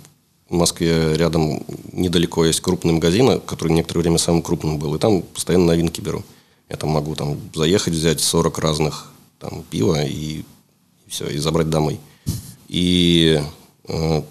в 0.48 0.54
Москве 0.54 1.16
рядом 1.16 1.64
недалеко 1.90 2.44
есть 2.44 2.60
крупный 2.60 2.92
магазин, 2.92 3.40
который 3.40 3.72
некоторое 3.72 4.02
время 4.02 4.18
самым 4.18 4.42
крупным 4.42 4.78
был, 4.78 4.94
и 4.94 5.00
там 5.00 5.22
постоянно 5.22 5.66
новинки 5.66 6.00
беру. 6.00 6.22
Я 6.68 6.76
там 6.76 6.90
могу 6.90 7.14
там 7.14 7.38
заехать, 7.54 7.94
взять 7.94 8.20
40 8.20 8.58
разных 8.58 9.12
там 9.38 9.62
пива 9.70 10.04
и, 10.04 10.42
все, 11.06 11.28
и 11.28 11.38
забрать 11.38 11.70
домой. 11.70 12.00
И 12.68 13.40
э, 13.88 14.22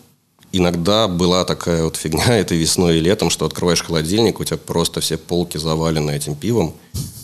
иногда 0.52 1.07
была 1.07 1.45
такая 1.45 1.84
вот 1.84 1.95
фигня, 1.95 2.26
это 2.38 2.56
весной 2.56 2.98
и 2.98 3.02
летом, 3.02 3.30
что 3.30 3.45
открываешь 3.45 3.84
холодильник, 3.84 4.40
у 4.40 4.44
тебя 4.44 4.57
просто 4.57 5.02
все 5.02 5.18
полки 5.18 5.57
завалены 5.57 6.12
этим 6.12 6.36
пивом, 6.36 6.74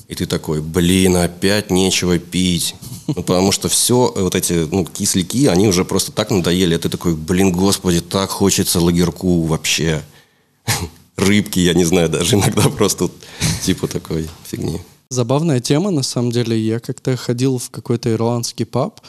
и 0.07 0.15
ты 0.15 0.25
такой, 0.25 0.61
блин, 0.61 1.15
опять 1.15 1.71
нечего 1.71 2.19
пить. 2.19 2.75
Ну, 3.07 3.23
потому 3.23 3.53
что 3.53 3.69
все 3.69 4.11
вот 4.13 4.35
эти 4.35 4.67
ну, 4.69 4.85
кисляки, 4.85 5.47
они 5.47 5.69
уже 5.69 5.85
просто 5.85 6.11
так 6.11 6.31
надоели. 6.31 6.75
А 6.75 6.79
ты 6.79 6.89
такой, 6.89 7.15
блин, 7.15 7.53
господи, 7.53 8.01
так 8.01 8.29
хочется 8.29 8.81
лагерку 8.81 9.43
вообще. 9.43 10.03
Рыбки, 11.15 11.59
я 11.59 11.73
не 11.73 11.85
знаю, 11.85 12.09
даже 12.09 12.35
иногда 12.35 12.67
просто 12.67 13.09
типа 13.63 13.87
такой 13.87 14.29
фигни. 14.45 14.81
Забавная 15.11 15.59
тема, 15.59 15.91
на 15.91 16.03
самом 16.03 16.31
деле. 16.31 16.57
Я 16.57 16.79
как-то 16.79 17.17
ходил 17.17 17.57
в 17.57 17.69
какой-то 17.69 18.13
ирландский 18.13 18.63
паб, 18.63 19.01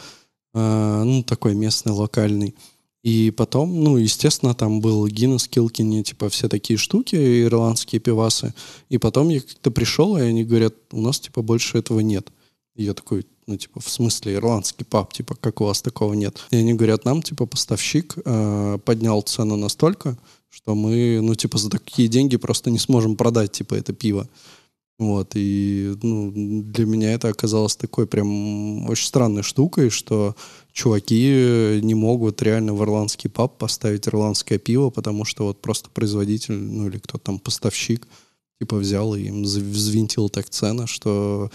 э, 0.53 1.03
ну, 1.05 1.23
такой 1.23 1.55
местный, 1.55 1.93
локальный. 1.93 2.57
И 3.05 3.31
потом, 3.31 3.85
ну, 3.85 3.97
естественно, 3.99 4.53
там 4.53 4.81
был 4.81 5.07
Гиннес, 5.07 5.47
Килкини, 5.47 6.03
типа 6.03 6.29
все 6.29 6.49
такие 6.49 6.77
штуки, 6.77 7.15
ирландские 7.45 8.01
пивасы. 8.01 8.53
И 8.89 8.99
потом 8.99 9.29
я 9.29 9.41
как-то 9.43 9.71
пришел, 9.71 10.17
и 10.17 10.23
они 10.23 10.43
говорят, 10.43 10.75
у 10.91 11.01
нас, 11.01 11.21
типа, 11.21 11.41
больше 11.41 11.79
этого 11.79 12.01
нет. 12.01 12.33
И 12.75 12.83
я 12.83 12.95
такой, 12.95 13.25
ну, 13.47 13.57
типа, 13.57 13.79
в 13.79 13.89
смысле, 13.89 14.35
ирландский 14.35 14.83
паб, 14.83 15.13
типа, 15.13 15.37
как 15.37 15.61
у 15.61 15.67
вас 15.67 15.83
такого 15.83 16.15
нет? 16.15 16.37
И 16.51 16.57
они 16.57 16.75
говорят, 16.75 17.05
нам, 17.05 17.23
типа, 17.23 17.47
поставщик 17.47 18.17
э, 18.25 18.79
поднял 18.85 19.23
цену 19.23 19.55
настолько, 19.55 20.19
что 20.49 20.75
мы, 20.75 21.21
ну, 21.23 21.37
типа, 21.37 21.59
за 21.59 21.71
такие 21.71 22.09
деньги 22.09 22.37
просто 22.37 22.71
не 22.71 22.81
сможем 22.81 23.15
продать, 23.15 23.53
типа, 23.53 23.75
это 23.77 23.93
пиво. 23.93 24.29
Вот, 25.03 25.33
и 25.35 25.95
ну, 26.03 26.33
для 26.35 26.87
меня 26.87 27.13
это 27.13 27.29
оказалось 27.29 27.75
такой 27.75 28.07
прям 28.07 28.89
очень 28.89 29.07
странной 29.07 29.43
штукой, 29.43 29.91
что 29.91 30.37
чуваки 30.73 31.81
не 31.83 31.95
могут 31.95 32.41
реально 32.41 32.73
в 32.73 32.83
ирландский 32.83 33.29
паб 33.29 33.59
поставить 33.59 34.07
ирландское 34.07 34.59
пиво, 34.59 34.91
потому 34.91 35.25
что 35.25 35.47
вот 35.47 35.61
просто 35.61 35.91
производитель, 35.91 36.55
ну 36.55 36.87
или 36.89 36.99
кто 36.99 37.19
там, 37.19 37.41
поставщик, 37.41 38.07
типа 38.61 38.77
взял 38.77 39.15
и 39.17 39.23
им 39.23 39.43
взвинтил 39.43 40.29
так 40.29 40.49
цены, 40.49 40.87
что... 40.87 41.51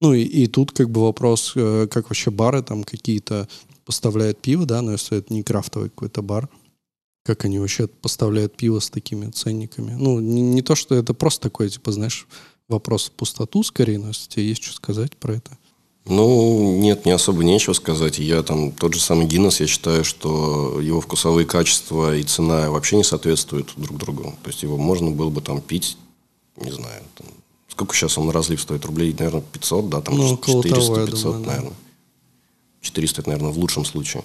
Ну 0.00 0.12
и, 0.12 0.22
и 0.22 0.46
тут 0.46 0.72
как 0.72 0.90
бы 0.90 1.02
вопрос, 1.02 1.52
э, 1.56 1.88
как 1.90 2.10
вообще 2.10 2.30
бары 2.30 2.62
там 2.62 2.84
какие-то 2.84 3.48
поставляют 3.84 4.40
пиво, 4.40 4.66
да, 4.66 4.82
но 4.82 4.92
если 4.92 5.18
это 5.18 5.32
не 5.32 5.42
крафтовый 5.42 5.88
какой-то 5.88 6.22
бар, 6.22 6.48
как 7.24 7.44
они 7.44 7.58
вообще 7.58 7.86
поставляют 7.86 8.56
пиво 8.56 8.80
с 8.80 8.90
такими 8.90 9.30
ценниками. 9.30 9.92
Ну, 9.98 10.20
не, 10.20 10.42
не 10.42 10.62
то, 10.62 10.74
что 10.74 10.94
это 10.94 11.14
просто 11.14 11.44
такой, 11.44 11.70
типа, 11.70 11.90
знаешь, 11.90 12.26
вопрос 12.68 13.06
в 13.06 13.12
пустоту 13.12 13.62
скорее, 13.62 13.98
но 13.98 14.08
если 14.08 14.28
тебе 14.28 14.48
есть 14.48 14.62
что 14.62 14.74
сказать 14.74 15.16
про 15.16 15.34
это. 15.34 15.56
Ну, 16.06 16.76
нет, 16.80 17.06
не 17.06 17.12
особо 17.12 17.44
нечего 17.44 17.72
сказать. 17.72 18.18
Я 18.18 18.42
там, 18.42 18.72
тот 18.72 18.92
же 18.92 19.00
самый 19.00 19.26
Гиннес, 19.26 19.60
я 19.60 19.66
считаю, 19.66 20.04
что 20.04 20.78
его 20.80 21.00
вкусовые 21.00 21.46
качества 21.46 22.14
и 22.14 22.22
цена 22.22 22.70
вообще 22.70 22.96
не 22.96 23.04
соответствуют 23.04 23.72
друг 23.76 23.96
другу. 23.98 24.34
То 24.42 24.50
есть 24.50 24.62
его 24.62 24.76
можно 24.76 25.10
было 25.10 25.30
бы 25.30 25.40
там 25.40 25.62
пить, 25.62 25.96
не 26.56 26.70
знаю, 26.70 27.02
там, 27.14 27.26
сколько 27.68 27.94
сейчас 27.94 28.18
он 28.18 28.26
на 28.26 28.32
разлив 28.32 28.60
стоит? 28.60 28.84
Рублей, 28.84 29.14
наверное, 29.18 29.40
500, 29.40 29.88
да, 29.88 30.02
там 30.02 30.18
Ну, 30.18 30.34
около 30.34 30.62
400-500, 30.62 30.68
того, 30.68 31.00
я 31.00 31.06
думаю, 31.06 31.40
да. 31.40 31.46
наверное. 31.46 31.74
400, 32.82 33.20
это, 33.22 33.30
наверное, 33.30 33.52
в 33.52 33.58
лучшем 33.58 33.86
случае. 33.86 34.24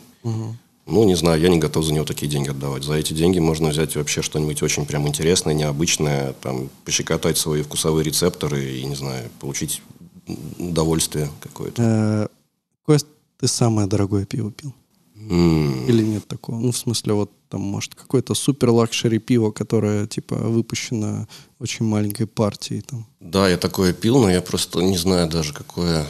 Ну, 0.90 1.03
не 1.06 1.16
знаю, 1.16 1.40
я 1.41 1.49
не 1.49 1.60
готов 1.60 1.86
за 1.86 1.94
него 1.94 2.06
такие 2.06 2.28
деньги 2.32 2.49
отдавать. 2.49 2.84
За 2.84 2.94
эти 2.95 3.14
деньги 3.14 3.40
можно 3.40 3.70
взять 3.70 3.95
вообще 3.95 4.22
что-нибудь 4.22 4.64
очень 4.64 4.86
прям 4.86 5.07
интересное, 5.07 5.53
необычное, 5.53 6.34
там, 6.41 6.70
пощекотать 6.86 7.38
свои 7.38 7.61
вкусовые 7.61 8.03
рецепторы 8.03 8.80
и, 8.80 8.84
не 8.86 8.95
знаю, 8.95 9.30
получить 9.40 9.82
удовольствие 10.57 11.30
какое-то. 11.41 11.82
Э, 11.82 12.28
Какое 12.82 12.99
ты 13.40 13.48
самое 13.48 13.88
дорогое 13.88 14.26
пиво 14.26 14.52
пил? 14.52 14.74
Или 15.16 16.03
нет 16.03 16.28
такого? 16.28 16.57
Ну, 16.60 16.72
в 16.72 16.78
смысле, 16.78 17.14
вот 17.14 17.32
там, 17.49 17.61
может, 17.61 17.94
какое-то 17.94 18.34
супер 18.34 18.70
luxury 18.72 19.19
пиво, 19.20 19.52
которое, 19.52 20.07
типа, 20.07 20.36
выпущено 20.36 21.28
очень 21.60 21.86
маленькой 21.86 22.26
партией, 22.26 22.82
там. 22.82 23.06
Да, 23.20 23.48
я 23.48 23.57
такое 23.57 23.94
пил, 23.94 24.20
но 24.20 24.32
я 24.32 24.41
просто 24.41 24.82
не 24.82 24.98
знаю 24.98 25.30
даже, 25.30 25.53
какое 25.53 26.07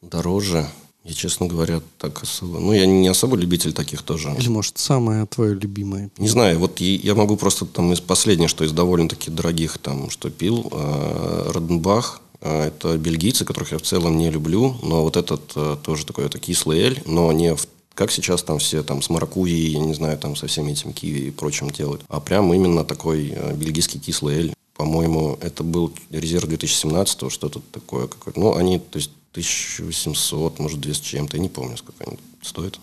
дороже. 0.00 0.66
Я, 1.04 1.14
честно 1.14 1.46
говоря, 1.48 1.80
так 1.98 2.22
особо... 2.22 2.60
Ну, 2.60 2.72
я 2.72 2.86
не 2.86 3.08
особо 3.08 3.36
любитель 3.36 3.72
таких 3.72 4.02
тоже. 4.02 4.32
Или, 4.38 4.48
может, 4.48 4.78
самое 4.78 5.26
твое 5.26 5.54
любимое. 5.54 6.10
Не 6.18 6.28
знаю, 6.28 6.58
вот 6.60 6.80
я 6.80 7.14
могу 7.14 7.36
просто 7.36 7.66
там 7.66 7.92
из 7.92 8.00
последнего, 8.00 8.48
что 8.48 8.64
из 8.64 8.70
довольно-таки 8.72 9.30
дорогих 9.30 9.78
там, 9.78 10.10
что 10.10 10.30
пил, 10.30 10.68
э, 10.70 11.50
Роденбах, 11.52 12.20
э, 12.40 12.68
это 12.68 12.96
бельгийцы, 12.98 13.44
которых 13.44 13.72
я 13.72 13.78
в 13.78 13.82
целом 13.82 14.16
не 14.16 14.30
люблю, 14.30 14.76
но 14.82 15.02
вот 15.02 15.16
этот 15.16 15.52
э, 15.56 15.76
тоже 15.82 16.06
такой 16.06 16.26
это 16.26 16.38
кислый 16.38 16.78
эль, 16.78 17.02
но 17.04 17.32
не 17.32 17.54
в- 17.56 17.66
как 17.94 18.12
сейчас 18.12 18.42
там 18.44 18.58
все 18.58 18.82
там 18.84 19.02
с 19.02 19.10
маракуйей, 19.10 19.72
я 19.72 19.80
не 19.80 19.94
знаю, 19.94 20.16
там 20.18 20.36
со 20.36 20.46
всеми 20.46 20.70
этим 20.70 20.92
киви 20.92 21.26
и 21.26 21.30
прочим 21.32 21.70
делают, 21.70 22.02
а 22.08 22.20
прям 22.20 22.54
именно 22.54 22.84
такой 22.84 23.32
э, 23.34 23.54
бельгийский 23.56 23.98
кислый 23.98 24.36
эль. 24.36 24.54
По-моему, 24.76 25.36
это 25.42 25.62
был 25.64 25.92
резерв 26.10 26.46
2017 26.48 27.30
что-то 27.30 27.60
такое 27.72 28.06
какое-то. 28.06 28.40
Ну, 28.40 28.54
они, 28.54 28.78
то 28.78 28.98
есть, 28.98 29.10
1800, 29.32 30.58
может, 30.58 30.80
200 30.80 31.02
с 31.02 31.06
чем-то, 31.06 31.36
я 31.36 31.42
не 31.42 31.48
помню, 31.48 31.76
сколько 31.76 32.04
они 32.04 32.18
стоят, 32.42 32.78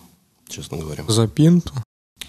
честно 0.48 0.78
говоря. 0.78 1.04
За 1.08 1.28
пинту. 1.28 1.72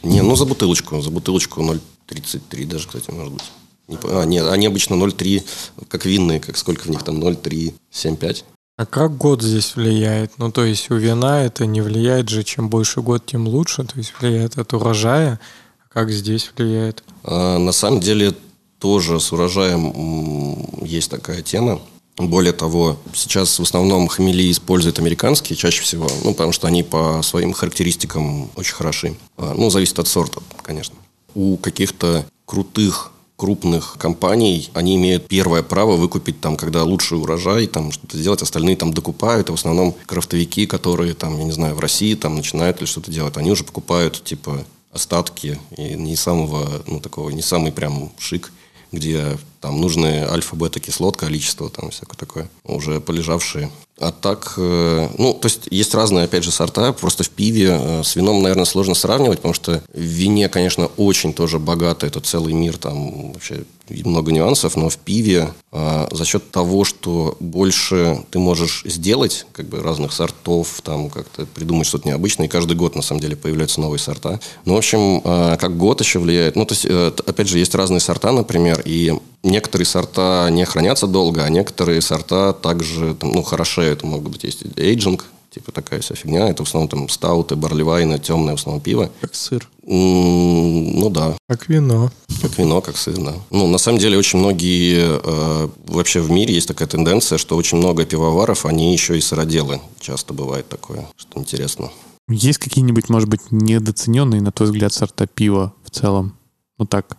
Не, 0.03 0.21
ну 0.21 0.35
за 0.35 0.45
бутылочку. 0.45 1.01
За 1.01 1.09
бутылочку 1.09 1.61
0,33 1.61 2.65
даже, 2.65 2.87
кстати, 2.87 3.11
может 3.11 3.33
быть. 3.33 3.43
Не 3.87 3.97
а, 4.03 4.23
нет, 4.25 4.47
они 4.47 4.67
обычно 4.67 4.93
0,3, 4.95 5.43
как 5.87 6.05
винные, 6.05 6.39
как 6.39 6.57
сколько 6.57 6.83
в 6.83 6.89
них 6.89 7.03
там, 7.03 7.19
0,3, 7.19 7.73
7,5. 7.91 8.43
А 8.77 8.85
как 8.85 9.17
год 9.17 9.41
здесь 9.41 9.75
влияет? 9.75 10.37
Ну, 10.37 10.51
то 10.51 10.63
есть 10.63 10.89
у 10.89 10.95
вина 10.95 11.43
это 11.43 11.65
не 11.65 11.81
влияет 11.81 12.29
же, 12.29 12.43
чем 12.43 12.69
больше 12.69 13.01
год, 13.01 13.25
тем 13.25 13.47
лучше. 13.47 13.83
То 13.83 13.97
есть 13.97 14.13
влияет 14.19 14.57
от 14.57 14.73
урожая. 14.73 15.39
А 15.83 15.93
как 15.93 16.09
здесь 16.11 16.51
влияет? 16.55 17.03
А, 17.23 17.57
на 17.57 17.71
самом 17.71 17.99
деле 17.99 18.33
тоже 18.79 19.19
с 19.19 19.31
урожаем 19.31 20.83
есть 20.83 21.11
такая 21.11 21.41
тема. 21.43 21.81
Более 22.27 22.53
того, 22.53 22.97
сейчас 23.13 23.59
в 23.59 23.63
основном 23.63 24.07
хмели 24.07 24.51
используют 24.51 24.99
американские 24.99 25.57
чаще 25.57 25.81
всего, 25.81 26.07
ну, 26.23 26.31
потому 26.33 26.51
что 26.51 26.67
они 26.67 26.83
по 26.83 27.21
своим 27.23 27.53
характеристикам 27.53 28.49
очень 28.55 28.73
хороши. 28.73 29.15
А, 29.37 29.53
Ну, 29.55 29.69
зависит 29.69 29.99
от 29.99 30.07
сорта, 30.07 30.41
конечно. 30.63 30.95
У 31.33 31.57
каких-то 31.57 32.25
крутых 32.45 33.11
крупных 33.41 33.95
компаний, 33.97 34.69
они 34.75 34.97
имеют 34.97 35.27
первое 35.27 35.63
право 35.63 35.95
выкупить 35.95 36.39
там, 36.41 36.55
когда 36.55 36.83
лучший 36.83 37.17
урожай, 37.17 37.65
там 37.65 37.91
что-то 37.91 38.15
сделать, 38.15 38.43
остальные 38.43 38.75
там 38.75 38.93
докупают, 38.93 39.49
и 39.49 39.51
в 39.51 39.55
основном 39.55 39.95
крафтовики, 40.05 40.67
которые 40.67 41.15
там, 41.15 41.39
я 41.39 41.43
не 41.43 41.51
знаю, 41.51 41.73
в 41.73 41.79
России 41.79 42.13
там 42.13 42.35
начинают 42.35 42.77
или 42.77 42.85
что-то 42.85 43.09
делать, 43.09 43.37
они 43.37 43.49
уже 43.49 43.63
покупают 43.63 44.23
типа 44.23 44.63
остатки 44.91 45.59
и 45.75 45.95
не 45.95 46.15
самого, 46.15 46.83
ну 46.85 46.99
такого, 46.99 47.31
не 47.31 47.41
самый 47.41 47.71
прям 47.71 48.11
шик, 48.19 48.51
где 48.91 49.37
там 49.61 49.79
нужны 49.79 50.25
альфа-бета-кислот, 50.29 51.17
количество 51.17 51.69
там 51.69 51.91
всякое 51.91 52.17
такое, 52.17 52.49
уже 52.63 52.99
полежавшие. 52.99 53.71
А 53.99 54.11
так, 54.11 54.55
э, 54.57 55.09
ну, 55.19 55.33
то 55.35 55.47
есть 55.47 55.67
есть 55.69 55.93
разные, 55.93 56.25
опять 56.25 56.43
же, 56.43 56.51
сорта. 56.51 56.91
Просто 56.91 57.23
в 57.23 57.29
пиве 57.29 57.77
э, 57.79 58.03
с 58.03 58.15
вином, 58.15 58.41
наверное, 58.41 58.65
сложно 58.65 58.95
сравнивать, 58.95 59.37
потому 59.37 59.53
что 59.53 59.83
в 59.93 59.99
вине, 59.99 60.49
конечно, 60.49 60.87
очень 60.97 61.33
тоже 61.33 61.59
богато, 61.59 62.07
это 62.07 62.19
целый 62.19 62.53
мир, 62.53 62.77
там 62.77 63.33
вообще 63.33 63.63
много 64.05 64.31
нюансов, 64.31 64.75
но 64.75 64.89
в 64.89 64.97
пиве 64.97 65.53
э, 65.71 66.07
за 66.11 66.25
счет 66.25 66.51
того, 66.51 66.83
что 66.83 67.35
больше 67.39 68.23
ты 68.31 68.39
можешь 68.39 68.83
сделать, 68.85 69.45
как 69.51 69.67
бы 69.67 69.81
разных 69.81 70.13
сортов, 70.13 70.81
там 70.83 71.09
как-то 71.09 71.45
придумать 71.45 71.87
что-то 71.87 72.07
необычное, 72.07 72.47
и 72.47 72.49
каждый 72.49 72.75
год, 72.75 72.95
на 72.95 73.01
самом 73.01 73.21
деле, 73.21 73.35
появляются 73.35 73.81
новые 73.81 73.99
сорта. 73.99 74.39
Ну, 74.65 74.75
в 74.75 74.77
общем, 74.77 75.21
э, 75.23 75.57
как 75.59 75.77
год 75.77 76.01
еще 76.01 76.19
влияет. 76.19 76.55
Ну, 76.55 76.65
то 76.65 76.73
есть, 76.73 76.85
э, 76.85 77.11
опять 77.25 77.47
же, 77.47 77.59
есть 77.59 77.75
разные 77.75 77.99
сорта, 77.99 78.31
например, 78.31 78.81
и 78.85 79.13
некоторые 79.43 79.85
сорта 79.85 80.49
не 80.51 80.65
хранятся 80.65 81.07
долго, 81.07 81.43
а 81.43 81.49
некоторые 81.49 82.01
сорта 82.01 82.53
также, 82.53 83.15
там, 83.15 83.31
ну, 83.31 83.43
хорошеют. 83.43 84.03
Могут 84.03 84.31
быть 84.31 84.43
есть 84.43 84.63
эйджинг, 84.77 85.25
типа 85.53 85.71
такая 85.71 85.99
вся 85.99 86.15
фигня. 86.15 86.47
Это 86.49 86.63
в 86.63 86.67
основном 86.67 86.87
там 86.89 87.09
стауты, 87.09 87.55
барливайны, 87.55 88.17
темное 88.19 88.55
в 88.55 88.59
основном 88.59 88.81
пиво. 88.81 89.11
Как 89.19 89.35
сыр. 89.35 89.67
Ну 89.83 91.09
да, 91.09 91.35
Как 91.49 91.67
вино. 91.67 92.11
как 92.41 92.57
вино, 92.57 92.81
как 92.81 92.97
сыр, 92.97 93.17
да. 93.17 93.33
Ну, 93.49 93.67
на 93.67 93.77
самом 93.77 93.99
деле, 93.99 94.17
очень 94.17 94.39
многие... 94.39 95.19
э, 95.21 95.69
вообще 95.87 96.21
в 96.21 96.31
мире 96.31 96.53
есть 96.53 96.67
такая 96.67 96.87
тенденция, 96.87 97.37
что 97.37 97.57
очень 97.57 97.77
много 97.77 98.05
пивоваров, 98.05 98.65
они 98.65 98.93
еще 98.93 99.17
и 99.17 99.21
сыроделы. 99.21 99.81
Часто 99.99 100.33
бывает 100.33 100.69
такое, 100.69 101.07
что 101.17 101.39
интересно. 101.39 101.91
Есть 102.29 102.59
какие-нибудь, 102.59 103.09
может 103.09 103.27
быть, 103.27 103.41
недооцененные, 103.51 104.41
на 104.41 104.51
твой 104.51 104.69
взгляд, 104.69 104.93
сорта 104.93 105.27
пива 105.27 105.73
в 105.83 105.89
целом? 105.89 106.37
Ну 106.77 106.85
так, 106.85 107.17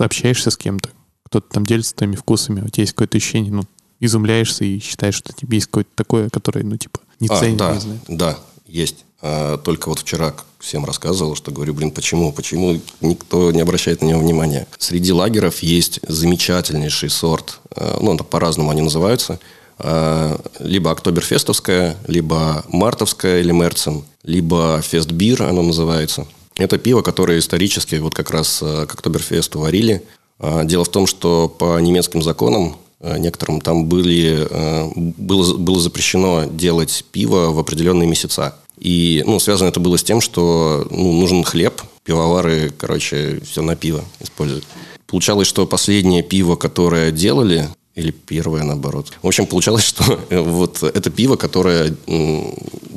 общаешься 0.00 0.50
с 0.50 0.56
кем-то, 0.56 0.90
кто-то 1.24 1.46
там 1.50 1.64
делится 1.64 1.94
твоими 1.94 2.16
вкусами, 2.16 2.62
у 2.62 2.68
тебя 2.68 2.82
есть 2.82 2.92
какое-то 2.94 3.16
ощущение, 3.18 3.52
ну, 3.52 3.62
изумляешься 4.00 4.64
и 4.64 4.80
считаешь, 4.80 5.14
что 5.14 5.32
тебе 5.32 5.58
есть 5.58 5.66
какое-то 5.68 5.90
такое, 5.94 6.28
которое, 6.30 6.64
ну, 6.64 6.76
типа, 6.76 7.00
не 7.20 7.28
А, 7.28 7.38
ценят, 7.38 7.56
да, 7.56 7.74
не 7.74 7.80
знаю. 7.80 8.00
да, 8.08 8.38
есть. 8.66 9.04
А, 9.20 9.56
только 9.58 9.88
вот 9.88 9.98
вчера 10.00 10.34
всем 10.60 10.84
рассказывал, 10.84 11.34
что 11.34 11.50
говорю, 11.50 11.74
блин, 11.74 11.90
почему? 11.90 12.32
Почему 12.32 12.80
никто 13.00 13.50
не 13.52 13.60
обращает 13.60 14.02
на 14.02 14.06
него 14.06 14.20
внимания? 14.20 14.66
Среди 14.78 15.12
лагеров 15.12 15.60
есть 15.62 16.00
замечательнейший 16.06 17.10
сорт, 17.10 17.60
э, 17.74 17.98
ну, 18.00 18.16
по-разному 18.18 18.70
они 18.70 18.82
называются, 18.82 19.38
э, 19.78 20.36
либо 20.60 20.90
Октоберфестовская, 20.90 21.96
либо 22.06 22.64
Мартовская 22.68 23.40
или 23.40 23.52
Мерцен, 23.52 24.04
либо 24.22 24.80
Фестбир 24.82 25.42
оно 25.44 25.62
называется. 25.62 26.26
Это 26.56 26.76
пиво, 26.78 27.02
которое 27.02 27.38
исторически 27.38 27.96
вот 27.96 28.14
как 28.14 28.30
раз 28.30 28.60
э, 28.62 28.86
к 28.86 28.94
Октоберфесту 28.94 29.60
варили. 29.60 30.02
А, 30.40 30.64
Дело 30.64 30.84
в 30.84 30.88
том, 30.88 31.06
что 31.06 31.48
по 31.48 31.78
немецким 31.80 32.22
законам 32.22 32.76
некоторым 33.00 33.60
там 33.60 33.86
были, 33.86 34.46
э, 34.50 34.90
было, 34.96 35.56
было 35.56 35.80
запрещено 35.80 36.44
делать 36.44 37.04
пиво 37.12 37.52
в 37.52 37.58
определенные 37.58 38.08
месяца. 38.08 38.56
И 38.78 39.24
ну, 39.26 39.38
связано 39.40 39.68
это 39.68 39.80
было 39.80 39.98
с 39.98 40.04
тем, 40.04 40.20
что 40.20 40.86
ну, 40.90 41.12
нужен 41.12 41.44
хлеб, 41.44 41.80
пивовары, 42.04 42.72
короче, 42.76 43.40
все 43.44 43.62
на 43.62 43.76
пиво 43.76 44.04
используют. 44.20 44.64
Получалось, 45.06 45.48
что 45.48 45.66
последнее 45.66 46.22
пиво, 46.22 46.56
которое 46.56 47.10
делали, 47.10 47.68
или 47.98 48.12
первое, 48.12 48.62
наоборот. 48.62 49.12
В 49.22 49.26
общем, 49.26 49.46
получалось, 49.46 49.84
что 49.84 50.20
э, 50.30 50.40
вот 50.40 50.82
это 50.82 51.10
пиво, 51.10 51.36
которое 51.36 51.94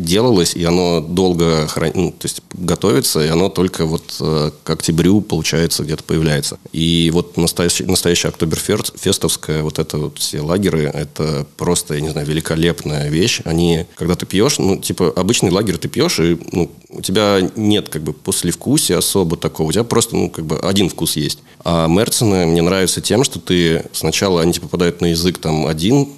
делалось, 0.02 0.56
и 0.56 0.64
оно 0.64 1.02
долго 1.02 1.68
хран- 1.68 1.91
ну, 1.95 2.11
то 2.11 2.26
есть 2.28 2.41
готовится, 2.53 3.23
и 3.23 3.28
оно 3.28 3.49
только 3.49 3.86
вот 3.86 4.15
э, 4.19 4.52
к 4.64 4.69
октябрю, 4.69 5.22
получается, 5.22 5.84
где-то 5.84 6.03
появляется. 6.03 6.60
И 6.72 7.10
вот 7.14 7.38
настоящая, 7.38 7.86
настоящая 7.86 8.30
октоберфестовская, 8.30 9.64
вот 9.64 9.80
это 9.80 9.98
вот 9.98 10.19
все 10.19 10.41
лагеры, 10.41 10.84
это 10.84 11.45
просто, 11.57 11.95
я 11.95 12.02
не 12.02 12.10
знаю, 12.10 12.28
великолепная 12.28 13.10
вещь. 13.10 13.41
Они, 13.45 13.86
когда 13.95 14.15
ты 14.15 14.26
пьешь, 14.26 14.60
ну, 14.60 14.78
типа, 14.78 15.11
обычный 15.15 15.52
лагерь 15.52 15.78
ты 15.78 15.88
пьешь, 15.88 16.19
и 16.19 16.38
ну, 16.52 16.72
у 16.90 17.02
тебя 17.02 17.40
нет 17.56 17.90
как 17.90 18.03
бы 18.03 18.14
послевкусия 18.14 18.98
особо 18.98 19.38
такого. 19.38 19.69
У 19.69 19.72
тебя 19.72 19.84
просто, 19.84 20.15
ну, 20.15 20.30
как 20.30 20.45
бы 20.45 20.57
один 20.60 20.90
вкус 20.90 21.15
есть. 21.15 21.40
А 21.64 21.88
Мерцены 21.88 22.45
мне 22.45 22.61
нравятся 22.61 23.02
тем, 23.02 23.23
что 23.23 23.40
ты 23.40 23.86
сначала, 23.94 24.41
они 24.41 24.53
тебе 24.53 24.64
попадают 24.64 24.91
на 25.00 25.06
язык 25.06 25.38
там 25.38 25.66
один, 25.68 26.10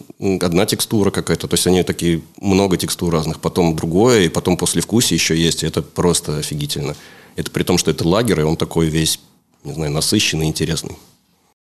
одна 0.42 0.66
текстура 0.66 1.12
какая-то, 1.12 1.48
то 1.48 1.54
есть 1.54 1.68
они 1.68 1.84
такие, 1.84 2.24
много 2.42 2.78
текстур 2.78 3.14
разных, 3.14 3.40
потом 3.40 3.76
другое, 3.76 4.22
и 4.22 4.30
потом 4.30 4.58
послевкусие 4.58 5.18
еще 5.18 5.38
есть, 5.38 5.64
и 5.64 5.68
это 5.68 5.82
просто 5.82 6.38
офигительно. 6.38 6.96
Это 7.36 7.52
при 7.52 7.64
том, 7.64 7.78
что 7.78 7.92
это 7.92 8.08
лагерь, 8.08 8.40
и 8.40 8.44
он 8.44 8.58
такой 8.58 8.88
весь, 8.88 9.20
не 9.64 9.74
знаю, 9.74 9.92
насыщенный, 9.92 10.48
интересный. 10.48 10.96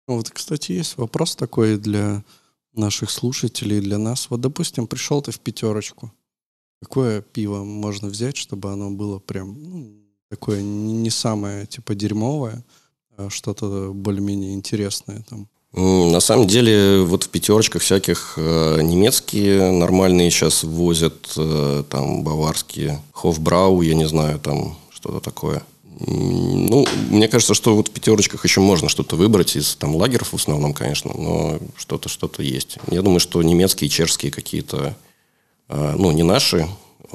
Ну, 0.09 0.17
Вот, 0.17 0.31
кстати, 0.31 0.73
есть 0.73 0.97
вопрос 0.97 1.37
такой 1.37 1.77
для 1.77 2.23
наших 2.75 3.11
слушателей, 3.11 3.81
для 3.81 3.99
нас. 3.99 4.29
Вот, 4.31 4.41
допустим, 4.41 4.87
пришел 4.87 5.23
ты 5.23 5.31
в 5.31 5.41
пятерочку. 5.41 6.13
Какое 6.81 7.21
пиво 7.21 7.65
можно 7.65 8.09
взять, 8.09 8.37
чтобы 8.37 8.73
оно 8.73 8.91
было 8.91 9.19
прям 9.19 9.55
ну, 9.63 10.03
такое 10.29 10.61
не 10.63 10.95
не 10.95 11.11
самое 11.11 11.67
типа 11.67 11.95
дерьмовое, 11.95 12.65
а 13.17 13.31
что-то 13.31 13.93
более-менее 13.95 14.55
интересное 14.55 15.23
там? 15.29 15.49
На 15.75 16.21
самом 16.21 16.47
деле, 16.47 17.01
вот 17.01 17.25
в 17.25 17.29
пятерочках 17.31 17.81
всяких 17.81 18.35
э, 18.37 18.81
немецкие 18.83 19.73
нормальные 19.73 20.31
сейчас 20.31 20.65
возят, 20.65 21.33
э, 21.39 21.85
там, 21.89 22.23
баварские, 22.23 23.01
Хофбрау, 23.13 23.81
я 23.81 23.95
не 23.95 24.07
знаю, 24.07 24.39
там, 24.39 24.77
что-то 24.91 25.21
такое. 25.21 25.63
Ну, 25.99 26.87
мне 27.09 27.27
кажется, 27.27 27.55
что 27.55 27.75
вот 27.75 27.89
в 27.89 27.91
пятерочках 27.91 28.45
еще 28.45 28.61
можно 28.61 28.91
что-то 28.91 29.17
выбрать 29.17 29.57
из 29.57 29.75
там 29.77 29.97
лагеров 29.97 30.33
в 30.33 30.37
основном, 30.37 30.75
конечно, 30.75 31.13
но 31.17 31.59
что-то, 31.77 32.11
что-то 32.11 32.43
есть. 32.43 32.77
Я 32.91 33.01
думаю, 33.01 33.21
что 33.21 33.43
немецкие, 33.43 33.89
чешские 33.89 34.31
какие-то, 34.31 34.95
э, 35.69 35.95
ну, 35.97 36.11
не 36.11 36.23
наши, 36.23 36.69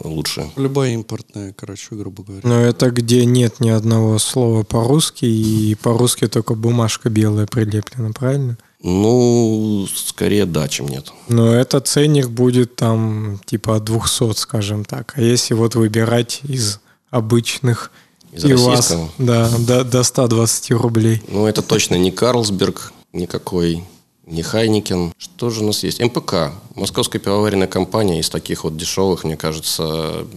лучше. 0.04 0.50
Любое 0.56 0.90
импортное, 0.92 1.54
короче, 1.54 1.96
грубо 1.96 2.24
говоря. 2.24 2.48
Но 2.48 2.62
это 2.62 2.92
где 2.92 3.26
нет 3.26 3.60
ни 3.60 3.70
одного 3.70 4.20
слова 4.20 4.64
по-русски, 4.64 5.26
и 5.26 5.76
по-русски 5.76 6.28
только 6.28 6.56
бумажка 6.56 7.10
белая 7.10 7.48
прилеплена, 7.48 8.12
правильно? 8.14 8.58
Ну, 8.84 9.88
скорее 9.94 10.46
да, 10.46 10.68
чем 10.68 10.88
нет. 10.88 11.12
Но 11.28 11.54
это 11.54 11.80
ценник 11.80 12.30
будет 12.30 12.76
там 12.76 13.40
типа 13.46 13.78
от 13.78 13.84
200, 13.86 14.34
скажем 14.34 14.86
так. 14.86 15.14
А 15.16 15.22
если 15.22 15.54
вот 15.56 15.76
выбирать 15.76 16.42
из 16.44 16.80
обычных 17.10 17.92
Из 18.32 18.44
пивас. 18.44 18.68
российского. 18.92 19.10
Да, 19.18 19.50
до, 19.58 19.84
до 19.84 20.04
120 20.04 20.72
рублей. 20.72 21.22
Ну, 21.28 21.48
это 21.48 21.62
точно 21.62 21.96
не 21.96 22.12
Carlsberg 22.12 22.94
никакой, 23.14 23.84
не 24.28 24.44
Heineken. 24.44 25.14
Что 25.18 25.50
же 25.50 25.64
у 25.64 25.68
нас 25.68 25.84
есть? 25.84 26.02
МПК. 26.02 26.52
Московская 26.76 27.20
пивоваренная 27.20 27.68
компания 27.68 28.20
из 28.20 28.30
таких 28.30 28.64
вот 28.64 28.78
дешевых, 28.78 29.24
мне 29.24 29.38
кажется, 29.38 30.28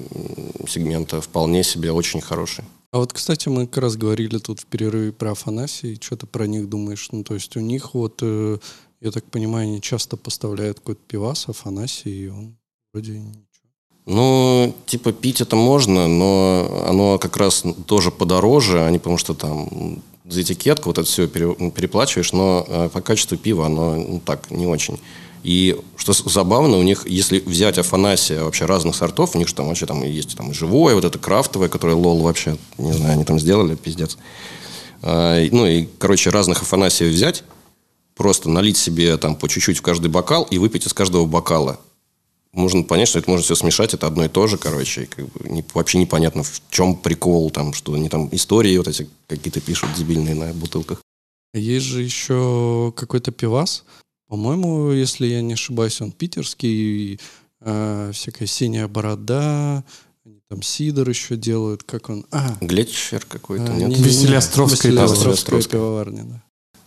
сегмента 0.69 1.21
вполне 1.21 1.63
себе 1.65 1.93
очень 1.93 2.21
хороший. 2.21 2.65
А 2.93 2.99
вот, 2.99 3.13
кстати, 3.13 3.49
мы 3.49 3.67
как 3.67 3.83
раз 3.85 3.97
говорили 3.97 4.39
тут 4.39 4.61
в 4.61 4.67
перерыве 4.67 5.13
про 5.13 5.33
Афанасий. 5.33 5.99
Что 6.01 6.17
ты 6.17 6.27
про 6.27 6.47
них 6.47 6.69
думаешь? 6.69 7.09
Ну, 7.13 7.23
то 7.23 7.35
есть 7.35 7.57
у 7.57 7.61
них 7.61 7.95
вот, 7.95 8.19
э, 8.23 8.59
я 9.01 9.11
так 9.11 9.25
понимаю, 9.25 9.69
они 9.69 9.81
часто 9.81 10.17
поставляют 10.17 10.81
какой-то 10.81 11.01
пивас, 11.07 11.49
Афанасий, 11.49 12.25
и 12.25 12.29
он 12.29 12.57
вроде 12.93 13.19
ничего. 13.19 13.45
Ну, 14.07 14.75
типа 14.87 15.13
пить 15.13 15.41
это 15.41 15.55
можно, 15.55 16.09
но 16.09 16.85
оно 16.89 17.19
как 17.19 17.37
раз 17.37 17.63
тоже 17.87 18.11
подороже, 18.11 18.85
они 18.85 18.99
потому 18.99 19.19
что 19.19 19.35
там 19.35 20.03
за 20.31 20.43
этикетку 20.43 20.91
вот 20.91 20.99
это 20.99 21.07
все 21.07 21.27
переплачиваешь, 21.27 22.33
но 22.33 22.65
э, 22.67 22.89
по 22.93 23.01
качеству 23.01 23.37
пива 23.37 23.67
оно 23.67 23.97
ну, 23.97 24.23
так 24.25 24.51
не 24.51 24.67
очень. 24.67 24.99
И 25.43 25.79
что 25.97 26.13
забавно, 26.13 26.77
у 26.77 26.83
них, 26.83 27.07
если 27.07 27.41
взять 27.41 27.79
Афанасия 27.79 28.43
вообще 28.43 28.67
разных 28.67 28.95
сортов, 28.95 29.35
у 29.35 29.39
них 29.39 29.49
же 29.49 29.55
там 29.55 29.69
вообще 29.69 29.87
там 29.87 30.03
есть 30.03 30.37
там 30.37 30.53
живое, 30.53 30.95
вот 30.95 31.05
это 31.05 31.19
крафтовое, 31.19 31.69
которое 31.69 31.95
лол 31.95 32.23
вообще, 32.23 32.59
не 32.77 32.93
знаю, 32.93 33.15
они 33.15 33.25
там 33.25 33.41
сделали, 33.41 33.75
пиздец. 33.75 34.19
А, 35.03 35.43
Ну 35.51 35.67
и, 35.67 35.89
короче, 35.99 36.31
разных 36.31 36.63
Афанасиев 36.63 37.13
взять, 37.13 37.45
просто 38.15 38.51
налить 38.51 38.77
себе 38.77 39.17
там 39.17 39.35
по 39.35 39.49
чуть-чуть 39.49 39.79
в 39.79 39.83
каждый 39.83 40.11
бокал 40.11 40.45
и 40.51 40.59
выпить 40.59 40.87
из 40.87 40.93
каждого 40.93 41.25
бокала 41.25 41.81
можно 42.53 42.83
понять, 42.83 43.09
что 43.09 43.19
это 43.19 43.31
можно 43.31 43.45
все 43.45 43.55
смешать, 43.55 43.95
это 43.95 44.07
одно 44.07 44.25
и 44.25 44.29
то 44.29 44.47
же, 44.47 44.59
короче, 44.59 45.05
и 45.05 45.07
как 45.07 45.27
бы 45.29 45.49
не- 45.49 45.65
вообще 45.75 45.99
непонятно, 45.99 46.43
в 46.43 46.61
чем 46.71 46.97
прикол, 46.97 47.51
там, 47.51 47.73
что 47.73 47.95
они 47.95 48.09
там 48.09 48.29
истории 48.33 48.77
вот 48.77 48.89
эти 48.89 49.09
какие-то 49.29 49.61
пишут 49.61 49.91
дебильные 49.97 50.35
на 50.35 50.53
бутылках. 50.53 51.01
Есть 51.55 51.87
же 51.87 52.03
еще 52.03 52.93
какой-то 52.97 53.31
пивас. 53.33 53.85
По-моему, 54.29 54.93
если 54.93 55.27
я 55.27 55.43
не 55.43 55.55
ошибаюсь, 55.55 56.01
он 56.01 56.13
питерский. 56.13 57.19
э, 57.63 58.11
всякая 58.15 58.47
синяя 58.47 58.89
борода. 58.89 59.85
Они 60.25 60.41
там 60.49 60.63
сидор 60.63 61.09
еще 61.09 61.37
делают. 61.37 61.83
Как 61.83 62.09
он? 62.09 62.25
А, 62.31 62.57
Глетчер 62.61 63.25
какой-то, 63.29 63.65
а, 63.65 63.69
нет? 63.75 63.89
пивоварня. 63.91 64.05
Василиостровская 64.05 64.93
Василиостровская. 64.93 65.63
пивоварня, 65.63 66.25
да. 66.25 66.43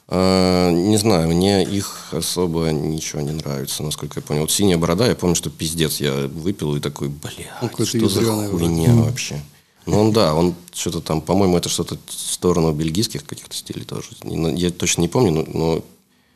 А, 0.08 0.72
не 0.72 0.98
знаю, 0.98 1.30
мне 1.30 1.64
их 1.64 2.10
особо 2.12 2.70
ничего 2.72 3.22
не 3.22 3.32
нравится, 3.32 3.84
насколько 3.84 4.20
я 4.20 4.24
понял. 4.24 4.42
Вот 4.42 4.52
«Синяя 4.52 4.78
борода», 4.78 5.08
я 5.08 5.16
помню, 5.16 5.36
что 5.36 5.50
пиздец, 5.50 6.00
я 6.02 6.28
выпил 6.28 6.76
и 6.76 6.80
такой, 6.80 7.08
бля, 7.08 7.58
Ну, 7.62 7.86
что 7.86 8.10
за 8.10 8.50
хуйня 8.50 8.94
вообще? 8.94 9.42
Ну, 9.86 10.00
он, 10.00 10.14
да, 10.14 10.34
он 10.34 10.56
что-то 10.74 11.02
там, 11.02 11.22
по-моему, 11.22 11.58
это 11.58 11.70
что-то 11.70 11.98
в 12.08 12.12
сторону 12.12 12.72
бельгийских 12.72 13.26
каких-то 13.26 13.56
стилей 13.56 13.84
тоже. 13.86 14.10
Ну, 14.24 14.54
Я 14.56 14.70
точно 14.70 15.02
не 15.02 15.08
помню, 15.08 15.32
но, 15.32 15.46
но 15.48 15.84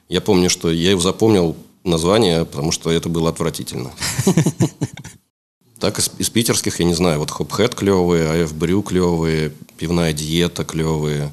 я 0.10 0.22
помню, 0.22 0.50
что 0.50 0.72
я 0.72 0.92
его 0.92 1.02
запомнил 1.02 1.56
название, 1.84 2.46
потому 2.46 2.72
что 2.72 2.92
это 2.92 3.10
было 3.10 3.30
отвратительно. 3.30 3.92
Так, 5.80 6.00
из, 6.00 6.10
из 6.18 6.32
питерских, 6.32 6.80
я 6.80 6.86
не 6.86 6.96
знаю, 6.96 7.20
вот 7.20 7.30
Хопхэт 7.30 7.76
клевые, 7.76 8.44
АФ 8.44 8.52
Брю 8.56 8.82
клевые, 8.82 9.54
пивная 9.78 10.12
диета 10.12 10.66
клевые. 10.66 11.32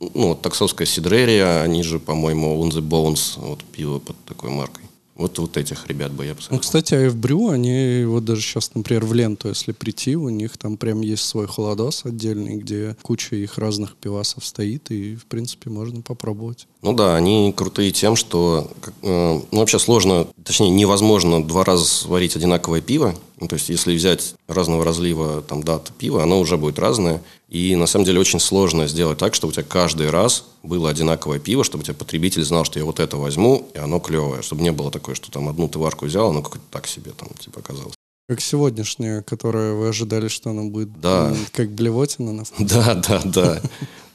Ну, 0.00 0.28
вот 0.28 0.42
таксовская 0.42 0.86
Сидрерия, 0.86 1.62
они 1.62 1.82
же, 1.82 1.98
по-моему, 1.98 2.62
On 2.62 2.70
the 2.70 2.80
Bones, 2.80 3.34
вот 3.36 3.62
пиво 3.64 3.98
под 3.98 4.16
такой 4.24 4.50
маркой. 4.50 4.84
Вот, 5.14 5.38
вот 5.38 5.56
этих 5.56 5.86
ребят 5.86 6.10
бы 6.10 6.24
я 6.24 6.30
Ну, 6.30 6.36
посоветовал. 6.36 6.60
кстати, 6.60 6.94
AF 6.94 7.14
Brew, 7.14 7.52
они 7.52 8.04
вот 8.04 8.24
даже 8.24 8.40
сейчас, 8.42 8.72
например, 8.74 9.04
в 9.04 9.14
ленту, 9.14 9.48
если 9.48 9.70
прийти, 9.70 10.16
у 10.16 10.28
них 10.28 10.58
там 10.58 10.76
прям 10.76 11.02
есть 11.02 11.24
свой 11.24 11.46
холодос 11.46 12.04
отдельный, 12.04 12.56
где 12.56 12.96
куча 13.02 13.36
их 13.36 13.56
разных 13.56 13.94
пивасов 13.94 14.44
стоит, 14.44 14.90
и, 14.90 15.14
в 15.14 15.26
принципе, 15.26 15.70
можно 15.70 16.02
попробовать. 16.02 16.66
Ну 16.82 16.94
да, 16.94 17.14
они 17.14 17.52
крутые 17.56 17.92
тем, 17.92 18.16
что 18.16 18.68
э, 19.02 19.40
ну, 19.52 19.58
вообще 19.58 19.78
сложно, 19.78 20.26
точнее 20.42 20.70
невозможно 20.70 21.42
два 21.46 21.64
раза 21.64 21.84
сварить 21.84 22.34
одинаковое 22.34 22.80
пиво. 22.80 23.14
Ну, 23.44 23.48
то 23.48 23.56
есть 23.56 23.68
если 23.68 23.94
взять 23.94 24.36
разного 24.48 24.86
разлива 24.86 25.42
там 25.42 25.62
дат 25.62 25.92
пива, 25.98 26.22
оно 26.22 26.40
уже 26.40 26.56
будет 26.56 26.78
разное. 26.78 27.22
И 27.50 27.76
на 27.76 27.84
самом 27.84 28.06
деле 28.06 28.18
очень 28.18 28.40
сложно 28.40 28.86
сделать 28.88 29.18
так, 29.18 29.34
чтобы 29.34 29.50
у 29.50 29.52
тебя 29.52 29.64
каждый 29.64 30.08
раз 30.08 30.46
было 30.62 30.88
одинаковое 30.88 31.38
пиво, 31.38 31.62
чтобы 31.62 31.82
у 31.82 31.84
тебя 31.84 31.92
потребитель 31.92 32.42
знал, 32.42 32.64
что 32.64 32.78
я 32.78 32.86
вот 32.86 33.00
это 33.00 33.18
возьму, 33.18 33.68
и 33.74 33.78
оно 33.78 34.00
клевое. 34.00 34.40
Чтобы 34.40 34.62
не 34.62 34.72
было 34.72 34.90
такое, 34.90 35.14
что 35.14 35.30
там 35.30 35.50
одну 35.50 35.68
ты 35.68 35.78
варку 35.78 36.06
взял, 36.06 36.30
оно 36.30 36.40
как-то 36.40 36.62
так 36.70 36.86
себе 36.86 37.10
там 37.10 37.28
типа 37.38 37.60
оказалось. 37.60 37.92
Как 38.30 38.40
сегодняшняя, 38.40 39.20
которая 39.20 39.74
вы 39.74 39.88
ожидали, 39.88 40.28
что 40.28 40.48
она 40.48 40.62
будет 40.62 40.98
Да. 41.02 41.36
как 41.52 41.70
блевотина 41.70 42.32
на 42.32 42.44
вкус. 42.44 42.66
Да, 42.66 42.94
да, 42.94 43.20
да. 43.26 43.62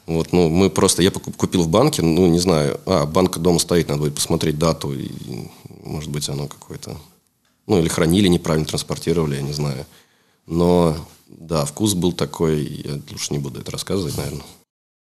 Вот, 0.06 0.32
ну, 0.32 0.48
мы 0.48 0.70
просто, 0.70 1.02
я 1.04 1.12
купил 1.12 1.62
в 1.62 1.68
банке, 1.68 2.02
ну, 2.02 2.26
не 2.26 2.40
знаю, 2.40 2.80
а, 2.84 3.06
банка 3.06 3.38
дома 3.38 3.60
стоит, 3.60 3.86
надо 3.86 4.00
будет 4.00 4.16
посмотреть 4.16 4.58
дату, 4.58 4.92
и, 4.92 5.08
может 5.84 6.10
быть, 6.10 6.28
оно 6.28 6.48
какое-то, 6.48 6.96
ну, 7.66 7.78
или 7.78 7.88
хранили 7.88 8.28
неправильно, 8.28 8.66
транспортировали, 8.66 9.36
я 9.36 9.42
не 9.42 9.52
знаю. 9.52 9.86
Но, 10.46 10.96
да, 11.28 11.64
вкус 11.64 11.94
был 11.94 12.12
такой, 12.12 12.64
я 12.64 12.94
лучше 13.10 13.32
не 13.32 13.38
буду 13.38 13.60
это 13.60 13.70
рассказывать, 13.70 14.16
наверное. 14.16 14.44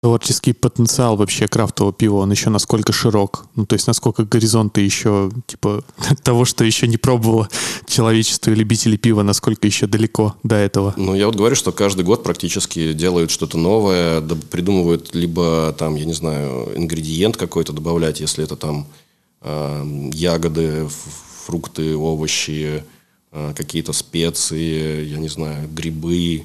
Творческий 0.01 0.53
потенциал 0.53 1.17
вообще 1.17 1.49
крафтового 1.49 1.93
пива, 1.93 2.19
он 2.19 2.31
еще 2.31 2.51
насколько 2.51 2.93
широк? 2.93 3.47
Ну, 3.57 3.67
то 3.67 3.75
есть 3.75 3.89
насколько 3.89 4.25
горизонты 4.25 4.81
еще, 4.81 5.29
типа, 5.49 5.83
того, 6.23 6.45
что 6.45 6.63
еще 6.63 6.87
не 6.87 6.97
пробовало 6.97 7.49
человечество 7.85 8.53
и 8.53 8.55
любители 8.55 8.97
пива, 8.97 9.23
насколько 9.23 9.67
еще 9.67 9.89
далеко 9.89 10.37
до 10.45 10.55
этого? 10.55 10.95
Ну, 10.97 11.17
я 11.17 11.27
вот 11.27 11.35
говорю, 11.35 11.57
что 11.57 11.73
каждый 11.73 12.05
год 12.05 12.23
практически 12.23 12.93
делают 12.93 13.33
что-то 13.33 13.59
новое, 13.59 14.21
придумывают 14.21 15.17
либо 15.17 15.75
там, 15.77 15.97
я 15.97 16.05
не 16.05 16.15
знаю, 16.15 16.71
ингредиент 16.77 17.37
какой-то 17.37 17.73
добавлять, 17.73 18.21
если 18.21 18.45
это 18.45 18.55
там 18.55 18.87
э, 19.41 20.11
ягоды, 20.13 20.89
фрукты, 21.49 21.97
овощи, 21.97 22.85
э, 23.33 23.55
какие-то 23.57 23.95
специи, 23.95 25.05
я 25.07 25.17
не 25.17 25.29
знаю, 25.29 25.67
грибы, 25.69 26.45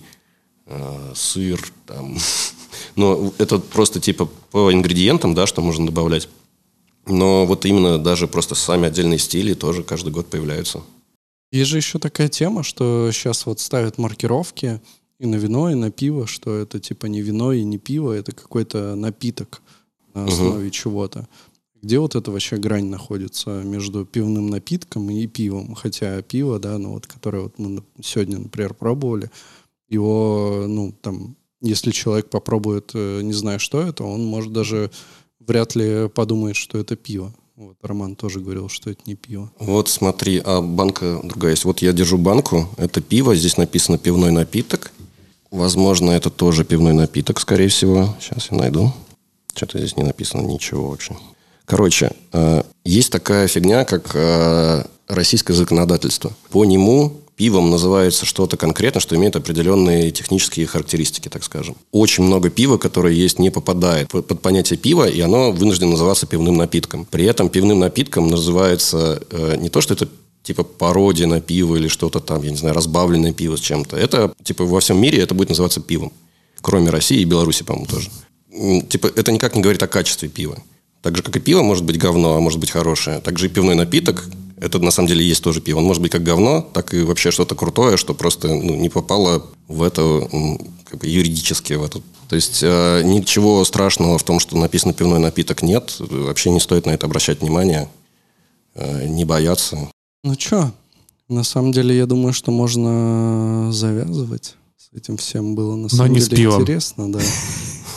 э, 0.65 1.11
сыр, 1.13 1.59
там. 1.85 2.17
Но 2.95 3.33
это 3.37 3.59
просто 3.59 3.99
типа 3.99 4.29
по 4.51 4.71
ингредиентам, 4.71 5.35
да, 5.35 5.45
что 5.45 5.61
можно 5.61 5.85
добавлять. 5.85 6.29
Но 7.05 7.45
вот 7.45 7.65
именно 7.65 7.97
даже 7.97 8.27
просто 8.27 8.55
сами 8.55 8.87
отдельные 8.87 9.19
стили 9.19 9.53
тоже 9.53 9.83
каждый 9.83 10.13
год 10.13 10.27
появляются. 10.27 10.81
Есть 11.51 11.69
же 11.69 11.77
еще 11.77 11.99
такая 11.99 12.29
тема, 12.29 12.63
что 12.63 13.11
сейчас 13.11 13.45
вот 13.45 13.59
ставят 13.59 13.97
маркировки 13.97 14.79
и 15.19 15.25
на 15.25 15.35
вино, 15.35 15.69
и 15.69 15.75
на 15.75 15.91
пиво, 15.91 16.27
что 16.27 16.55
это 16.55 16.79
типа 16.79 17.07
не 17.07 17.21
вино 17.21 17.51
и 17.51 17.63
не 17.63 17.77
пиво, 17.77 18.13
это 18.13 18.31
какой-то 18.31 18.95
напиток 18.95 19.61
на 20.13 20.25
основе 20.25 20.71
чего-то. 20.71 21.27
Где 21.83 21.99
вот 21.99 22.15
эта 22.15 22.31
вообще 22.31 22.55
грань 22.55 22.85
находится 22.85 23.61
между 23.61 24.05
пивным 24.05 24.47
напитком 24.47 25.09
и 25.09 25.27
пивом? 25.27 25.75
Хотя 25.75 26.21
пиво, 26.21 26.57
да, 26.57 26.77
ну 26.77 26.91
вот, 26.93 27.07
которое 27.07 27.43
вот 27.43 27.59
мы 27.59 27.83
сегодня, 28.01 28.39
например, 28.39 28.73
пробовали, 28.73 29.29
его, 29.89 30.63
ну, 30.65 30.93
там, 31.01 31.35
если 31.61 31.91
человек 31.91 32.29
попробует, 32.29 32.91
э, 32.93 33.21
не 33.21 33.33
зная, 33.33 33.59
что 33.59 33.81
это, 33.81 34.05
он 34.05 34.25
может 34.25 34.53
даже 34.53 34.91
вряд 35.41 35.75
ли 35.75 36.07
подумает, 36.07 36.55
что 36.55 36.77
это 36.77 36.95
пиво. 36.95 37.33
Вот 37.57 37.75
Роман 37.81 38.15
тоже 38.15 38.39
говорил, 38.39 38.69
что 38.69 38.89
это 38.89 39.01
не 39.05 39.15
пиво. 39.15 39.51
Вот 39.59 39.89
смотри, 39.89 40.41
а 40.43 40.61
банка 40.61 41.19
другая 41.21 41.51
есть. 41.51 41.65
Вот 41.65 41.81
я 41.81 41.91
держу 41.91 42.17
банку, 42.17 42.69
это 42.77 43.01
пиво, 43.01 43.35
здесь 43.35 43.57
написано 43.57 43.97
пивной 43.97 44.31
напиток. 44.31 44.93
Возможно, 45.51 46.11
это 46.11 46.29
тоже 46.29 46.63
пивной 46.63 46.93
напиток, 46.93 47.41
скорее 47.41 47.67
всего. 47.67 48.15
Сейчас 48.21 48.51
я 48.51 48.57
найду. 48.57 48.93
Что-то 49.53 49.79
здесь 49.79 49.97
не 49.97 50.03
написано 50.03 50.41
ничего 50.47 50.89
вообще. 50.89 51.15
Короче, 51.65 52.11
э, 52.31 52.63
есть 52.83 53.11
такая 53.11 53.47
фигня, 53.47 53.85
как 53.85 54.11
э, 54.13 54.83
российское 55.07 55.53
законодательство. 55.53 56.33
По 56.49 56.65
нему 56.65 57.23
пивом 57.35 57.71
называется 57.71 58.25
что-то 58.25 58.57
конкретно, 58.57 59.01
что 59.01 59.15
имеет 59.15 59.35
определенные 59.35 60.11
технические 60.11 60.67
характеристики, 60.67 61.29
так 61.29 61.43
скажем. 61.43 61.75
Очень 61.91 62.25
много 62.25 62.49
пива, 62.49 62.77
которое 62.77 63.13
есть, 63.13 63.39
не 63.39 63.49
попадает 63.49 64.09
под 64.09 64.41
понятие 64.41 64.77
пива, 64.77 65.07
и 65.07 65.19
оно 65.21 65.51
вынуждено 65.51 65.91
называться 65.91 66.27
пивным 66.27 66.57
напитком. 66.57 67.05
При 67.05 67.25
этом 67.25 67.49
пивным 67.49 67.79
напитком 67.79 68.27
называется 68.27 69.21
э, 69.31 69.55
не 69.57 69.69
то, 69.69 69.81
что 69.81 69.93
это 69.93 70.07
типа 70.43 70.63
пародия 70.63 71.25
на 71.25 71.41
пиво 71.41 71.77
или 71.77 71.87
что-то 71.87 72.19
там, 72.19 72.43
я 72.43 72.51
не 72.51 72.57
знаю, 72.57 72.75
разбавленное 72.75 73.33
пиво 73.33 73.55
с 73.55 73.61
чем-то. 73.61 73.95
Это, 73.95 74.33
типа, 74.43 74.65
во 74.65 74.79
всем 74.79 75.01
мире 75.01 75.19
это 75.19 75.33
будет 75.33 75.49
называться 75.49 75.79
пивом. 75.79 76.11
Кроме 76.61 76.89
России 76.89 77.21
и 77.21 77.25
Беларуси, 77.25 77.63
по-моему, 77.63 77.87
тоже. 77.87 78.09
Типа, 78.87 79.07
это 79.07 79.31
никак 79.31 79.55
не 79.55 79.61
говорит 79.61 79.81
о 79.81 79.87
качестве 79.87 80.29
пива. 80.29 80.57
Так 81.03 81.17
же, 81.17 81.21
как 81.21 81.35
и 81.35 81.39
пиво 81.39 81.61
может 81.61 81.83
быть 81.83 81.97
говно, 81.97 82.35
а 82.35 82.39
может 82.39 82.59
быть 82.59 82.71
хорошее. 82.71 83.19
Так 83.19 83.37
же 83.37 83.47
и 83.47 83.49
пивной 83.49 83.75
напиток, 83.75 84.25
это 84.55 84.79
на 84.79 84.89
самом 84.89 85.09
деле 85.09 85.25
есть 85.25 85.43
тоже 85.43 85.59
пиво. 85.59 85.79
Он 85.79 85.83
может 85.83 86.01
быть 86.01 86.13
как 86.13 86.23
говно, 86.23 86.61
так 86.61 86.93
и 86.93 87.03
вообще 87.03 87.29
что-то 87.29 87.55
крутое, 87.55 87.97
что 87.97 88.13
просто 88.13 88.47
ну, 88.47 88.75
не 88.75 88.87
попало 88.87 89.45
в 89.67 89.83
это 89.83 90.27
как 90.85 91.01
бы 91.01 91.07
юридически 91.07 91.73
в 91.73 91.83
эту. 91.83 92.01
То 92.29 92.37
есть 92.37 92.61
э, 92.63 93.01
ничего 93.03 93.65
страшного 93.65 94.17
в 94.17 94.23
том, 94.23 94.39
что 94.39 94.57
написано 94.57 94.93
пивной 94.93 95.19
напиток, 95.19 95.61
нет. 95.61 95.97
Вообще 95.99 96.49
не 96.51 96.61
стоит 96.61 96.85
на 96.85 96.91
это 96.91 97.05
обращать 97.05 97.41
внимание, 97.41 97.89
э, 98.75 99.05
не 99.05 99.25
бояться. 99.25 99.89
Ну 100.23 100.35
чё, 100.37 100.71
на 101.27 101.43
самом 101.43 101.73
деле, 101.73 101.97
я 101.97 102.05
думаю, 102.05 102.31
что 102.31 102.49
можно 102.51 103.69
завязывать 103.73 104.55
с 104.77 104.95
этим 104.95 105.17
всем 105.17 105.53
было 105.53 105.75
на 105.75 105.83
Но 105.83 105.89
самом 105.89 106.15
деле 106.15 106.37
пивом. 106.37 106.61
интересно, 106.61 107.11
да. 107.11 107.19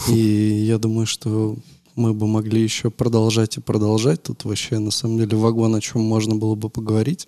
И 0.09 0.65
я 0.67 0.79
думаю, 0.79 1.07
что 1.07 1.55
мы 1.97 2.13
бы 2.13 2.27
могли 2.27 2.63
еще 2.63 2.91
продолжать 2.91 3.57
и 3.57 3.61
продолжать. 3.61 4.23
Тут 4.23 4.45
вообще, 4.45 4.79
на 4.79 4.91
самом 4.91 5.19
деле, 5.19 5.37
вагон, 5.37 5.75
о 5.75 5.81
чем 5.81 6.03
можно 6.03 6.35
было 6.37 6.55
бы 6.55 6.69
поговорить. 6.69 7.27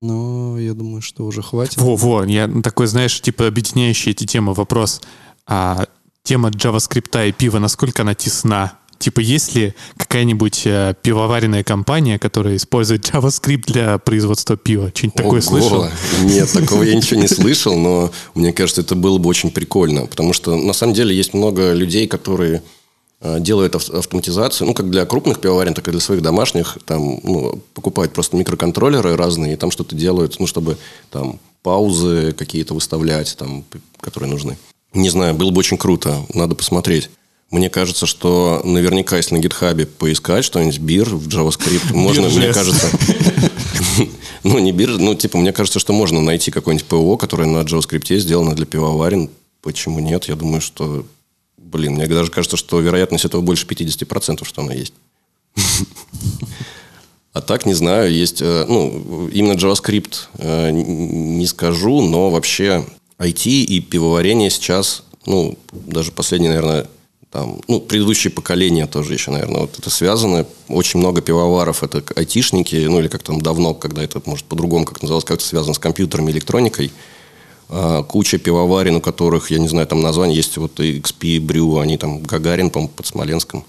Но 0.00 0.58
я 0.58 0.74
думаю, 0.74 1.02
что 1.02 1.24
уже 1.24 1.42
хватит. 1.42 1.78
Во-во, 1.78 2.24
я 2.24 2.48
такой, 2.62 2.86
знаешь, 2.86 3.20
типа 3.20 3.48
объединяющий 3.48 4.12
эти 4.12 4.24
темы 4.24 4.54
вопрос. 4.54 5.00
А 5.46 5.86
тема 6.22 6.50
JavaScript 6.50 7.28
и 7.28 7.32
пива, 7.32 7.58
насколько 7.58 8.02
она 8.02 8.14
тесна? 8.14 8.78
Типа, 8.98 9.20
есть 9.20 9.54
ли 9.54 9.74
какая-нибудь 9.96 10.62
э, 10.66 10.94
пивоваренная 11.02 11.62
компания, 11.62 12.18
которая 12.18 12.56
использует 12.56 13.08
JavaScript 13.08 13.64
для 13.66 13.98
производства 13.98 14.56
пива? 14.56 14.90
Что-нибудь 14.94 15.16
такое 15.16 15.40
слышал? 15.40 15.86
Нет, 16.22 16.52
такого 16.52 16.82
я 16.82 16.94
ничего 16.94 17.20
не 17.20 17.28
слышал, 17.28 17.78
но 17.78 18.10
мне 18.34 18.52
кажется, 18.52 18.80
это 18.80 18.96
было 18.96 19.18
бы 19.18 19.28
очень 19.28 19.50
прикольно. 19.50 20.06
Потому 20.06 20.32
что 20.32 20.56
на 20.56 20.72
самом 20.72 20.94
деле 20.94 21.14
есть 21.14 21.32
много 21.32 21.72
людей, 21.72 22.08
которые 22.08 22.56
э, 22.56 22.77
делают 23.20 23.74
ав- 23.74 23.90
автоматизацию, 23.90 24.66
ну, 24.66 24.74
как 24.74 24.90
для 24.90 25.04
крупных 25.04 25.40
пивоварен, 25.40 25.74
так 25.74 25.88
и 25.88 25.90
для 25.90 26.00
своих 26.00 26.22
домашних. 26.22 26.78
Там, 26.84 27.20
ну, 27.22 27.60
покупают 27.74 28.12
просто 28.12 28.36
микроконтроллеры 28.36 29.16
разные, 29.16 29.54
и 29.54 29.56
там 29.56 29.70
что-то 29.70 29.96
делают, 29.96 30.38
ну, 30.38 30.46
чтобы 30.46 30.76
там 31.10 31.40
паузы 31.62 32.32
какие-то 32.32 32.74
выставлять, 32.74 33.36
там, 33.36 33.64
которые 34.00 34.30
нужны. 34.30 34.56
Не 34.94 35.10
знаю, 35.10 35.34
было 35.34 35.50
бы 35.50 35.58
очень 35.58 35.76
круто, 35.76 36.24
надо 36.32 36.54
посмотреть. 36.54 37.10
Мне 37.50 37.70
кажется, 37.70 38.04
что 38.06 38.60
наверняка, 38.64 39.16
если 39.16 39.34
на 39.34 39.38
гитхабе 39.40 39.86
поискать 39.86 40.44
что-нибудь, 40.44 40.78
бир 40.80 41.08
в 41.08 41.28
JavaScript, 41.28 41.92
можно, 41.94 42.28
мне 42.28 42.52
кажется... 42.52 42.88
Ну, 44.44 44.58
не 44.60 44.70
биржа, 44.70 44.98
ну, 44.98 45.16
типа, 45.16 45.36
мне 45.36 45.52
кажется, 45.52 45.80
что 45.80 45.92
можно 45.92 46.20
найти 46.20 46.52
какое-нибудь 46.52 46.86
ПО, 46.86 47.16
которое 47.16 47.46
на 47.48 47.62
JavaScript 47.62 48.16
сделано 48.18 48.54
для 48.54 48.66
пивоварен. 48.66 49.28
Почему 49.62 49.98
нет? 49.98 50.26
Я 50.26 50.36
думаю, 50.36 50.60
что... 50.60 51.04
Блин, 51.70 51.94
мне 51.94 52.06
даже 52.06 52.30
кажется, 52.30 52.56
что 52.56 52.80
вероятность 52.80 53.24
этого 53.24 53.42
больше 53.42 53.66
50%, 53.66 54.44
что 54.44 54.62
она 54.62 54.72
есть. 54.72 54.94
А 57.32 57.40
так, 57.40 57.66
не 57.66 57.74
знаю, 57.74 58.12
есть... 58.12 58.40
э, 58.40 58.64
Ну, 58.68 59.28
именно 59.28 59.52
JavaScript 59.52 60.28
э, 60.38 60.70
не 60.70 61.46
скажу, 61.46 62.00
но 62.00 62.30
вообще 62.30 62.84
IT 63.18 63.46
и 63.46 63.80
пивоварение 63.80 64.50
сейчас, 64.50 65.04
ну, 65.26 65.56
даже 65.72 66.10
последние, 66.10 66.50
наверное, 66.50 66.88
там, 67.30 67.60
ну, 67.68 67.80
предыдущие 67.80 68.32
поколения 68.32 68.86
тоже 68.86 69.12
еще, 69.12 69.30
наверное, 69.30 69.60
вот 69.60 69.78
это 69.78 69.90
связано. 69.90 70.46
Очень 70.68 71.00
много 71.00 71.20
пивоваров, 71.20 71.82
это 71.82 72.02
айтишники, 72.16 72.76
ну, 72.86 72.98
или 73.00 73.08
как 73.08 73.22
там 73.22 73.40
давно, 73.40 73.74
когда 73.74 74.02
это, 74.02 74.22
может, 74.24 74.46
по-другому 74.46 74.86
как 74.86 75.02
называлось, 75.02 75.26
как-то 75.26 75.44
связано 75.44 75.74
с 75.74 75.78
компьютерами, 75.78 76.30
электроникой. 76.30 76.90
А, 77.68 78.02
куча 78.02 78.38
пивоварен, 78.38 78.96
у 78.96 79.00
которых, 79.00 79.50
я 79.50 79.58
не 79.58 79.68
знаю, 79.68 79.86
там 79.86 80.00
название 80.00 80.36
есть, 80.36 80.56
вот 80.56 80.80
XP 80.80 81.38
Brew, 81.38 81.80
они 81.80 81.98
там 81.98 82.22
Гагарин, 82.22 82.70
по 82.70 82.86
под 82.88 83.06
Смоленском. 83.06 83.64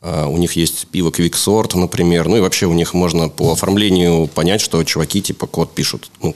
А, 0.00 0.26
у 0.26 0.36
них 0.36 0.52
есть 0.54 0.86
пиво 0.88 1.10
Quicksort, 1.10 1.76
например. 1.76 2.28
Ну 2.28 2.36
и 2.36 2.40
вообще 2.40 2.66
у 2.66 2.72
них 2.72 2.94
можно 2.94 3.28
по 3.28 3.52
оформлению 3.52 4.28
понять, 4.28 4.60
что 4.60 4.82
чуваки 4.84 5.22
типа 5.22 5.46
код 5.46 5.74
пишут. 5.74 6.10
Ну, 6.20 6.34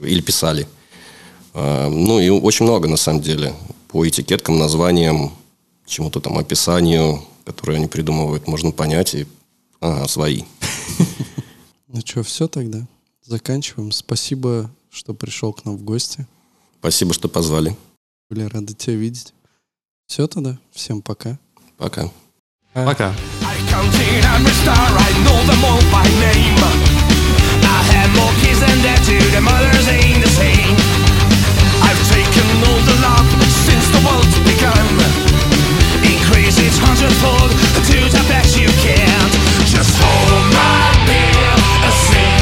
или 0.00 0.20
писали. 0.20 0.66
А, 1.54 1.88
ну 1.88 2.20
и 2.20 2.28
очень 2.28 2.64
много 2.64 2.88
на 2.88 2.96
самом 2.96 3.22
деле. 3.22 3.54
По 3.88 4.06
этикеткам, 4.06 4.58
названиям, 4.58 5.32
чему-то 5.86 6.20
там 6.20 6.38
описанию, 6.38 7.22
которое 7.44 7.74
они 7.74 7.86
придумывают, 7.86 8.48
можно 8.48 8.72
понять 8.72 9.14
и 9.14 9.26
ага, 9.80 10.08
свои. 10.08 10.42
Ну 11.88 12.02
что, 12.04 12.22
все 12.24 12.46
тогда? 12.46 12.86
Заканчиваем. 13.22 13.90
Спасибо, 13.90 14.70
что 14.96 15.14
пришел 15.14 15.52
к 15.52 15.64
нам 15.64 15.76
в 15.76 15.82
гости. 15.82 16.26
Спасибо, 16.80 17.12
что 17.12 17.28
позвали. 17.28 17.76
Были 18.30 18.44
рады 18.44 18.74
тебя 18.74 18.96
видеть. 18.96 19.34
Все 20.06 20.26
тогда. 20.26 20.58
Всем 20.72 21.02
пока. 21.02 21.38
Пока. 21.76 22.10
Пока. 22.72 23.14
Hundredfold 36.78 37.50
to 37.88 37.98
the 38.10 38.22
best 38.28 38.58
you 38.58 38.68
can. 38.84 39.30
Just 39.66 39.96
hold 39.98 40.52
my 40.52 41.06
beer 41.06 41.54
and 41.84 41.94
sing. 41.94 42.35